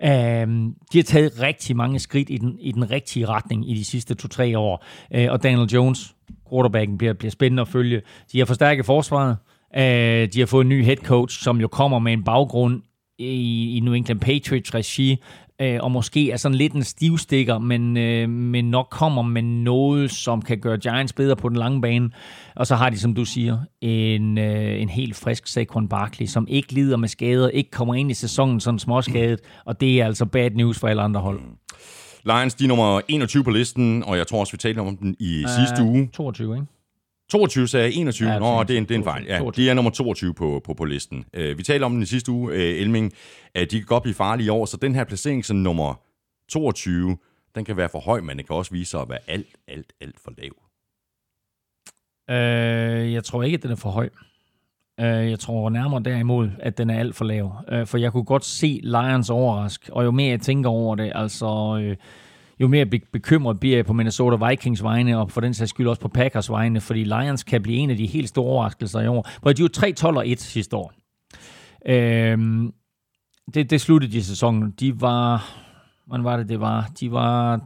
Øhm, 0.03 0.75
de 0.93 0.99
har 0.99 1.03
taget 1.03 1.43
rigtig 1.43 1.77
mange 1.77 1.99
skridt 1.99 2.31
i 2.31 2.37
den, 2.37 2.59
i 2.61 2.73
den 2.73 2.91
rigtige 2.91 3.27
retning 3.27 3.71
i 3.71 3.75
de 3.75 3.85
sidste 3.85 4.15
to-tre 4.15 4.59
år. 4.59 4.85
Øh, 5.15 5.27
og 5.31 5.43
Daniel 5.43 5.69
Jones, 5.69 6.15
quarterbacken, 6.51 6.99
bliver, 6.99 7.13
bliver 7.13 7.31
spændende 7.31 7.61
at 7.61 7.69
følge. 7.69 8.03
De 8.33 8.39
har 8.39 8.45
forstærket 8.47 8.87
forsvaret. 8.87 9.37
Øh, 9.77 10.29
de 10.33 10.39
har 10.39 10.47
fået 10.47 10.65
en 10.65 10.69
ny 10.69 10.85
head 10.85 10.97
coach, 10.97 11.43
som 11.43 11.61
jo 11.61 11.69
kommer 11.69 11.99
med 11.99 12.13
en 12.13 12.25
baggrund 12.25 12.83
i, 13.19 13.77
i 13.77 13.81
New 13.81 13.95
England 13.95 14.21
Patriots 14.21 14.75
regi, 14.75 15.23
øh, 15.63 15.79
og 15.83 15.91
måske 15.93 16.31
er 16.31 16.37
sådan 16.37 16.59
lidt 16.59 16.73
en 16.73 16.85
stivstikker, 16.85 17.59
men, 17.59 17.97
øh, 17.97 18.29
men 18.29 18.65
nok 18.65 18.87
kommer 18.91 19.23
med 19.23 19.43
noget, 19.43 20.11
som 20.11 20.43
kan 20.43 20.59
gøre 20.59 20.79
Giants 20.79 21.13
bedre 21.13 21.37
på 21.37 21.49
den 21.49 21.57
lange 21.57 21.81
bane. 21.81 22.11
Og 22.57 22.67
så 22.67 22.75
har 22.75 22.91
de, 22.91 22.99
som 22.99 23.15
du 23.15 23.25
siger, 23.25 23.59
en, 23.81 24.39
øh, 24.39 24.83
en 24.83 24.89
helt 24.89 25.17
frisk 25.17 25.47
Saquon 25.47 25.89
Barkley, 25.89 26.27
som 26.27 26.47
ikke 26.49 26.73
lider 26.73 26.97
med 26.97 27.09
skader, 27.09 27.49
ikke 27.49 27.71
kommer 27.71 27.95
ind 27.95 28.11
i 28.11 28.15
sæsonen 28.15 28.61
sådan 28.61 28.79
småskadet, 28.79 29.41
og 29.65 29.81
det 29.81 30.01
er 30.01 30.07
altså 30.07 30.27
bad 30.27 30.51
news 30.51 30.79
for 30.79 30.89
alle 30.89 31.03
andre 31.03 31.21
hold. 31.21 31.41
Lions, 32.25 32.55
de 32.55 32.65
er 32.65 32.69
nummer 32.69 33.01
21 33.09 33.45
på 33.45 33.51
listen, 33.51 34.05
og 34.05 34.19
jeg 34.19 34.27
tror 34.27 34.41
også, 34.41 34.53
vi 34.53 34.59
talte 34.59 34.79
om 34.79 34.97
den 34.97 35.17
i 35.21 35.45
uh, 35.45 35.51
sidste 35.51 35.83
uge. 35.83 36.09
22, 36.13 36.55
ikke? 36.55 36.67
22 37.31 37.69
sagde 37.69 37.93
21. 37.93 38.29
Ja, 38.29 38.39
Nå, 38.39 38.63
det 38.63 38.75
er 38.75 38.79
en, 38.79 38.85
det 38.85 38.91
er 38.91 38.99
en 38.99 39.05
fejl. 39.05 39.25
Ja, 39.25 39.41
de 39.57 39.71
er 39.71 39.75
nummer 39.75 39.91
22 39.91 40.35
på, 40.35 40.61
på, 40.65 40.75
på 40.75 40.85
listen. 40.85 41.25
Uh, 41.39 41.59
vi 41.59 41.63
talte 41.63 41.85
om 41.85 41.93
den 41.93 42.03
i 42.03 42.07
sidste 42.07 42.33
uge, 42.33 42.53
uh, 42.53 42.59
Elming. 42.59 43.13
Uh, 43.59 43.63
de 43.63 43.69
kan 43.69 43.85
godt 43.87 44.03
blive 44.03 44.15
farlige 44.15 44.47
i 44.47 44.49
år, 44.49 44.65
så 44.65 44.77
den 44.77 44.95
her 44.95 45.05
placering 45.05 45.45
som 45.45 45.57
nummer 45.57 46.01
22, 46.49 47.17
den 47.55 47.65
kan 47.65 47.77
være 47.77 47.89
for 47.89 48.01
høj, 48.01 48.21
men 48.21 48.37
det 48.37 48.47
kan 48.47 48.57
også 48.57 48.71
vise 48.71 48.91
sig 48.91 49.01
at 49.01 49.09
være 49.09 49.19
alt, 49.27 49.57
alt, 49.69 49.93
alt 50.01 50.21
for 50.21 50.33
lav. 50.39 50.53
Uh, 52.29 53.13
jeg 53.13 53.25
tror 53.25 53.43
ikke, 53.43 53.57
at 53.57 53.63
den 53.63 53.71
er 53.71 53.77
for 53.77 53.91
høj. 53.91 54.09
Uh, 54.99 55.31
jeg 55.31 55.39
tror 55.39 55.71
nærmere 55.71 56.03
derimod, 56.03 56.51
at 56.59 56.79
den 56.79 56.91
er 56.91 56.99
alt 56.99 57.17
for 57.17 57.25
lav. 57.25 57.53
Uh, 57.73 57.87
for 57.87 57.99
jeg 57.99 58.13
kunne 58.13 58.25
godt 58.25 58.45
se 58.45 58.81
Lions 58.83 59.31
overrask, 59.31 59.91
og 59.93 60.05
jo 60.05 60.11
mere 60.11 60.31
jeg 60.31 60.41
tænker 60.41 60.71
over 60.71 60.95
det, 60.95 61.13
altså... 61.15 61.47
Uh, 61.47 61.97
jo 62.61 62.69
mere 62.69 62.87
bekymret 62.87 63.61
bliver 63.61 63.77
jeg 63.77 63.87
på 63.87 63.93
Minnesota 63.93 64.49
Vikings 64.49 64.83
vegne, 64.83 65.19
og 65.19 65.31
for 65.31 65.41
den 65.41 65.55
sags 65.55 65.71
skyld 65.71 65.89
også 65.89 66.03
på 66.03 66.09
Packers 66.09 66.51
vegne, 66.51 66.81
fordi 66.81 67.05
Lions 67.05 67.43
kan 67.43 67.63
blive 67.63 67.79
en 67.79 67.91
af 67.91 67.97
de 67.97 68.07
helt 68.07 68.29
store 68.29 68.47
overraskelser 68.47 69.01
i 69.01 69.07
år. 69.07 69.29
For 69.43 69.53
de 69.53 69.63
var 69.63 70.13
3-12 70.13 70.17
og 70.17 70.29
1 70.29 70.41
sidste 70.41 70.77
år. 70.77 70.93
Øhm, 71.89 72.73
det, 73.55 73.71
det 73.71 73.81
sluttede 73.81 74.13
de 74.13 74.25
sæsonen. 74.25 74.71
De 74.71 75.01
var... 75.01 75.53
Hvordan 76.07 76.25
var 76.25 76.37
det, 76.37 76.49
det 76.49 76.61
var? 76.61 76.91
De 77.01 77.13
var... 77.13 77.61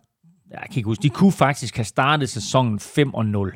Jeg 0.51 0.61
kan 0.71 0.77
ikke 0.77 0.87
huske. 0.87 1.03
De 1.03 1.11
kunne 1.11 1.33
faktisk 1.33 1.77
have 1.77 1.85
startet 1.85 2.29
sæsonen 2.29 2.81
5 2.81 3.15
og 3.15 3.27
0. 3.27 3.55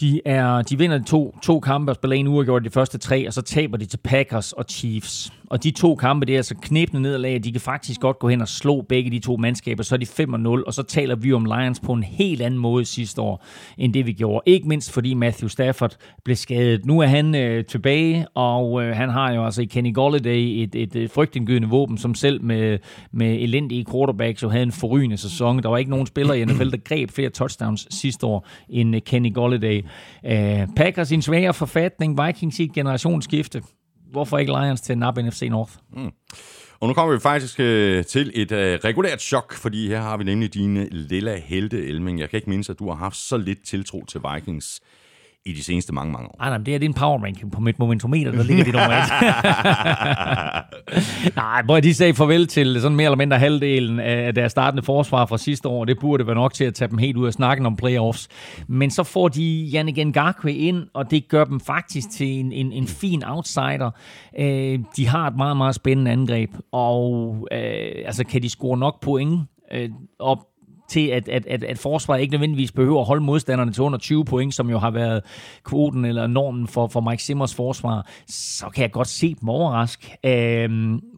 De, 0.00 0.20
er, 0.26 0.62
de 0.62 0.78
vinder 0.78 1.02
to, 1.02 1.38
to 1.42 1.60
kampe 1.60 1.92
og 1.92 1.96
spiller 1.96 2.16
en 2.16 2.26
uafgjort 2.26 2.64
de 2.64 2.70
første 2.70 2.98
tre, 2.98 3.26
og 3.26 3.32
så 3.32 3.42
taber 3.42 3.76
de 3.76 3.86
til 3.86 3.98
Packers 4.04 4.52
og 4.52 4.64
Chiefs. 4.68 5.32
Og 5.54 5.62
de 5.62 5.70
to 5.70 5.94
kampe, 5.94 6.26
det 6.26 6.32
er 6.32 6.36
altså 6.36 6.54
knæbende 6.62 7.02
nederlag, 7.02 7.40
de 7.44 7.52
kan 7.52 7.60
faktisk 7.60 8.00
godt 8.00 8.18
gå 8.18 8.28
hen 8.28 8.40
og 8.40 8.48
slå 8.48 8.82
begge 8.82 9.10
de 9.10 9.18
to 9.18 9.36
mandskaber, 9.36 9.82
så 9.82 9.94
er 9.94 9.98
de 9.98 10.06
5-0, 10.06 10.66
og 10.66 10.74
så 10.74 10.82
taler 10.82 11.16
vi 11.16 11.32
om 11.32 11.44
Lions 11.44 11.80
på 11.80 11.92
en 11.92 12.02
helt 12.02 12.42
anden 12.42 12.60
måde 12.60 12.84
sidste 12.84 13.20
år, 13.20 13.44
end 13.78 13.94
det 13.94 14.06
vi 14.06 14.12
gjorde. 14.12 14.42
Ikke 14.46 14.68
mindst 14.68 14.92
fordi 14.92 15.14
Matthew 15.14 15.48
Stafford 15.48 15.96
blev 16.24 16.36
skadet. 16.36 16.86
Nu 16.86 17.00
er 17.00 17.06
han 17.06 17.34
øh, 17.34 17.64
tilbage, 17.64 18.26
og 18.34 18.82
øh, 18.82 18.96
han 18.96 19.08
har 19.08 19.32
jo 19.32 19.44
altså 19.44 19.62
i 19.62 19.64
Kenny 19.64 19.94
Golladay 19.94 20.62
et, 20.62 20.74
et, 20.74 20.96
et 20.96 21.10
frygtindgydende 21.10 21.68
våben, 21.68 21.98
som 21.98 22.14
selv 22.14 22.42
med, 22.42 22.78
med 23.12 23.34
elendige 23.34 23.84
quarterbacks 23.90 24.42
jo 24.42 24.48
havde 24.48 24.62
en 24.62 24.72
forrygende 24.72 25.16
sæson. 25.16 25.62
Der 25.62 25.68
var 25.68 25.76
ikke 25.76 25.90
nogen 25.90 26.06
spiller 26.06 26.34
i 26.34 26.44
NFL, 26.44 26.70
der 26.70 26.76
greb 26.84 27.10
flere 27.10 27.30
touchdowns 27.30 27.86
sidste 27.90 28.26
år 28.26 28.46
end 28.68 28.96
øh, 28.96 29.02
Kenny 29.02 29.34
Golladay. 29.34 29.84
Øh, 30.26 30.68
Packers 30.76 31.10
i 31.10 31.14
en 31.14 31.22
svagere 31.22 31.54
forfatning, 31.54 32.26
Vikings 32.26 32.60
i 32.60 32.64
et 32.64 32.72
generationsskifte 32.72 33.62
hvorfor 34.14 34.38
ikke 34.38 34.52
Lions 34.52 34.80
til 34.80 34.98
NAB 34.98 35.18
NFC 35.18 35.42
North? 35.50 35.72
Mm. 35.92 36.10
Og 36.80 36.88
nu 36.88 36.94
kommer 36.94 37.14
vi 37.14 37.20
faktisk 37.20 37.60
øh, 37.60 38.04
til 38.04 38.30
et 38.34 38.52
øh, 38.52 38.78
regulært 38.84 39.22
chok, 39.22 39.54
fordi 39.54 39.88
her 39.88 40.00
har 40.00 40.16
vi 40.16 40.24
nemlig 40.24 40.54
dine 40.54 40.88
lilla 40.90 41.36
helte, 41.36 41.86
Elming. 41.86 42.20
Jeg 42.20 42.30
kan 42.30 42.36
ikke 42.36 42.50
mindes, 42.50 42.70
at 42.70 42.78
du 42.78 42.88
har 42.88 42.96
haft 42.96 43.16
så 43.16 43.36
lidt 43.36 43.66
tiltro 43.66 44.04
til 44.04 44.20
Vikings 44.34 44.80
i 45.46 45.52
de 45.52 45.62
seneste 45.62 45.94
mange, 45.94 46.12
mange 46.12 46.28
år. 46.28 46.36
Nej, 46.38 46.48
nej, 46.48 46.58
det 46.58 46.74
er 46.74 46.78
din 46.78 46.94
power 46.94 47.24
ranking 47.24 47.52
på 47.52 47.60
mit 47.60 47.78
momentometer, 47.78 48.32
der 48.32 48.42
ligger 48.42 48.64
de 48.64 48.70
nummer 48.70 48.90
et. 48.90 49.08
nej, 51.36 51.62
hvor 51.62 51.80
de 51.80 51.94
sagde 51.94 52.14
farvel 52.14 52.46
til 52.46 52.80
sådan 52.80 52.96
mere 52.96 53.04
eller 53.04 53.16
mindre 53.16 53.38
halvdelen 53.38 54.00
af 54.00 54.34
deres 54.34 54.52
startende 54.52 54.82
forsvar 54.82 55.26
fra 55.26 55.38
sidste 55.38 55.68
år. 55.68 55.84
Det 55.84 55.98
burde 56.00 56.26
være 56.26 56.34
nok 56.34 56.54
til 56.54 56.64
at 56.64 56.74
tage 56.74 56.88
dem 56.88 56.98
helt 56.98 57.16
ud 57.16 57.26
af 57.26 57.32
snakken 57.32 57.66
om 57.66 57.76
playoffs. 57.76 58.28
Men 58.68 58.90
så 58.90 59.02
får 59.02 59.28
de 59.28 59.68
Janne 59.72 59.92
Ngakwe 60.04 60.52
ind, 60.52 60.86
og 60.94 61.10
det 61.10 61.28
gør 61.28 61.44
dem 61.44 61.60
faktisk 61.60 62.10
til 62.10 62.28
en, 62.28 62.52
en, 62.52 62.72
en 62.72 62.86
fin 62.86 63.24
outsider. 63.24 63.90
Øh, 64.38 64.78
de 64.96 65.08
har 65.08 65.26
et 65.26 65.36
meget, 65.36 65.56
meget 65.56 65.74
spændende 65.74 66.10
angreb, 66.10 66.50
og 66.72 67.36
øh, 67.52 68.02
altså 68.06 68.24
kan 68.24 68.42
de 68.42 68.48
score 68.48 68.78
nok 68.78 69.00
point 69.00 69.40
øh, 69.72 69.90
op 70.18 70.38
til, 70.88 71.08
at, 71.08 71.28
at, 71.28 71.46
at, 71.46 71.64
at 71.64 71.78
forsvaret 71.78 72.20
ikke 72.20 72.32
nødvendigvis 72.32 72.72
behøver 72.72 73.00
at 73.00 73.06
holde 73.06 73.24
modstanderne 73.24 73.72
til 73.72 73.82
under 73.82 73.98
20 73.98 74.24
point, 74.24 74.54
som 74.54 74.70
jo 74.70 74.78
har 74.78 74.90
været 74.90 75.22
kvoten 75.64 76.04
eller 76.04 76.26
normen 76.26 76.68
for, 76.68 76.86
for 76.86 77.00
Mike 77.00 77.22
Simmers 77.22 77.54
forsvar, 77.54 78.06
så 78.28 78.66
kan 78.74 78.82
jeg 78.82 78.92
godt 78.92 79.08
se 79.08 79.36
dem 79.40 79.48
overrask. 79.48 80.10
Øh, 80.24 80.70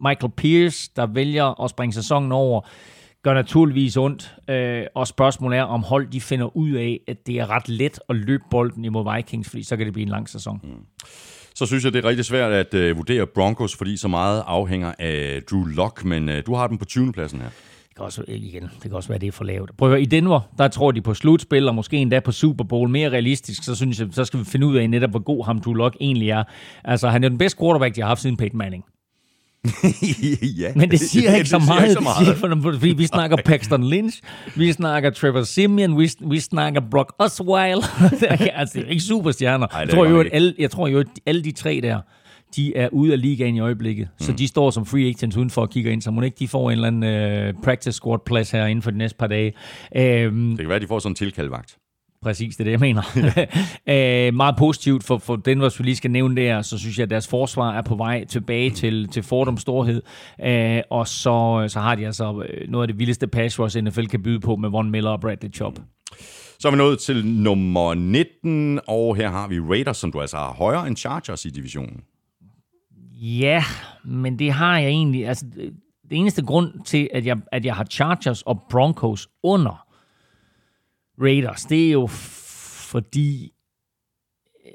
Michael 0.05 0.31
Pierce, 0.37 0.91
der 0.95 1.05
vælger 1.05 1.63
at 1.63 1.69
springe 1.69 1.93
sæsonen 1.93 2.31
over, 2.31 2.61
gør 3.23 3.33
naturligvis 3.33 3.97
ondt, 3.97 4.35
øh, 4.49 4.83
og 4.95 5.07
spørgsmålet 5.07 5.57
er, 5.59 5.63
om 5.63 5.83
hold 5.83 6.07
de 6.07 6.21
finder 6.21 6.57
ud 6.57 6.71
af, 6.71 6.99
at 7.07 7.27
det 7.27 7.35
er 7.35 7.49
ret 7.49 7.69
let 7.69 7.99
at 8.09 8.15
løbe 8.15 8.43
bolden 8.51 8.85
imod 8.85 9.15
Vikings, 9.15 9.49
fordi 9.49 9.63
så 9.63 9.77
kan 9.77 9.85
det 9.85 9.93
blive 9.93 10.03
en 10.03 10.09
lang 10.09 10.29
sæson. 10.29 10.59
Mm. 10.63 10.69
Så 11.55 11.65
synes 11.65 11.83
jeg, 11.83 11.93
det 11.93 12.05
er 12.05 12.09
rigtig 12.09 12.25
svært 12.25 12.51
at 12.51 12.73
øh, 12.73 12.97
vurdere 12.97 13.27
Broncos, 13.27 13.75
fordi 13.75 13.97
så 13.97 14.07
meget 14.07 14.43
afhænger 14.47 14.93
af 14.99 15.41
Drew 15.51 15.65
Lock, 15.65 16.05
men 16.05 16.29
øh, 16.29 16.43
du 16.45 16.55
har 16.55 16.67
dem 16.67 16.77
på 16.77 16.85
20. 16.85 17.13
pladsen 17.13 17.41
her. 17.41 17.49
Det 17.97 18.01
kan 18.01 18.05
også, 18.05 18.23
igen, 18.27 18.63
det 18.63 18.81
kan 18.81 18.93
også 18.93 19.09
være, 19.09 19.19
det 19.19 19.27
er 19.27 19.31
for 19.31 19.43
lavt. 19.43 19.77
Prøv 19.77 19.93
at 19.93 20.01
i 20.01 20.05
Denver, 20.05 20.39
der 20.57 20.67
tror 20.67 20.91
de 20.91 21.01
på 21.01 21.13
slutspil, 21.13 21.67
og 21.67 21.75
måske 21.75 21.97
endda 21.97 22.19
på 22.19 22.31
Super 22.31 22.63
Bowl. 22.63 22.89
Mere 22.89 23.09
realistisk, 23.09 23.63
så 23.63 23.75
synes 23.75 23.99
jeg, 23.99 24.07
så 24.11 24.25
skal 24.25 24.39
vi 24.39 24.45
finde 24.45 24.67
ud 24.67 24.77
af 24.77 24.89
netop, 24.89 25.09
hvor 25.09 25.19
god 25.19 25.45
ham 25.45 25.61
Drew 25.61 25.73
Lock 25.73 25.97
egentlig 26.01 26.29
er. 26.29 26.43
Altså, 26.83 27.09
han 27.09 27.23
er 27.23 27.29
den 27.29 27.37
bedste 27.37 27.59
quarterback, 27.59 27.95
de 27.95 28.01
har 28.01 28.07
haft 28.07 28.21
siden 28.21 28.37
Peyton 28.37 28.57
Manning. 28.57 28.83
ja, 30.61 30.71
Men 30.75 30.91
det 30.91 30.99
siger 31.11 31.35
ikke 31.35 31.49
så 31.49 31.59
siger 31.59 31.65
meget, 31.65 31.83
ikke 31.83 31.93
så 31.93 31.99
det 31.99 32.03
meget. 32.03 32.61
siger, 32.63 32.79
fordi 32.79 32.93
vi 32.93 33.05
snakker 33.05 33.37
Paxton 33.45 33.89
Lynch, 33.89 34.21
vi 34.55 34.71
snakker 34.71 35.09
Trevor 35.09 35.43
Simeon, 35.43 35.99
vi, 35.99 36.09
vi 36.19 36.39
snakker 36.39 36.81
Brock 36.91 37.13
Osweiler. 37.19 38.11
altså, 38.59 38.79
det 38.79 38.85
er 38.85 38.89
ikke 38.89 39.03
superstjerner. 39.03 39.67
Ej, 39.67 39.79
jeg, 39.79 39.87
det 39.87 39.95
tror 39.95 40.05
jo, 40.05 40.19
at 40.19 40.27
alle, 40.31 40.53
jeg 40.59 40.71
tror 40.71 40.87
jo, 40.87 40.99
at 40.99 41.07
alle 41.25 41.43
de 41.43 41.51
tre 41.51 41.79
der, 41.83 41.99
de 42.55 42.77
er 42.77 42.89
ude 42.91 43.13
af 43.13 43.21
ligaen 43.21 43.55
i 43.55 43.59
øjeblikket. 43.59 44.07
Mm. 44.19 44.25
Så 44.25 44.31
de 44.31 44.47
står 44.47 44.71
som 44.71 44.85
free 44.85 45.07
agents 45.07 45.37
udenfor 45.37 45.61
og 45.61 45.69
kigger 45.69 45.91
ind, 45.91 46.01
så 46.01 46.11
må 46.11 46.21
ikke 46.21 46.35
de 46.39 46.47
får 46.47 46.71
en 46.71 46.71
eller 46.71 46.87
anden 46.87 47.55
uh, 47.55 47.63
practice 47.63 47.91
squad 47.91 48.19
plads 48.25 48.51
her 48.51 48.65
inden 48.65 48.83
for 48.83 48.91
de 48.91 48.97
næste 48.97 49.17
par 49.17 49.27
dage. 49.27 49.53
Um, 49.95 50.49
Det 50.49 50.59
kan 50.59 50.67
være, 50.67 50.75
at 50.75 50.81
de 50.81 50.87
får 50.87 50.99
sådan 50.99 51.11
en 51.11 51.15
tilkaldvagt. 51.15 51.77
Præcis, 52.21 52.55
det 52.55 52.59
er 52.59 52.63
det, 52.63 52.71
jeg 52.71 52.79
mener. 52.79 53.01
øh, 54.27 54.33
meget 54.33 54.55
positivt 54.57 55.03
for, 55.03 55.17
for 55.17 55.35
den, 55.35 55.59
hvis 55.59 55.79
vi 55.79 55.83
lige 55.83 55.95
skal 55.95 56.11
nævne 56.11 56.41
der, 56.41 56.61
så 56.61 56.77
synes 56.77 56.97
jeg, 56.97 57.03
at 57.03 57.09
deres 57.09 57.27
forsvar 57.27 57.77
er 57.77 57.81
på 57.81 57.95
vej 57.95 58.25
tilbage 58.25 58.69
til, 58.69 59.07
til 59.07 59.23
Fordums 59.23 59.61
storhed. 59.61 60.01
Øh, 60.45 60.81
og 60.89 61.07
så, 61.07 61.65
så 61.67 61.79
har 61.79 61.95
de 61.95 62.05
altså 62.05 62.43
øh, 62.49 62.69
noget 62.69 62.83
af 62.83 62.87
det 62.87 62.99
vildeste 62.99 63.27
pass 63.27 63.59
rush, 63.59 63.81
NFL 63.81 64.05
kan 64.05 64.23
byde 64.23 64.39
på 64.39 64.55
med 64.55 64.69
Von 64.69 64.91
Miller 64.91 65.09
og 65.09 65.21
Bradley 65.21 65.53
Chubb. 65.53 65.79
Så 66.59 66.67
er 66.67 66.71
vi 66.71 66.77
nået 66.77 66.99
til 66.99 67.25
nummer 67.25 67.93
19, 67.93 68.79
og 68.87 69.15
her 69.15 69.29
har 69.29 69.47
vi 69.47 69.59
Raiders, 69.59 69.97
som 69.97 70.11
du 70.11 70.21
altså 70.21 70.37
har 70.37 70.53
højere 70.53 70.87
end 70.87 70.97
Chargers 70.97 71.45
i 71.45 71.49
divisionen. 71.49 72.01
Ja, 73.17 73.63
men 74.03 74.39
det 74.39 74.51
har 74.51 74.77
jeg 74.77 74.89
egentlig... 74.89 75.27
Altså, 75.27 75.45
det 76.09 76.17
eneste 76.17 76.45
grund 76.45 76.83
til, 76.85 77.09
at 77.13 77.25
jeg, 77.25 77.37
at 77.51 77.65
jeg 77.65 77.75
har 77.75 77.85
Chargers 77.85 78.41
og 78.41 78.61
Broncos 78.69 79.27
under 79.43 79.87
Raiders, 81.21 81.65
det 81.65 81.87
er 81.87 81.91
jo 81.91 82.07
fordi 82.07 83.51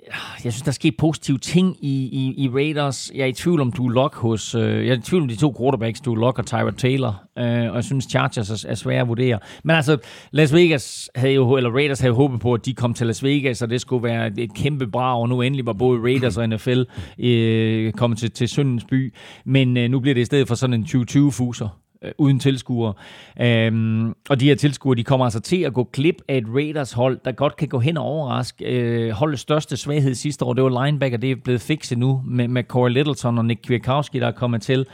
Øh, 0.07 0.45
jeg 0.45 0.53
synes, 0.53 0.63
der 0.63 0.69
er 0.69 0.73
sket 0.73 0.97
positive 0.99 1.39
ting 1.39 1.77
i, 1.85 2.09
i, 2.13 2.45
i 2.45 2.49
Raiders. 2.49 3.11
Jeg 3.15 3.23
er 3.23 3.27
i 3.27 3.33
tvivl 3.33 3.61
om 3.61 3.73
du 3.73 3.89
Lock 3.89 4.15
hos... 4.15 4.55
Øh, 4.55 4.87
jeg 4.87 4.93
er 4.93 4.99
i 4.99 5.01
tvivl 5.01 5.23
om 5.23 5.29
de 5.29 5.37
to 5.37 5.55
quarterbacks, 5.59 6.01
du 6.01 6.15
Lock 6.15 6.39
og 6.39 6.47
Tyra 6.47 6.71
Taylor. 6.71 7.23
Øh, 7.39 7.45
og 7.45 7.75
jeg 7.75 7.85
synes, 7.85 8.05
Chargers 8.05 8.65
er, 8.65 8.71
er 8.71 8.75
svære 8.75 9.01
at 9.01 9.09
vurdere. 9.09 9.39
Men 9.65 9.77
altså, 9.77 9.99
Las 10.31 10.55
Vegas 10.55 11.11
havde 11.15 11.35
jo, 11.35 11.57
eller 11.57 11.71
Raiders 11.71 12.01
havde 12.01 12.15
håbet 12.15 12.41
på, 12.41 12.55
at 12.55 12.67
de 12.67 12.75
kom 12.75 12.95
til 12.95 13.07
Las 13.07 13.25
Vegas, 13.25 13.63
og 13.63 13.71
det 13.71 13.81
skulle 13.81 14.05
være 14.05 14.31
et, 14.39 14.55
kæmpe 14.55 14.87
brag, 14.87 15.21
og 15.21 15.29
nu 15.29 15.43
endelig 15.43 15.67
var 15.67 15.73
både 15.73 16.01
Raiders 16.01 16.37
og 16.37 16.49
NFL 16.49 16.83
øh, 17.19 17.93
kommet 17.93 18.19
til, 18.19 18.31
til 18.31 18.49
Søndens 18.49 18.85
by. 18.85 19.15
Men 19.45 19.77
øh, 19.77 19.91
nu 19.91 20.01
bliver 20.01 20.15
det 20.15 20.21
i 20.21 20.25
stedet 20.25 20.49
for 20.49 20.55
sådan 20.55 20.75
en 20.75 20.85
2020-fuser 20.85 21.69
øh, 22.05 22.13
uden 22.19 22.39
tilskuere. 22.39 22.95
Øhm, 23.41 24.15
og 24.31 24.41
de 24.41 24.49
her 24.49 24.55
tilskuere, 24.55 24.97
de 24.97 25.05
kommer 25.05 25.27
altså 25.27 25.41
til 25.41 25.63
at 25.63 25.75
gå 25.75 25.85
klip 25.85 26.17
af 26.29 26.37
et 26.37 26.45
Raiders-hold, 26.55 27.21
der 27.25 27.33
godt 27.33 27.57
kan 27.57 27.69
gå 27.69 27.79
hen 27.79 27.97
og 27.97 28.05
overraske. 28.05 28.65
Øh, 28.65 29.11
holdets 29.11 29.43
største 29.43 29.77
svaghed 29.77 30.15
sidste 30.15 30.45
år, 30.45 30.53
det 30.53 30.65
var 30.65 30.85
linebacker, 30.85 31.19
det 31.19 31.31
er 31.31 31.37
blevet 31.45 31.61
fikset 31.61 31.99
nu 31.99 32.23
med, 32.27 32.49
med 32.49 32.65
Corey 32.65 32.91
Littleton 32.91 33.39
og 33.39 33.45
Nick 33.45 33.63
Kwiatkowski, 33.63 34.19
der 34.19 34.27
er 34.27 34.33
kommet 34.33 34.63
til. 34.63 34.87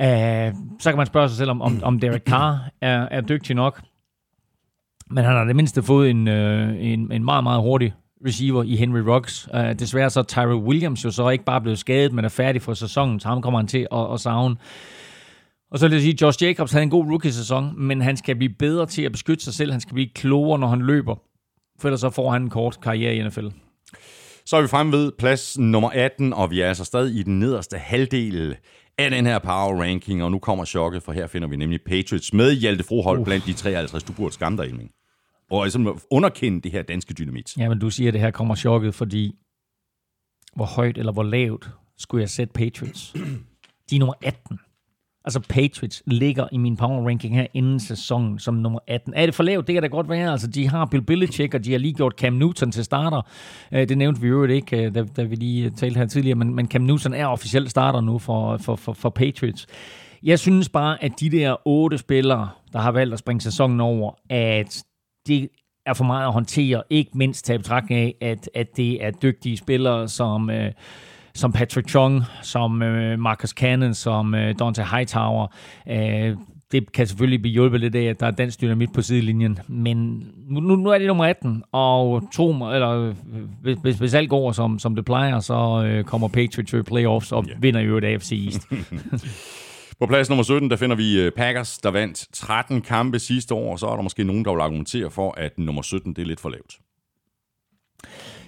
Øh, 0.00 0.52
så 0.80 0.90
kan 0.90 0.96
man 0.96 1.06
spørge 1.06 1.28
sig 1.28 1.36
selv, 1.36 1.50
om, 1.50 1.62
om, 1.62 1.80
om 1.82 2.00
Derek 2.00 2.22
Carr 2.22 2.68
er, 2.80 3.08
er 3.10 3.20
dygtig 3.20 3.56
nok. 3.56 3.82
Men 5.10 5.24
han 5.24 5.34
har 5.34 5.44
det 5.44 5.56
mindste 5.56 5.82
fået 5.82 6.10
en, 6.10 6.28
øh, 6.28 6.74
en, 6.78 7.12
en 7.12 7.24
meget, 7.24 7.42
meget 7.44 7.62
hurtig 7.62 7.94
receiver 8.26 8.62
i 8.62 8.76
Henry 8.76 8.98
Rocks. 8.98 9.48
Uh, 9.54 9.60
øh, 9.60 9.78
desværre 9.78 10.10
så 10.10 10.20
er 10.20 10.24
Tyrell 10.24 10.54
Williams 10.54 11.04
jo 11.04 11.10
så 11.10 11.28
ikke 11.28 11.44
bare 11.44 11.60
blevet 11.60 11.78
skadet, 11.78 12.12
men 12.12 12.24
er 12.24 12.28
færdig 12.28 12.62
for 12.62 12.74
sæsonen, 12.74 13.20
så 13.20 13.28
ham 13.28 13.42
kommer 13.42 13.58
han 13.60 13.66
til 13.66 13.86
at, 13.92 14.12
at 14.12 14.20
savne. 14.20 14.56
Og 15.70 15.78
så 15.78 15.88
vil 15.88 15.92
jeg 15.92 16.02
sige, 16.02 16.12
at 16.12 16.22
Josh 16.22 16.42
Jacobs 16.42 16.72
havde 16.72 16.82
en 16.82 16.90
god 16.90 17.04
rookie-sæson, 17.04 17.82
men 17.82 18.00
han 18.00 18.16
skal 18.16 18.36
blive 18.36 18.54
bedre 18.58 18.86
til 18.86 19.02
at 19.02 19.12
beskytte 19.12 19.44
sig 19.44 19.54
selv. 19.54 19.72
Han 19.72 19.80
skal 19.80 19.94
blive 19.94 20.08
klogere, 20.14 20.58
når 20.58 20.68
han 20.68 20.80
løber. 20.80 21.14
For 21.80 21.88
ellers 21.88 22.00
så 22.00 22.10
får 22.10 22.30
han 22.30 22.42
en 22.42 22.50
kort 22.50 22.80
karriere 22.82 23.16
i 23.16 23.28
NFL. 23.28 23.46
Så 24.46 24.56
er 24.56 24.62
vi 24.62 24.68
fremme 24.68 24.92
ved 24.92 25.12
plads 25.18 25.58
nummer 25.58 25.90
18, 25.90 26.32
og 26.32 26.50
vi 26.50 26.60
er 26.60 26.68
altså 26.68 26.84
stadig 26.84 27.16
i 27.16 27.22
den 27.22 27.38
nederste 27.38 27.78
halvdel 27.78 28.56
af 28.98 29.10
den 29.10 29.26
her 29.26 29.38
power 29.38 29.82
ranking, 29.82 30.22
og 30.22 30.30
nu 30.30 30.38
kommer 30.38 30.64
chokket, 30.64 31.02
for 31.02 31.12
her 31.12 31.26
finder 31.26 31.48
vi 31.48 31.56
nemlig 31.56 31.80
Patriots 31.86 32.32
med 32.32 32.52
Hjalte 32.52 32.84
Froholt 32.84 33.24
blandt 33.24 33.46
de 33.46 33.52
53. 33.52 34.02
Du 34.02 34.12
burde 34.12 34.34
skamme 34.34 34.58
dig, 34.58 34.64
Elming. 34.64 34.90
Og 35.50 35.64
altså 35.64 36.00
underkende 36.10 36.60
det 36.60 36.72
her 36.72 36.82
danske 36.82 37.14
dynamit. 37.14 37.56
Jamen, 37.56 37.78
du 37.78 37.90
siger, 37.90 38.08
at 38.08 38.14
det 38.14 38.20
her 38.20 38.30
kommer 38.30 38.54
chokket, 38.54 38.94
fordi 38.94 39.34
hvor 40.56 40.64
højt 40.64 40.98
eller 40.98 41.12
hvor 41.12 41.22
lavt 41.22 41.70
skulle 41.98 42.22
jeg 42.22 42.30
sætte 42.30 42.52
Patriots? 42.52 43.12
De 43.90 43.96
er 43.96 43.98
nummer 43.98 44.14
18. 44.22 44.58
Altså 45.26 45.40
Patriots 45.40 46.02
ligger 46.06 46.46
i 46.52 46.56
min 46.56 46.76
power 46.76 47.08
ranking 47.08 47.34
her 47.34 47.46
inden 47.54 47.80
sæsonen 47.80 48.38
som 48.38 48.54
nummer 48.54 48.78
18. 48.86 49.14
Er 49.16 49.26
det 49.26 49.34
for 49.34 49.42
lavt? 49.42 49.66
Det 49.66 49.72
kan 49.72 49.82
da 49.82 49.88
godt 49.88 50.08
være. 50.08 50.32
Altså, 50.32 50.46
de 50.46 50.68
har 50.68 50.84
Bill 50.84 51.02
Belichick, 51.02 51.54
og 51.54 51.64
de 51.64 51.72
har 51.72 51.78
lige 51.78 51.94
gjort 51.94 52.14
Cam 52.18 52.32
Newton 52.32 52.72
til 52.72 52.84
starter. 52.84 53.22
Øh, 53.72 53.88
det 53.88 53.98
nævnte 53.98 54.20
vi 54.20 54.28
jo 54.28 54.44
ikke, 54.44 54.84
øh, 54.84 54.94
da, 54.94 55.04
da 55.16 55.22
vi 55.22 55.34
lige 55.34 55.64
øh, 55.64 55.70
talte 55.70 55.98
her 55.98 56.06
tidligere, 56.06 56.36
men, 56.36 56.54
men 56.54 56.68
Cam 56.68 56.82
Newton 56.82 57.14
er 57.14 57.26
officielt 57.26 57.70
starter 57.70 58.00
nu 58.00 58.18
for, 58.18 58.56
for, 58.56 58.76
for, 58.76 58.92
for 58.92 59.10
Patriots. 59.10 59.66
Jeg 60.22 60.38
synes 60.38 60.68
bare, 60.68 61.04
at 61.04 61.12
de 61.20 61.30
der 61.30 61.56
otte 61.64 61.98
spillere, 61.98 62.48
der 62.72 62.78
har 62.78 62.92
valgt 62.92 63.12
at 63.12 63.18
springe 63.18 63.40
sæsonen 63.40 63.80
over, 63.80 64.12
at 64.30 64.84
det 65.26 65.48
er 65.86 65.94
for 65.94 66.04
meget 66.04 66.26
at 66.26 66.32
håndtere, 66.32 66.82
ikke 66.90 67.10
mindst 67.14 67.44
tage 67.44 67.58
betragtning 67.58 68.00
af, 68.00 68.14
at, 68.20 68.50
at 68.54 68.76
det 68.76 69.04
er 69.04 69.10
dygtige 69.10 69.56
spillere 69.56 70.08
som, 70.08 70.50
øh, 70.50 70.72
som 71.36 71.52
Patrick 71.52 71.88
Chung, 71.88 72.22
som 72.42 72.82
øh, 72.82 73.18
Marcus 73.18 73.50
Cannon, 73.50 73.94
som 73.94 74.34
øh, 74.34 74.54
Dante 74.58 74.82
Hightower. 74.82 75.46
Øh, 75.88 76.36
det 76.72 76.92
kan 76.92 77.06
selvfølgelig 77.06 77.42
blive 77.42 77.52
hjulpet 77.52 77.80
lidt 77.80 77.94
af, 77.94 78.02
at 78.02 78.20
der 78.20 78.26
er 78.26 78.30
dansk 78.30 78.60
dynamit 78.60 78.92
på 78.92 79.02
sidelinjen, 79.02 79.58
men 79.68 80.26
nu, 80.48 80.60
nu 80.60 80.90
er 80.90 80.98
det 80.98 81.06
nummer 81.06 81.24
18, 81.24 81.62
og 81.72 82.22
mig, 82.38 82.74
eller 82.74 82.90
øh, 82.90 83.14
hvis, 83.62 83.78
hvis, 83.82 83.96
hvis 83.96 84.14
alt 84.14 84.30
går, 84.30 84.52
som, 84.52 84.78
som 84.78 84.94
det 84.94 85.04
plejer, 85.04 85.40
så 85.40 85.84
øh, 85.86 86.04
kommer 86.04 86.28
Patriots 86.28 86.72
i 86.72 86.82
playoffs 86.82 87.32
og 87.32 87.44
yeah. 87.48 87.62
vinder 87.62 87.80
jo 87.80 87.98
et 87.98 88.04
AFC 88.04 88.32
East. 88.32 88.68
På 90.00 90.06
plads 90.06 90.28
nummer 90.28 90.42
17, 90.42 90.70
der 90.70 90.76
finder 90.76 90.96
vi 90.96 91.20
øh, 91.20 91.32
Packers, 91.32 91.78
der 91.78 91.90
vandt 91.90 92.26
13 92.32 92.80
kampe 92.80 93.18
sidste 93.18 93.54
år, 93.54 93.72
og 93.72 93.78
så 93.78 93.86
er 93.86 93.94
der 93.94 94.02
måske 94.02 94.24
nogen, 94.24 94.44
der 94.44 94.52
vil 94.52 94.60
argumentere 94.60 95.10
for, 95.10 95.34
at 95.36 95.58
nummer 95.58 95.82
17, 95.82 96.12
det 96.12 96.22
er 96.22 96.26
lidt 96.26 96.40
for 96.40 96.48
lavt. 96.48 96.78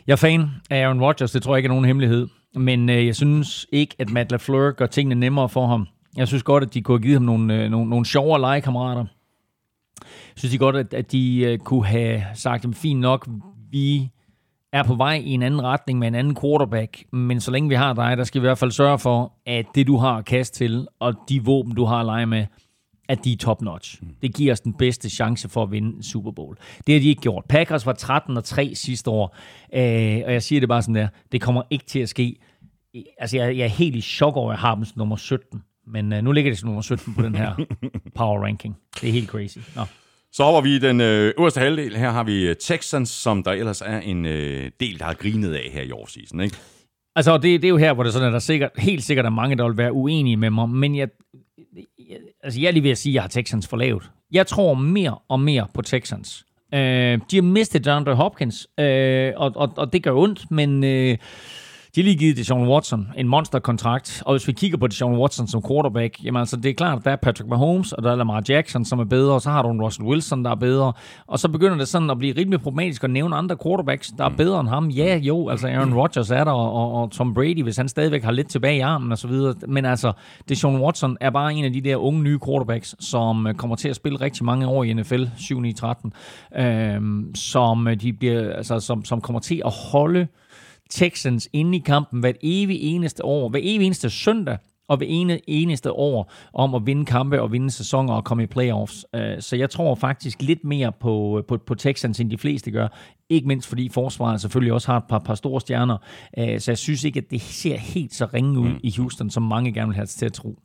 Jeg 0.09 0.15
er 0.15 0.17
fan 0.17 0.51
af 0.71 0.85
Aaron 0.85 1.01
Rodgers, 1.01 1.31
det 1.31 1.43
tror 1.43 1.55
jeg 1.55 1.59
ikke 1.59 1.67
er 1.67 1.73
nogen 1.73 1.85
hemmelighed. 1.85 2.29
Men 2.55 2.89
øh, 2.91 3.07
jeg 3.07 3.17
synes 3.17 3.67
ikke, 3.73 3.95
at 3.99 4.11
Matt 4.11 4.31
LaFleur 4.31 4.71
gør 4.71 4.87
tingene 4.87 5.15
nemmere 5.15 5.49
for 5.49 5.67
ham. 5.67 5.87
Jeg 6.17 6.29
synes 6.29 6.43
godt, 6.43 6.65
at 6.65 6.75
de 6.75 6.83
kunne 6.83 6.99
have 6.99 7.03
givet 7.03 7.15
ham 7.15 7.23
nogle, 7.23 7.65
øh, 7.65 7.71
nogle, 7.71 7.91
nogle 7.91 8.07
sjovere 8.07 8.41
legekammerater. 8.41 9.05
Jeg 10.01 10.37
synes 10.37 10.53
de 10.53 10.59
godt, 10.59 10.77
at, 10.77 10.95
at 10.95 11.13
de 11.13 11.41
øh, 11.41 11.59
kunne 11.59 11.87
have 11.87 12.23
sagt, 12.35 12.65
at 12.65 12.75
fint 12.75 13.01
nok, 13.01 13.29
vi 13.71 14.11
er 14.73 14.83
på 14.83 14.95
vej 14.95 15.23
i 15.25 15.31
en 15.31 15.43
anden 15.43 15.63
retning 15.63 15.99
med 15.99 16.09
en 16.09 16.15
anden 16.15 16.37
quarterback, 16.41 17.05
men 17.13 17.41
så 17.41 17.51
længe 17.51 17.69
vi 17.69 17.75
har 17.75 17.93
dig, 17.93 18.17
der 18.17 18.25
skal 18.25 18.41
vi 18.41 18.45
i 18.45 18.49
hvert 18.49 18.59
fald 18.59 18.71
sørge 18.71 18.99
for, 18.99 19.33
at 19.47 19.67
det 19.75 19.87
du 19.87 19.97
har 19.97 20.17
at 20.17 20.25
kaste 20.25 20.59
til, 20.59 20.89
og 21.01 21.15
de 21.29 21.45
våben 21.45 21.75
du 21.75 21.85
har 21.85 22.01
at 22.01 22.07
lege 22.07 22.27
med, 22.27 22.47
at 23.09 23.25
de 23.25 23.33
er 23.33 23.37
top 23.37 23.63
notch. 23.63 24.03
Det 24.23 24.35
giver 24.35 24.53
os 24.53 24.61
den 24.61 24.75
bedste 24.75 25.11
chance 25.11 25.49
for 25.49 25.63
at 25.63 25.71
vinde 25.71 26.03
Super 26.03 26.31
Bowl. 26.31 26.57
Det 26.87 26.95
har 26.95 27.01
de 27.01 27.09
ikke 27.09 27.23
gjort. 27.23 27.45
Packers 27.49 27.87
var 27.87 27.93
13 27.93 28.37
og 28.37 28.45
3 28.45 28.75
sidste 28.75 29.11
år, 29.11 29.37
øh, 29.75 30.23
og 30.27 30.33
jeg 30.33 30.43
siger 30.43 30.61
det 30.61 30.69
bare 30.69 30.83
sådan 30.83 30.95
der, 30.95 31.09
det 31.33 31.41
kommer 31.41 31.63
ikke 31.71 31.85
til 31.85 31.99
at 31.99 32.09
ske. 32.09 32.37
Altså, 33.19 33.37
jeg, 33.37 33.57
jeg 33.57 33.65
er 33.65 33.69
helt 33.69 33.97
i 33.97 34.01
chok 34.01 34.37
over, 34.37 34.53
at 34.53 34.57
jeg 34.57 34.61
har 34.61 34.75
dem 34.75 34.85
som 34.85 34.99
nummer 34.99 35.17
17, 35.17 35.63
men 35.87 36.13
øh, 36.13 36.23
nu 36.23 36.33
ligger 36.33 36.51
det 36.51 36.59
som 36.59 36.67
nummer 36.67 36.83
17 36.83 37.15
på 37.15 37.23
den 37.23 37.35
her 37.35 37.55
power 38.19 38.45
ranking. 38.45 38.77
Det 39.01 39.09
er 39.09 39.13
helt 39.13 39.29
crazy. 39.29 39.59
Nå. 39.77 39.83
Så 40.33 40.45
hopper 40.45 40.61
vi 40.61 40.77
i 40.77 40.79
den 40.79 41.01
øh, 41.01 41.35
øverste 41.39 41.61
halvdel. 41.61 41.97
Her 41.97 42.11
har 42.11 42.25
vi 42.25 42.47
øh, 42.47 42.57
Texans, 42.57 43.09
som 43.09 43.43
der 43.43 43.53
ellers 43.53 43.81
er 43.81 43.99
en 43.99 44.27
øh, 44.27 44.71
del, 44.81 44.99
der 44.99 45.05
har 45.05 45.15
grinet 45.15 45.55
af 45.55 45.71
her 45.73 45.83
i 45.83 45.93
offseason, 45.93 46.41
ikke? 46.41 46.57
Altså, 47.17 47.35
det, 47.35 47.43
det 47.43 47.65
er 47.65 47.69
jo 47.69 47.77
her, 47.77 47.93
hvor 47.93 48.03
det 48.03 48.13
sådan, 48.13 48.27
at 48.27 48.33
der 48.33 48.39
sikkert, 48.39 48.71
helt 48.79 49.03
sikkert 49.03 49.27
er 49.27 49.31
mange, 49.31 49.57
der 49.57 49.69
vil 49.69 49.77
være 49.77 49.93
uenige 49.93 50.37
med 50.37 50.51
mig, 50.51 50.69
men 50.69 50.97
jeg, 50.97 51.09
Øh, 51.77 52.17
altså, 52.43 52.61
jeg 52.61 52.69
er 52.69 52.73
lige 52.73 52.83
ved 52.83 52.91
at 52.91 52.99
sige, 52.99 53.11
at 53.11 53.15
jeg 53.15 53.23
har 53.23 53.29
Texans 53.29 53.69
for 53.69 53.77
lavt. 53.77 54.11
Jeg 54.33 54.47
tror 54.47 54.75
mere 54.75 55.19
og 55.29 55.41
mere 55.41 55.67
på 55.75 55.83
Texans. 55.83 56.45
Øh, 56.75 57.19
de 57.31 57.37
har 57.37 57.43
mistet 57.43 57.85
DeAndre 57.85 58.15
Hopkins, 58.15 58.69
øh, 58.81 59.33
og, 59.37 59.53
og, 59.57 59.73
og 59.77 59.93
det 59.93 60.03
gør 60.03 60.13
ondt, 60.13 60.51
men 60.51 60.85
øh, 60.85 61.19
de 61.95 62.01
har 62.01 62.05
lige 62.05 62.17
givet 62.17 62.37
Deshaun 62.37 62.69
Watson 62.69 63.09
en 63.17 63.29
monsterkontrakt, 63.29 64.23
og 64.27 64.33
hvis 64.33 64.49
vi 64.49 64.53
kigger 64.53 64.79
på 64.79 64.87
Deshaun 64.87 65.19
Watson 65.19 65.47
som 65.47 65.63
quarterback, 65.69 66.25
jamen 66.25 66.39
altså 66.39 66.57
det 66.57 66.71
er 66.71 66.75
klart, 66.75 66.99
at 66.99 67.05
der 67.05 67.11
er 67.11 67.17
Patrick 67.17 67.49
Mahomes, 67.49 67.93
og 67.93 68.03
der 68.03 68.13
er 68.13 68.17
Lamar 68.17 68.43
Jackson, 68.49 68.85
som 68.85 68.99
er 68.99 69.05
bedre, 69.05 69.35
og 69.35 69.43
så 69.43 69.51
har 69.51 69.63
du 69.63 69.71
en 69.71 69.83
Russell 69.83 70.09
Wilson, 70.09 70.45
der 70.45 70.51
er 70.51 70.55
bedre, 70.55 70.93
og 71.27 71.39
så 71.39 71.49
begynder 71.49 71.77
det 71.77 71.89
sådan 71.89 72.11
at 72.11 72.19
blive 72.19 72.37
rimelig 72.37 72.61
problematisk 72.61 73.05
at 73.05 73.11
nævne 73.11 73.37
andre 73.37 73.57
quarterbacks, 73.65 74.13
der 74.19 74.25
er 74.25 74.29
bedre 74.29 74.61
end 74.61 74.69
ham. 74.69 74.89
Ja, 74.89 75.17
jo, 75.17 75.49
altså 75.49 75.69
Aaron 75.69 75.95
Rodgers 75.95 76.31
er 76.31 76.45
der, 76.45 76.53
og, 76.53 76.93
og, 76.93 77.11
Tom 77.11 77.35
Brady, 77.35 77.63
hvis 77.63 77.77
han 77.77 77.89
stadigvæk 77.89 78.25
har 78.25 78.33
lidt 78.33 78.49
tilbage 78.49 78.77
i 78.77 78.81
armen 78.81 79.13
og 79.13 79.19
så 79.19 79.29
videre, 79.29 79.55
men 79.69 79.85
altså 79.85 80.13
Deshaun 80.49 80.81
Watson 80.81 81.17
er 81.21 81.31
bare 81.31 81.55
en 81.55 81.65
af 81.65 81.73
de 81.73 81.81
der 81.81 81.97
unge 81.97 82.23
nye 82.23 82.39
quarterbacks, 82.47 82.97
som 83.01 83.47
øh, 83.47 83.55
kommer 83.55 83.77
til 83.77 83.89
at 83.89 83.97
spille 83.97 84.21
rigtig 84.21 84.45
mange 84.45 84.67
år 84.67 84.85
i 84.85 84.93
NFL, 84.93 85.23
7-9-13, 85.23 86.61
øh, 86.63 87.01
som, 87.35 87.89
de 88.03 88.13
bliver, 88.13 88.53
altså, 88.53 88.81
som, 88.81 89.05
som 89.05 89.21
kommer 89.21 89.41
til 89.41 89.63
at 89.65 89.73
holde 89.93 90.27
Texans 90.91 91.49
inde 91.53 91.79
i 91.79 91.83
kampen 91.87 92.21
hvert 92.21 92.37
evig 92.43 92.83
eneste 92.83 93.25
år, 93.25 93.49
hver 93.49 93.61
evig 93.63 93.87
eneste 93.87 94.11
søndag, 94.11 94.59
og 94.89 94.97
hver 94.97 95.07
ene, 95.07 95.51
eneste 95.51 95.93
år 95.93 96.33
om 96.55 96.75
at 96.75 96.87
vinde 96.87 97.05
kampe 97.05 97.43
og 97.43 97.53
vinde 97.53 97.71
sæsoner 97.71 98.15
og 98.15 98.25
komme 98.25 98.43
i 98.43 98.47
playoffs. 98.47 99.07
Øh, 99.15 99.41
så 99.41 99.57
jeg 99.57 99.71
tror 99.71 99.95
faktisk 99.95 100.43
lidt 100.43 100.65
mere 100.65 100.93
på, 101.01 101.43
på, 101.49 101.57
på 101.67 101.75
Texans, 101.75 102.21
end 102.21 102.31
de 102.31 102.39
fleste 102.39 102.71
gør. 102.71 102.89
Ikke 103.29 103.49
mindst 103.49 103.69
fordi 103.69 103.89
forsvaret 103.89 104.41
selvfølgelig 104.41 104.73
også 104.73 104.93
har 104.93 104.99
et 104.99 105.05
par, 105.09 105.19
par 105.19 105.35
store 105.35 105.61
stjerner. 105.61 105.97
Øh, 106.39 106.61
så 106.61 106.71
jeg 106.71 106.79
synes 106.79 107.05
ikke, 107.05 107.19
at 107.19 107.31
det 107.31 107.41
ser 107.41 107.77
helt 107.77 108.15
så 108.15 108.27
ringe 108.35 108.61
ud 108.61 108.71
i 108.83 108.95
Houston, 108.97 109.31
som 109.31 109.43
mange 109.43 109.73
gerne 109.73 109.89
vil 109.89 109.97
have 109.97 110.07
til 110.07 110.27
at 110.27 110.33
tro. 110.33 110.59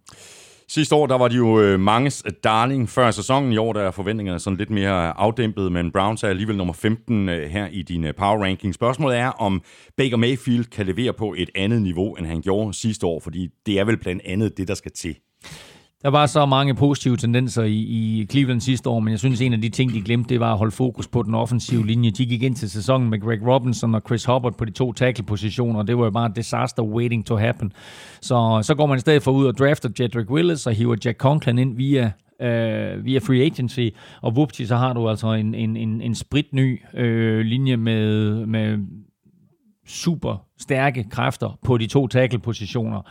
Sidste 0.73 0.95
år, 0.95 1.07
der 1.07 1.17
var 1.17 1.27
de 1.27 1.35
jo 1.35 1.61
øh, 1.61 1.79
manges 1.79 2.23
darling 2.43 2.89
før 2.89 3.11
sæsonen. 3.11 3.53
I 3.53 3.57
år, 3.57 3.73
der 3.73 3.81
er 3.81 3.91
forventningerne 3.91 4.39
sådan 4.39 4.57
lidt 4.57 4.69
mere 4.69 5.17
afdæmpet, 5.17 5.71
men 5.71 5.91
Browns 5.91 6.23
er 6.23 6.27
alligevel 6.27 6.57
nummer 6.57 6.73
15 6.73 7.29
øh, 7.29 7.49
her 7.49 7.67
i 7.67 7.81
din 7.81 8.03
øh, 8.03 8.15
power 8.15 8.43
ranking. 8.43 8.73
Spørgsmålet 8.73 9.17
er, 9.17 9.27
om 9.27 9.61
Baker 9.97 10.17
Mayfield 10.17 10.65
kan 10.65 10.85
levere 10.85 11.13
på 11.13 11.35
et 11.37 11.49
andet 11.55 11.81
niveau, 11.81 12.13
end 12.13 12.25
han 12.25 12.41
gjorde 12.41 12.73
sidste 12.73 13.05
år, 13.05 13.19
fordi 13.19 13.49
det 13.65 13.79
er 13.79 13.83
vel 13.83 13.97
blandt 13.97 14.21
andet 14.25 14.57
det, 14.57 14.67
der 14.67 14.73
skal 14.73 14.91
til. 14.91 15.15
Der 16.03 16.09
var 16.09 16.25
så 16.25 16.45
mange 16.45 16.75
positive 16.75 17.17
tendenser 17.17 17.63
i, 17.63 17.75
i 17.75 18.27
Cleveland 18.31 18.61
sidste 18.61 18.89
år, 18.89 18.99
men 18.99 19.11
jeg 19.11 19.19
synes, 19.19 19.41
en 19.41 19.53
af 19.53 19.61
de 19.61 19.69
ting, 19.69 19.93
de 19.93 20.01
glemte, 20.01 20.29
det 20.29 20.39
var 20.39 20.51
at 20.51 20.57
holde 20.57 20.71
fokus 20.71 21.07
på 21.07 21.23
den 21.23 21.35
offensive 21.35 21.87
linje. 21.87 22.09
De 22.09 22.25
gik 22.25 22.43
ind 22.43 22.55
til 22.55 22.69
sæsonen 22.69 23.09
med 23.09 23.21
Greg 23.21 23.47
Robinson 23.47 23.95
og 23.95 24.01
Chris 24.05 24.25
Hubbard 24.25 24.57
på 24.57 24.65
de 24.65 24.71
to 24.71 24.93
tackle-positioner, 24.93 25.79
og 25.79 25.87
det 25.87 25.97
var 25.97 26.03
jo 26.03 26.11
bare 26.11 26.31
disaster 26.35 26.83
waiting 26.83 27.25
to 27.25 27.35
happen. 27.35 27.73
Så, 28.21 28.59
så 28.63 28.75
går 28.75 28.85
man 28.85 28.97
i 28.97 28.99
stedet 28.99 29.23
for 29.23 29.31
ud 29.31 29.45
og 29.45 29.57
drafter 29.57 29.89
Jedrick 29.99 30.29
Willis 30.29 30.67
og 30.67 30.73
hiver 30.73 30.95
Jack 31.05 31.17
Conklin 31.17 31.57
ind 31.57 31.77
via 31.77 32.11
øh, 32.41 33.05
via 33.05 33.19
free 33.19 33.41
agency, 33.41 33.87
og 34.21 34.33
whoopty, 34.33 34.63
så 34.63 34.75
har 34.75 34.93
du 34.93 35.09
altså 35.09 35.33
en, 35.33 35.55
en, 35.55 35.77
en, 35.77 36.01
en 36.01 36.15
spritny 36.15 36.81
øh, 36.93 37.39
linje 37.39 37.77
med, 37.77 38.45
med 38.45 38.77
super 39.87 40.45
stærke 40.59 41.05
kræfter 41.09 41.59
på 41.65 41.77
de 41.77 41.87
to 41.87 42.07
tackle-positioner. 42.07 43.01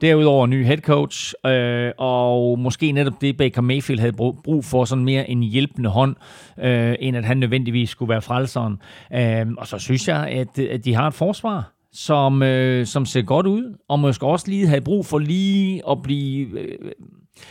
Derudover 0.00 0.46
ny 0.46 0.64
head 0.64 0.78
coach, 0.78 1.34
øh, 1.46 1.92
og 1.98 2.58
måske 2.58 2.92
netop 2.92 3.20
det, 3.20 3.36
Baker 3.36 3.62
Mayfield 3.62 4.00
havde 4.00 4.12
brug 4.44 4.64
for, 4.64 4.84
sådan 4.84 5.04
mere 5.04 5.30
en 5.30 5.42
hjælpende 5.42 5.88
hånd, 5.88 6.16
øh, 6.62 6.94
end 7.00 7.16
at 7.16 7.24
han 7.24 7.36
nødvendigvis 7.36 7.90
skulle 7.90 8.08
være 8.08 8.22
frelseren. 8.22 8.76
Øh, 9.14 9.46
og 9.58 9.66
så 9.66 9.78
synes 9.78 10.08
jeg, 10.08 10.28
at, 10.28 10.58
at 10.58 10.84
de 10.84 10.94
har 10.94 11.06
et 11.06 11.14
forsvar, 11.14 11.74
som, 11.92 12.42
øh, 12.42 12.86
som 12.86 13.06
ser 13.06 13.22
godt 13.22 13.46
ud, 13.46 13.78
og 13.88 13.98
måske 13.98 14.26
også 14.26 14.48
lige 14.48 14.66
have 14.66 14.80
brug 14.80 15.06
for 15.06 15.18
lige 15.18 15.82
at 15.90 16.02
blive 16.02 16.60
øh, 16.60 16.78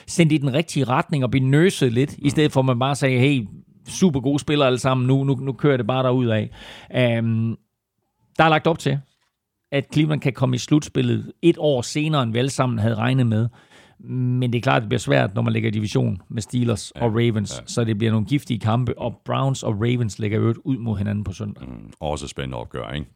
sendt 0.07 0.31
i 0.31 0.37
den 0.37 0.53
rigtige 0.53 0.85
retning 0.85 1.23
og 1.23 1.31
blive 1.31 1.45
nøset 1.45 1.93
lidt, 1.93 2.15
i 2.17 2.29
stedet 2.29 2.51
for 2.51 2.59
at 2.59 2.65
man 2.65 2.79
bare 2.79 2.95
sagde, 2.95 3.19
hey, 3.19 3.47
super 3.87 4.19
gode 4.19 4.39
spillere 4.39 4.67
alle 4.67 4.79
sammen, 4.79 5.07
nu, 5.07 5.23
nu, 5.23 5.35
nu 5.35 5.53
kører 5.53 5.77
det 5.77 5.87
bare 5.87 6.03
derud 6.03 6.27
af. 6.27 6.49
Øh, 6.95 7.23
um, 7.23 7.57
der 8.37 8.43
er 8.43 8.49
lagt 8.49 8.67
op 8.67 8.79
til, 8.79 8.99
at 9.73 9.85
Cleveland 9.93 10.21
kan 10.21 10.33
komme 10.33 10.55
i 10.55 10.59
slutspillet 10.59 11.31
et 11.41 11.55
år 11.57 11.81
senere, 11.81 12.23
end 12.23 12.31
vi 12.31 12.39
alle 12.39 12.49
sammen 12.49 12.79
havde 12.79 12.95
regnet 12.95 13.27
med. 13.27 13.47
Men 14.09 14.53
det 14.53 14.57
er 14.57 14.61
klart, 14.61 14.75
at 14.75 14.81
det 14.81 14.89
bliver 14.89 14.99
svært, 14.99 15.35
når 15.35 15.41
man 15.41 15.53
ligger 15.53 15.67
i 15.67 15.71
division 15.71 16.21
med 16.29 16.41
Steelers 16.41 16.91
ja, 16.95 17.05
og 17.05 17.11
Ravens. 17.11 17.53
Ja. 17.59 17.63
Så 17.65 17.83
det 17.83 17.97
bliver 17.97 18.11
nogle 18.11 18.27
giftige 18.27 18.59
kampe, 18.59 18.97
og 18.97 19.21
Browns 19.25 19.63
og 19.63 19.73
Ravens 19.73 20.19
lægger 20.19 20.39
øvrigt 20.39 20.59
ud 20.63 20.77
mod 20.77 20.97
hinanden 20.97 21.23
på 21.23 21.33
søndag. 21.33 21.67
Mm, 21.67 21.91
også 21.99 22.27
spændende 22.27 22.57
opgør, 22.57 22.91
ikke? 22.91 23.07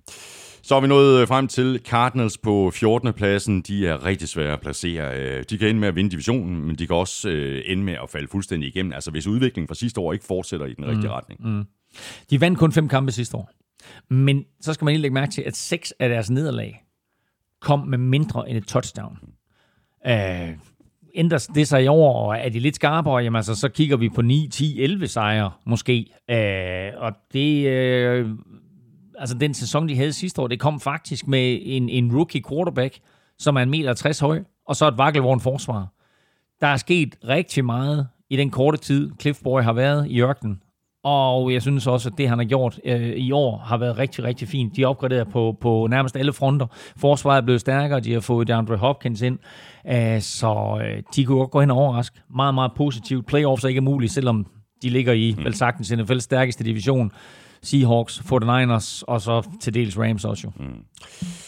Så 0.62 0.76
er 0.76 0.82
vi 0.82 0.88
nået 0.88 1.28
frem 1.28 1.48
til 1.48 1.82
Cardinals 1.86 2.38
på 2.38 2.72
14. 2.74 3.14
pladsen. 3.14 3.62
De 3.62 3.88
er 3.88 4.06
rigtig 4.06 4.30
svære 4.30 4.54
at 4.54 4.62
placere. 4.62 5.20
Øh, 5.20 5.44
de 5.50 5.58
kan 5.58 5.68
ende 5.68 5.80
med 5.80 5.88
at 5.88 5.96
vinde 5.96 6.10
divisionen, 6.10 6.62
men 6.68 6.76
de 6.76 6.88
kan 6.88 6.96
også 6.96 7.30
øh, 7.30 7.62
ende 7.66 7.84
med 7.84 7.94
at 7.94 8.10
falde 8.10 8.28
fuldstændig 8.28 8.70
igennem. 8.70 8.94
Altså 8.94 9.12
hvis 9.12 9.28
udviklingen 9.28 9.68
fra 9.68 9.76
sidste 9.76 10.02
år 10.02 10.14
ikke 10.14 10.26
fortsætter 10.26 10.66
i 10.66 10.74
den 10.74 10.86
rigtige 10.86 11.08
mm, 11.08 11.14
retning. 11.14 11.48
Mm. 11.48 11.64
De 12.30 12.42
vandt 12.42 12.60
kun 12.60 12.72
fem 12.72 12.88
kampe 12.88 13.12
sidste 13.12 13.38
år. 13.38 13.52
Men 14.10 14.46
så 14.62 14.74
skal 14.74 14.86
man 14.86 14.94
lige 14.94 15.02
lægge 15.02 15.14
mærke 15.14 15.32
til, 15.32 15.42
at 15.42 15.56
seks 15.56 15.94
af 16.00 16.10
deres 16.10 16.30
nederlag 16.30 16.84
kom 17.62 17.80
med 17.80 17.98
mindre 17.98 18.50
end 18.50 18.58
et 18.58 18.68
touchdown. 18.68 19.20
Øh, 20.08 20.58
ændrer 21.16 21.48
det 21.56 21.68
sig 21.68 21.84
i 21.84 21.88
år, 21.88 22.28
og 22.28 22.38
er 22.38 22.50
de 22.50 22.60
lidt 22.60 22.76
skarpere, 22.76 23.18
jamen 23.18 23.36
altså, 23.36 23.56
så 23.56 23.70
kigger 23.70 23.98
vi 23.98 24.10
på 24.10 24.22
9, 24.22 24.48
10, 24.52 24.82
11 24.82 25.08
sejre 25.08 25.52
måske. 25.66 26.14
Øh, 26.30 26.92
og 26.98 27.14
det, 27.34 27.68
øh, 27.68 28.30
altså 29.18 29.38
den 29.38 29.54
sæson, 29.54 29.90
de 29.90 29.96
havde 29.96 30.14
sidste 30.14 30.42
år, 30.42 30.48
det 30.48 30.60
kom 30.60 30.80
faktisk 30.80 31.28
med 31.28 31.60
en, 31.62 31.90
en 31.90 32.16
rookie 32.16 32.44
quarterback, 32.50 33.00
som 33.40 33.56
er 33.56 33.62
en 33.62 33.70
meter 33.70 33.94
60 33.94 34.20
høj, 34.20 34.44
og 34.68 34.76
så 34.76 34.88
et 34.88 34.98
vakkelvogn 34.98 35.40
forsvar. 35.40 35.88
Der 36.62 36.68
er 36.68 36.78
sket 36.78 37.16
rigtig 37.28 37.66
meget 37.66 38.08
i 38.30 38.38
den 38.38 38.50
korte 38.50 38.78
tid, 38.78 39.12
Cliff 39.22 39.40
Boy 39.44 39.62
har 39.62 39.74
været 39.74 40.08
i 40.08 40.22
ørkenen. 40.22 40.62
Og 41.08 41.54
jeg 41.54 41.62
synes 41.62 41.88
også, 41.88 42.10
at 42.10 42.18
det, 42.18 42.30
han 42.30 42.38
har 42.38 42.46
gjort 42.46 42.80
øh, 42.86 43.10
i 43.10 43.32
år, 43.32 43.58
har 43.58 43.78
været 43.78 43.98
rigtig, 43.98 44.24
rigtig 44.24 44.48
fint. 44.48 44.76
De 44.76 44.82
er 44.82 44.88
opgraderet 44.88 45.28
på, 45.28 45.58
på 45.62 45.88
nærmest 45.90 46.18
alle 46.18 46.34
fronter. 46.34 46.68
Forsvaret 46.98 47.38
er 47.38 47.46
blevet 47.46 47.62
stærkere, 47.62 48.00
de 48.00 48.14
har 48.14 48.20
fået 48.20 48.48
DeAndre 48.48 48.76
Hopkins 48.76 49.22
ind, 49.22 49.40
øh, 49.90 50.22
så 50.22 50.82
øh, 50.84 51.04
de 51.16 51.26
kunne 51.26 51.38
godt 51.38 51.52
gå 51.52 51.60
hen 51.60 51.72
og 51.72 51.78
overraske. 51.78 52.20
Meget, 52.36 52.54
meget 52.54 52.72
positivt. 52.76 53.26
Playoffs 53.26 53.64
er 53.64 53.68
ikke 53.68 53.82
muligt, 53.82 54.12
selvom 54.12 54.46
de 54.82 54.90
ligger 54.90 55.14
i, 55.14 55.36
mm. 55.38 55.46
vel 55.46 55.54
sagtens, 55.54 55.92
NFL's 55.92 56.20
stærkeste 56.20 56.64
division. 56.64 57.12
Seahawks, 57.64 58.20
49ers 58.20 59.04
og 59.08 59.22
så 59.22 59.48
til 59.62 59.74
dels 59.74 59.98
Rams 59.98 60.26
også 60.26 60.42
jo. 60.48 60.64
Mm. 60.66 60.84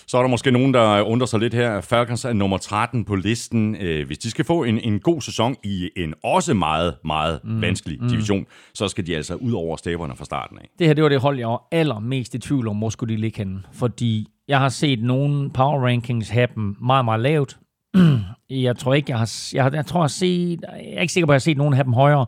Så 0.08 0.18
er 0.18 0.22
der 0.22 0.30
måske 0.30 0.52
nogen, 0.52 0.74
der 0.74 1.02
undrer 1.02 1.26
sig 1.26 1.40
lidt 1.40 1.54
her. 1.54 1.82
Falcons 1.82 2.26
er 2.26 2.34
nummer 2.34 2.58
13 2.58 3.06
på 3.06 3.16
listen. 3.16 3.76
Øh, 3.76 4.08
hvis 4.08 4.18
de 4.18 4.30
skal 4.30 4.46
få 4.46 4.64
en, 4.64 4.80
en 4.80 5.00
god 5.00 5.22
sæson 5.22 5.56
i 5.64 5.90
en 5.98 6.14
også 6.24 6.54
meget, 6.54 6.96
meget 7.06 7.40
mm. 7.44 7.62
vanskelig 7.62 8.02
mm. 8.02 8.10
division, 8.10 8.46
så 8.74 8.88
skal 8.88 9.08
de 9.08 9.16
altså 9.16 9.36
ud 9.36 9.52
over 9.52 9.78
staverne 9.78 10.16
fra 10.16 10.26
starten 10.26 10.58
af. 10.58 10.70
Det 10.80 10.88
her, 10.88 10.94
det 10.94 11.04
var 11.04 11.10
det 11.10 11.20
hold, 11.20 11.40
jeg 11.40 11.48
var 11.48 11.68
allermest 11.72 12.36
i 12.36 12.40
tvivl 12.40 12.68
om, 12.68 12.78
hvor 12.78 12.90
skulle 12.90 13.16
de 13.16 13.22
ligge 13.22 13.38
henne. 13.38 13.62
Fordi 13.72 14.28
jeg 14.48 14.60
har 14.60 14.70
set 14.70 15.04
nogle 15.04 15.50
power 15.50 15.86
rankings 15.86 16.30
have 16.30 16.48
dem 16.56 16.76
meget, 16.82 17.06
meget 17.06 17.20
lavt. 17.20 17.58
jeg 18.50 18.78
tror 18.78 18.94
ikke, 18.94 19.12
jeg 19.12 19.18
har, 19.18 19.50
jeg, 19.54 19.74
jeg 19.74 19.86
tror, 19.86 20.00
jeg 20.00 20.04
har 20.04 20.08
set, 20.08 20.62
jeg 20.62 20.94
er 20.96 21.02
ikke 21.02 21.14
sikker 21.14 21.26
på, 21.26 21.32
at 21.32 21.34
jeg 21.34 21.40
har 21.40 21.52
set 21.52 21.58
nogen 21.58 21.74
have 21.74 21.84
dem 21.84 21.94
højere. 21.94 22.26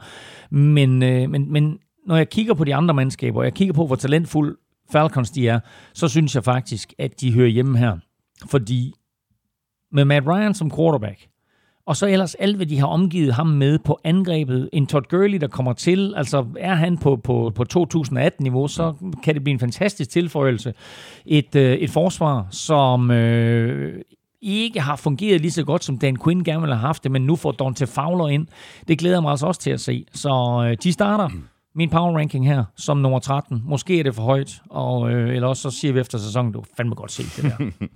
Men, 0.52 1.04
øh, 1.04 1.30
men, 1.30 1.52
men 1.52 1.78
når 2.08 2.16
jeg 2.16 2.30
kigger 2.30 2.54
på 2.54 2.64
de 2.64 2.76
andre 2.76 2.94
mandskaber, 2.94 3.40
og 3.40 3.46
jeg 3.46 3.54
kigger 3.54 3.74
på, 3.74 3.86
hvor 3.86 3.96
talentfuld 3.96 4.58
Falcons 4.92 5.32
de 5.32 5.48
er, 5.48 5.60
så 5.94 6.08
synes 6.08 6.36
jeg 6.36 6.44
faktisk, 6.44 6.94
at 7.00 7.22
de 7.22 7.34
hører 7.34 7.48
hjemme 7.48 7.78
her. 7.78 7.98
Fordi 8.50 8.94
med 9.92 10.06
Matt 10.06 10.28
Ryan 10.28 10.54
som 10.54 10.72
quarterback, 10.72 11.28
og 11.86 11.98
så 11.98 12.08
ellers 12.08 12.36
alt, 12.36 12.56
hvad 12.56 12.66
de 12.66 12.80
har 12.80 12.88
omgivet 12.88 13.34
ham 13.34 13.48
med 13.48 13.80
på 13.80 14.00
angrebet. 14.04 14.70
En 14.74 14.88
Todd 14.88 15.04
Gurley, 15.10 15.38
der 15.42 15.48
kommer 15.48 15.74
til, 15.74 16.14
altså 16.18 16.46
er 16.60 16.76
han 16.76 16.98
på, 16.98 17.16
på, 17.16 17.52
på 17.56 17.66
2018-niveau, 17.74 18.68
så 18.68 18.94
kan 19.24 19.34
det 19.34 19.44
blive 19.44 19.54
en 19.54 19.60
fantastisk 19.60 20.10
tilføjelse. 20.10 20.74
Et, 21.26 21.56
øh, 21.56 21.74
et 21.74 21.90
forsvar, 21.90 22.48
som 22.52 23.12
øh, 23.12 24.02
ikke 24.42 24.82
har 24.82 24.96
fungeret 24.96 25.42
lige 25.42 25.52
så 25.52 25.64
godt, 25.64 25.84
som 25.84 25.98
Dan 25.98 26.18
Quinn 26.24 26.44
gerne 26.44 26.62
ville 26.62 26.76
have 26.76 26.88
haft 26.88 27.04
det, 27.04 27.12
men 27.12 27.26
nu 27.26 27.36
får 27.36 27.52
Dante 27.52 27.88
Fowler 27.88 28.28
ind. 28.28 28.48
Det 28.88 29.00
glæder 29.00 29.22
mig 29.22 29.32
altså 29.32 29.46
også 29.46 29.62
til 29.62 29.72
at 29.72 29.82
se. 29.82 30.06
Så 30.14 30.66
øh, 30.70 30.78
de 30.84 30.94
starter 30.94 31.30
min 31.76 31.90
power 31.90 32.18
ranking 32.18 32.48
her 32.48 32.64
som 32.78 32.98
nummer 32.98 33.20
13. 33.20 33.62
Måske 33.66 34.00
er 34.00 34.04
det 34.04 34.16
for 34.16 34.24
højt, 34.24 34.62
og, 34.70 35.12
øh, 35.12 35.36
eller 35.36 35.48
også 35.48 35.62
så 35.72 35.80
siger 35.80 35.94
vi 35.94 36.00
efter 36.00 36.18
sæsonen, 36.18 36.52
du 36.52 36.64
fandme 36.78 36.96
godt 36.96 37.12
se 37.12 37.24
det 37.24 37.44
der. 37.44 37.72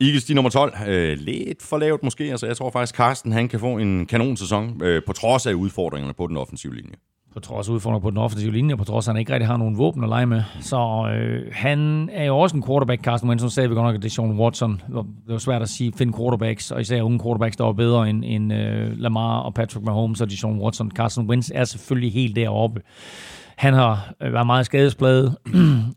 Eagles, 0.00 0.24
de 0.24 0.34
nummer 0.34 0.50
12. 0.50 0.74
Øh, 0.86 1.18
lidt 1.18 1.62
for 1.62 1.78
lavt 1.78 2.02
måske. 2.02 2.24
Altså, 2.24 2.46
jeg 2.46 2.56
tror 2.56 2.70
faktisk, 2.70 2.94
Carsten 2.94 3.32
han 3.32 3.48
kan 3.48 3.60
få 3.60 3.78
en 3.78 4.06
kanonsæson, 4.06 4.82
øh, 4.82 5.02
på 5.06 5.12
trods 5.12 5.46
af 5.46 5.52
udfordringerne 5.52 6.14
på 6.14 6.26
den 6.26 6.36
offensive 6.36 6.74
linje 6.74 6.94
på 7.34 7.40
trods 7.40 7.68
af 7.68 7.72
udfordringer 7.72 8.00
på 8.00 8.10
den 8.10 8.18
offensive 8.18 8.52
linje, 8.52 8.76
på 8.76 8.84
trods 8.84 9.08
af, 9.08 9.10
at 9.10 9.14
han 9.14 9.20
ikke 9.20 9.32
rigtig 9.32 9.46
har 9.46 9.56
nogen 9.56 9.78
våben 9.78 10.02
at 10.02 10.08
lege 10.08 10.26
med. 10.26 10.42
Så 10.60 11.10
øh, 11.14 11.52
han 11.52 12.10
er 12.12 12.24
jo 12.24 12.38
også 12.38 12.56
en 12.56 12.62
quarterback, 12.66 13.02
Carsten 13.02 13.28
Wentz, 13.28 13.54
sagde 13.54 13.68
vi 13.68 13.74
godt 13.74 13.86
nok, 13.86 13.94
at 13.94 14.02
det 14.02 14.08
er 14.08 14.12
Sean 14.12 14.38
Watson. 14.38 14.82
Det 14.88 15.32
var 15.32 15.38
svært 15.38 15.62
at 15.62 15.68
sige, 15.68 15.92
finde 15.96 16.12
quarterbacks, 16.18 16.70
og 16.70 16.80
især 16.80 17.02
unge 17.02 17.20
quarterbacks, 17.20 17.56
der 17.56 17.64
var 17.64 17.72
bedre 17.72 18.10
end, 18.10 18.24
end 18.26 18.52
øh, 18.52 18.98
Lamar 18.98 19.40
og 19.40 19.54
Patrick 19.54 19.84
Mahomes, 19.84 20.20
og 20.20 20.30
Sean 20.30 20.58
Watson. 20.58 20.90
Carsten 20.90 21.30
Wentz 21.30 21.50
er 21.54 21.64
selvfølgelig 21.64 22.12
helt 22.12 22.36
deroppe. 22.36 22.82
Han 23.60 23.74
har 23.74 24.14
øh, 24.22 24.32
været 24.32 24.46
meget 24.46 24.66
skadespladet. 24.66 25.36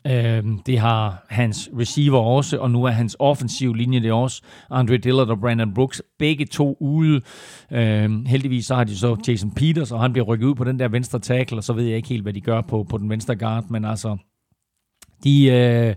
Øhm, 0.07 0.59
det 0.59 0.79
har 0.79 1.25
hans 1.29 1.69
receiver 1.79 2.19
også, 2.19 2.57
og 2.57 2.71
nu 2.71 2.83
er 2.83 2.89
hans 2.89 3.15
offensiv 3.19 3.73
linje 3.73 3.99
det 3.99 4.11
også. 4.11 4.41
Andre 4.69 4.97
Dillard 4.97 5.29
og 5.29 5.39
Brandon 5.39 5.73
Brooks, 5.73 6.01
begge 6.19 6.45
to 6.45 6.77
ude. 6.79 7.21
Øhm, 7.71 8.25
heldigvis 8.25 8.65
så 8.65 8.75
har 8.75 8.83
de 8.83 8.97
så 8.97 9.17
Jason 9.27 9.51
Peters, 9.51 9.91
og 9.91 10.01
han 10.01 10.13
bliver 10.13 10.25
rykket 10.25 10.47
ud 10.47 10.55
på 10.55 10.63
den 10.63 10.79
der 10.79 10.87
venstre 10.87 11.19
tackle, 11.19 11.57
og 11.57 11.63
så 11.63 11.73
ved 11.73 11.83
jeg 11.83 11.95
ikke 11.95 12.09
helt, 12.09 12.23
hvad 12.23 12.33
de 12.33 12.41
gør 12.41 12.61
på, 12.61 12.83
på 12.89 12.97
den 12.97 13.09
venstre 13.09 13.35
guard, 13.35 13.65
men 13.69 13.85
altså, 13.85 14.17
de... 15.23 15.45
Øh, 15.45 15.95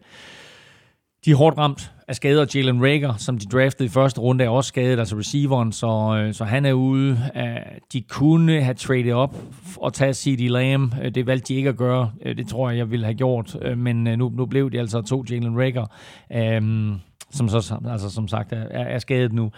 de 1.26 1.30
er 1.30 1.36
hårdt 1.36 1.58
ramt 1.58 1.92
af 2.08 2.16
skader. 2.16 2.46
Jalen 2.54 2.82
Rager, 2.82 3.16
som 3.16 3.38
de 3.38 3.46
draftede 3.46 3.86
i 3.86 3.88
første 3.88 4.20
runde, 4.20 4.44
er 4.44 4.48
også 4.48 4.68
skadet, 4.68 4.98
altså 4.98 5.16
receiveren, 5.16 5.72
så, 5.72 5.86
øh, 6.18 6.34
så 6.34 6.44
han 6.44 6.64
er 6.64 6.72
ude. 6.72 7.30
Øh, 7.36 7.56
de 7.92 8.02
kunne 8.02 8.60
have 8.60 8.74
traded 8.74 9.12
op 9.12 9.36
og 9.76 9.92
taget 9.92 10.16
C.D. 10.16 10.40
Lamb. 10.40 10.94
Øh, 11.02 11.14
det 11.14 11.26
valgte 11.26 11.48
de 11.48 11.54
ikke 11.54 11.68
at 11.68 11.76
gøre. 11.76 12.12
Det 12.24 12.48
tror 12.48 12.70
jeg, 12.70 12.78
jeg 12.78 12.90
ville 12.90 13.04
have 13.04 13.14
gjort. 13.14 13.56
Men 13.76 13.96
nu, 13.96 14.28
nu 14.28 14.46
blev 14.46 14.70
de 14.70 14.78
altså 14.78 15.02
to 15.02 15.24
Jalen 15.30 15.58
Rager, 15.58 15.86
øhm, 16.32 16.94
som 17.30 17.48
så 17.48 17.80
altså, 17.90 18.10
som 18.10 18.28
sagt 18.28 18.52
er, 18.52 18.66
er 18.70 18.98
skadet 18.98 19.32
nu. 19.32 19.50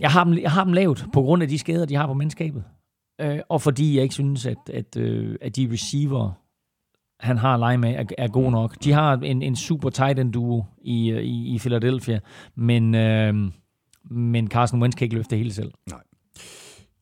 Jeg 0.00 0.10
har, 0.10 0.24
dem, 0.24 0.38
jeg 0.38 0.50
har 0.50 0.64
dem 0.64 0.72
lavt 0.72 1.06
på 1.12 1.22
grund 1.22 1.42
af 1.42 1.48
de 1.48 1.58
skader, 1.58 1.84
de 1.86 1.94
har 1.94 2.06
på 2.06 2.14
mandskabet. 2.14 2.64
Øh, 3.20 3.38
og 3.48 3.62
fordi 3.62 3.94
jeg 3.94 4.02
ikke 4.02 4.14
synes, 4.14 4.46
at, 4.46 4.70
at, 4.74 4.96
at 5.40 5.56
de 5.56 5.68
receiver 5.72 6.45
han 7.20 7.38
har 7.38 7.54
at 7.54 7.60
lege 7.60 7.78
med, 7.78 7.94
er, 7.94 8.04
er 8.18 8.28
god 8.28 8.50
nok. 8.50 8.84
De 8.84 8.92
har 8.92 9.16
en, 9.16 9.42
en 9.42 9.56
super 9.56 9.90
tight 9.90 10.18
end 10.18 10.32
duo 10.32 10.64
i, 10.82 11.12
i, 11.12 11.54
i 11.54 11.58
Philadelphia, 11.58 12.20
men, 12.56 12.94
øh, 12.94 13.34
men 14.10 14.48
Carson 14.48 14.82
Wentz 14.82 14.96
kan 14.96 15.04
ikke 15.04 15.16
løfte 15.16 15.30
det 15.30 15.38
hele 15.38 15.52
selv. 15.52 15.72
Nej. 15.90 16.00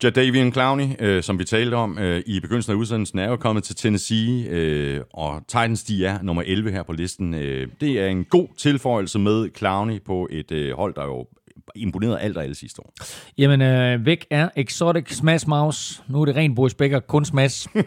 Jadavian 0.03 0.53
Clowney, 0.53 0.85
øh, 0.99 1.23
som 1.23 1.39
vi 1.39 1.45
talte 1.45 1.75
om 1.75 1.99
øh, 1.99 2.23
i 2.27 2.41
begyndelsen 2.41 2.73
af 2.73 2.77
udsendelsen, 2.77 3.19
er 3.19 3.29
jo 3.29 3.37
kommet 3.37 3.65
til 3.65 3.77
Tennessee, 3.77 4.49
øh, 4.49 5.01
og 5.13 5.43
Titans 5.49 5.85
de 5.85 6.07
er 6.07 6.23
nummer 6.23 6.43
11 6.47 6.71
her 6.71 6.83
på 6.83 6.93
listen. 6.93 7.35
Øh, 7.35 7.69
det 7.81 8.01
er 8.01 8.07
en 8.07 8.25
god 8.25 8.49
tilføjelse 8.57 9.19
med 9.19 9.49
Clowney 9.57 10.03
på 10.03 10.29
et 10.31 10.53
øh, 10.53 10.77
hold, 10.77 10.95
der 10.95 11.05
jo 11.05 11.27
imponeret 11.77 12.19
alt 12.21 12.37
og 12.37 12.43
alle 12.43 12.55
sidste 12.55 12.81
år. 12.81 12.93
Jamen, 13.39 13.63
øh, 13.63 14.07
væk 14.07 14.27
er 14.31 14.49
Exotic 14.57 15.15
Smash 15.15 15.49
Mouse. 15.49 16.03
Nu 16.09 16.21
er 16.21 16.25
det 16.25 16.37
rent 16.37 16.57
Boris 16.57 16.75
Becker, 16.75 17.01
kun 17.01 17.25
Smash. 17.25 17.69
uh, 17.77 17.83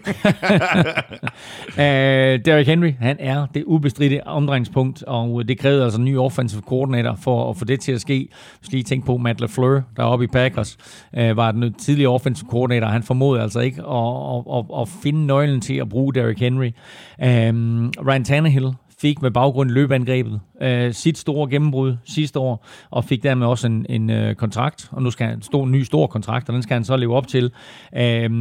Derrick 2.46 2.70
Henry, 2.70 2.94
han 3.00 3.18
er 3.20 3.46
det 3.54 3.64
ubestridte 3.64 4.28
omdrejningspunkt, 4.28 5.04
og 5.04 5.48
det 5.48 5.60
krævede 5.60 5.84
altså 5.84 6.00
en 6.00 6.06
ny 6.06 6.18
offensive 6.18 6.62
coordinator 6.62 7.16
for 7.16 7.50
at 7.50 7.58
få 7.58 7.66
det 7.66 7.80
til 7.80 7.92
at 7.92 8.02
ske. 8.02 8.28
Hvis 8.60 8.72
lige 8.72 8.84
tænke 8.84 9.06
på 9.06 9.18
Matt 9.18 9.42
LaFleur, 9.42 9.82
der 9.96 10.04
er 10.04 10.08
oppe 10.08 10.26
i 10.26 10.28
Packers, 10.28 10.78
uh, 11.18 11.38
var 11.38 11.52
den 11.52 11.74
tidligere 11.74 12.12
offensive 12.12 12.50
coordinator. 12.50 12.88
Han 12.88 13.04
formåede 13.04 13.42
altså 13.42 13.60
ikke 13.60 13.82
at, 13.82 14.36
at, 14.36 14.44
at, 14.58 14.82
at 14.82 14.90
finde 15.04 15.26
nøglen 15.26 15.62
til 15.62 15.76
at 15.76 15.90
bruge 15.90 16.14
Derrick 16.14 16.40
Henry. 16.40 16.72
Uh, 17.20 17.28
Ryan 18.08 18.24
Tannehill, 18.24 18.74
fik 19.02 19.22
med 19.22 19.32
baggrund 19.32 19.72
i 19.72 19.74
løbeangrebet 19.74 20.40
øh, 20.62 20.94
sit 20.94 21.18
store 21.18 21.50
gennembrud 21.50 21.98
sidste 22.06 22.40
år, 22.40 22.66
og 22.90 23.04
fik 23.04 23.24
dermed 23.24 23.48
også 23.48 23.68
en, 23.68 23.86
en 23.90 24.10
øh, 24.10 24.36
kontrakt, 24.36 24.90
og 24.92 25.04
nu 25.04 25.12
skal 25.12 25.28
han 25.28 25.36
en 25.36 25.42
stor, 25.42 25.66
ny 25.66 25.84
stor 25.84 26.08
kontrakt, 26.08 26.50
og 26.50 26.54
den 26.54 26.64
skal 26.64 26.74
han 26.74 26.84
så 26.84 26.98
leve 26.98 27.16
op 27.16 27.28
til. 27.28 27.52
Øh, 27.98 28.32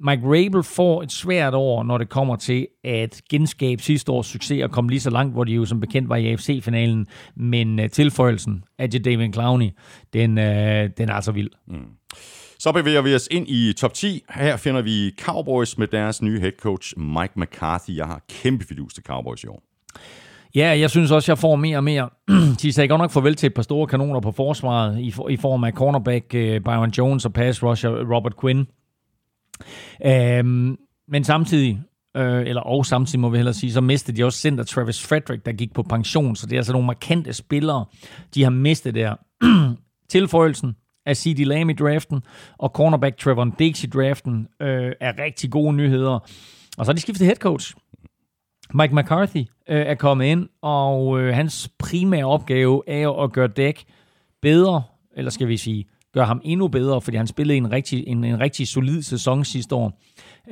Mike 0.00 0.22
Rabel 0.24 0.62
får 0.62 1.02
et 1.02 1.12
svært 1.12 1.54
år, 1.54 1.82
når 1.82 1.98
det 1.98 2.08
kommer 2.08 2.36
til 2.36 2.66
at 2.84 3.22
genskabe 3.30 3.82
sidste 3.82 4.12
års 4.12 4.26
succes 4.26 4.62
og 4.62 4.70
komme 4.70 4.90
lige 4.90 5.00
så 5.00 5.10
langt, 5.10 5.34
hvor 5.34 5.44
de 5.44 5.52
jo 5.52 5.64
som 5.64 5.80
bekendt 5.80 6.08
var 6.08 6.16
i 6.16 6.32
AFC-finalen. 6.32 7.06
Men 7.36 7.80
øh, 7.80 7.90
tilføjelsen 7.90 8.64
af 8.78 8.90
David 8.90 9.32
Clowney, 9.32 9.70
den, 10.12 10.38
øh, 10.38 10.90
den 10.98 11.08
er 11.08 11.14
altså 11.14 11.32
vild. 11.32 11.50
Mm. 11.68 11.86
Så 12.64 12.72
bevæger 12.72 13.02
vi 13.02 13.14
os 13.14 13.28
ind 13.30 13.48
i 13.48 13.72
top 13.72 13.94
10. 13.94 14.22
Her 14.30 14.56
finder 14.56 14.82
vi 14.82 15.14
Cowboys 15.20 15.78
med 15.78 15.86
deres 15.86 16.22
nye 16.22 16.40
head 16.40 16.52
coach 16.60 16.98
Mike 16.98 17.32
McCarthy. 17.36 17.96
Jeg 17.96 18.06
har 18.06 18.20
kæmpe 18.28 18.64
fidus 18.64 18.94
til 18.94 19.02
Cowboys 19.04 19.44
i 19.44 19.46
år. 19.46 19.62
Ja, 20.54 20.78
jeg 20.78 20.90
synes 20.90 21.10
også, 21.10 21.32
jeg 21.32 21.38
får 21.38 21.56
mere 21.56 21.76
og 21.76 21.84
mere. 21.84 22.10
De 22.62 22.72
sagde 22.72 22.88
godt 22.88 23.00
nok 23.00 23.10
farvel 23.10 23.34
til 23.34 23.46
et 23.46 23.54
par 23.54 23.62
store 23.62 23.86
kanoner 23.86 24.20
på 24.20 24.32
forsvaret 24.32 25.00
i, 25.00 25.10
for, 25.10 25.28
i 25.28 25.36
form 25.36 25.64
af 25.64 25.72
cornerback 25.72 26.24
uh, 26.34 26.40
Byron 26.40 26.90
Jones 26.90 27.24
og 27.24 27.32
pass 27.32 27.62
rusher 27.62 28.14
Robert 28.14 28.34
Quinn. 28.40 28.66
Um, 30.40 30.78
men 31.08 31.24
samtidig, 31.24 31.80
øh, 32.16 32.46
eller 32.46 32.60
og 32.60 32.86
samtidig 32.86 33.20
må 33.20 33.28
vi 33.28 33.36
hellere 33.36 33.54
sige, 33.54 33.72
så 33.72 33.80
mistede 33.80 34.16
de 34.16 34.24
også 34.24 34.38
center 34.38 34.64
Travis 34.64 35.06
Frederick, 35.06 35.46
der 35.46 35.52
gik 35.52 35.74
på 35.74 35.82
pension. 35.82 36.36
Så 36.36 36.46
det 36.46 36.52
er 36.52 36.58
altså 36.58 36.72
nogle 36.72 36.86
markante 36.86 37.32
spillere, 37.32 37.84
de 38.34 38.42
har 38.42 38.50
mistet 38.50 38.94
der. 38.94 39.14
Tilføjelsen 40.10 40.74
af 41.06 41.16
C.D. 41.16 41.38
Lamb 41.38 41.70
i 41.70 41.72
draften, 41.72 42.22
og 42.58 42.68
cornerback 42.68 43.18
Trevor 43.18 43.52
Diggs 43.58 43.84
i 43.84 43.86
draften 43.86 44.48
øh, 44.60 44.92
er 45.00 45.18
rigtig 45.18 45.50
gode 45.50 45.72
nyheder. 45.72 46.18
Og 46.78 46.84
så 46.84 46.92
har 46.92 46.92
de 46.92 47.00
skiftet 47.00 47.26
head 47.26 47.36
coach. 47.36 47.74
Mike 48.74 48.94
McCarthy 48.94 49.46
øh, 49.68 49.80
er 49.86 49.94
kommet 49.94 50.26
ind, 50.26 50.48
og 50.62 51.20
øh, 51.20 51.34
hans 51.34 51.70
primære 51.78 52.24
opgave 52.24 52.82
er 52.86 53.22
at 53.22 53.32
gøre 53.32 53.48
dæk 53.48 53.84
bedre, 54.42 54.82
eller 55.16 55.30
skal 55.30 55.48
vi 55.48 55.56
sige, 55.56 55.84
gøre 56.14 56.24
ham 56.24 56.40
endnu 56.44 56.68
bedre, 56.68 57.00
fordi 57.00 57.16
han 57.16 57.26
spillede 57.26 57.56
en 57.56 57.72
rigtig, 57.72 58.04
en, 58.06 58.24
en 58.24 58.40
rigtig 58.40 58.68
solid 58.68 59.02
sæson 59.02 59.44
sidste 59.44 59.74
år. 59.74 60.00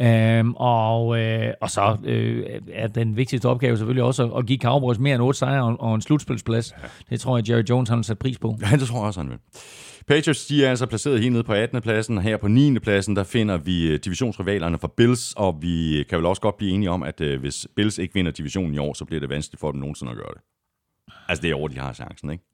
Øhm, 0.00 0.55
og, 0.55 1.18
øh, 1.18 1.55
og 1.61 1.70
så 1.70 1.96
øh, 2.05 2.46
er 2.72 2.86
den 2.86 3.16
vigtigste 3.16 3.46
opgave 3.46 3.76
selvfølgelig 3.76 4.05
også 4.05 4.24
at, 4.24 4.38
at 4.38 4.46
give 4.46 4.59
Cowboys 4.59 4.98
mere 4.98 5.14
end 5.14 5.22
8 5.22 5.38
sejre 5.38 5.62
og, 5.62 5.80
og 5.80 5.94
en 5.94 6.00
slutspilsplads. 6.00 6.74
Det 7.11 7.20
tror 7.20 7.38
jeg, 7.38 7.50
Jerry 7.50 7.62
Jones 7.70 7.88
har 7.88 8.03
sat 8.03 8.18
pris 8.18 8.38
på. 8.38 8.57
Ja, 8.61 8.76
det 8.76 8.88
tror 8.88 8.98
jeg 8.98 9.07
også, 9.07 9.20
han 9.20 9.30
vil. 9.30 9.38
Patriots 10.07 10.46
de 10.46 10.64
er 10.64 10.70
altså 10.70 10.86
placeret 10.86 11.20
helt 11.20 11.32
nede 11.32 11.44
på 11.44 11.53
18. 11.53 11.82
pladsen, 11.82 12.16
og 12.16 12.22
her 12.22 12.36
på 12.36 12.48
9. 12.48 12.78
pladsen, 12.78 13.16
der 13.16 13.24
finder 13.24 13.57
vi 13.57 13.88
øh, 13.88 13.98
divisionsrivalerne 14.05 14.78
for 14.78 14.88
Bills, 14.96 15.34
og 15.36 15.59
vi 15.62 16.05
kan 16.09 16.18
vel 16.18 16.26
også 16.26 16.42
godt 16.42 16.57
blive 16.57 16.72
enige 16.72 16.90
om, 16.90 17.03
at 17.03 17.20
øh, 17.20 17.40
hvis 17.40 17.66
Bills 17.76 17.98
ikke 17.98 18.14
vinder 18.14 18.30
divisionen 18.30 18.74
i 18.74 18.78
år, 18.78 18.92
så 18.94 19.05
bliver 19.05 19.20
det 19.20 19.28
vanskeligt 19.28 19.61
for 19.61 19.70
dem 19.70 19.80
nogensinde 19.80 20.12
at 20.12 20.18
gøre 20.18 20.34
det. 20.34 20.42
Altså 21.28 21.42
det 21.42 21.50
er 21.50 21.55
over, 21.55 21.68
de 21.68 21.78
har 21.78 21.92
chancen, 21.92 22.30
ikke? 22.30 22.44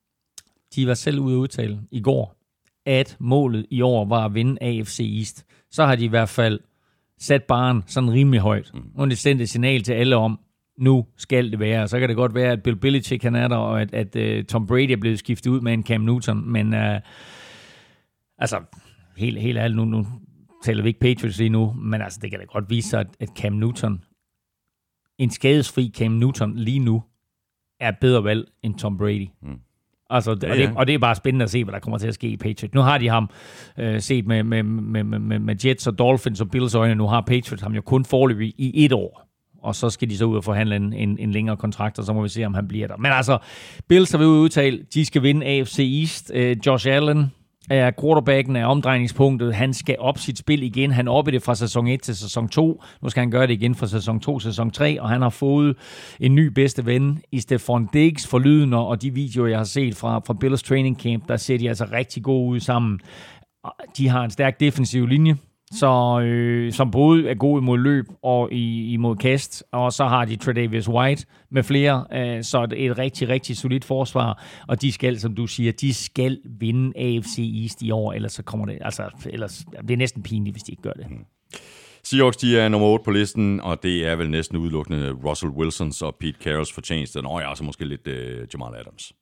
De 0.74 0.86
var 0.86 0.94
selv 0.94 1.18
ude 1.18 1.34
at 1.34 1.38
udtale 1.38 1.80
i 1.90 2.00
går, 2.00 2.36
at 2.86 3.16
målet 3.20 3.66
i 3.70 3.80
år 3.80 4.04
var 4.04 4.24
at 4.24 4.34
vinde 4.34 4.62
AFC 4.62 5.00
East. 5.18 5.46
Så 5.70 5.86
har 5.86 5.96
de 5.96 6.04
i 6.04 6.08
hvert 6.08 6.28
fald 6.28 6.60
sat 7.18 7.44
baren 7.44 7.84
sådan 7.86 8.12
rimelig 8.12 8.40
højt. 8.40 8.70
Mm. 8.74 8.82
Og 8.94 9.10
det 9.10 9.18
sendte 9.18 9.42
et 9.42 9.48
signal 9.50 9.82
til 9.82 9.92
alle 9.92 10.16
om, 10.16 10.38
nu 10.78 11.06
skal 11.16 11.50
det 11.50 11.60
være. 11.60 11.88
Så 11.88 11.98
kan 11.98 12.08
det 12.08 12.16
godt 12.16 12.34
være, 12.34 12.52
at 12.52 12.62
Bill 12.62 12.76
Belichick 12.76 13.22
han 13.22 13.34
er 13.34 13.48
der, 13.48 13.56
og 13.56 13.80
at, 13.80 13.94
at 13.94 14.38
uh, 14.38 14.44
Tom 14.44 14.66
Brady 14.66 14.90
er 14.90 14.96
blevet 14.96 15.18
skiftet 15.18 15.50
ud 15.50 15.60
med 15.60 15.72
en 15.72 15.82
Cam 15.84 16.00
Newton, 16.00 16.52
men 16.52 16.74
uh, 16.74 16.96
altså, 18.38 18.60
helt, 19.16 19.40
helt 19.40 19.58
ærligt, 19.58 19.76
nu, 19.76 19.84
nu 19.84 20.06
taler 20.64 20.82
vi 20.82 20.88
ikke 20.88 21.00
Patriots 21.00 21.38
lige 21.38 21.50
nu, 21.50 21.72
men 21.72 22.02
altså, 22.02 22.18
det 22.22 22.30
kan 22.30 22.38
da 22.38 22.44
godt 22.44 22.70
vise 22.70 22.88
sig, 22.88 23.00
at, 23.00 23.06
at 23.20 23.28
Cam 23.28 23.52
Newton, 23.52 24.04
en 25.18 25.30
skadesfri 25.30 25.92
Cam 25.96 26.12
Newton 26.12 26.56
lige 26.56 26.78
nu, 26.78 27.02
er 27.80 27.90
bedre 28.00 28.24
valg 28.24 28.48
end 28.62 28.74
Tom 28.74 28.98
Brady. 28.98 29.28
Mm. 29.42 29.60
Altså, 30.10 30.36
ja, 30.42 30.46
ja. 30.46 30.52
Og, 30.52 30.58
det, 30.58 30.76
og 30.76 30.86
det 30.86 30.94
er 30.94 30.98
bare 30.98 31.14
spændende 31.14 31.42
at 31.42 31.50
se, 31.50 31.64
hvad 31.64 31.72
der 31.72 31.78
kommer 31.78 31.98
til 31.98 32.08
at 32.08 32.14
ske 32.14 32.28
i 32.28 32.36
Patriots. 32.36 32.74
Nu 32.74 32.80
har 32.80 32.98
de 32.98 33.08
ham 33.08 33.30
øh, 33.78 34.00
set 34.00 34.26
med, 34.26 34.42
med, 34.42 34.62
med, 34.62 35.04
med, 35.04 35.38
med 35.38 35.64
Jets 35.64 35.86
og 35.86 35.98
Dolphins 35.98 36.40
og 36.40 36.50
Bills 36.50 36.74
øjne. 36.74 36.94
Nu 36.94 37.06
har 37.06 37.20
Patriots 37.20 37.62
ham 37.62 37.74
jo 37.74 37.80
kun 37.80 38.04
forløbig 38.04 38.54
i 38.58 38.84
et 38.84 38.92
år. 38.92 39.28
Og 39.62 39.74
så 39.74 39.90
skal 39.90 40.10
de 40.10 40.16
så 40.16 40.24
ud 40.24 40.36
og 40.36 40.44
forhandle 40.44 40.76
en, 40.76 40.92
en, 40.92 41.18
en 41.18 41.32
længere 41.32 41.56
kontrakt, 41.56 41.98
og 41.98 42.04
så 42.04 42.12
må 42.12 42.22
vi 42.22 42.28
se, 42.28 42.44
om 42.44 42.54
han 42.54 42.68
bliver 42.68 42.86
der. 42.86 42.96
Men 42.96 43.12
altså, 43.12 43.38
Bills 43.88 44.10
har 44.10 44.18
vi 44.18 44.24
udtalt, 44.24 44.94
de 44.94 45.04
skal 45.04 45.22
vinde 45.22 45.46
AFC 45.46 45.78
East. 45.78 46.30
Øh, 46.34 46.56
Josh 46.66 46.88
Allen, 46.88 47.32
er 47.70 47.90
quarterbacken 48.00 48.56
er 48.56 48.66
omdrejningspunktet. 48.66 49.54
Han 49.54 49.74
skal 49.74 49.96
op 49.98 50.18
sit 50.18 50.38
spil 50.38 50.62
igen. 50.62 50.90
Han 50.90 51.08
oppe 51.08 51.30
det 51.30 51.42
fra 51.42 51.54
sæson 51.54 51.86
1 51.86 52.02
til 52.02 52.16
sæson 52.16 52.48
2. 52.48 52.82
Nu 53.02 53.08
skal 53.08 53.20
han 53.20 53.30
gøre 53.30 53.46
det 53.46 53.52
igen 53.52 53.74
fra 53.74 53.86
sæson 53.86 54.20
2 54.20 54.38
til 54.38 54.50
sæson 54.50 54.70
3, 54.70 55.00
og 55.00 55.08
han 55.08 55.22
har 55.22 55.30
fået 55.30 55.76
en 56.20 56.34
ny 56.34 56.46
bedste 56.46 56.86
ven 56.86 57.22
i 57.32 57.40
Stefan 57.40 57.88
Diggs 57.92 58.26
for 58.26 58.38
lyden, 58.38 58.74
og 58.74 59.02
de 59.02 59.14
videoer, 59.14 59.48
jeg 59.48 59.58
har 59.58 59.64
set 59.64 59.96
fra, 59.96 60.18
fra 60.26 60.34
Bills 60.34 60.62
Training 60.62 61.00
Camp, 61.00 61.28
der 61.28 61.36
ser 61.36 61.58
de 61.58 61.68
altså 61.68 61.86
rigtig 61.92 62.22
gode 62.22 62.48
ud 62.48 62.60
sammen. 62.60 63.00
De 63.96 64.08
har 64.08 64.24
en 64.24 64.30
stærk 64.30 64.60
defensiv 64.60 65.06
linje, 65.06 65.36
så, 65.72 66.20
øh, 66.20 66.72
som 66.72 66.90
både 66.90 67.28
er 67.28 67.34
god 67.34 67.60
imod 67.60 67.78
løb 67.78 68.06
og 68.22 68.52
i, 68.52 68.92
imod 68.92 69.16
kast, 69.16 69.64
og 69.72 69.92
så 69.92 70.04
har 70.04 70.24
de 70.24 70.36
Tredavious 70.36 70.88
White 70.88 71.26
med 71.50 71.62
flere, 71.62 72.06
øh, 72.12 72.44
så 72.44 72.66
det 72.66 72.86
er 72.86 72.90
et 72.90 72.98
rigtig, 72.98 73.28
rigtig 73.28 73.56
solidt 73.56 73.84
forsvar, 73.84 74.44
og 74.68 74.82
de 74.82 74.92
skal, 74.92 75.20
som 75.20 75.34
du 75.34 75.46
siger, 75.46 75.72
de 75.72 75.94
skal 75.94 76.38
vinde 76.44 76.98
AFC 76.98 77.38
East 77.62 77.82
i 77.82 77.90
år, 77.90 78.12
ellers 78.12 78.32
så 78.32 78.42
kommer 78.42 78.66
det, 78.66 78.78
altså, 78.80 79.02
ellers, 79.30 79.64
det 79.82 79.90
er 79.90 79.96
næsten 79.96 80.22
pinligt, 80.22 80.54
hvis 80.54 80.62
de 80.62 80.72
ikke 80.72 80.82
gør 80.82 80.92
det. 80.92 81.10
Mm. 81.10 81.24
Seahawks, 82.04 82.36
de 82.36 82.58
er 82.58 82.68
nummer 82.68 82.88
8 82.88 83.04
på 83.04 83.10
listen, 83.10 83.60
og 83.60 83.82
det 83.82 84.06
er 84.06 84.16
vel 84.16 84.30
næsten 84.30 84.56
udelukkende 84.56 85.12
Russell 85.12 85.52
Wilsons 85.52 86.02
og 86.02 86.16
Pete 86.20 86.38
Carrolls 86.42 86.72
fortjeneste. 86.72 87.22
Nå 87.22 87.40
ja, 87.40 87.54
så 87.54 87.64
måske 87.64 87.84
lidt 87.84 88.06
øh, 88.06 88.46
Jamal 88.54 88.74
Adams. 88.80 89.12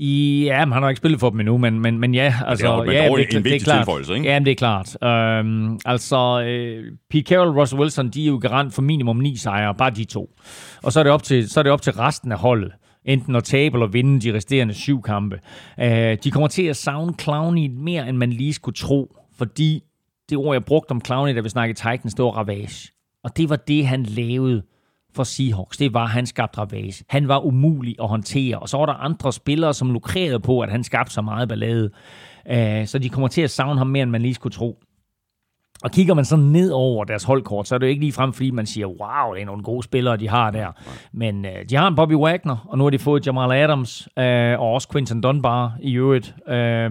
Ja, 0.00 0.64
men 0.64 0.72
han 0.72 0.82
har 0.82 0.88
ikke 0.88 0.98
spillet 0.98 1.20
for 1.20 1.30
dem 1.30 1.40
endnu, 1.40 1.58
men, 1.58 1.80
men, 1.80 1.98
men 1.98 2.14
ja, 2.14 2.34
altså... 2.46 2.76
Men 2.76 2.88
det 2.88 2.96
er, 2.96 3.02
ja, 3.02 3.08
det, 3.08 3.34
en 3.36 3.44
det 3.44 3.54
er 3.54 3.58
klart. 3.58 4.10
ikke? 4.10 4.28
Ja, 4.28 4.38
det 4.38 4.48
er 4.48 4.54
klart. 4.54 4.96
Um, 5.40 5.80
altså, 5.84 6.40
uh, 6.40 6.96
Pete 7.10 7.28
Carroll 7.28 7.48
og 7.48 7.56
Russell 7.56 7.80
Wilson, 7.80 8.08
de 8.08 8.22
er 8.22 8.26
jo 8.26 8.38
garant 8.38 8.74
for 8.74 8.82
minimum 8.82 9.16
ni 9.16 9.36
sejre, 9.36 9.74
bare 9.74 9.90
de 9.90 10.04
to. 10.04 10.30
Og 10.82 10.92
så 10.92 11.00
er 11.00 11.04
det 11.04 11.12
op 11.12 11.22
til, 11.22 11.50
så 11.50 11.60
er 11.60 11.62
det 11.62 11.72
op 11.72 11.82
til 11.82 11.92
resten 11.92 12.32
af 12.32 12.38
holdet 12.38 12.72
enten 13.04 13.36
at 13.36 13.44
tabe 13.44 13.76
eller 13.76 13.86
vinde 13.86 14.20
de 14.20 14.36
resterende 14.36 14.74
syv 14.74 15.02
kampe. 15.02 15.40
Uh, 15.78 15.86
de 16.24 16.30
kommer 16.30 16.48
til 16.48 16.62
at 16.62 16.76
savne 16.76 17.14
Clowney 17.20 17.68
mere, 17.68 18.08
end 18.08 18.16
man 18.16 18.30
lige 18.30 18.52
skulle 18.52 18.76
tro, 18.76 19.16
fordi 19.38 19.82
det 20.30 20.38
ord, 20.38 20.54
jeg 20.54 20.64
brugte 20.64 20.90
om 20.90 21.00
Clowney, 21.04 21.36
da 21.36 21.40
vi 21.40 21.48
snakkede 21.48 21.78
Titans, 21.78 22.14
det 22.14 22.24
var 22.24 22.30
ravage. 22.30 22.92
Og 23.24 23.36
det 23.36 23.50
var 23.50 23.56
det, 23.56 23.86
han 23.86 24.02
lavede 24.02 24.62
for 25.16 25.24
Seahawks, 25.24 25.76
det 25.76 25.94
var, 25.94 26.04
at 26.04 26.10
han 26.10 26.26
skabte 26.26 26.58
ravage. 26.58 27.04
Han 27.08 27.28
var 27.28 27.46
umulig 27.46 27.96
at 28.02 28.08
håndtere, 28.08 28.58
og 28.58 28.68
så 28.68 28.76
var 28.76 28.86
der 28.86 28.92
andre 28.92 29.32
spillere, 29.32 29.74
som 29.74 29.92
lukrerede 29.92 30.40
på, 30.40 30.60
at 30.60 30.70
han 30.70 30.84
skabte 30.84 31.12
så 31.12 31.22
meget 31.22 31.48
ballade. 31.48 31.90
Uh, 32.50 32.86
så 32.86 32.98
de 33.02 33.08
kommer 33.08 33.28
til 33.28 33.42
at 33.42 33.50
savne 33.50 33.78
ham 33.78 33.86
mere, 33.86 34.02
end 34.02 34.10
man 34.10 34.22
lige 34.22 34.34
skulle 34.34 34.52
tro. 34.52 34.78
Og 35.82 35.90
kigger 35.90 36.14
man 36.14 36.24
så 36.24 36.36
ned 36.36 36.70
over 36.70 37.04
deres 37.04 37.24
holdkort, 37.24 37.68
så 37.68 37.74
er 37.74 37.78
det 37.78 37.86
jo 37.86 37.90
ikke 37.90 38.00
lige 38.00 38.12
frem, 38.12 38.32
fordi 38.32 38.50
man 38.50 38.66
siger, 38.66 38.86
wow, 38.86 39.34
det 39.34 39.42
er 39.42 39.46
nogle 39.46 39.62
gode 39.62 39.82
spillere, 39.82 40.16
de 40.16 40.28
har 40.28 40.50
der. 40.50 40.72
Men 41.12 41.44
øh, 41.44 41.64
de 41.70 41.76
har 41.76 41.88
en 41.88 41.96
Bobby 41.96 42.14
Wagner, 42.14 42.66
og 42.68 42.78
nu 42.78 42.84
har 42.84 42.90
de 42.90 42.98
fået 42.98 43.26
Jamal 43.26 43.52
Adams, 43.52 44.08
øh, 44.18 44.60
og 44.60 44.72
også 44.72 44.88
Quinton 44.92 45.20
Dunbar 45.20 45.76
i 45.80 45.94
øvrigt. 45.94 46.34
Øh, 46.48 46.90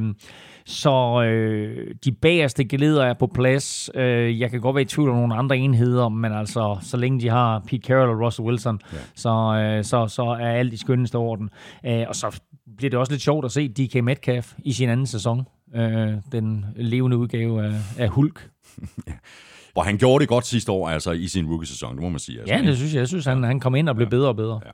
så 0.65 1.23
øh, 1.23 1.95
de 2.05 2.11
bagerste 2.11 2.65
geleder 2.65 3.03
er 3.05 3.13
på 3.13 3.27
plads. 3.27 3.89
Øh, 3.95 4.39
jeg 4.39 4.51
kan 4.51 4.61
godt 4.61 4.75
være 4.75 4.81
i 4.81 4.85
tvivl 4.85 5.09
om 5.09 5.15
nogle 5.15 5.35
andre 5.35 5.57
enheder, 5.57 6.09
men 6.09 6.33
altså, 6.33 6.77
så 6.81 6.97
længe 6.97 7.19
de 7.19 7.29
har 7.29 7.59
Pete 7.59 7.87
Carroll 7.87 8.11
og 8.11 8.25
Russell 8.25 8.47
Wilson, 8.47 8.79
ja. 8.93 8.97
så, 9.15 9.29
øh, 9.29 9.83
så, 9.83 10.07
så 10.07 10.23
er 10.23 10.51
alt 10.51 10.73
i 10.73 10.77
skønneste 10.77 11.15
orden. 11.15 11.49
Øh, 11.85 12.05
og 12.07 12.15
så 12.15 12.41
bliver 12.77 12.89
det 12.89 12.99
også 12.99 13.11
lidt 13.11 13.21
sjovt 13.21 13.45
at 13.45 13.51
se 13.51 13.67
DK 13.67 14.03
Metcalf 14.03 14.53
i 14.63 14.73
sin 14.73 14.89
anden 14.89 15.07
sæson. 15.07 15.47
Øh, 15.75 16.13
den 16.31 16.65
levende 16.75 17.17
udgave 17.17 17.65
af, 17.65 17.73
af 17.97 18.09
Hulk. 18.09 18.49
Hvor 19.73 19.81
han 19.81 19.97
gjorde 19.97 20.21
det 20.21 20.29
godt 20.29 20.45
sidste 20.45 20.71
år, 20.71 20.89
altså 20.89 21.11
i 21.11 21.27
sin 21.27 21.47
rookie-sæson, 21.47 21.93
det 21.95 22.01
må 22.01 22.09
man 22.09 22.19
sige. 22.19 22.39
Altså, 22.39 22.55
Ja, 22.55 22.61
det 22.61 22.77
synes 22.77 22.93
jeg. 22.93 22.99
Jeg 22.99 23.07
synes, 23.07 23.25
han, 23.25 23.43
han 23.43 23.59
kom 23.59 23.75
ind 23.75 23.89
og 23.89 23.95
blev 23.95 24.09
bedre 24.09 24.27
og 24.27 24.35
bedre. 24.35 24.59
Ja. 24.65 24.71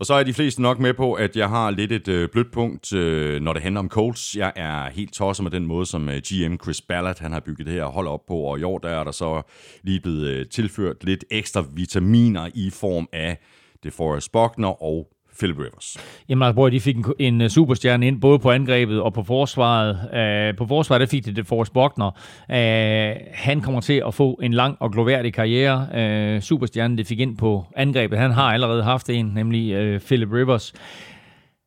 Og 0.00 0.06
så 0.06 0.14
er 0.14 0.22
de 0.22 0.34
fleste 0.34 0.62
nok 0.62 0.78
med 0.78 0.94
på, 0.94 1.12
at 1.12 1.36
jeg 1.36 1.48
har 1.48 1.70
lidt 1.70 1.92
et 1.92 2.08
øh, 2.08 2.28
blødt 2.28 2.52
punkt, 2.52 2.92
øh, 2.92 3.40
når 3.40 3.52
det 3.52 3.62
handler 3.62 3.78
om 3.78 3.88
Colts. 3.88 4.36
Jeg 4.36 4.52
er 4.56 4.90
helt 4.90 5.12
tosset 5.12 5.44
med 5.44 5.50
den 5.50 5.66
måde, 5.66 5.86
som 5.86 6.08
øh, 6.08 6.16
GM 6.16 6.56
Chris 6.62 6.82
Ballard 6.82 7.20
han 7.20 7.32
har 7.32 7.40
bygget 7.40 7.66
det 7.66 7.74
her 7.74 7.84
hold 7.84 8.08
op 8.08 8.26
på, 8.28 8.34
og 8.34 8.58
i 8.58 8.62
år 8.62 8.78
der 8.78 8.88
er 8.88 9.04
der 9.04 9.10
så 9.10 9.42
lige 9.82 10.00
blevet 10.00 10.26
øh, 10.28 10.48
tilført 10.48 11.04
lidt 11.04 11.24
ekstra 11.30 11.64
vitaminer 11.72 12.48
i 12.54 12.70
form 12.70 13.08
af 13.12 13.38
DeForest 13.84 14.32
Buckner 14.32 14.82
og 14.82 15.08
Philip 15.40 15.58
Rivers. 15.58 15.96
Jamen 16.28 16.42
altså, 16.42 16.54
bror, 16.54 16.68
de 16.68 16.80
fik 16.80 16.96
en, 16.96 17.04
en 17.18 17.40
øh, 17.40 17.48
superstjerne 17.48 18.06
ind, 18.06 18.20
både 18.20 18.38
på 18.38 18.50
angrebet 18.50 19.00
og 19.00 19.12
på 19.12 19.22
forsvaret. 19.22 19.90
Uh, 19.90 20.56
på 20.56 20.66
forsvaret, 20.66 21.00
der 21.00 21.06
fik 21.06 21.24
de 21.24 21.34
det 21.34 21.46
Forrest 21.46 21.72
Buckner. 21.72 22.10
Uh, 22.48 23.26
han 23.32 23.60
kommer 23.60 23.80
til 23.80 24.02
at 24.06 24.14
få 24.14 24.40
en 24.42 24.52
lang 24.52 24.76
og 24.80 24.92
gloværdig 24.92 25.34
karriere. 25.34 26.36
Uh, 26.36 26.42
superstjernen, 26.42 26.98
det 26.98 27.06
fik 27.06 27.20
ind 27.20 27.36
på 27.36 27.64
angrebet. 27.76 28.18
Han 28.18 28.30
har 28.30 28.52
allerede 28.52 28.82
haft 28.82 29.10
en, 29.10 29.26
nemlig 29.26 29.72
øh, 29.72 30.00
Philip 30.00 30.32
Rivers. 30.32 30.72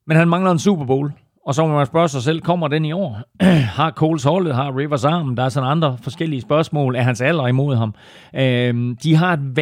Men 0.08 0.18
han 0.18 0.28
mangler 0.28 0.52
en 0.52 0.60
Super 0.60 0.86
Bowl. 0.86 1.12
Og 1.46 1.56
så 1.56 1.68
må 1.68 1.76
man 1.76 1.86
spørge 1.86 2.08
sig 2.08 2.22
selv, 2.22 2.42
kommer 2.42 2.68
den 2.68 2.86
i 2.86 2.92
år? 2.92 3.22
har 3.78 3.92
Coles 3.92 4.24
holdet, 4.24 4.56
har 4.56 4.78
Rivers 4.78 5.06
arm? 5.06 5.36
Der 5.36 5.44
er 5.44 5.50
sådan 5.50 5.70
andre 5.70 5.98
forskellige 6.02 6.42
spørgsmål. 6.42 6.96
Er 6.96 7.02
hans 7.02 7.22
alder 7.22 7.48
imod 7.48 7.76
ham? 7.76 7.96
Uh, 8.34 8.96
de 9.04 9.16
har 9.16 9.34
et 9.34 9.56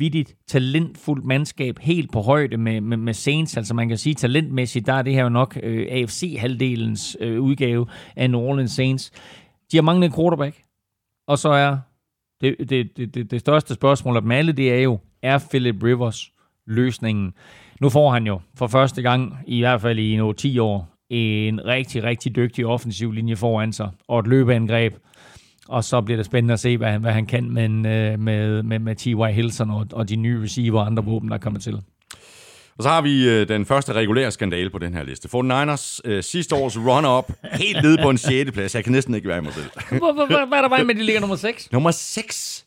vanvittigt 0.00 0.36
talentfuldt 0.46 1.24
mandskab, 1.24 1.78
helt 1.78 2.12
på 2.12 2.20
højde 2.20 2.56
med, 2.56 2.80
med, 2.80 2.96
med 2.96 3.14
Saints. 3.14 3.56
Altså 3.56 3.74
man 3.74 3.88
kan 3.88 3.98
sige, 3.98 4.14
talentmæssigt, 4.14 4.86
der 4.86 4.92
er 4.92 5.02
det 5.02 5.12
her 5.12 5.22
jo 5.22 5.28
nok 5.28 5.58
øh, 5.62 5.86
AFC-halvdelens 5.90 7.16
øh, 7.20 7.40
udgave 7.40 7.86
af 8.16 8.30
New 8.30 8.40
Orleans 8.40 8.72
Saints. 8.72 9.10
De 9.72 9.76
har 9.76 9.82
manglet 9.82 10.06
en 10.06 10.14
quarterback, 10.14 10.62
og 11.26 11.38
så 11.38 11.48
er 11.48 11.78
det, 12.40 12.56
det, 12.58 12.96
det, 12.96 13.14
det, 13.14 13.30
det 13.30 13.40
største 13.40 13.74
spørgsmål 13.74 14.16
af 14.16 14.22
dem 14.22 14.30
alle, 14.30 14.52
det 14.52 14.72
er 14.72 14.80
jo, 14.80 14.98
er 15.22 15.38
Philip 15.50 15.82
Rivers 15.82 16.32
løsningen? 16.66 17.32
Nu 17.80 17.88
får 17.88 18.10
han 18.10 18.26
jo 18.26 18.40
for 18.54 18.66
første 18.66 19.02
gang, 19.02 19.36
i 19.46 19.60
hvert 19.60 19.80
fald 19.80 19.98
i 19.98 20.16
nogle 20.16 20.34
10 20.34 20.58
år, 20.58 20.88
en 21.10 21.66
rigtig, 21.66 22.02
rigtig 22.02 22.36
dygtig 22.36 22.66
offensiv 22.66 23.12
linje 23.12 23.36
foran 23.36 23.72
sig, 23.72 23.90
og 24.08 24.18
et 24.18 24.26
løbeangreb, 24.26 24.94
og 25.70 25.84
så 25.84 26.00
bliver 26.00 26.16
det 26.16 26.26
spændende 26.26 26.52
at 26.52 26.60
se, 26.60 26.76
hvad 26.76 26.88
han, 26.88 27.00
hvad 27.00 27.12
han 27.12 27.26
kan 27.26 27.50
med, 27.50 27.68
med, 28.16 28.62
med, 28.62 28.78
med 28.78 28.96
T.Y. 28.96 29.34
Hilton 29.34 29.70
og, 29.70 29.86
og 29.92 30.08
de 30.08 30.16
nye 30.16 30.42
receiver 30.42 30.80
og 30.80 30.86
andre 30.86 31.04
våben, 31.04 31.30
der 31.30 31.38
kommer 31.38 31.60
til. 31.60 31.74
Og 32.78 32.82
så 32.82 32.88
har 32.88 33.00
vi 33.02 33.28
øh, 33.28 33.48
den 33.48 33.66
første 33.66 33.92
regulære 33.92 34.30
skandale 34.30 34.70
på 34.70 34.78
den 34.78 34.94
her 34.94 35.04
liste. 35.04 35.28
49ers 35.34 36.00
øh, 36.04 36.22
sidste 36.22 36.54
års 36.54 36.78
run-up, 36.78 37.32
helt 37.52 37.82
nede 37.82 37.98
på 38.02 38.10
en 38.10 38.18
6. 38.18 38.52
plads. 38.52 38.74
Jeg 38.74 38.84
kan 38.84 38.92
næsten 38.92 39.14
ikke 39.14 39.28
være 39.28 39.38
i 39.38 39.40
mig 39.40 39.52
selv. 39.52 39.70
Hvad 39.88 40.58
er 40.58 40.62
der 40.62 40.68
vej 40.68 40.82
med, 40.82 40.94
at 40.94 41.00
de 41.00 41.04
ligger 41.04 41.20
nummer 41.20 41.36
6? 41.36 41.72
Nummer 41.72 41.90
6. 41.90 42.66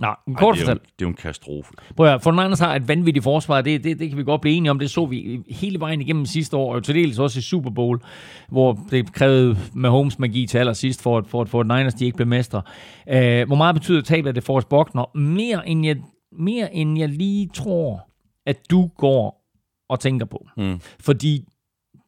Nå, 0.00 0.14
en 0.28 0.34
kort 0.34 0.54
det, 0.54 0.60
er 0.60 0.64
jo, 0.64 0.66
fortalt. 0.66 0.82
det 0.82 1.04
er 1.04 1.06
jo 1.06 1.08
en 1.08 1.14
katastrofe. 1.14 1.72
Prøv 1.96 2.06
at 2.06 2.12
høre, 2.12 2.20
for 2.20 2.30
Niners 2.30 2.58
har 2.58 2.74
et 2.74 2.88
vanvittigt 2.88 3.22
forsvar, 3.22 3.60
det, 3.60 3.84
det, 3.84 3.98
det 3.98 4.08
kan 4.08 4.18
vi 4.18 4.24
godt 4.24 4.40
blive 4.40 4.56
enige 4.56 4.70
om. 4.70 4.78
Det 4.78 4.90
så 4.90 5.06
vi 5.06 5.40
hele 5.48 5.80
vejen 5.80 6.00
igennem 6.00 6.26
sidste 6.26 6.56
år, 6.56 6.74
og 6.74 6.84
til 6.84 6.94
dels 6.94 7.18
også 7.18 7.38
i 7.38 7.42
Super 7.42 7.70
Bowl, 7.70 8.00
hvor 8.48 8.78
det 8.90 9.12
krævede 9.12 9.58
Mahomes 9.74 10.18
magi 10.18 10.46
til 10.46 10.58
allersidst, 10.58 11.02
for 11.02 11.18
at, 11.18 11.26
for, 11.26 11.42
at, 11.42 11.48
for 11.48 11.60
at 11.60 11.66
Niners 11.66 11.94
de 11.94 12.04
ikke 12.04 12.16
blev 12.16 12.28
mestre. 12.28 12.62
Uh, 13.06 13.46
hvor 13.46 13.54
meget 13.54 13.74
betyder 13.74 14.02
tabet 14.02 14.28
af 14.28 14.34
det 14.34 14.44
Forrest 14.44 14.68
Buckner? 14.68 15.18
Mere 15.18 15.68
end, 15.68 15.86
jeg, 15.86 15.96
mere 16.32 16.74
end 16.74 16.98
jeg 16.98 17.08
lige 17.08 17.48
tror, 17.54 18.08
at 18.46 18.70
du 18.70 18.90
går 18.98 19.40
og 19.88 20.00
tænker 20.00 20.26
på. 20.26 20.46
Mm. 20.56 20.80
Fordi 21.00 21.44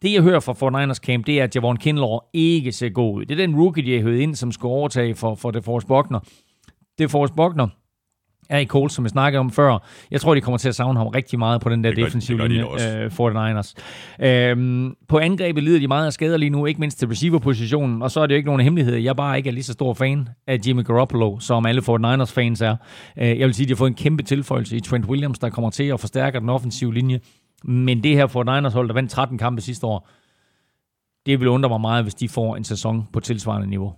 det, 0.01 0.13
jeg 0.13 0.21
hører 0.21 0.39
fra 0.39 0.53
49ers 0.53 0.93
camp, 0.93 1.27
det 1.27 1.39
er, 1.39 1.43
at 1.43 1.55
Javon 1.55 1.77
Kinlaw 1.77 2.19
ikke 2.33 2.71
ser 2.71 2.89
god 2.89 3.15
ud. 3.15 3.25
Det 3.25 3.31
er 3.31 3.45
den 3.45 3.55
rookie, 3.55 3.85
de 3.85 3.95
har 3.95 4.01
høvet 4.01 4.19
ind, 4.19 4.35
som 4.35 4.51
skal 4.51 4.67
overtage 4.67 5.15
for, 5.15 5.35
for 5.35 5.51
det 5.51 5.63
Forrest 5.63 5.87
Buckner. 5.87 6.19
Det 6.97 7.11
Forrest 7.11 7.35
Buckner 7.35 7.67
er 8.53 8.59
i 8.59 8.65
Colts, 8.65 8.95
som 8.95 9.05
jeg 9.05 9.09
snakkede 9.09 9.39
om 9.39 9.51
før. 9.51 9.77
Jeg 10.11 10.21
tror, 10.21 10.35
de 10.35 10.41
kommer 10.41 10.57
til 10.57 10.69
at 10.69 10.75
savne 10.75 10.99
ham 10.99 11.07
rigtig 11.07 11.39
meget 11.39 11.61
på 11.61 11.69
den 11.69 11.83
der 11.83 11.93
defensive 11.93 12.37
gør 12.37 12.47
de 12.47 12.53
linje, 12.53 12.65
også. 12.65 12.97
øh, 12.97 13.59
49ers. 13.59 13.73
Øhm, 14.25 14.95
på 15.07 15.17
angrebet 15.17 15.63
lider 15.63 15.79
de 15.79 15.87
meget 15.87 16.05
af 16.05 16.13
skader 16.13 16.37
lige 16.37 16.49
nu, 16.49 16.65
ikke 16.65 16.79
mindst 16.79 16.99
til 16.99 17.07
receiver-positionen, 17.07 18.01
og 18.01 18.11
så 18.11 18.19
er 18.19 18.27
det 18.27 18.33
jo 18.33 18.37
ikke 18.37 18.47
nogen 18.47 18.61
hemmelighed. 18.61 18.95
Jeg 18.95 19.15
bare 19.15 19.37
ikke 19.37 19.49
er 19.49 19.53
lige 19.53 19.63
så 19.63 19.73
stor 19.73 19.93
fan 19.93 20.29
af 20.47 20.59
Jimmy 20.67 20.83
Garoppolo, 20.85 21.39
som 21.39 21.65
alle 21.65 21.81
49ers-fans 21.81 22.63
er. 22.63 22.75
Øh, 23.17 23.39
jeg 23.39 23.47
vil 23.47 23.53
sige, 23.53 23.65
at 23.65 23.67
de 23.67 23.73
har 23.73 23.77
fået 23.77 23.89
en 23.89 23.95
kæmpe 23.95 24.23
tilføjelse 24.23 24.77
i 24.77 24.79
Trent 24.79 25.05
Williams, 25.05 25.39
der 25.39 25.49
kommer 25.49 25.69
til 25.69 25.83
at 25.83 25.99
forstærke 25.99 26.39
den 26.39 26.49
offensive 26.49 26.93
linje. 26.93 27.19
Men 27.63 28.03
det 28.03 28.15
her 28.15 28.27
49ers-hold, 28.27 28.87
der 28.87 28.93
vandt 28.93 29.11
13 29.11 29.37
kampe 29.37 29.61
sidste 29.61 29.85
år, 29.87 30.09
det 31.25 31.39
vil 31.39 31.47
undre 31.47 31.69
mig 31.69 31.81
meget, 31.81 32.03
hvis 32.03 32.15
de 32.15 32.29
får 32.29 32.55
en 32.55 32.63
sæson 32.63 33.07
på 33.13 33.19
tilsvarende 33.19 33.67
niveau. 33.67 33.93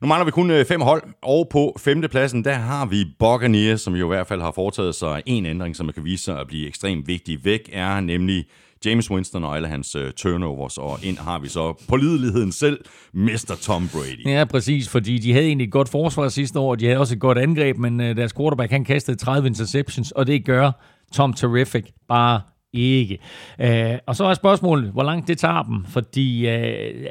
Nu 0.00 0.06
mangler 0.06 0.24
vi 0.24 0.30
kun 0.30 0.50
øh, 0.50 0.64
fem 0.64 0.80
hold, 0.80 1.02
og 1.22 1.48
på 1.50 1.76
femtepladsen, 1.78 2.44
der 2.44 2.54
har 2.54 2.86
vi 2.86 3.04
Buccaneers, 3.18 3.80
som 3.80 3.94
jo 3.94 4.06
i 4.06 4.14
hvert 4.14 4.26
fald 4.26 4.40
har 4.40 4.50
foretaget 4.50 4.94
sig 4.94 5.22
en 5.26 5.46
ændring, 5.46 5.76
som 5.76 5.92
kan 5.92 6.04
vise 6.04 6.24
sig 6.24 6.40
at 6.40 6.46
blive 6.46 6.68
ekstremt 6.68 7.08
vigtig. 7.08 7.44
Væk 7.44 7.70
er 7.72 8.00
nemlig 8.00 8.44
James 8.84 9.10
Winston 9.10 9.44
og 9.44 9.56
alle 9.56 9.68
hans 9.68 9.94
øh, 9.94 10.12
turnovers, 10.12 10.78
og 10.78 10.98
ind 11.04 11.18
har 11.18 11.38
vi 11.38 11.48
så 11.48 11.84
på 11.88 11.96
lideligheden 11.96 12.52
selv, 12.52 12.78
Mr. 13.14 13.58
Tom 13.62 13.88
Brady. 13.92 14.26
Ja, 14.26 14.44
præcis, 14.44 14.88
fordi 14.88 15.18
de 15.18 15.32
havde 15.32 15.46
egentlig 15.46 15.64
et 15.64 15.72
godt 15.72 15.88
forsvar 15.88 16.28
sidste 16.28 16.58
år, 16.58 16.70
og 16.70 16.80
de 16.80 16.84
havde 16.86 16.98
også 16.98 17.14
et 17.14 17.20
godt 17.20 17.38
angreb, 17.38 17.78
men 17.78 18.00
øh, 18.00 18.16
deres 18.16 18.32
quarterback, 18.32 18.70
han 18.70 18.84
kastede 18.84 19.16
30 19.16 19.46
interceptions, 19.46 20.10
og 20.10 20.26
det 20.26 20.44
gør 20.44 20.70
Tom 21.12 21.32
Terrific 21.32 21.84
bare 22.08 22.40
ikke. 22.72 23.18
Uh, 23.64 23.98
og 24.06 24.16
så 24.16 24.24
er 24.24 24.34
spørgsmålet, 24.34 24.90
hvor 24.92 25.02
langt 25.02 25.28
det 25.28 25.38
tager 25.38 25.62
dem, 25.62 25.84
fordi 25.84 26.46
uh, 26.46 27.06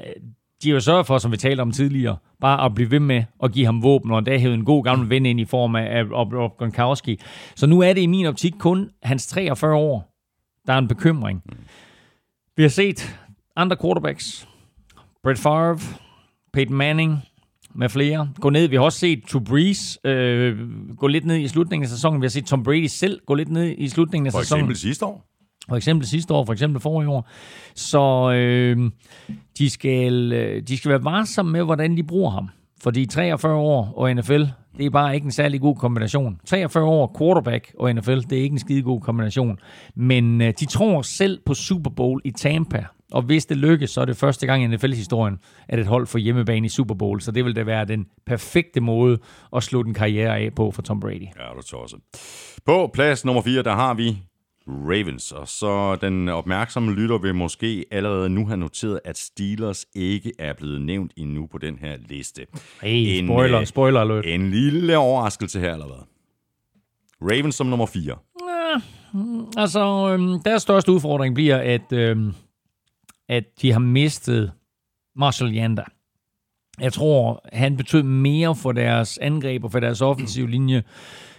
de 0.63 0.69
har 0.69 0.73
jo 0.73 0.79
sørget 0.79 1.05
for, 1.07 1.17
som 1.17 1.31
vi 1.31 1.37
talte 1.37 1.61
om 1.61 1.71
tidligere, 1.71 2.17
bare 2.41 2.65
at 2.65 2.75
blive 2.75 2.91
ved 2.91 2.99
med 2.99 3.23
at 3.43 3.51
give 3.51 3.65
ham 3.65 3.83
våben, 3.83 4.11
og 4.11 4.17
endda 4.17 4.37
hævet 4.37 4.53
en 4.53 4.65
god 4.65 4.83
gammel 4.83 5.09
ven 5.09 5.25
ind 5.25 5.39
i 5.39 5.45
form 5.45 5.75
af, 5.75 6.03
Rob, 6.11 6.57
Gronkowski. 6.57 7.19
Så 7.55 7.67
nu 7.67 7.79
er 7.81 7.93
det 7.93 8.01
i 8.01 8.05
min 8.07 8.25
optik 8.25 8.53
kun 8.59 8.89
hans 9.03 9.27
43 9.27 9.75
år, 9.75 10.15
der 10.67 10.73
er 10.73 10.77
en 10.77 10.87
bekymring. 10.87 11.43
Vi 12.57 12.63
har 12.63 12.69
set 12.69 13.19
andre 13.55 13.77
quarterbacks, 13.81 14.47
Brett 15.23 15.39
Favre, 15.39 15.79
Peyton 16.53 16.75
Manning 16.77 17.17
med 17.75 17.89
flere 17.89 18.29
gå 18.41 18.49
ned. 18.49 18.67
Vi 18.67 18.75
har 18.75 18.83
også 18.83 18.99
set 18.99 19.23
Drew 19.33 19.43
Brees 19.43 19.99
øh, 20.03 20.57
gå 20.97 21.07
lidt 21.07 21.25
ned 21.25 21.37
i 21.37 21.47
slutningen 21.47 21.83
af 21.83 21.89
sæsonen. 21.89 22.21
Vi 22.21 22.25
har 22.25 22.29
set 22.29 22.45
Tom 22.45 22.63
Brady 22.63 22.85
selv 22.85 23.19
gå 23.25 23.33
lidt 23.33 23.49
ned 23.49 23.75
i 23.77 23.89
slutningen 23.89 24.27
af 24.27 24.31
For 24.33 24.39
sæsonen. 24.39 24.59
eksempel 24.59 24.77
sidste 24.77 25.05
år. 25.05 25.25
For 25.69 25.75
eksempel 25.75 26.07
sidste 26.07 26.33
år, 26.33 26.45
for 26.45 26.53
eksempel 26.53 26.81
forrige 26.81 27.09
år. 27.09 27.29
Så 27.75 28.31
øh, 28.31 28.91
de, 29.57 29.69
skal, 29.69 30.33
øh, 30.33 30.61
de 30.61 30.77
skal 30.77 30.89
være 30.89 31.03
varsomme 31.03 31.51
med, 31.51 31.63
hvordan 31.63 31.97
de 31.97 32.03
bruger 32.03 32.31
ham. 32.31 32.49
Fordi 32.81 33.05
43 33.05 33.53
år 33.55 33.93
og 33.97 34.15
NFL, 34.15 34.43
det 34.77 34.85
er 34.85 34.89
bare 34.89 35.15
ikke 35.15 35.25
en 35.25 35.31
særlig 35.31 35.61
god 35.61 35.75
kombination. 35.75 36.39
43 36.45 36.85
år 36.85 37.15
quarterback 37.19 37.73
og 37.79 37.95
NFL, 37.95 38.17
det 38.17 38.31
er 38.31 38.41
ikke 38.41 38.53
en 38.53 38.59
skide 38.59 38.81
god 38.81 39.01
kombination. 39.01 39.59
Men 39.95 40.41
øh, 40.41 40.53
de 40.59 40.65
tror 40.65 41.01
selv 41.01 41.39
på 41.45 41.53
Super 41.53 41.89
Bowl 41.89 42.21
i 42.23 42.31
Tampa. 42.31 42.85
Og 43.11 43.21
hvis 43.21 43.45
det 43.45 43.57
lykkes, 43.57 43.89
så 43.89 44.01
er 44.01 44.05
det 44.05 44.17
første 44.17 44.47
gang 44.47 44.63
i 44.63 44.67
NFL-historien, 44.67 45.39
at 45.67 45.79
et 45.79 45.87
hold 45.87 46.07
får 46.07 46.19
hjemmebane 46.19 46.65
i 46.65 46.69
Super 46.69 46.95
Bowl. 46.95 47.21
Så 47.21 47.31
det 47.31 47.45
vil 47.45 47.55
da 47.55 47.63
være 47.63 47.85
den 47.85 48.05
perfekte 48.25 48.81
måde 48.81 49.17
at 49.55 49.63
slutte 49.63 49.89
en 49.89 49.93
karriere 49.93 50.37
af 50.37 50.55
på 50.55 50.71
for 50.71 50.81
Tom 50.81 50.99
Brady. 50.99 51.21
Ja, 51.21 51.53
du 51.57 51.61
tosset. 51.61 51.99
På 52.65 52.89
plads 52.93 53.25
nummer 53.25 53.41
4, 53.41 53.63
der 53.63 53.75
har 53.75 53.93
vi 53.93 54.17
Ravens, 54.67 55.31
og 55.31 55.47
så 55.47 55.95
den 55.95 56.29
opmærksomme 56.29 56.93
lytter 56.93 57.17
vil 57.17 57.35
måske 57.35 57.85
allerede 57.91 58.29
nu 58.29 58.47
have 58.47 58.57
noteret, 58.57 58.99
at 59.05 59.17
Steelers 59.17 59.85
ikke 59.95 60.31
er 60.39 60.53
blevet 60.53 60.81
nævnt 60.81 61.11
endnu 61.17 61.47
på 61.47 61.57
den 61.57 61.77
her 61.77 61.97
liste. 62.09 62.45
Hey, 62.81 63.25
spoiler, 63.25 63.59
øh, 63.59 63.65
spoiler 63.65 64.01
alert. 64.01 64.25
En 64.25 64.49
lille 64.51 64.97
overraskelse 64.97 65.59
her, 65.59 65.73
eller 65.73 65.85
hvad? 65.85 66.03
Ravens 67.21 67.55
som 67.55 67.67
nummer 67.67 67.85
4. 67.85 68.15
Altså, 69.57 70.09
øhm, 70.13 70.41
deres 70.41 70.61
største 70.61 70.91
udfordring 70.91 71.35
bliver, 71.35 71.57
at, 71.57 71.91
øhm, 71.93 72.33
at 73.29 73.43
de 73.61 73.71
har 73.71 73.79
mistet 73.79 74.51
Marshall 75.15 75.55
Yanda. 75.57 75.83
Jeg 76.79 76.93
tror, 76.93 77.45
han 77.53 77.77
betød 77.77 78.03
mere 78.03 78.55
for 78.55 78.71
deres 78.71 79.17
angreb 79.17 79.63
og 79.63 79.71
for 79.71 79.79
deres 79.79 80.01
offensive 80.01 80.49
linje, 80.49 80.83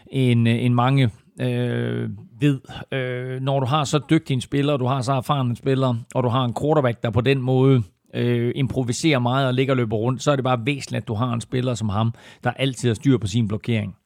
end, 0.07 0.49
øh, 0.49 0.65
end 0.65 0.75
mange 0.75 1.11
øh, 1.41 2.11
ved. 2.41 2.61
Øh, 2.93 3.41
når 3.41 3.61
du 3.61 3.67
har 3.67 3.85
så 3.85 4.01
dygtig 4.11 4.35
en 4.35 4.41
spiller, 4.41 4.77
du 4.77 4.87
har 4.87 5.03
så 5.03 5.13
erfaren 5.13 5.49
en 5.49 5.57
spiller, 5.57 5.95
og 6.15 6.23
du 6.23 6.29
har 6.29 6.45
en 6.45 6.55
quarterback, 6.61 7.03
der 7.03 7.11
på 7.11 7.21
den 7.21 7.41
måde 7.41 7.83
øh, 8.15 8.53
improviserer 8.55 9.19
meget 9.19 9.47
og 9.47 9.55
ligger 9.55 9.73
og 9.73 9.77
løber 9.77 9.97
rundt, 9.97 10.23
så 10.23 10.31
er 10.31 10.37
det 10.37 10.45
bare 10.45 10.67
væsentligt, 10.67 11.03
at 11.03 11.09
du 11.09 11.15
har 11.15 11.33
en 11.33 11.41
spiller 11.41 11.75
som 11.75 11.89
ham, 11.89 12.15
der 12.45 12.51
altid 12.51 12.89
har 12.89 12.95
styr 12.95 13.19
på 13.19 13.27
sin 13.27 13.49
blokering. 13.49 13.97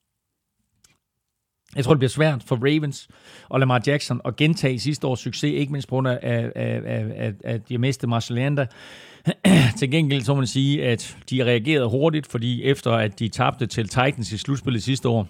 Jeg 1.76 1.84
tror, 1.84 1.94
det 1.94 1.98
bliver 1.98 2.10
svært 2.10 2.42
for 2.42 2.56
Ravens 2.56 3.08
og 3.48 3.60
Lamar 3.60 3.82
Jackson 3.86 4.20
at 4.24 4.36
gentage 4.36 4.78
sidste 4.78 5.06
års 5.06 5.20
succes, 5.20 5.52
ikke 5.52 5.72
mindst 5.72 5.88
på 5.88 5.94
grund 5.94 6.08
af, 6.08 6.18
af, 6.22 6.52
af, 6.56 7.04
af, 7.16 7.32
af 7.44 7.60
de 7.60 7.78
miste 7.78 8.06
Marshall 8.06 8.68
til 9.78 9.90
gengæld 9.90 10.22
så 10.22 10.34
må 10.34 10.36
man 10.36 10.46
sige, 10.46 10.84
at 10.84 11.16
de 11.30 11.44
reagerede 11.44 11.88
hurtigt, 11.88 12.26
fordi 12.26 12.62
efter 12.62 12.92
at 12.92 13.18
de 13.18 13.28
tabte 13.28 13.66
til 13.66 13.88
Titans 13.88 14.32
i 14.32 14.38
slutspillet 14.38 14.82
sidste 14.82 15.08
år, 15.08 15.28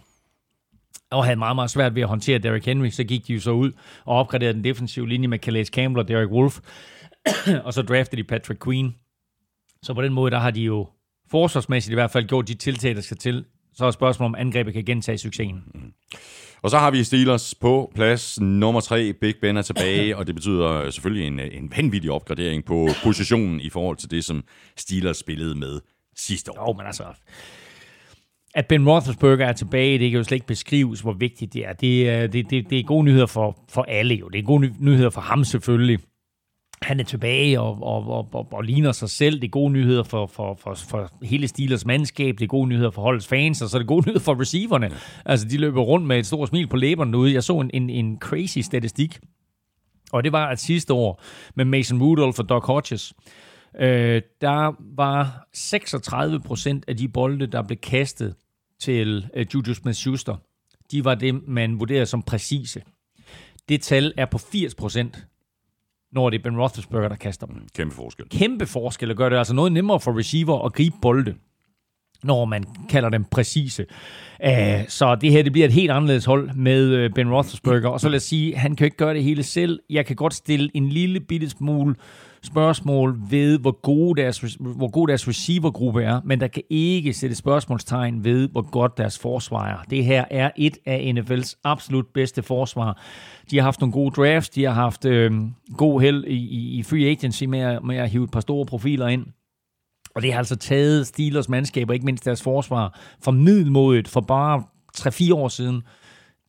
og 1.11 1.24
havde 1.24 1.37
meget, 1.37 1.55
meget 1.55 1.70
svært 1.70 1.95
ved 1.95 2.03
at 2.03 2.09
håndtere 2.09 2.39
Derrick 2.39 2.66
Henry, 2.66 2.89
så 2.89 3.05
gik 3.05 3.27
de 3.27 3.35
jo 3.35 3.41
så 3.41 3.51
ud 3.51 3.73
og 4.05 4.16
opgraderede 4.16 4.55
den 4.55 4.65
defensive 4.65 5.09
linje 5.09 5.28
med 5.28 5.39
Calais 5.39 5.69
Campbell 5.69 6.03
og 6.03 6.09
Derek 6.09 6.31
Wolf, 6.31 6.59
og 7.65 7.74
så 7.74 7.82
draftede 7.82 8.23
de 8.23 8.27
Patrick 8.27 8.65
Queen. 8.65 8.95
Så 9.82 9.95
på 9.95 10.03
den 10.03 10.12
måde, 10.12 10.31
der 10.31 10.39
har 10.39 10.51
de 10.51 10.61
jo 10.61 10.89
forsvarsmæssigt 11.31 11.93
i 11.93 11.95
hvert 11.95 12.11
fald 12.11 12.28
gjort 12.28 12.49
de 12.49 12.55
tiltag, 12.55 12.95
der 12.95 13.01
skal 13.01 13.16
til. 13.16 13.45
Så 13.74 13.85
er 13.85 13.91
spørgsmålet, 13.91 14.28
om 14.28 14.35
angrebet 14.35 14.74
kan 14.74 14.85
gentage 14.85 15.19
succesen. 15.19 15.62
Og 16.62 16.70
så 16.70 16.78
har 16.78 16.91
vi 16.91 17.05
Steelers 17.05 17.55
på 17.55 17.93
plads 17.95 18.41
nummer 18.41 18.81
tre. 18.81 19.12
Big 19.12 19.35
Ben 19.41 19.57
er 19.57 19.62
tilbage, 19.62 20.16
og 20.16 20.27
det 20.27 20.35
betyder 20.35 20.91
selvfølgelig 20.91 21.27
en, 21.27 21.41
en 21.41 21.73
vanvittig 21.77 22.11
opgradering 22.11 22.65
på 22.65 22.89
positionen 23.03 23.61
i 23.61 23.70
forhold 23.70 23.97
til 23.97 24.11
det, 24.11 24.24
som 24.24 24.45
Steelers 24.77 25.16
spillede 25.16 25.55
med 25.55 25.81
sidste 26.16 26.59
år. 26.59 26.69
Jo, 26.69 26.73
men 26.73 26.87
altså, 26.87 27.05
at 28.55 28.66
Ben 28.66 28.89
Roethlisberger 28.89 29.47
er 29.47 29.52
tilbage, 29.52 29.98
det 29.98 30.10
kan 30.10 30.18
jo 30.18 30.24
slet 30.24 30.36
ikke 30.36 30.47
beskrives, 30.47 31.01
hvor 31.01 31.12
vigtigt 31.12 31.52
det 31.52 31.66
er. 31.66 31.72
Det, 31.72 32.06
øh, 32.06 32.32
det, 32.32 32.51
det, 32.51 32.70
det 32.70 32.78
er 32.78 32.82
gode 32.82 33.05
nyheder 33.05 33.27
for, 33.27 33.59
for 33.68 33.82
alle 33.82 34.14
jo. 34.14 34.28
Det 34.28 34.39
er 34.39 34.43
gode 34.43 34.72
nyheder 34.78 35.10
for 35.10 35.20
ham 35.20 35.44
selvfølgelig. 35.44 35.98
Han 36.82 37.01
er 37.01 37.05
tilbage 37.05 37.60
og, 37.60 37.78
og, 37.82 38.09
og, 38.09 38.28
og, 38.32 38.48
og 38.52 38.62
ligner 38.62 38.93
sig 38.93 39.10
selv. 39.10 39.40
Det 39.40 39.44
er 39.44 39.51
gode 39.51 39.72
nyheder 39.72 40.02
for, 40.02 40.27
for, 40.27 40.59
for, 40.62 40.74
for 40.74 41.10
hele 41.22 41.48
Steelers 41.48 41.86
mandskab. 41.86 42.39
Det 42.39 42.44
er 42.44 42.48
gode 42.48 42.68
nyheder 42.68 42.90
for 42.90 43.02
holdets 43.02 43.27
fans, 43.27 43.62
og 43.62 43.68
så 43.68 43.77
er 43.77 43.78
det 43.78 43.89
gode 43.89 44.06
nyheder 44.06 44.24
for 44.24 44.40
receiverne. 44.40 44.90
Altså, 45.24 45.48
de 45.48 45.59
løber 45.59 45.81
rundt 45.81 46.06
med 46.06 46.18
et 46.18 46.27
stort 46.27 46.48
smil 46.48 46.66
på 46.66 46.77
læberne 46.77 47.12
derude. 47.12 47.35
Jeg 47.35 47.43
så 47.43 47.60
en, 47.60 47.70
en, 47.74 47.90
en 47.90 48.18
crazy 48.20 48.59
statistik, 48.59 49.18
og 50.12 50.24
det 50.24 50.32
var, 50.32 50.47
at 50.47 50.60
sidste 50.60 50.93
år 50.93 51.22
med 51.55 51.64
Mason 51.64 52.02
Rudolph 52.02 52.39
og 52.39 52.48
Doc 52.48 52.64
Hodges, 52.64 53.12
øh, 53.27 53.49
der 54.41 54.95
var 54.97 55.49
36 55.53 56.41
procent 56.41 56.85
af 56.89 56.97
de 56.97 57.09
bolde, 57.09 57.47
der 57.47 57.63
blev 57.63 57.79
kastet 57.79 58.35
til 58.81 59.29
øh, 59.35 59.47
Juju 59.55 59.75
Smith-Schuster, 59.75 60.37
de 60.91 61.05
var 61.05 61.15
det, 61.15 61.49
man 61.49 61.81
vurderede 61.81 62.07
som 62.07 62.23
præcise. 62.23 62.83
Det 63.69 63.81
tal 63.81 64.13
er 64.17 64.27
på 64.27 64.39
80 64.39 64.75
procent, 64.75 65.27
når 66.13 66.31
det 66.31 66.39
er 66.39 66.43
Ben 66.43 66.61
Roethlisberger, 66.61 67.09
der 67.09 67.17
kaster 67.17 67.47
dem. 67.47 67.57
Kæmpe 67.75 67.95
forskel. 67.95 68.29
Kæmpe 68.29 68.67
forskel, 68.67 69.11
og 69.11 69.17
gør 69.17 69.29
det 69.29 69.37
altså 69.37 69.55
noget 69.55 69.73
nemmere 69.73 70.01
for 70.01 70.19
receiver 70.19 70.65
at 70.65 70.73
gribe 70.73 70.97
bolde, 71.03 71.35
når 72.23 72.45
man 72.45 72.65
kalder 72.89 73.09
dem 73.09 73.25
præcise. 73.25 73.87
Uh, 74.45 74.89
så 74.89 75.15
det 75.21 75.33
her 75.33 75.43
det 75.43 75.53
bliver 75.53 75.67
et 75.67 75.73
helt 75.73 75.91
anderledes 75.91 76.25
hold 76.25 76.55
med 76.55 77.05
uh, 77.05 77.15
Ben 77.15 77.33
Roethlisberger. 77.33 77.89
Og 77.89 78.01
så 78.01 78.09
lad 78.09 78.17
os 78.17 78.23
sige, 78.23 78.57
han 78.57 78.77
kan 78.77 78.85
jo 78.85 78.87
ikke 78.87 78.97
gøre 78.97 79.15
det 79.15 79.25
hele 79.25 79.43
selv. 79.43 79.81
Jeg 79.91 80.07
kan 80.07 80.17
godt 80.17 80.35
stille 80.35 80.71
en 80.75 80.89
lille 80.89 81.21
bitte 81.21 81.51
smule 81.51 81.95
spørgsmål 82.43 83.21
ved, 83.31 83.59
hvor 83.59 83.81
gode 83.81 84.23
deres, 84.23 84.57
hvor 84.61 84.91
god 84.91 85.09
deres 85.09 85.29
receivergruppe 85.29 86.03
er, 86.03 86.21
men 86.25 86.41
der 86.41 86.49
kan 86.49 86.62
ikke 86.71 87.12
sætte 87.12 87.37
spørgsmålstegn 87.37 88.25
ved, 88.25 88.49
hvor 88.49 88.71
godt 88.71 88.99
deres 88.99 89.19
forsvar 89.19 89.69
er. 89.69 89.77
Det 89.91 90.05
her 90.05 90.25
er 90.31 90.51
et 90.57 90.79
af 90.87 91.12
NFL's 91.17 91.61
absolut 91.65 92.07
bedste 92.07 92.43
forsvar. 92.43 93.03
De 93.51 93.57
har 93.57 93.62
haft 93.62 93.81
nogle 93.81 93.93
gode 93.93 94.11
drafts, 94.11 94.49
de 94.49 94.65
har 94.65 94.73
haft 94.73 95.05
øh, 95.05 95.33
god 95.77 96.01
held 96.01 96.25
i, 96.25 96.35
i, 96.35 96.79
i 96.79 96.83
free 96.83 97.07
agency 97.07 97.45
med 97.45 97.61
at, 97.61 97.85
med 97.85 97.97
at 97.97 98.11
hive 98.11 98.25
et 98.25 98.31
par 98.31 98.41
store 98.41 98.67
profiler 98.67 99.07
ind. 99.09 99.27
Og 100.15 100.23
det 100.23 100.33
har 100.33 100.39
altså 100.39 100.57
taget 100.57 101.07
Steelers 101.07 101.49
mandskaber, 101.49 101.95
ikke 101.95 102.07
mindst 102.07 102.25
deres 102.25 102.43
forsvar, 102.43 102.99
fra 103.23 103.31
middelmodigt 103.31 104.09
for 104.09 104.21
bare 104.21 104.62
3-4 104.99 105.35
år 105.35 105.49
siden, 105.49 105.83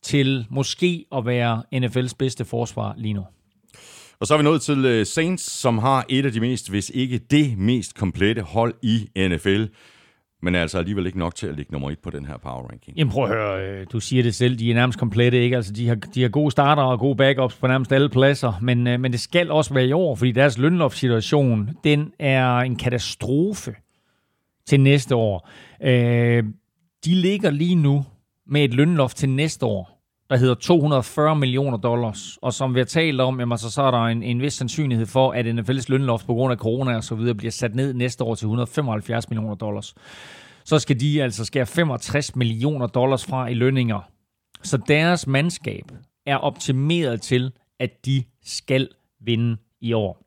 til 0.02 0.46
måske 0.50 1.04
at 1.12 1.26
være 1.26 1.62
NFL's 1.74 2.14
bedste 2.18 2.44
forsvar 2.44 2.94
lige 2.96 3.14
nu. 3.14 3.24
Og 4.22 4.28
så 4.28 4.34
er 4.34 4.38
vi 4.38 4.44
nået 4.44 4.62
til 4.62 4.84
øh, 4.84 5.06
Saints, 5.06 5.50
som 5.50 5.78
har 5.78 6.04
et 6.08 6.26
af 6.26 6.32
de 6.32 6.40
mest, 6.40 6.70
hvis 6.70 6.90
ikke 6.94 7.18
det 7.18 7.58
mest 7.58 7.94
komplette 7.94 8.42
hold 8.42 8.74
i 8.82 9.08
NFL. 9.16 9.64
Men 10.42 10.54
er 10.54 10.60
altså 10.60 10.78
alligevel 10.78 11.06
ikke 11.06 11.18
nok 11.18 11.34
til 11.34 11.46
at 11.46 11.56
ligge 11.56 11.72
nummer 11.72 11.90
et 11.90 11.98
på 11.98 12.10
den 12.10 12.26
her 12.26 12.36
power 12.36 12.68
ranking. 12.70 12.96
Jamen 12.96 13.12
prøv 13.12 13.24
at 13.24 13.30
høre, 13.30 13.68
øh, 13.68 13.86
du 13.92 14.00
siger 14.00 14.22
det 14.22 14.34
selv, 14.34 14.58
de 14.58 14.70
er 14.70 14.74
nærmest 14.74 14.98
komplette, 14.98 15.42
ikke? 15.42 15.56
Altså, 15.56 15.72
de 15.72 15.88
har, 15.88 15.94
de 15.94 16.22
har 16.22 16.28
gode 16.28 16.50
starter 16.50 16.82
og 16.82 16.98
gode 16.98 17.16
backups 17.16 17.54
på 17.54 17.66
nærmest 17.66 17.92
alle 17.92 18.08
pladser, 18.08 18.52
men, 18.60 18.86
øh, 18.86 19.00
men 19.00 19.12
det 19.12 19.20
skal 19.20 19.50
også 19.50 19.74
være 19.74 19.86
i 19.86 19.92
år, 19.92 20.14
fordi 20.14 20.32
deres 20.32 20.58
lønloftsituation, 20.58 21.70
den 21.84 22.12
er 22.18 22.56
en 22.56 22.76
katastrofe 22.76 23.74
til 24.66 24.80
næste 24.80 25.14
år. 25.14 25.48
Øh, 25.84 26.44
de 27.04 27.14
ligger 27.14 27.50
lige 27.50 27.74
nu 27.74 28.04
med 28.46 28.64
et 28.64 28.74
lønloft 28.74 29.16
til 29.16 29.28
næste 29.28 29.66
år, 29.66 29.91
der 30.30 30.36
hedder 30.36 30.54
240 30.54 31.36
millioner 31.36 31.78
dollars. 31.78 32.38
Og 32.42 32.52
som 32.52 32.74
vi 32.74 32.80
har 32.80 32.84
talt 32.84 33.20
om, 33.20 33.40
jamen, 33.40 33.58
så, 33.58 33.70
så 33.70 33.82
er 33.82 33.90
der 33.90 34.04
en, 34.04 34.22
en 34.22 34.40
vis 34.40 34.54
sandsynlighed 34.54 35.06
for, 35.06 35.32
at 35.32 35.46
NFL's 35.46 35.84
lønloft 35.88 36.26
på 36.26 36.34
grund 36.34 36.52
af 36.52 36.58
corona 36.58 36.96
og 36.96 37.04
så 37.04 37.14
videre 37.14 37.34
bliver 37.34 37.50
sat 37.50 37.74
ned 37.74 37.94
næste 37.94 38.24
år 38.24 38.34
til 38.34 38.44
175 38.46 39.30
millioner 39.30 39.54
dollars. 39.54 39.94
Så 40.64 40.78
skal 40.78 41.00
de 41.00 41.22
altså 41.22 41.44
skære 41.44 41.66
65 41.66 42.36
millioner 42.36 42.86
dollars 42.86 43.24
fra 43.24 43.46
i 43.48 43.54
lønninger. 43.54 44.00
Så 44.62 44.76
deres 44.76 45.26
mandskab 45.26 45.84
er 46.26 46.36
optimeret 46.36 47.22
til, 47.22 47.52
at 47.80 48.06
de 48.06 48.24
skal 48.44 48.88
vinde 49.20 49.56
i 49.80 49.92
år. 49.92 50.21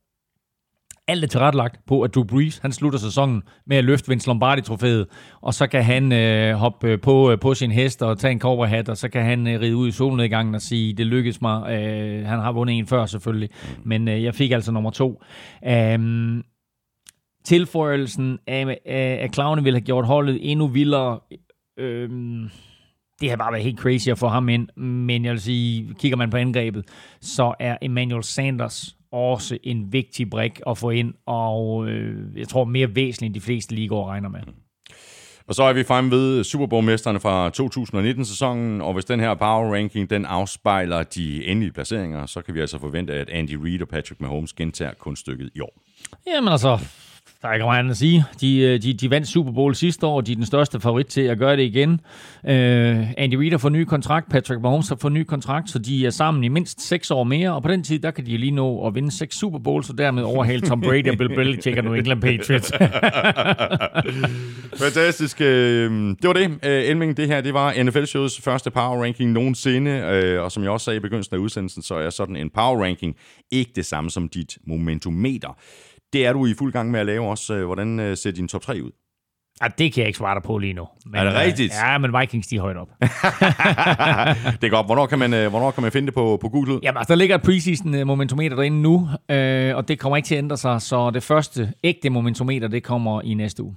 Alt 1.07 1.23
er 1.23 1.27
tilrettelagt 1.27 1.79
på, 1.87 2.01
at 2.01 2.15
Drew 2.15 2.23
Brees 2.23 2.57
han 2.57 2.71
slutter 2.71 2.99
sæsonen 2.99 3.43
med 3.67 3.77
at 3.77 3.83
løfte 3.83 4.09
Vince 4.09 4.27
Lombardi-trofæet, 4.27 5.07
og 5.41 5.53
så 5.53 5.67
kan 5.67 5.83
han 5.83 6.11
øh, 6.11 6.53
hoppe 6.53 6.97
på, 6.97 7.31
øh, 7.31 7.39
på 7.39 7.53
sin 7.53 7.71
hest 7.71 8.03
og 8.03 8.19
tage 8.19 8.31
en 8.31 8.39
cowboyhat, 8.39 8.89
og 8.89 8.97
så 8.97 9.09
kan 9.09 9.23
han 9.23 9.47
øh, 9.47 9.61
ride 9.61 9.75
ud 9.75 9.87
i 9.87 9.91
solnedgangen 9.91 10.55
og 10.55 10.61
sige, 10.61 10.93
det 10.93 11.07
lykkedes 11.07 11.41
mig. 11.41 11.71
Øh, 11.71 12.25
han 12.25 12.39
har 12.39 12.51
vundet 12.51 12.77
en 12.77 12.87
før 12.87 13.05
selvfølgelig, 13.05 13.49
men 13.83 14.07
øh, 14.07 14.23
jeg 14.23 14.35
fik 14.35 14.51
altså 14.51 14.71
nummer 14.71 14.91
to. 14.91 15.21
Um, 15.95 16.43
tilføjelsen 17.45 18.39
af, 18.47 18.77
af, 18.85 19.19
af 19.21 19.29
Clowne 19.33 19.63
ville 19.63 19.79
have 19.79 19.85
gjort 19.85 20.05
holdet 20.05 20.51
endnu 20.51 20.67
vildere. 20.67 21.19
Øhm, 21.79 22.49
det 23.21 23.29
har 23.29 23.37
bare 23.37 23.51
været 23.51 23.63
helt 23.63 23.79
crazy 23.79 24.09
at 24.09 24.17
få 24.17 24.27
ham 24.27 24.49
ind, 24.49 24.81
men 24.81 25.25
jeg 25.25 25.31
vil 25.31 25.41
sige, 25.41 25.93
kigger 25.99 26.17
man 26.17 26.29
på 26.29 26.37
angrebet, 26.37 26.85
så 27.21 27.53
er 27.59 27.77
Emmanuel 27.81 28.23
Sanders 28.23 28.95
også 29.15 29.57
en 29.63 29.93
vigtig 29.93 30.29
brik 30.29 30.59
at 30.67 30.77
få 30.77 30.89
ind, 30.89 31.13
og 31.25 31.87
øh, 31.87 32.37
jeg 32.37 32.47
tror 32.47 32.65
mere 32.65 32.95
væsentligt, 32.95 33.29
end 33.29 33.33
de 33.33 33.41
fleste 33.41 33.75
ligaer 33.75 34.09
regner 34.09 34.29
med. 34.29 34.39
Og 35.47 35.55
så 35.55 35.63
er 35.63 35.73
vi 35.73 35.83
fremme 35.83 36.11
ved 36.11 36.43
Super 36.43 36.65
Bowl-mesterne 36.65 37.19
fra 37.19 37.49
2019-sæsonen, 37.49 38.81
og 38.81 38.93
hvis 38.93 39.05
den 39.05 39.19
her 39.19 39.33
power 39.33 39.75
ranking 39.75 40.09
den 40.09 40.25
afspejler 40.25 41.03
de 41.03 41.45
endelige 41.45 41.71
placeringer, 41.71 42.25
så 42.25 42.41
kan 42.41 42.55
vi 42.55 42.59
altså 42.59 42.79
forvente, 42.79 43.13
at 43.13 43.29
Andy 43.29 43.53
Reid 43.63 43.81
og 43.81 43.87
Patrick 43.87 44.21
Mahomes 44.21 44.53
gentager 44.53 44.93
kunststykket 44.93 45.49
i 45.55 45.59
år. 45.59 45.81
Jamen 46.27 46.51
altså, 46.51 46.79
der 47.45 47.49
er 47.49 47.53
ikke 47.53 47.65
meget 47.65 47.79
andet 47.79 47.91
at 47.91 47.97
sige. 47.97 48.25
De, 48.41 48.59
øh, 48.59 48.81
de, 48.81 48.93
de 48.93 49.09
vandt 49.09 49.27
Super 49.27 49.51
Bowl 49.51 49.75
sidste 49.75 50.05
år, 50.05 50.21
de 50.21 50.31
er 50.31 50.35
den 50.35 50.45
største 50.45 50.79
favorit 50.79 51.05
til 51.05 51.21
at 51.21 51.37
gøre 51.37 51.57
det 51.57 51.63
igen. 51.63 51.91
Uh, 52.43 52.49
Andy 53.17 53.33
Reid 53.35 53.51
har 53.51 53.57
fået 53.57 53.73
ny 53.73 53.83
kontrakt, 53.83 54.29
Patrick 54.29 54.61
Mahomes 54.61 54.89
har 54.89 54.95
fået 55.01 55.13
ny 55.13 55.23
kontrakt, 55.23 55.69
så 55.69 55.79
de 55.79 56.05
er 56.05 56.09
sammen 56.09 56.43
i 56.43 56.47
mindst 56.47 56.81
seks 56.81 57.11
år 57.11 57.23
mere, 57.23 57.53
og 57.53 57.61
på 57.63 57.67
den 57.67 57.83
tid, 57.83 57.99
der 57.99 58.11
kan 58.11 58.25
de 58.25 58.37
lige 58.37 58.51
nå 58.51 58.87
at 58.87 58.95
vinde 58.95 59.11
seks 59.11 59.35
Super 59.35 59.59
Bowls, 59.59 59.89
og 59.89 59.97
dermed 59.97 60.23
overhale 60.23 60.61
Tom 60.61 60.81
Brady 60.81 61.09
og 61.09 61.17
Bill 61.17 61.35
Belichick 61.35 61.77
og 61.77 61.83
New 61.83 61.93
England 61.93 62.21
Patriots. 62.21 62.71
Fantastisk. 64.83 65.41
Øhm, 65.41 66.15
det 66.15 66.27
var 66.27 66.33
det. 66.33 66.51
Øh, 66.65 66.83
Elming, 66.83 67.17
det 67.17 67.27
her 67.27 67.41
det 67.41 67.53
var 67.53 67.83
NFL-shows 67.83 68.41
første 68.41 68.71
power 68.71 69.03
ranking 69.03 69.31
nogensinde, 69.31 70.39
og 70.39 70.51
som 70.51 70.63
jeg 70.63 70.71
også 70.71 70.85
sagde 70.85 70.97
i 70.97 70.99
begyndelsen 70.99 71.35
af 71.35 71.39
udsendelsen, 71.39 71.81
så 71.81 71.95
er 71.95 72.09
sådan 72.09 72.35
en 72.35 72.49
power 72.49 72.83
ranking 72.83 73.15
ikke 73.51 73.71
det 73.75 73.85
samme 73.85 74.09
som 74.09 74.29
dit 74.29 74.57
momentometer. 74.67 75.57
Det 76.13 76.25
er 76.25 76.33
du 76.33 76.45
i 76.45 76.53
fuld 76.53 76.71
gang 76.71 76.91
med 76.91 76.99
at 76.99 77.05
lave 77.05 77.27
også. 77.29 77.53
Øh, 77.53 77.65
Hvordan 77.65 77.99
øh, 77.99 78.17
ser 78.17 78.31
din 78.31 78.47
top 78.47 78.61
3 78.61 78.81
ud? 78.83 78.91
ja, 79.61 79.67
det 79.67 79.93
kan 79.93 80.01
jeg 80.01 80.07
ikke 80.07 80.17
svare 80.17 80.35
dig 80.35 80.43
på 80.43 80.57
lige 80.57 80.73
nu. 80.73 80.87
Men, 81.05 81.15
Er 81.15 81.23
det 81.23 81.31
øh, 81.31 81.37
rigtigt? 81.39 81.73
Ja, 81.73 81.97
men 81.97 82.19
Vikings, 82.19 82.47
de 82.47 82.55
er 82.55 82.61
højt 82.61 82.77
op. 82.77 82.87
det 84.61 84.63
er 84.63 84.69
godt. 84.69 84.85
Hvornår 84.85 85.05
kan 85.05 85.19
man, 85.19 85.29
hvornår 85.49 85.71
kan 85.71 85.83
man 85.83 85.91
finde 85.91 86.05
det 86.05 86.13
på, 86.13 86.37
på 86.41 86.49
Google? 86.49 86.79
Jamen, 86.83 86.97
altså, 86.97 87.13
der 87.13 87.17
ligger 87.17 87.35
et 87.35 87.41
preseason 87.41 88.07
momentometer 88.07 88.55
derinde 88.55 88.81
nu, 88.81 89.09
øh, 89.31 89.75
og 89.75 89.87
det 89.87 89.99
kommer 89.99 90.17
ikke 90.17 90.27
til 90.27 90.35
at 90.35 90.39
ændre 90.39 90.57
sig, 90.57 90.81
så 90.81 91.09
det 91.11 91.23
første 91.23 91.73
ægte 91.83 92.09
momentometer, 92.09 92.67
det 92.67 92.83
kommer 92.83 93.21
i 93.21 93.33
næste 93.33 93.63
uge. 93.63 93.75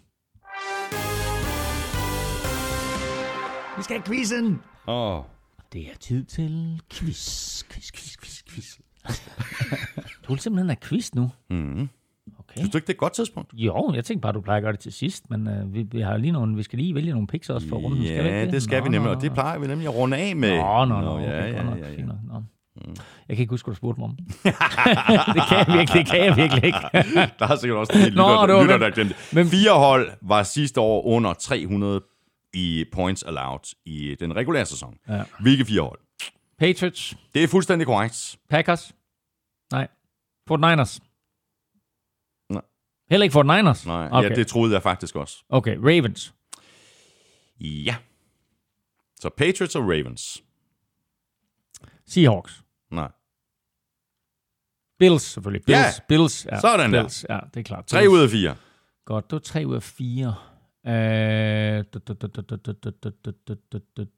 Vi 3.76 3.82
skal 3.82 3.96
have 3.96 4.06
quizzen! 4.06 4.60
Oh. 4.86 5.22
Det 5.72 5.80
er 5.82 5.96
tid 6.00 6.24
til 6.24 6.80
quiz, 6.92 7.62
quiz, 7.70 7.92
quiz, 7.92 8.16
quiz, 8.22 8.42
quiz. 8.50 8.78
du 10.28 10.32
vil 10.32 10.38
simpelthen 10.40 10.68
have 10.68 10.76
quiz 10.82 11.14
nu? 11.14 11.30
Mm. 11.50 11.88
Synes 12.59 12.70
du 12.70 12.78
ikke, 12.78 12.86
det 12.86 12.93
er 12.93 12.94
et 12.97 12.98
godt 12.98 13.12
tidspunkt? 13.12 13.52
Jo, 13.56 13.93
jeg 13.94 14.05
tænkte 14.05 14.22
bare, 14.22 14.32
du 14.32 14.40
plejer 14.40 14.56
at 14.56 14.62
gøre 14.62 14.72
det 14.72 14.80
til 14.80 14.93
sidst, 14.93 15.30
men 15.30 15.48
øh, 15.48 15.74
vi, 15.74 15.82
vi, 15.82 16.01
har 16.01 16.16
lige 16.16 16.32
nogle, 16.32 16.56
vi 16.56 16.62
skal 16.62 16.78
lige 16.78 16.94
vælge 16.94 17.10
nogle 17.12 17.26
picks 17.26 17.51
også 17.51 17.68
for 17.68 17.76
runden. 17.76 18.02
Ja, 18.02 18.40
ikke 18.40 18.52
det 18.52 18.62
skal 18.62 18.78
Nå, 18.78 18.85
vi 18.85 18.90
nemlig, 18.90 19.10
nå, 19.10 19.14
og 19.16 19.22
det 19.22 19.30
nå. 19.30 19.35
plejer 19.35 19.59
vi 19.59 19.66
nemlig 19.66 19.89
at 19.89 19.94
runde 19.94 20.16
af 20.16 20.36
med. 20.36 20.56
Nå, 20.59 20.85
nå, 20.85 21.01
nå, 21.01 21.18
ja, 21.18 21.24
okay, 21.24 21.52
ja, 21.52 21.56
godt 21.56 21.66
nok. 21.66 21.78
ja, 21.78 21.90
ja. 21.98 22.05
nok. 22.05 22.16
Nå. 22.28 22.43
Jeg 23.28 23.36
kan 23.36 23.43
ikke 23.43 23.51
huske, 23.51 23.66
hvad 23.66 23.72
du 23.74 23.76
spurgte 23.76 24.01
mig 24.01 24.05
om. 24.09 24.16
det 25.36 25.43
kan 25.48 25.59
jeg 25.59 25.66
virkelig, 25.78 25.94
det 26.05 26.06
kan 26.06 26.24
jeg 26.24 26.36
virkelig 26.36 26.64
ikke. 26.64 26.78
Der 27.39 27.48
er 27.48 27.56
sikkert 27.56 27.78
også 27.78 27.93
en 27.97 28.01
del 28.05 28.14
Nå, 28.14 28.22
lytter, 28.28 28.47
det 28.47 28.55
var 28.55 28.62
lytter 28.62 28.78
der 28.78 28.90
glemte. 28.90 29.14
hvem- 29.32 29.47
Fire 29.48 29.72
hold 29.78 30.10
var 30.22 30.43
sidste 30.43 30.80
år 30.80 31.06
under 31.06 31.32
300 31.32 32.01
i 32.55 32.85
points 32.93 33.22
allowed 33.22 33.74
i 33.86 34.16
den 34.20 34.36
regulære 34.36 34.66
sæson. 34.66 34.94
Ja. 35.09 35.22
Hvilke 35.40 35.64
fire 35.64 35.80
hold? 35.82 35.98
Patriots, 36.59 37.16
Det 37.35 37.43
er 37.44 37.48
fuldstændig 37.48 37.86
korrekt. 37.86 38.36
Packers, 38.51 38.93
nej, 39.72 39.89
Fort 40.48 40.60
Niners. 40.60 41.01
Nej. 41.01 41.07
Heller 43.10 43.24
ikke 43.24 43.32
for 43.32 43.43
Niners? 43.43 43.86
Nej, 43.86 44.09
okay. 44.12 44.30
ja, 44.30 44.35
det 44.35 44.47
troede 44.47 44.74
jeg 44.74 44.82
faktisk 44.82 45.16
også. 45.16 45.44
Okay, 45.48 45.76
Ravens. 45.76 46.35
Ja. 47.60 47.97
Så 49.20 49.30
Patriots 49.36 49.76
og 49.76 49.82
Ravens. 49.82 50.43
Seahawks. 52.06 52.62
Nej. 52.90 53.09
Bills 54.98 55.22
selvfølgelig. 55.22 55.64
Bills. 55.66 55.78
Ja. 55.78 55.93
Bills. 56.09 56.47
Ja. 56.52 56.60
Sådan 56.60 56.90
Bills. 56.90 57.24
der. 57.28 57.35
Ja, 57.35 57.40
det 57.55 57.60
er 57.60 57.64
klart. 57.64 57.85
Bills. 57.85 57.90
3 57.90 58.09
ud 58.09 58.20
af 58.20 58.30
4. 58.30 58.56
Godt, 59.05 59.24
det 59.24 59.32
var 59.32 59.39
3 59.39 59.66
ud 59.66 59.74
af 59.74 59.82
4. 59.82 60.35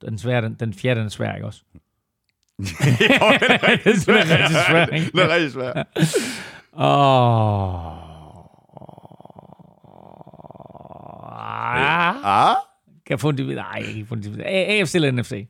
Den 0.01 0.17
svære, 0.17 0.41
den, 0.41 0.53
den 0.53 0.73
fjerde, 0.73 0.99
den 0.99 1.05
er 1.05 1.09
svær, 1.09 1.35
ikke 1.35 1.45
også? 1.47 1.61
det 2.57 2.67
den 2.67 3.11
er 3.51 3.71
rigtig 3.71 3.99
svær. 4.01 4.85
Det 4.85 5.19
er 5.19 5.35
rigtig 5.35 5.51
svær. 5.51 5.83
Åh. 6.73 8.00
Ah. 11.71 12.49
Ah? 12.49 12.55
Kan 13.05 13.13
jeg 13.13 13.19
få 13.19 13.29
en 13.29 13.35
division? 13.35 13.55
Nej, 13.55 13.71
jeg 13.75 13.85
kan 13.85 13.95
ikke 13.95 14.07
få 14.07 14.15
en 14.15 14.21
division. 14.21 14.45
AFC 14.45 14.95
eller 14.95 15.11
NFC? 15.11 15.47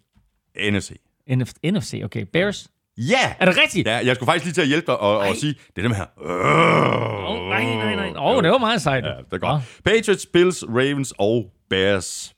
NFC. 0.72 0.92
NF, 1.30 1.52
NFC, 1.64 2.02
okay. 2.06 2.26
Bears? 2.34 2.68
Ja! 2.98 3.36
Er 3.40 3.46
det 3.46 3.58
rigtigt? 3.58 3.88
Ja, 3.88 4.00
jeg 4.06 4.16
skulle 4.16 4.28
faktisk 4.28 4.46
lige 4.46 4.54
til 4.54 4.62
at 4.62 4.68
hjælpe 4.68 4.86
dig 4.88 5.00
og, 5.00 5.18
og 5.18 5.36
sige, 5.36 5.54
det 5.76 5.78
er 5.78 5.88
dem 5.88 5.92
her. 5.92 6.06
Oh, 6.18 7.50
nej, 7.50 7.64
nej, 7.64 7.96
nej. 7.96 8.10
Åh, 8.10 8.36
oh, 8.38 8.44
det 8.44 8.52
var 8.52 8.58
meget 8.58 8.82
sejt. 8.82 9.04
Ja, 9.06 9.10
det 9.10 9.34
er 9.34 9.38
godt. 9.38 9.82
Patriots, 9.86 10.26
Bills, 10.26 10.64
Ravens 10.68 11.14
og 11.18 11.52
Bears 11.70 12.36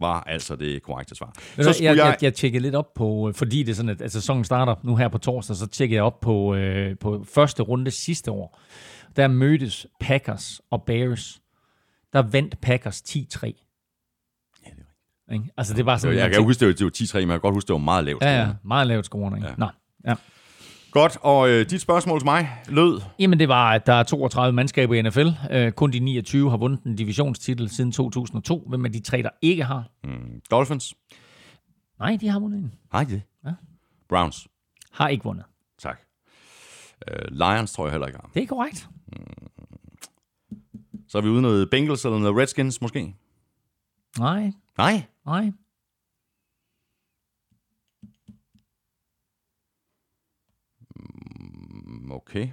var 0.00 0.22
altså 0.26 0.56
det 0.56 0.82
korrekte 0.82 1.14
svar. 1.14 1.32
Så 1.56 1.78
jeg, 1.82 1.96
jeg... 1.96 1.96
jeg, 1.96 2.16
jeg 2.22 2.34
tjekkede 2.34 2.62
lidt 2.62 2.74
op 2.74 2.94
på, 2.94 3.28
øh, 3.28 3.34
fordi 3.34 3.62
det 3.62 3.70
er 3.70 3.74
sådan, 3.74 3.88
at, 3.88 4.02
at 4.02 4.12
sæsonen 4.12 4.44
starter 4.44 4.74
nu 4.82 4.96
her 4.96 5.08
på 5.08 5.18
torsdag, 5.18 5.56
så 5.56 5.66
tjekkede 5.66 5.96
jeg 5.96 6.04
op 6.04 6.20
på, 6.20 6.54
øh, 6.54 6.98
på 6.98 7.24
første 7.34 7.62
runde 7.62 7.90
sidste 7.90 8.30
år. 8.30 8.60
Der 9.16 9.28
mødtes 9.28 9.86
Packers 10.00 10.60
og 10.70 10.82
Bears. 10.82 11.41
Der 12.12 12.22
vandt 12.22 12.60
Packers 12.60 13.02
10-3. 13.02 13.16
Ja, 14.66 14.70
det 14.70 14.84
er 15.28 15.32
Ikke? 15.32 15.50
Altså 15.56 15.74
det 15.74 15.86
var 15.86 15.96
sådan... 15.96 16.16
Jeg 16.16 16.30
kan 16.30 16.40
jo 16.40 16.44
huske, 16.44 16.60
det 16.60 16.68
var, 16.68 16.74
det 16.74 16.84
var 16.84 16.90
10-3, 16.90 17.14
men 17.18 17.20
jeg 17.20 17.34
kan 17.34 17.40
godt 17.40 17.54
huske, 17.54 17.68
det 17.68 17.72
var 17.72 17.78
meget 17.78 18.04
lavt. 18.04 18.22
Ja, 18.22 18.40
ja. 18.40 18.48
Meget 18.64 18.86
lavt 18.86 19.04
scorende. 19.04 19.38
Ikke? 19.38 19.48
Ja. 19.48 19.54
Nå. 19.58 19.68
Ja. 20.06 20.14
Godt, 20.90 21.16
og 21.20 21.50
øh, 21.50 21.70
dit 21.70 21.80
spørgsmål 21.80 22.20
til 22.20 22.24
mig 22.24 22.48
lød... 22.68 23.00
Jamen 23.18 23.38
det 23.38 23.48
var, 23.48 23.70
at 23.70 23.86
der 23.86 23.92
er 23.92 24.02
32 24.02 24.52
mandskaber 24.52 24.94
i 24.94 25.02
NFL. 25.02 25.28
Øh, 25.50 25.72
kun 25.72 25.90
de 25.92 25.98
29 25.98 26.50
har 26.50 26.56
vundet 26.56 26.82
en 26.84 26.96
divisionstitel 26.96 27.68
siden 27.68 27.92
2002. 27.92 28.64
Hvem 28.68 28.84
er 28.84 28.88
de 28.88 29.00
tre, 29.00 29.22
der 29.22 29.30
ikke 29.42 29.64
har? 29.64 29.84
Mm, 30.04 30.40
Dolphins? 30.50 30.94
Nej, 31.98 32.18
de 32.20 32.28
har 32.28 32.40
vundet 32.40 32.58
en. 32.58 32.72
Nej, 32.92 33.04
det. 33.04 33.22
Ja. 33.46 33.50
Browns? 34.08 34.48
Har 34.92 35.08
ikke 35.08 35.24
vundet. 35.24 35.44
Tak. 35.78 36.00
Uh, 37.10 37.36
Lions 37.36 37.72
tror 37.72 37.84
jeg 37.84 37.90
heller 37.92 38.06
ikke 38.06 38.18
har. 38.22 38.30
Det 38.34 38.42
er 38.42 38.46
korrekt. 38.46 38.88
Så 41.12 41.18
er 41.18 41.22
vi 41.22 41.28
ude 41.28 41.42
noget 41.42 41.70
Bengals 41.70 42.04
eller 42.04 42.18
noget 42.18 42.36
Redskins 42.36 42.80
måske? 42.80 43.14
Nej, 44.18 44.52
Nej. 44.78 45.06
nej. 45.26 45.52
Mm, 50.96 52.12
Okay. 52.12 52.48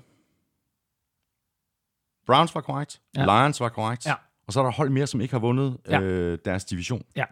Browns 2.25 2.55
var 2.55 2.61
korrekt. 2.61 3.01
Ja. 3.15 3.25
Lions 3.25 3.59
var 3.59 3.69
korrekt. 3.69 4.05
Ja. 4.05 4.13
Og 4.47 4.53
så 4.53 4.59
er 4.59 4.63
der 4.63 4.71
hold 4.71 4.89
mere, 4.89 5.07
som 5.07 5.21
ikke 5.21 5.33
har 5.33 5.39
vundet 5.39 5.77
Ja. 5.89 6.01
øh, 6.01 6.39
deres 6.45 6.65
division. 6.65 7.03
Ja. 7.15 7.25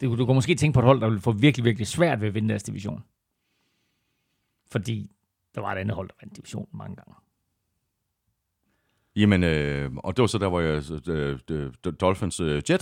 Det, 0.00 0.18
du 0.18 0.26
kan 0.26 0.34
måske 0.34 0.54
tænke 0.54 0.74
på 0.74 0.80
et 0.80 0.86
hold, 0.86 1.00
der 1.00 1.10
vil 1.10 1.20
få 1.20 1.32
virkelig, 1.32 1.64
virkelig 1.64 1.86
svært 1.86 2.20
ved 2.20 2.28
at 2.28 2.34
vinde 2.34 2.48
deres 2.48 2.62
division. 2.62 3.04
Fordi 4.70 5.10
der 5.54 5.60
var 5.60 5.72
et 5.72 5.78
andet 5.78 5.94
hold, 5.94 6.08
der 6.08 6.14
vandt 6.22 6.36
divisionen 6.36 6.68
mange 6.72 6.96
gange. 6.96 7.14
Jamen, 9.16 9.44
øh, 9.44 9.90
og 9.96 10.16
det 10.16 10.22
var 10.22 10.26
så 10.26 10.38
der, 10.38 10.48
hvor 10.48 10.60
jeg... 10.60 10.82
Øh, 11.08 11.38
øh, 11.50 11.70
øh, 11.86 11.92
Dolphins 12.00 12.40
øh, 12.40 12.62
Jets. 12.70 12.72
Ja. 12.72 12.76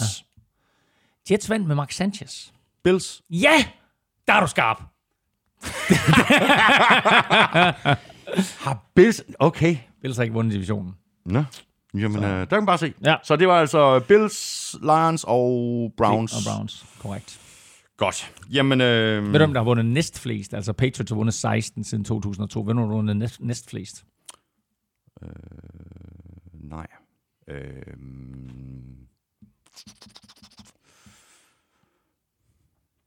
Jets 1.35 1.51
vandt 1.51 1.66
med 1.66 1.77
Mark 1.77 1.93
Sanchez. 1.93 2.48
Bills. 2.85 3.23
Ja! 3.31 3.65
Der 4.27 4.32
er 4.32 4.40
du 4.40 4.47
skarp. 4.47 4.82
Har 8.65 8.85
Bills... 8.94 9.23
Okay. 9.39 9.77
Bills 10.02 10.16
har 10.16 10.23
ikke 10.24 10.35
vundet 10.35 10.52
divisionen. 10.52 10.94
Nå. 11.24 11.44
Jamen, 11.94 12.24
øh, 12.24 12.31
der 12.31 12.44
kan 12.44 12.59
man 12.59 12.66
bare 12.66 12.78
se. 12.78 12.93
Ja. 13.05 13.16
Så 13.24 13.36
det 13.36 13.48
var 13.48 13.61
altså 13.61 14.01
Bills, 14.01 14.77
Lions 14.82 15.24
og 15.28 15.93
Browns. 15.97 16.32
Og 16.32 16.39
Browns, 16.47 16.86
korrekt. 16.98 17.40
Godt. 17.97 18.32
Jamen, 18.52 18.81
øh, 18.81 19.32
Ved 19.32 19.39
du, 19.39 19.44
om 19.44 19.52
der 19.52 19.61
har 19.61 19.65
vundet 19.65 19.86
næstflest? 19.86 20.55
Altså 20.55 20.73
Patriots 20.73 21.11
har 21.11 21.16
vundet 21.16 21.35
16 21.35 21.85
siden 21.85 22.05
2002. 22.05 22.61
Ved 22.61 22.66
du, 22.66 22.70
om 22.70 22.77
der 22.77 22.86
har 22.89 22.94
vundet 22.97 23.16
næst, 23.16 23.40
næstflest? 23.40 24.05
Nej. 26.70 26.86
Øh, 27.48 27.82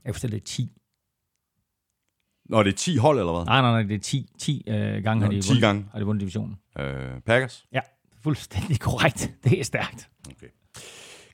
Jeg 0.06 0.16
fortælle, 0.16 0.36
det 0.36 0.42
er 0.42 0.46
10. 0.46 0.72
Nå, 2.50 2.64
det 2.64 2.70
er 2.74 2.78
10 2.78 2.98
hold, 2.98 3.20
eller 3.20 3.34
hvad? 3.34 3.46
Nej, 3.46 3.62
nej, 3.62 3.72
nej, 3.72 3.84
det 3.84 3.96
er 3.96 4.00
10, 4.00 4.30
10 4.40 4.64
øh, 4.68 5.04
gange, 5.04 5.20
Nå, 5.20 5.26
har 5.26 5.32
de 5.32 5.42
10 5.42 5.48
vundet, 5.50 5.62
gange. 5.62 5.86
har 5.92 6.00
de 6.00 6.06
vundet 6.06 6.20
divisionen. 6.22 6.56
Øh, 6.80 7.22
Packers. 7.26 7.66
Ja, 7.74 7.80
fuldstændig 8.24 8.80
korrekt. 8.80 9.32
Det 9.44 9.60
er 9.60 9.64
stærkt. 9.64 10.10
Okay. 10.32 10.48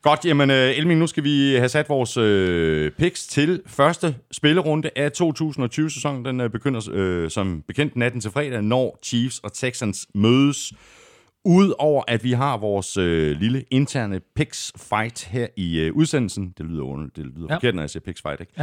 Godt, 0.01 0.25
jamen 0.25 0.49
øh, 0.49 0.77
Elming, 0.77 0.99
nu 0.99 1.07
skal 1.07 1.23
vi 1.23 1.55
have 1.55 1.69
sat 1.69 1.89
vores 1.89 2.17
øh, 2.17 2.91
picks 2.91 3.27
til 3.27 3.61
første 3.65 4.15
spillerunde 4.31 4.89
af 4.95 5.09
2020-sæsonen. 5.21 6.25
Den 6.25 6.39
øh, 6.41 6.49
begynder 6.49 6.89
øh, 6.91 7.29
som 7.29 7.61
bekendt 7.67 7.95
natten 7.95 8.21
til 8.21 8.31
fredag, 8.31 8.61
når 8.61 8.99
Chiefs 9.03 9.39
og 9.39 9.53
Texans 9.53 10.07
mødes. 10.15 10.73
Udover 11.45 12.03
at 12.07 12.23
vi 12.23 12.31
har 12.31 12.57
vores 12.57 12.97
øh, 12.97 13.37
lille 13.39 13.63
interne 13.71 14.19
picks 14.35 14.71
fight 14.77 15.25
her 15.25 15.47
i 15.57 15.79
øh, 15.79 15.93
udsendelsen, 15.93 16.53
det 16.57 16.65
lyder, 16.65 16.83
under, 16.83 17.07
det 17.15 17.25
lyder 17.25 17.47
Ja. 17.49 17.55
forkert, 17.55 17.75
når 17.75 17.81
jeg 17.81 17.89
siger 17.89 18.03
picks 18.05 18.21
fight, 18.21 18.39
ikke? 18.41 18.53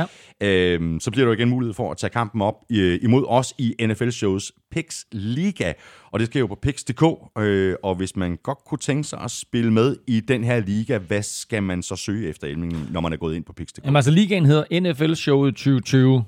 Ja. 0.41 0.75
Øhm, 0.75 1.01
så 1.01 1.11
bliver 1.11 1.27
der 1.27 1.33
igen 1.35 1.49
mulighed 1.49 1.75
for 1.75 1.91
at 1.91 1.97
tage 1.97 2.11
kampen 2.11 2.43
op 2.43 2.55
øh, 2.73 2.99
imod 3.03 3.25
os 3.29 3.55
i 3.59 3.75
NFL-shows 3.87 4.53
Picks 4.71 5.07
Liga. 5.13 5.73
Og 6.13 6.19
det 6.21 6.27
sker 6.29 6.41
jo 6.41 6.47
på 6.47 6.59
Picks.dk, 6.63 7.03
øh, 7.39 7.75
og 7.83 7.95
hvis 7.95 8.17
man 8.17 8.39
godt 8.43 8.59
kunne 8.67 8.79
tænke 8.79 9.05
sig 9.05 9.21
at 9.21 9.31
spille 9.31 9.73
med 9.73 9.97
i 10.07 10.21
den 10.21 10.45
her 10.45 10.61
liga, 10.61 10.99
hvad 10.99 11.23
skal 11.23 11.63
man 11.63 11.83
så 11.83 11.97
søge 11.97 12.29
efter, 12.29 12.47
Elming, 12.47 12.93
når 12.93 13.01
man 13.01 13.13
er 13.13 13.17
gået 13.17 13.37
ind 13.37 13.45
på 13.45 13.53
Picks.dk? 13.53 13.85
Jamen 13.85 13.97
altså, 13.97 14.11
ligaen 14.11 14.47
hedder 14.47 14.81
NFL 14.81 15.15
Showet 15.15 15.55
2020, 15.55 16.25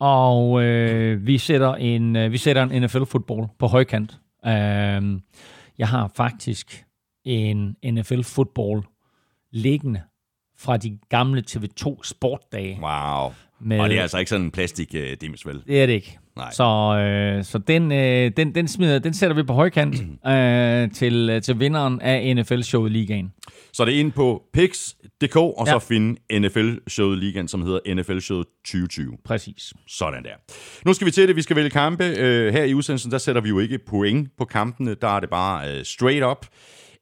og 0.00 0.62
øh, 0.62 1.26
vi, 1.26 1.38
sætter 1.38 1.74
en, 1.74 2.16
øh, 2.16 2.32
vi 2.32 2.36
sætter 2.38 2.62
en 2.62 2.82
NFL-fodbold 2.82 3.48
på 3.58 3.66
højkant. 3.66 4.18
Øh, 4.46 5.02
jeg 5.78 5.88
har 5.88 6.12
faktisk 6.16 6.84
en 7.24 7.76
NFL-fodbold 7.84 8.82
liggende 9.50 10.02
fra 10.58 10.76
de 10.76 10.98
gamle 11.08 11.42
TV2 11.50 12.02
Sportdage. 12.02 12.78
Wow. 12.82 13.32
Med, 13.60 13.80
Og 13.80 13.88
det 13.88 13.98
er 13.98 14.02
altså 14.02 14.18
ikke 14.18 14.28
sådan 14.28 14.44
en 14.44 14.50
plastik 14.50 14.94
øh, 14.94 15.16
dims, 15.20 15.46
vel? 15.46 15.62
det 15.66 15.82
er 15.82 15.86
det 15.86 15.92
ikke. 15.92 16.18
Nej. 16.36 16.52
Så, 16.52 16.64
øh, 16.98 17.44
så 17.44 17.58
den, 17.58 17.92
øh, 17.92 18.30
den, 18.36 18.54
den, 18.54 18.68
smider, 18.68 18.98
den 18.98 19.14
sætter 19.14 19.36
vi 19.36 19.42
på 19.42 19.52
højkant 19.52 19.94
øh, 20.32 20.90
til, 20.90 21.30
øh, 21.30 21.42
til 21.42 21.60
vinderen 21.60 22.00
af 22.00 22.36
NFL-showet 22.36 22.92
ligaen. 22.92 23.32
Så 23.72 23.84
det 23.84 23.94
er 23.94 24.00
ind 24.00 24.12
på 24.12 24.42
Picks.dk, 24.52 25.36
og 25.36 25.64
Ja. 25.66 25.72
så 25.72 25.78
finde 25.78 26.20
NFL-showet 26.32 27.18
ligaen, 27.18 27.48
som 27.48 27.62
hedder 27.62 27.94
NFL-showet 27.94 28.46
2020. 28.64 29.16
Præcis. 29.24 29.72
Sådan 29.86 30.24
der. 30.24 30.30
Nu 30.86 30.92
skal 30.92 31.06
vi 31.06 31.10
til 31.10 31.28
det. 31.28 31.36
Vi 31.36 31.42
skal 31.42 31.56
vælge 31.56 31.70
kampe. 31.70 32.04
Øh, 32.04 32.52
her 32.52 32.64
i 32.64 32.74
udsendelsen, 32.74 33.10
der 33.10 33.18
sætter 33.18 33.40
vi 33.40 33.48
jo 33.48 33.58
ikke 33.58 33.78
point 33.78 34.28
på 34.38 34.44
kampene. 34.44 34.94
Der 34.94 35.08
er 35.08 35.20
det 35.20 35.30
bare 35.30 35.70
øh, 35.78 35.84
straight 35.84 36.24
up. 36.24 36.46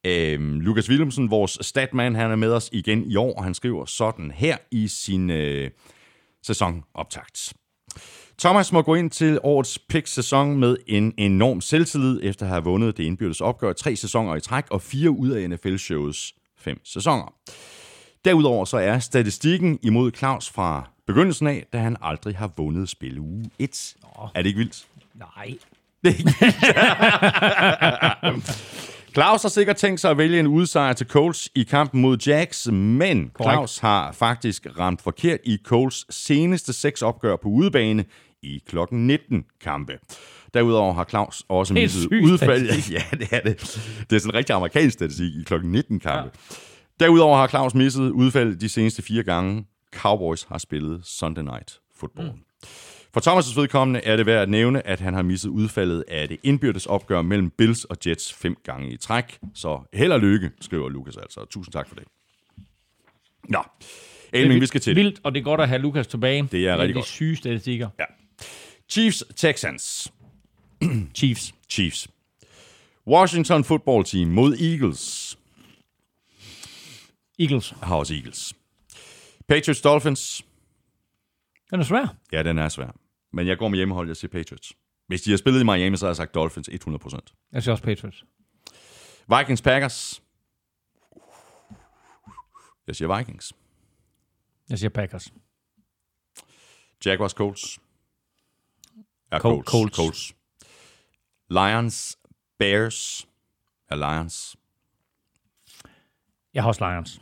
Øh, 0.07 0.41
Lukas 0.41 0.91
Willemsen, 0.91 1.31
vores 1.31 1.59
statman, 1.61 2.15
han 2.15 2.31
er 2.31 2.37
med 2.37 2.53
os 2.53 2.71
igen 2.73 3.05
i 3.11 3.17
år, 3.17 3.35
og 3.35 3.45
han 3.45 3.55
skriver 3.55 3.85
sådan 3.85 4.31
her 4.35 4.57
i 4.71 4.89
sin 4.89 5.31
øh, 5.31 5.71
sæsonoptakt. 6.47 7.53
Thomas 8.43 8.73
må 8.73 8.83
gå 8.83 8.95
ind 8.95 9.11
til 9.11 9.39
årets 9.43 9.79
pick-sæson 9.79 10.57
med 10.57 10.77
en 10.87 11.15
enorm 11.19 11.61
selvtillid, 11.61 12.21
efter 12.23 12.47
at 12.47 12.51
have 12.51 12.65
vundet 12.65 12.97
det 12.97 13.05
indbyrdes 13.05 13.41
opgør 13.41 13.73
tre 13.73 13.97
sæsoner 13.97 14.35
i 14.35 14.41
træk 14.41 14.65
og 14.71 14.83
fire 14.83 15.11
ud 15.11 15.31
af 15.31 15.51
NFL-shows 15.51 16.35
fem 16.59 16.81
sæsoner. 16.85 17.35
Derudover 18.25 18.65
så 18.65 18.77
er 18.77 18.99
statistikken 18.99 19.79
imod 19.83 20.11
Claus 20.17 20.51
fra 20.51 20.91
begyndelsen 21.07 21.47
af, 21.47 21.67
da 21.73 21.79
han 21.79 21.97
aldrig 22.01 22.37
har 22.37 22.51
vundet 22.57 22.89
spil 22.89 23.19
uge 23.19 23.51
1. 23.59 23.95
Er 24.35 24.43
det 24.43 24.47
ikke 24.47 24.59
vildt? 24.59 24.87
Nej. 25.15 25.55
Det 26.05 26.15
er 26.15 26.19
ikke. 26.19 26.33
Claus 29.15 29.43
har 29.43 29.49
sikkert 29.49 29.77
tænkt 29.77 30.01
sig 30.01 30.11
at 30.11 30.19
vælge 30.19 30.41
en 30.41 30.47
udsejr 30.47 30.93
til 30.93 31.07
Colts 31.07 31.51
i 31.55 31.63
kampen 31.63 32.01
mod 32.01 32.19
Jacks, 32.27 32.69
men 32.73 33.31
Claus 33.43 33.79
har 33.79 34.13
faktisk 34.13 34.67
ramt 34.79 35.03
forkert 35.03 35.41
i 35.45 35.59
Colts 35.65 36.07
seneste 36.11 36.73
seks 36.73 37.03
opgør 37.03 37.37
på 37.37 37.49
udebane 37.49 38.05
i 38.43 38.63
klokken 38.67 39.07
19 39.07 39.45
kampe. 39.61 39.99
Derudover 40.55 40.93
har 40.95 41.05
Claus 41.05 41.43
også 41.49 41.75
Det 41.75 41.81
er 41.81 41.85
misset 41.85 42.03
syg 42.03 42.21
udfald. 42.25 42.67
statistik. 42.69 42.95
Ja, 42.99 43.03
det 43.17 43.29
er 43.33 43.41
det. 43.41 43.61
Det 44.11 44.17
er 44.17 44.21
sådan 44.21 44.31
en 44.31 44.35
rigtig 44.35 44.57
amerikansk 44.57 44.95
statistik 44.95 45.35
i 45.35 45.43
klokken 45.43 45.73
19 45.73 46.01
kampe. 46.01 46.31
Ja. 46.51 46.55
Derudover 47.05 47.37
har 47.37 47.49
Claus 47.49 47.75
misset 47.75 48.11
udfald 48.11 48.57
de 48.57 48.69
seneste 48.69 49.03
fire 49.03 49.23
gange. 49.23 49.65
Cowboys 49.95 50.43
har 50.49 50.59
spillet 50.59 51.01
Sunday 51.07 51.43
Night 51.43 51.81
Football. 51.97 52.29
Mm. 52.29 52.39
For 53.15 53.21
Thomas' 53.21 53.61
vedkommende 53.61 54.01
er 54.01 54.17
det 54.17 54.27
værd 54.27 54.43
at 54.43 54.49
nævne, 54.49 54.87
at 54.87 55.01
han 55.01 55.15
har 55.15 55.23
misset 55.23 55.49
udfaldet 55.51 56.05
af 56.09 56.29
det 56.29 56.39
indbyrdes 56.43 56.87
opgør 56.87 57.23
mellem 57.23 57.51
Bills 57.51 57.85
og 57.85 57.97
Jets 58.07 58.33
fem 58.35 58.57
gange 58.65 58.91
i 58.93 58.97
træk. 58.97 59.39
Så 59.55 59.81
held 59.93 60.13
og 60.13 60.21
lykke, 60.21 60.51
skriver 60.61 60.89
Lukas 60.89 61.17
altså. 61.17 61.45
Tusind 61.51 61.73
tak 61.73 61.89
for 61.89 61.95
det. 61.95 62.05
Nå, 63.49 63.63
Elming, 64.33 64.61
vi 64.61 64.67
skal 64.67 64.81
til 64.81 64.97
det. 64.97 65.05
Vildt, 65.05 65.21
og 65.23 65.33
det 65.35 65.41
er 65.41 65.45
godt 65.45 65.61
at 65.61 65.69
have 65.69 65.81
Lukas 65.83 66.07
tilbage. 66.07 66.49
Det 66.53 66.61
er 66.69 66.75
En 66.75 66.79
af 66.81 66.83
rigtig 66.83 66.89
de 66.95 66.99
godt. 66.99 67.07
syge 67.07 67.37
statistikker. 67.37 67.89
Ja. 67.99 68.05
Chiefs, 68.93 69.25
Texans. 69.37 70.13
Chiefs. 71.15 71.55
Chiefs. 71.69 72.09
Washington 73.07 73.65
football 73.65 74.05
team 74.05 74.29
mod 74.29 74.57
Eagles. 74.57 75.39
Eagles. 77.39 77.73
Jeg 77.81 77.89
har 77.89 77.97
også 77.97 78.15
Eagles. 78.15 78.55
Patriots, 79.49 79.81
Dolphins. 79.81 80.45
Den 81.71 81.81
er 81.81 81.85
svær. 81.85 82.17
Ja, 82.33 82.43
den 82.43 82.59
er 82.59 82.69
svær. 82.69 82.97
Men 83.33 83.47
jeg 83.47 83.59
går 83.59 83.69
med 83.69 83.79
hjemmehold, 83.79 84.07
jeg 84.09 84.17
siger 84.17 84.31
Patriots. 84.31 84.73
Hvis 85.07 85.23
de 85.23 85.31
har 85.31 85.37
spillet 85.37 85.61
i 85.61 85.65
Miami, 85.65 85.97
så 85.97 86.05
har 86.05 86.11
jeg 86.11 86.17
sagt 86.17 86.35
Dolphins 86.35 86.69
100%. 86.69 87.49
Jeg 87.53 87.63
siger 87.63 87.73
også 87.73 87.85
Patriots. 87.85 88.25
Vikings, 89.39 89.63
Packers. 89.63 90.23
Jeg 92.87 92.97
siger 92.97 93.17
Vikings. 93.19 93.53
Jeg 94.69 94.79
siger 94.79 94.91
Packers. 94.91 95.33
Jaguars, 97.07 97.33
Colts. 97.33 97.79
Ja, 99.33 99.39
Col- 99.39 99.63
Colts. 99.65 99.97
Colts. 99.97 100.35
Lions, 101.51 102.19
Bears. 102.59 103.27
Ja, 103.91 103.97
Lions. 103.97 104.57
Jeg 106.55 106.63
har 106.63 106.69
også 106.69 106.91
Lions. 106.91 107.21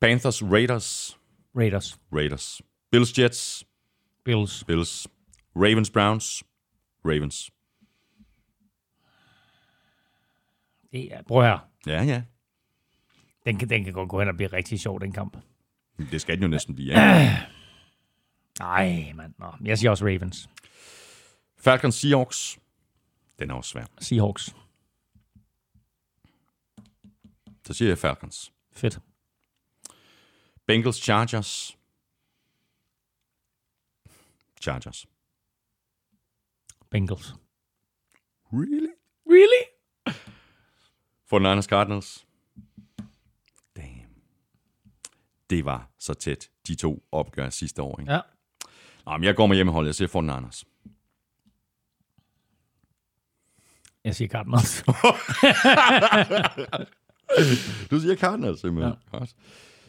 Panthers, 0.00 0.42
Raiders. 0.42 1.18
Raiders. 1.56 1.98
Raiders. 2.12 2.62
Bills, 2.90 3.18
Jets. 3.18 3.64
Bills. 4.24 4.64
Bills. 4.64 5.06
Ravens, 5.56 5.90
Browns. 5.90 6.42
Ravens. 7.04 7.50
Det 10.92 11.14
er, 11.14 11.22
prøv 11.22 11.42
her. 11.42 11.58
Ja, 11.86 12.02
ja. 12.02 12.22
Den 13.46 13.58
kan, 13.58 13.68
den 13.70 13.84
kan 13.84 13.92
godt 13.92 14.08
gå 14.08 14.18
hen 14.18 14.28
og 14.28 14.36
blive 14.36 14.52
rigtig 14.52 14.80
sjov, 14.80 15.00
den 15.00 15.12
kamp. 15.12 15.36
Det 16.10 16.20
skal 16.20 16.34
den 16.36 16.42
jo 16.42 16.48
næsten 16.48 16.74
blive. 16.74 16.92
Ja. 17.00 17.38
Nej, 18.60 19.12
mand. 19.12 19.34
Nå. 19.38 19.52
Jeg 19.64 19.78
siger 19.78 19.90
også 19.90 20.04
Ravens. 20.04 20.48
Falcons, 21.58 21.94
Seahawks. 21.94 22.58
Den 23.38 23.50
er 23.50 23.54
også 23.54 23.70
svær. 23.70 23.86
Seahawks. 24.00 24.54
Så 27.66 27.72
siger 27.72 27.88
jeg 27.88 27.98
Falcons. 27.98 28.52
Fedt. 28.72 28.98
Bengals, 30.66 30.96
Chargers. 30.96 31.78
Chargers. 34.60 35.06
Bengals. 36.90 37.34
Really? 38.52 38.92
Really? 39.26 39.64
49ers, 41.32 41.66
Cardinals. 41.66 42.26
Damn. 43.76 44.22
Det 45.50 45.64
var 45.64 45.90
så 45.98 46.14
tæt, 46.14 46.50
de 46.66 46.74
to 46.74 47.04
opgør 47.12 47.50
sidste 47.50 47.82
år. 47.82 48.00
Ikke? 48.00 48.12
Ja. 48.12 48.20
Nå, 49.06 49.16
men 49.16 49.24
jeg 49.24 49.36
går 49.36 49.46
med 49.46 49.56
hjemmehold. 49.56 49.86
Jeg 49.86 49.94
siger 49.94 50.08
49ers. 50.08 50.62
Jeg 54.04 54.14
siger 54.16 54.28
Cardinals. 54.28 54.84
Du 57.90 58.00
siger 58.00 58.16
Cardinals, 58.16 58.60
simpelthen. 58.60 58.94
Ja. 59.12 59.18
Godt. 59.18 59.34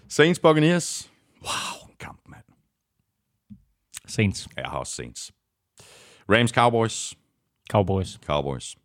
Saints, 0.09 0.39
Buccaneers. 0.39 1.11
Wow, 1.41 1.89
en 1.89 1.95
kamp, 1.99 2.21
mand. 2.27 2.43
Saints. 4.07 4.47
Jeg 4.57 4.65
har 4.65 4.77
også 4.77 4.93
Saints. 4.93 5.31
Rams, 6.29 6.51
Cowboys. 6.51 7.13
Cowboys. 7.69 8.19
Cowboys. 8.25 8.75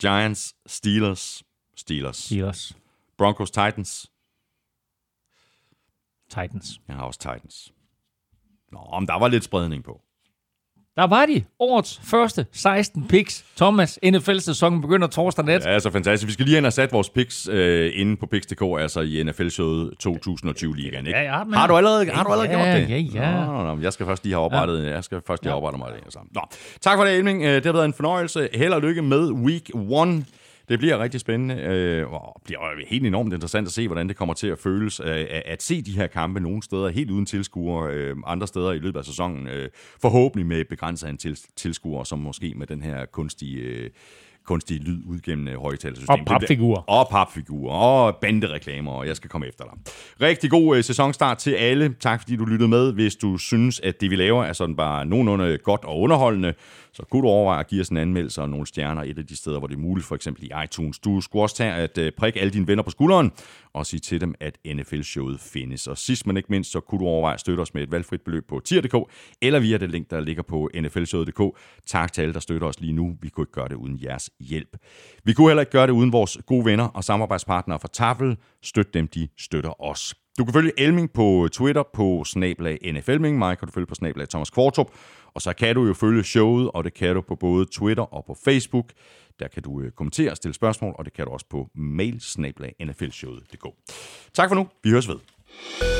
Giants, 0.00 0.54
Steelers. 0.66 1.42
Steelers. 1.76 2.16
Steelers. 2.16 2.76
Broncos, 3.18 3.50
Titans. 3.50 4.10
Titans. 6.28 6.80
Jeg 6.88 6.96
har 6.96 7.04
også 7.04 7.20
Titans. 7.20 7.72
Nå, 8.72 8.98
men 9.00 9.08
der 9.08 9.18
var 9.18 9.28
lidt 9.28 9.44
spredning 9.44 9.84
på. 9.84 10.00
Der 10.96 11.06
var 11.06 11.26
de. 11.26 11.44
Årets 11.60 12.00
første 12.04 12.46
16 12.52 13.08
picks. 13.08 13.44
Thomas, 13.56 13.98
NFL-sæsonen 14.04 14.80
begynder 14.80 15.06
torsdag 15.08 15.44
nat. 15.44 15.64
Ja, 15.64 15.78
så 15.78 15.90
fantastisk. 15.90 16.26
Vi 16.28 16.32
skal 16.32 16.44
lige 16.44 16.54
hen 16.54 16.64
og 16.64 16.72
sætte 16.72 16.92
vores 16.92 17.10
picks 17.10 17.48
øh, 17.52 17.92
inde 17.94 18.16
på 18.16 18.26
picks.dk, 18.26 18.62
altså 18.78 19.00
i 19.00 19.22
NFL-showet 19.22 19.90
2020-ligaen. 20.06 21.06
Ikke? 21.06 21.18
Ja, 21.18 21.36
ja, 21.38 21.44
men- 21.44 21.54
har 21.54 21.66
du 21.66 21.76
allerede, 21.76 22.10
har 22.10 22.24
du 22.24 22.32
allerede 22.32 22.58
Ja, 22.58 22.76
gjort 22.78 22.88
det? 22.88 23.14
ja, 23.14 23.22
ja. 23.30 23.44
Nå, 23.46 23.52
nå, 23.64 23.74
nå, 23.74 23.82
jeg 23.82 23.92
skal 23.92 24.06
først 24.06 24.24
lige 24.24 24.34
have 24.34 24.44
oprettet, 24.44 24.84
ja. 24.84 24.90
jeg 24.90 25.04
skal 25.04 25.20
først 25.26 25.42
lige 25.42 25.50
have 25.50 25.56
oprettet 25.62 25.78
mig 25.78 25.92
det. 26.04 26.12
Sammen. 26.12 26.30
Nå. 26.34 26.40
Tak 26.80 26.98
for 26.98 27.04
det, 27.04 27.16
Elming. 27.16 27.42
Øh, 27.44 27.54
Det 27.54 27.64
har 27.66 27.72
været 27.72 27.84
en 27.84 27.94
fornøjelse. 27.94 28.48
Held 28.54 28.72
og 28.72 28.80
lykke 28.82 29.02
med 29.02 29.30
week 29.30 29.68
1. 29.68 30.24
Det 30.70 30.78
bliver 30.78 30.98
rigtig 30.98 31.20
spændende, 31.20 31.54
øh, 31.54 32.12
og 32.12 32.40
bliver 32.44 32.60
helt 32.88 33.06
enormt 33.06 33.32
interessant 33.32 33.66
at 33.66 33.72
se, 33.72 33.86
hvordan 33.88 34.08
det 34.08 34.16
kommer 34.16 34.34
til 34.34 34.46
at 34.46 34.58
føles 34.58 35.00
øh, 35.00 35.26
at- 35.44 35.62
se 35.62 35.82
de 35.82 35.90
her 35.92 36.06
kampe 36.06 36.40
nogle 36.40 36.62
steder 36.62 36.88
helt 36.88 37.10
uden 37.10 37.26
tilskuere, 37.26 37.92
øh, 37.92 38.16
andre 38.26 38.46
steder 38.46 38.72
i 38.72 38.78
løbet 38.78 38.98
af 38.98 39.04
sæsonen, 39.04 39.46
øh, 39.48 39.68
forhåbentlig 40.02 40.46
med 40.46 40.64
begrænset 40.64 41.06
antal 41.08 41.36
tilskuere, 41.56 42.06
som 42.06 42.18
måske 42.18 42.54
med 42.56 42.66
den 42.66 42.82
her 42.82 43.04
kunstige, 43.06 43.60
øh, 43.60 43.90
kunstige 44.46 44.80
lyd 44.80 45.02
ud 45.06 45.20
gennem 45.20 45.48
øh, 45.48 45.54
højtalersystem. 45.62 46.12
Og 46.20 46.26
papfigurer. 46.26 46.80
Og 46.82 47.08
papfigurer, 47.10 47.74
og 47.74 48.16
bandereklamer, 48.16 48.92
og 48.92 49.06
jeg 49.06 49.16
skal 49.16 49.30
komme 49.30 49.46
efter 49.46 49.64
dig. 49.64 49.72
Rigtig 50.28 50.50
god 50.50 50.76
øh, 50.76 50.84
sæsonstart 50.84 51.38
til 51.38 51.50
alle. 51.50 51.94
Tak 52.00 52.20
fordi 52.20 52.36
du 52.36 52.44
lyttede 52.44 52.68
med. 52.68 52.92
Hvis 52.92 53.16
du 53.16 53.36
synes, 53.38 53.80
at 53.80 54.00
det 54.00 54.10
vi 54.10 54.16
laver 54.16 54.44
er 54.44 54.52
sådan 54.52 54.76
bare 54.76 55.06
nogenlunde 55.06 55.58
godt 55.58 55.84
og 55.84 56.00
underholdende, 56.00 56.54
så 56.92 57.02
kunne 57.10 57.22
du 57.22 57.28
overveje 57.28 57.60
at 57.60 57.66
give 57.66 57.80
os 57.80 57.88
en 57.88 57.96
anmeldelse 57.96 58.42
og 58.42 58.48
nogle 58.48 58.66
stjerner 58.66 59.02
et 59.02 59.18
af 59.18 59.26
de 59.26 59.36
steder, 59.36 59.58
hvor 59.58 59.66
det 59.66 59.74
er 59.74 59.80
muligt, 59.80 60.06
for 60.06 60.14
eksempel 60.14 60.44
i 60.44 60.50
iTunes. 60.64 60.98
Du 60.98 61.20
skulle 61.20 61.42
også 61.42 61.56
tage 61.56 61.72
at 61.72 61.98
øh, 61.98 62.12
prikke 62.12 62.40
alle 62.40 62.52
dine 62.52 62.66
venner 62.66 62.82
på 62.82 62.90
skulderen 62.90 63.32
og 63.72 63.86
sige 63.86 64.00
til 64.00 64.20
dem, 64.20 64.34
at 64.40 64.58
NFL-showet 64.66 65.40
findes. 65.40 65.86
Og 65.86 65.98
sidst 65.98 66.26
men 66.26 66.36
ikke 66.36 66.46
mindst, 66.50 66.72
så 66.72 66.80
kunne 66.80 66.98
du 66.98 67.06
overveje 67.06 67.34
at 67.34 67.40
støtte 67.40 67.60
os 67.60 67.74
med 67.74 67.82
et 67.82 67.90
valgfrit 67.90 68.20
beløb 68.22 68.48
på 68.48 68.60
tier.dk 68.64 69.10
eller 69.42 69.60
via 69.60 69.76
det 69.76 69.90
link, 69.90 70.10
der 70.10 70.20
ligger 70.20 70.42
på 70.42 70.70
nflshowet.dk. 70.74 71.58
Tak 71.86 72.12
til 72.12 72.22
alle, 72.22 72.34
der 72.34 72.40
støtter 72.40 72.66
os 72.66 72.80
lige 72.80 72.92
nu. 72.92 73.16
Vi 73.22 73.28
kunne 73.28 73.42
ikke 73.42 73.52
gøre 73.52 73.68
det 73.68 73.74
uden 73.74 74.00
jeres 74.02 74.30
hjælp. 74.40 74.76
Vi 75.24 75.32
kunne 75.32 75.48
heller 75.48 75.60
ikke 75.60 75.72
gøre 75.72 75.86
det 75.86 75.92
uden 75.92 76.12
vores 76.12 76.38
gode 76.46 76.64
venner 76.64 76.84
og 76.84 77.04
samarbejdspartnere 77.04 77.78
fra 77.78 77.88
Tafel. 77.92 78.36
Støt 78.62 78.94
dem, 78.94 79.08
de 79.08 79.28
støtter 79.38 79.82
os. 79.82 80.14
Du 80.40 80.44
kan 80.44 80.54
følge 80.54 80.72
Elming 80.76 81.12
på 81.12 81.48
Twitter 81.52 81.82
på 81.94 82.24
snablag 82.24 82.78
NFLming. 82.94 83.38
Mig 83.38 83.58
kan 83.58 83.68
du 83.68 83.72
følge 83.72 83.86
på 83.86 83.94
snablag 83.94 84.28
Thomas 84.28 84.50
Kvartrup. 84.50 84.90
Og 85.34 85.42
så 85.42 85.52
kan 85.52 85.74
du 85.74 85.86
jo 85.86 85.94
følge 85.94 86.24
showet, 86.24 86.70
og 86.74 86.84
det 86.84 86.94
kan 86.94 87.14
du 87.14 87.20
på 87.20 87.34
både 87.34 87.66
Twitter 87.72 88.02
og 88.02 88.24
på 88.24 88.36
Facebook. 88.44 88.86
Der 89.40 89.48
kan 89.48 89.62
du 89.62 89.80
øh, 89.80 89.90
kommentere 89.90 90.30
og 90.30 90.36
stille 90.36 90.54
spørgsmål, 90.54 90.94
og 90.98 91.04
det 91.04 91.12
kan 91.12 91.24
du 91.24 91.32
også 91.32 91.46
på 91.50 91.68
mail 91.74 92.20
snablag 92.20 92.74
nflshowet.dk. 92.80 93.66
Tak 94.34 94.48
for 94.48 94.54
nu. 94.54 94.68
Vi 94.84 94.90
høres 94.90 95.08
ved. 95.08 95.99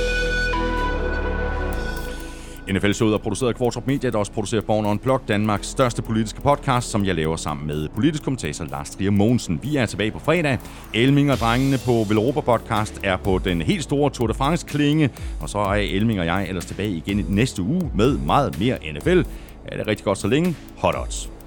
NFL-showet 2.73 3.15
er 3.15 3.19
produceret 3.19 3.49
af 3.49 3.55
Kvartrup 3.55 3.87
Media, 3.87 4.11
der 4.11 4.19
også 4.19 4.33
producerer 4.33 4.63
Born 4.63 4.87
Unplugged, 4.87 5.27
Danmarks 5.29 5.67
største 5.67 6.03
politiske 6.03 6.41
podcast, 6.41 6.91
som 6.91 7.05
jeg 7.05 7.15
laver 7.15 7.37
sammen 7.37 7.67
med 7.67 7.89
politisk 7.89 8.25
kommentator 8.25 8.65
Lars 8.65 8.91
Trier 8.91 9.11
Mogensen. 9.11 9.61
Vi 9.63 9.77
er 9.77 9.87
tilbage 9.87 10.11
på 10.11 10.19
fredag. 10.19 10.59
Elming 10.95 11.33
og 11.33 11.39
drengene 11.39 11.79
på 11.87 12.05
Velropa 12.09 12.41
Podcast 12.41 13.01
er 13.05 13.17
på 13.17 13.41
den 13.45 13.63
helt 13.63 13.83
store 13.83 14.11
Tour 14.11 14.27
de 14.27 14.35
France-klinge, 14.35 15.11
og 15.41 15.49
så 15.49 15.59
er 15.59 15.75
Elming 15.75 16.21
og 16.21 16.27
jeg 16.27 16.47
ellers 16.49 16.67
tilbage 16.67 16.91
igen 16.91 17.19
i 17.19 17.25
næste 17.29 17.63
uge 17.63 17.91
med 17.95 18.19
meget 18.19 18.61
mere 18.61 18.79
NFL. 18.93 19.23
Er 19.65 19.77
det 19.77 19.87
rigtig 19.87 20.05
godt 20.05 20.19
så 20.19 20.29
længe? 20.29 20.57
Hot 20.77 20.95
odds. 20.99 21.40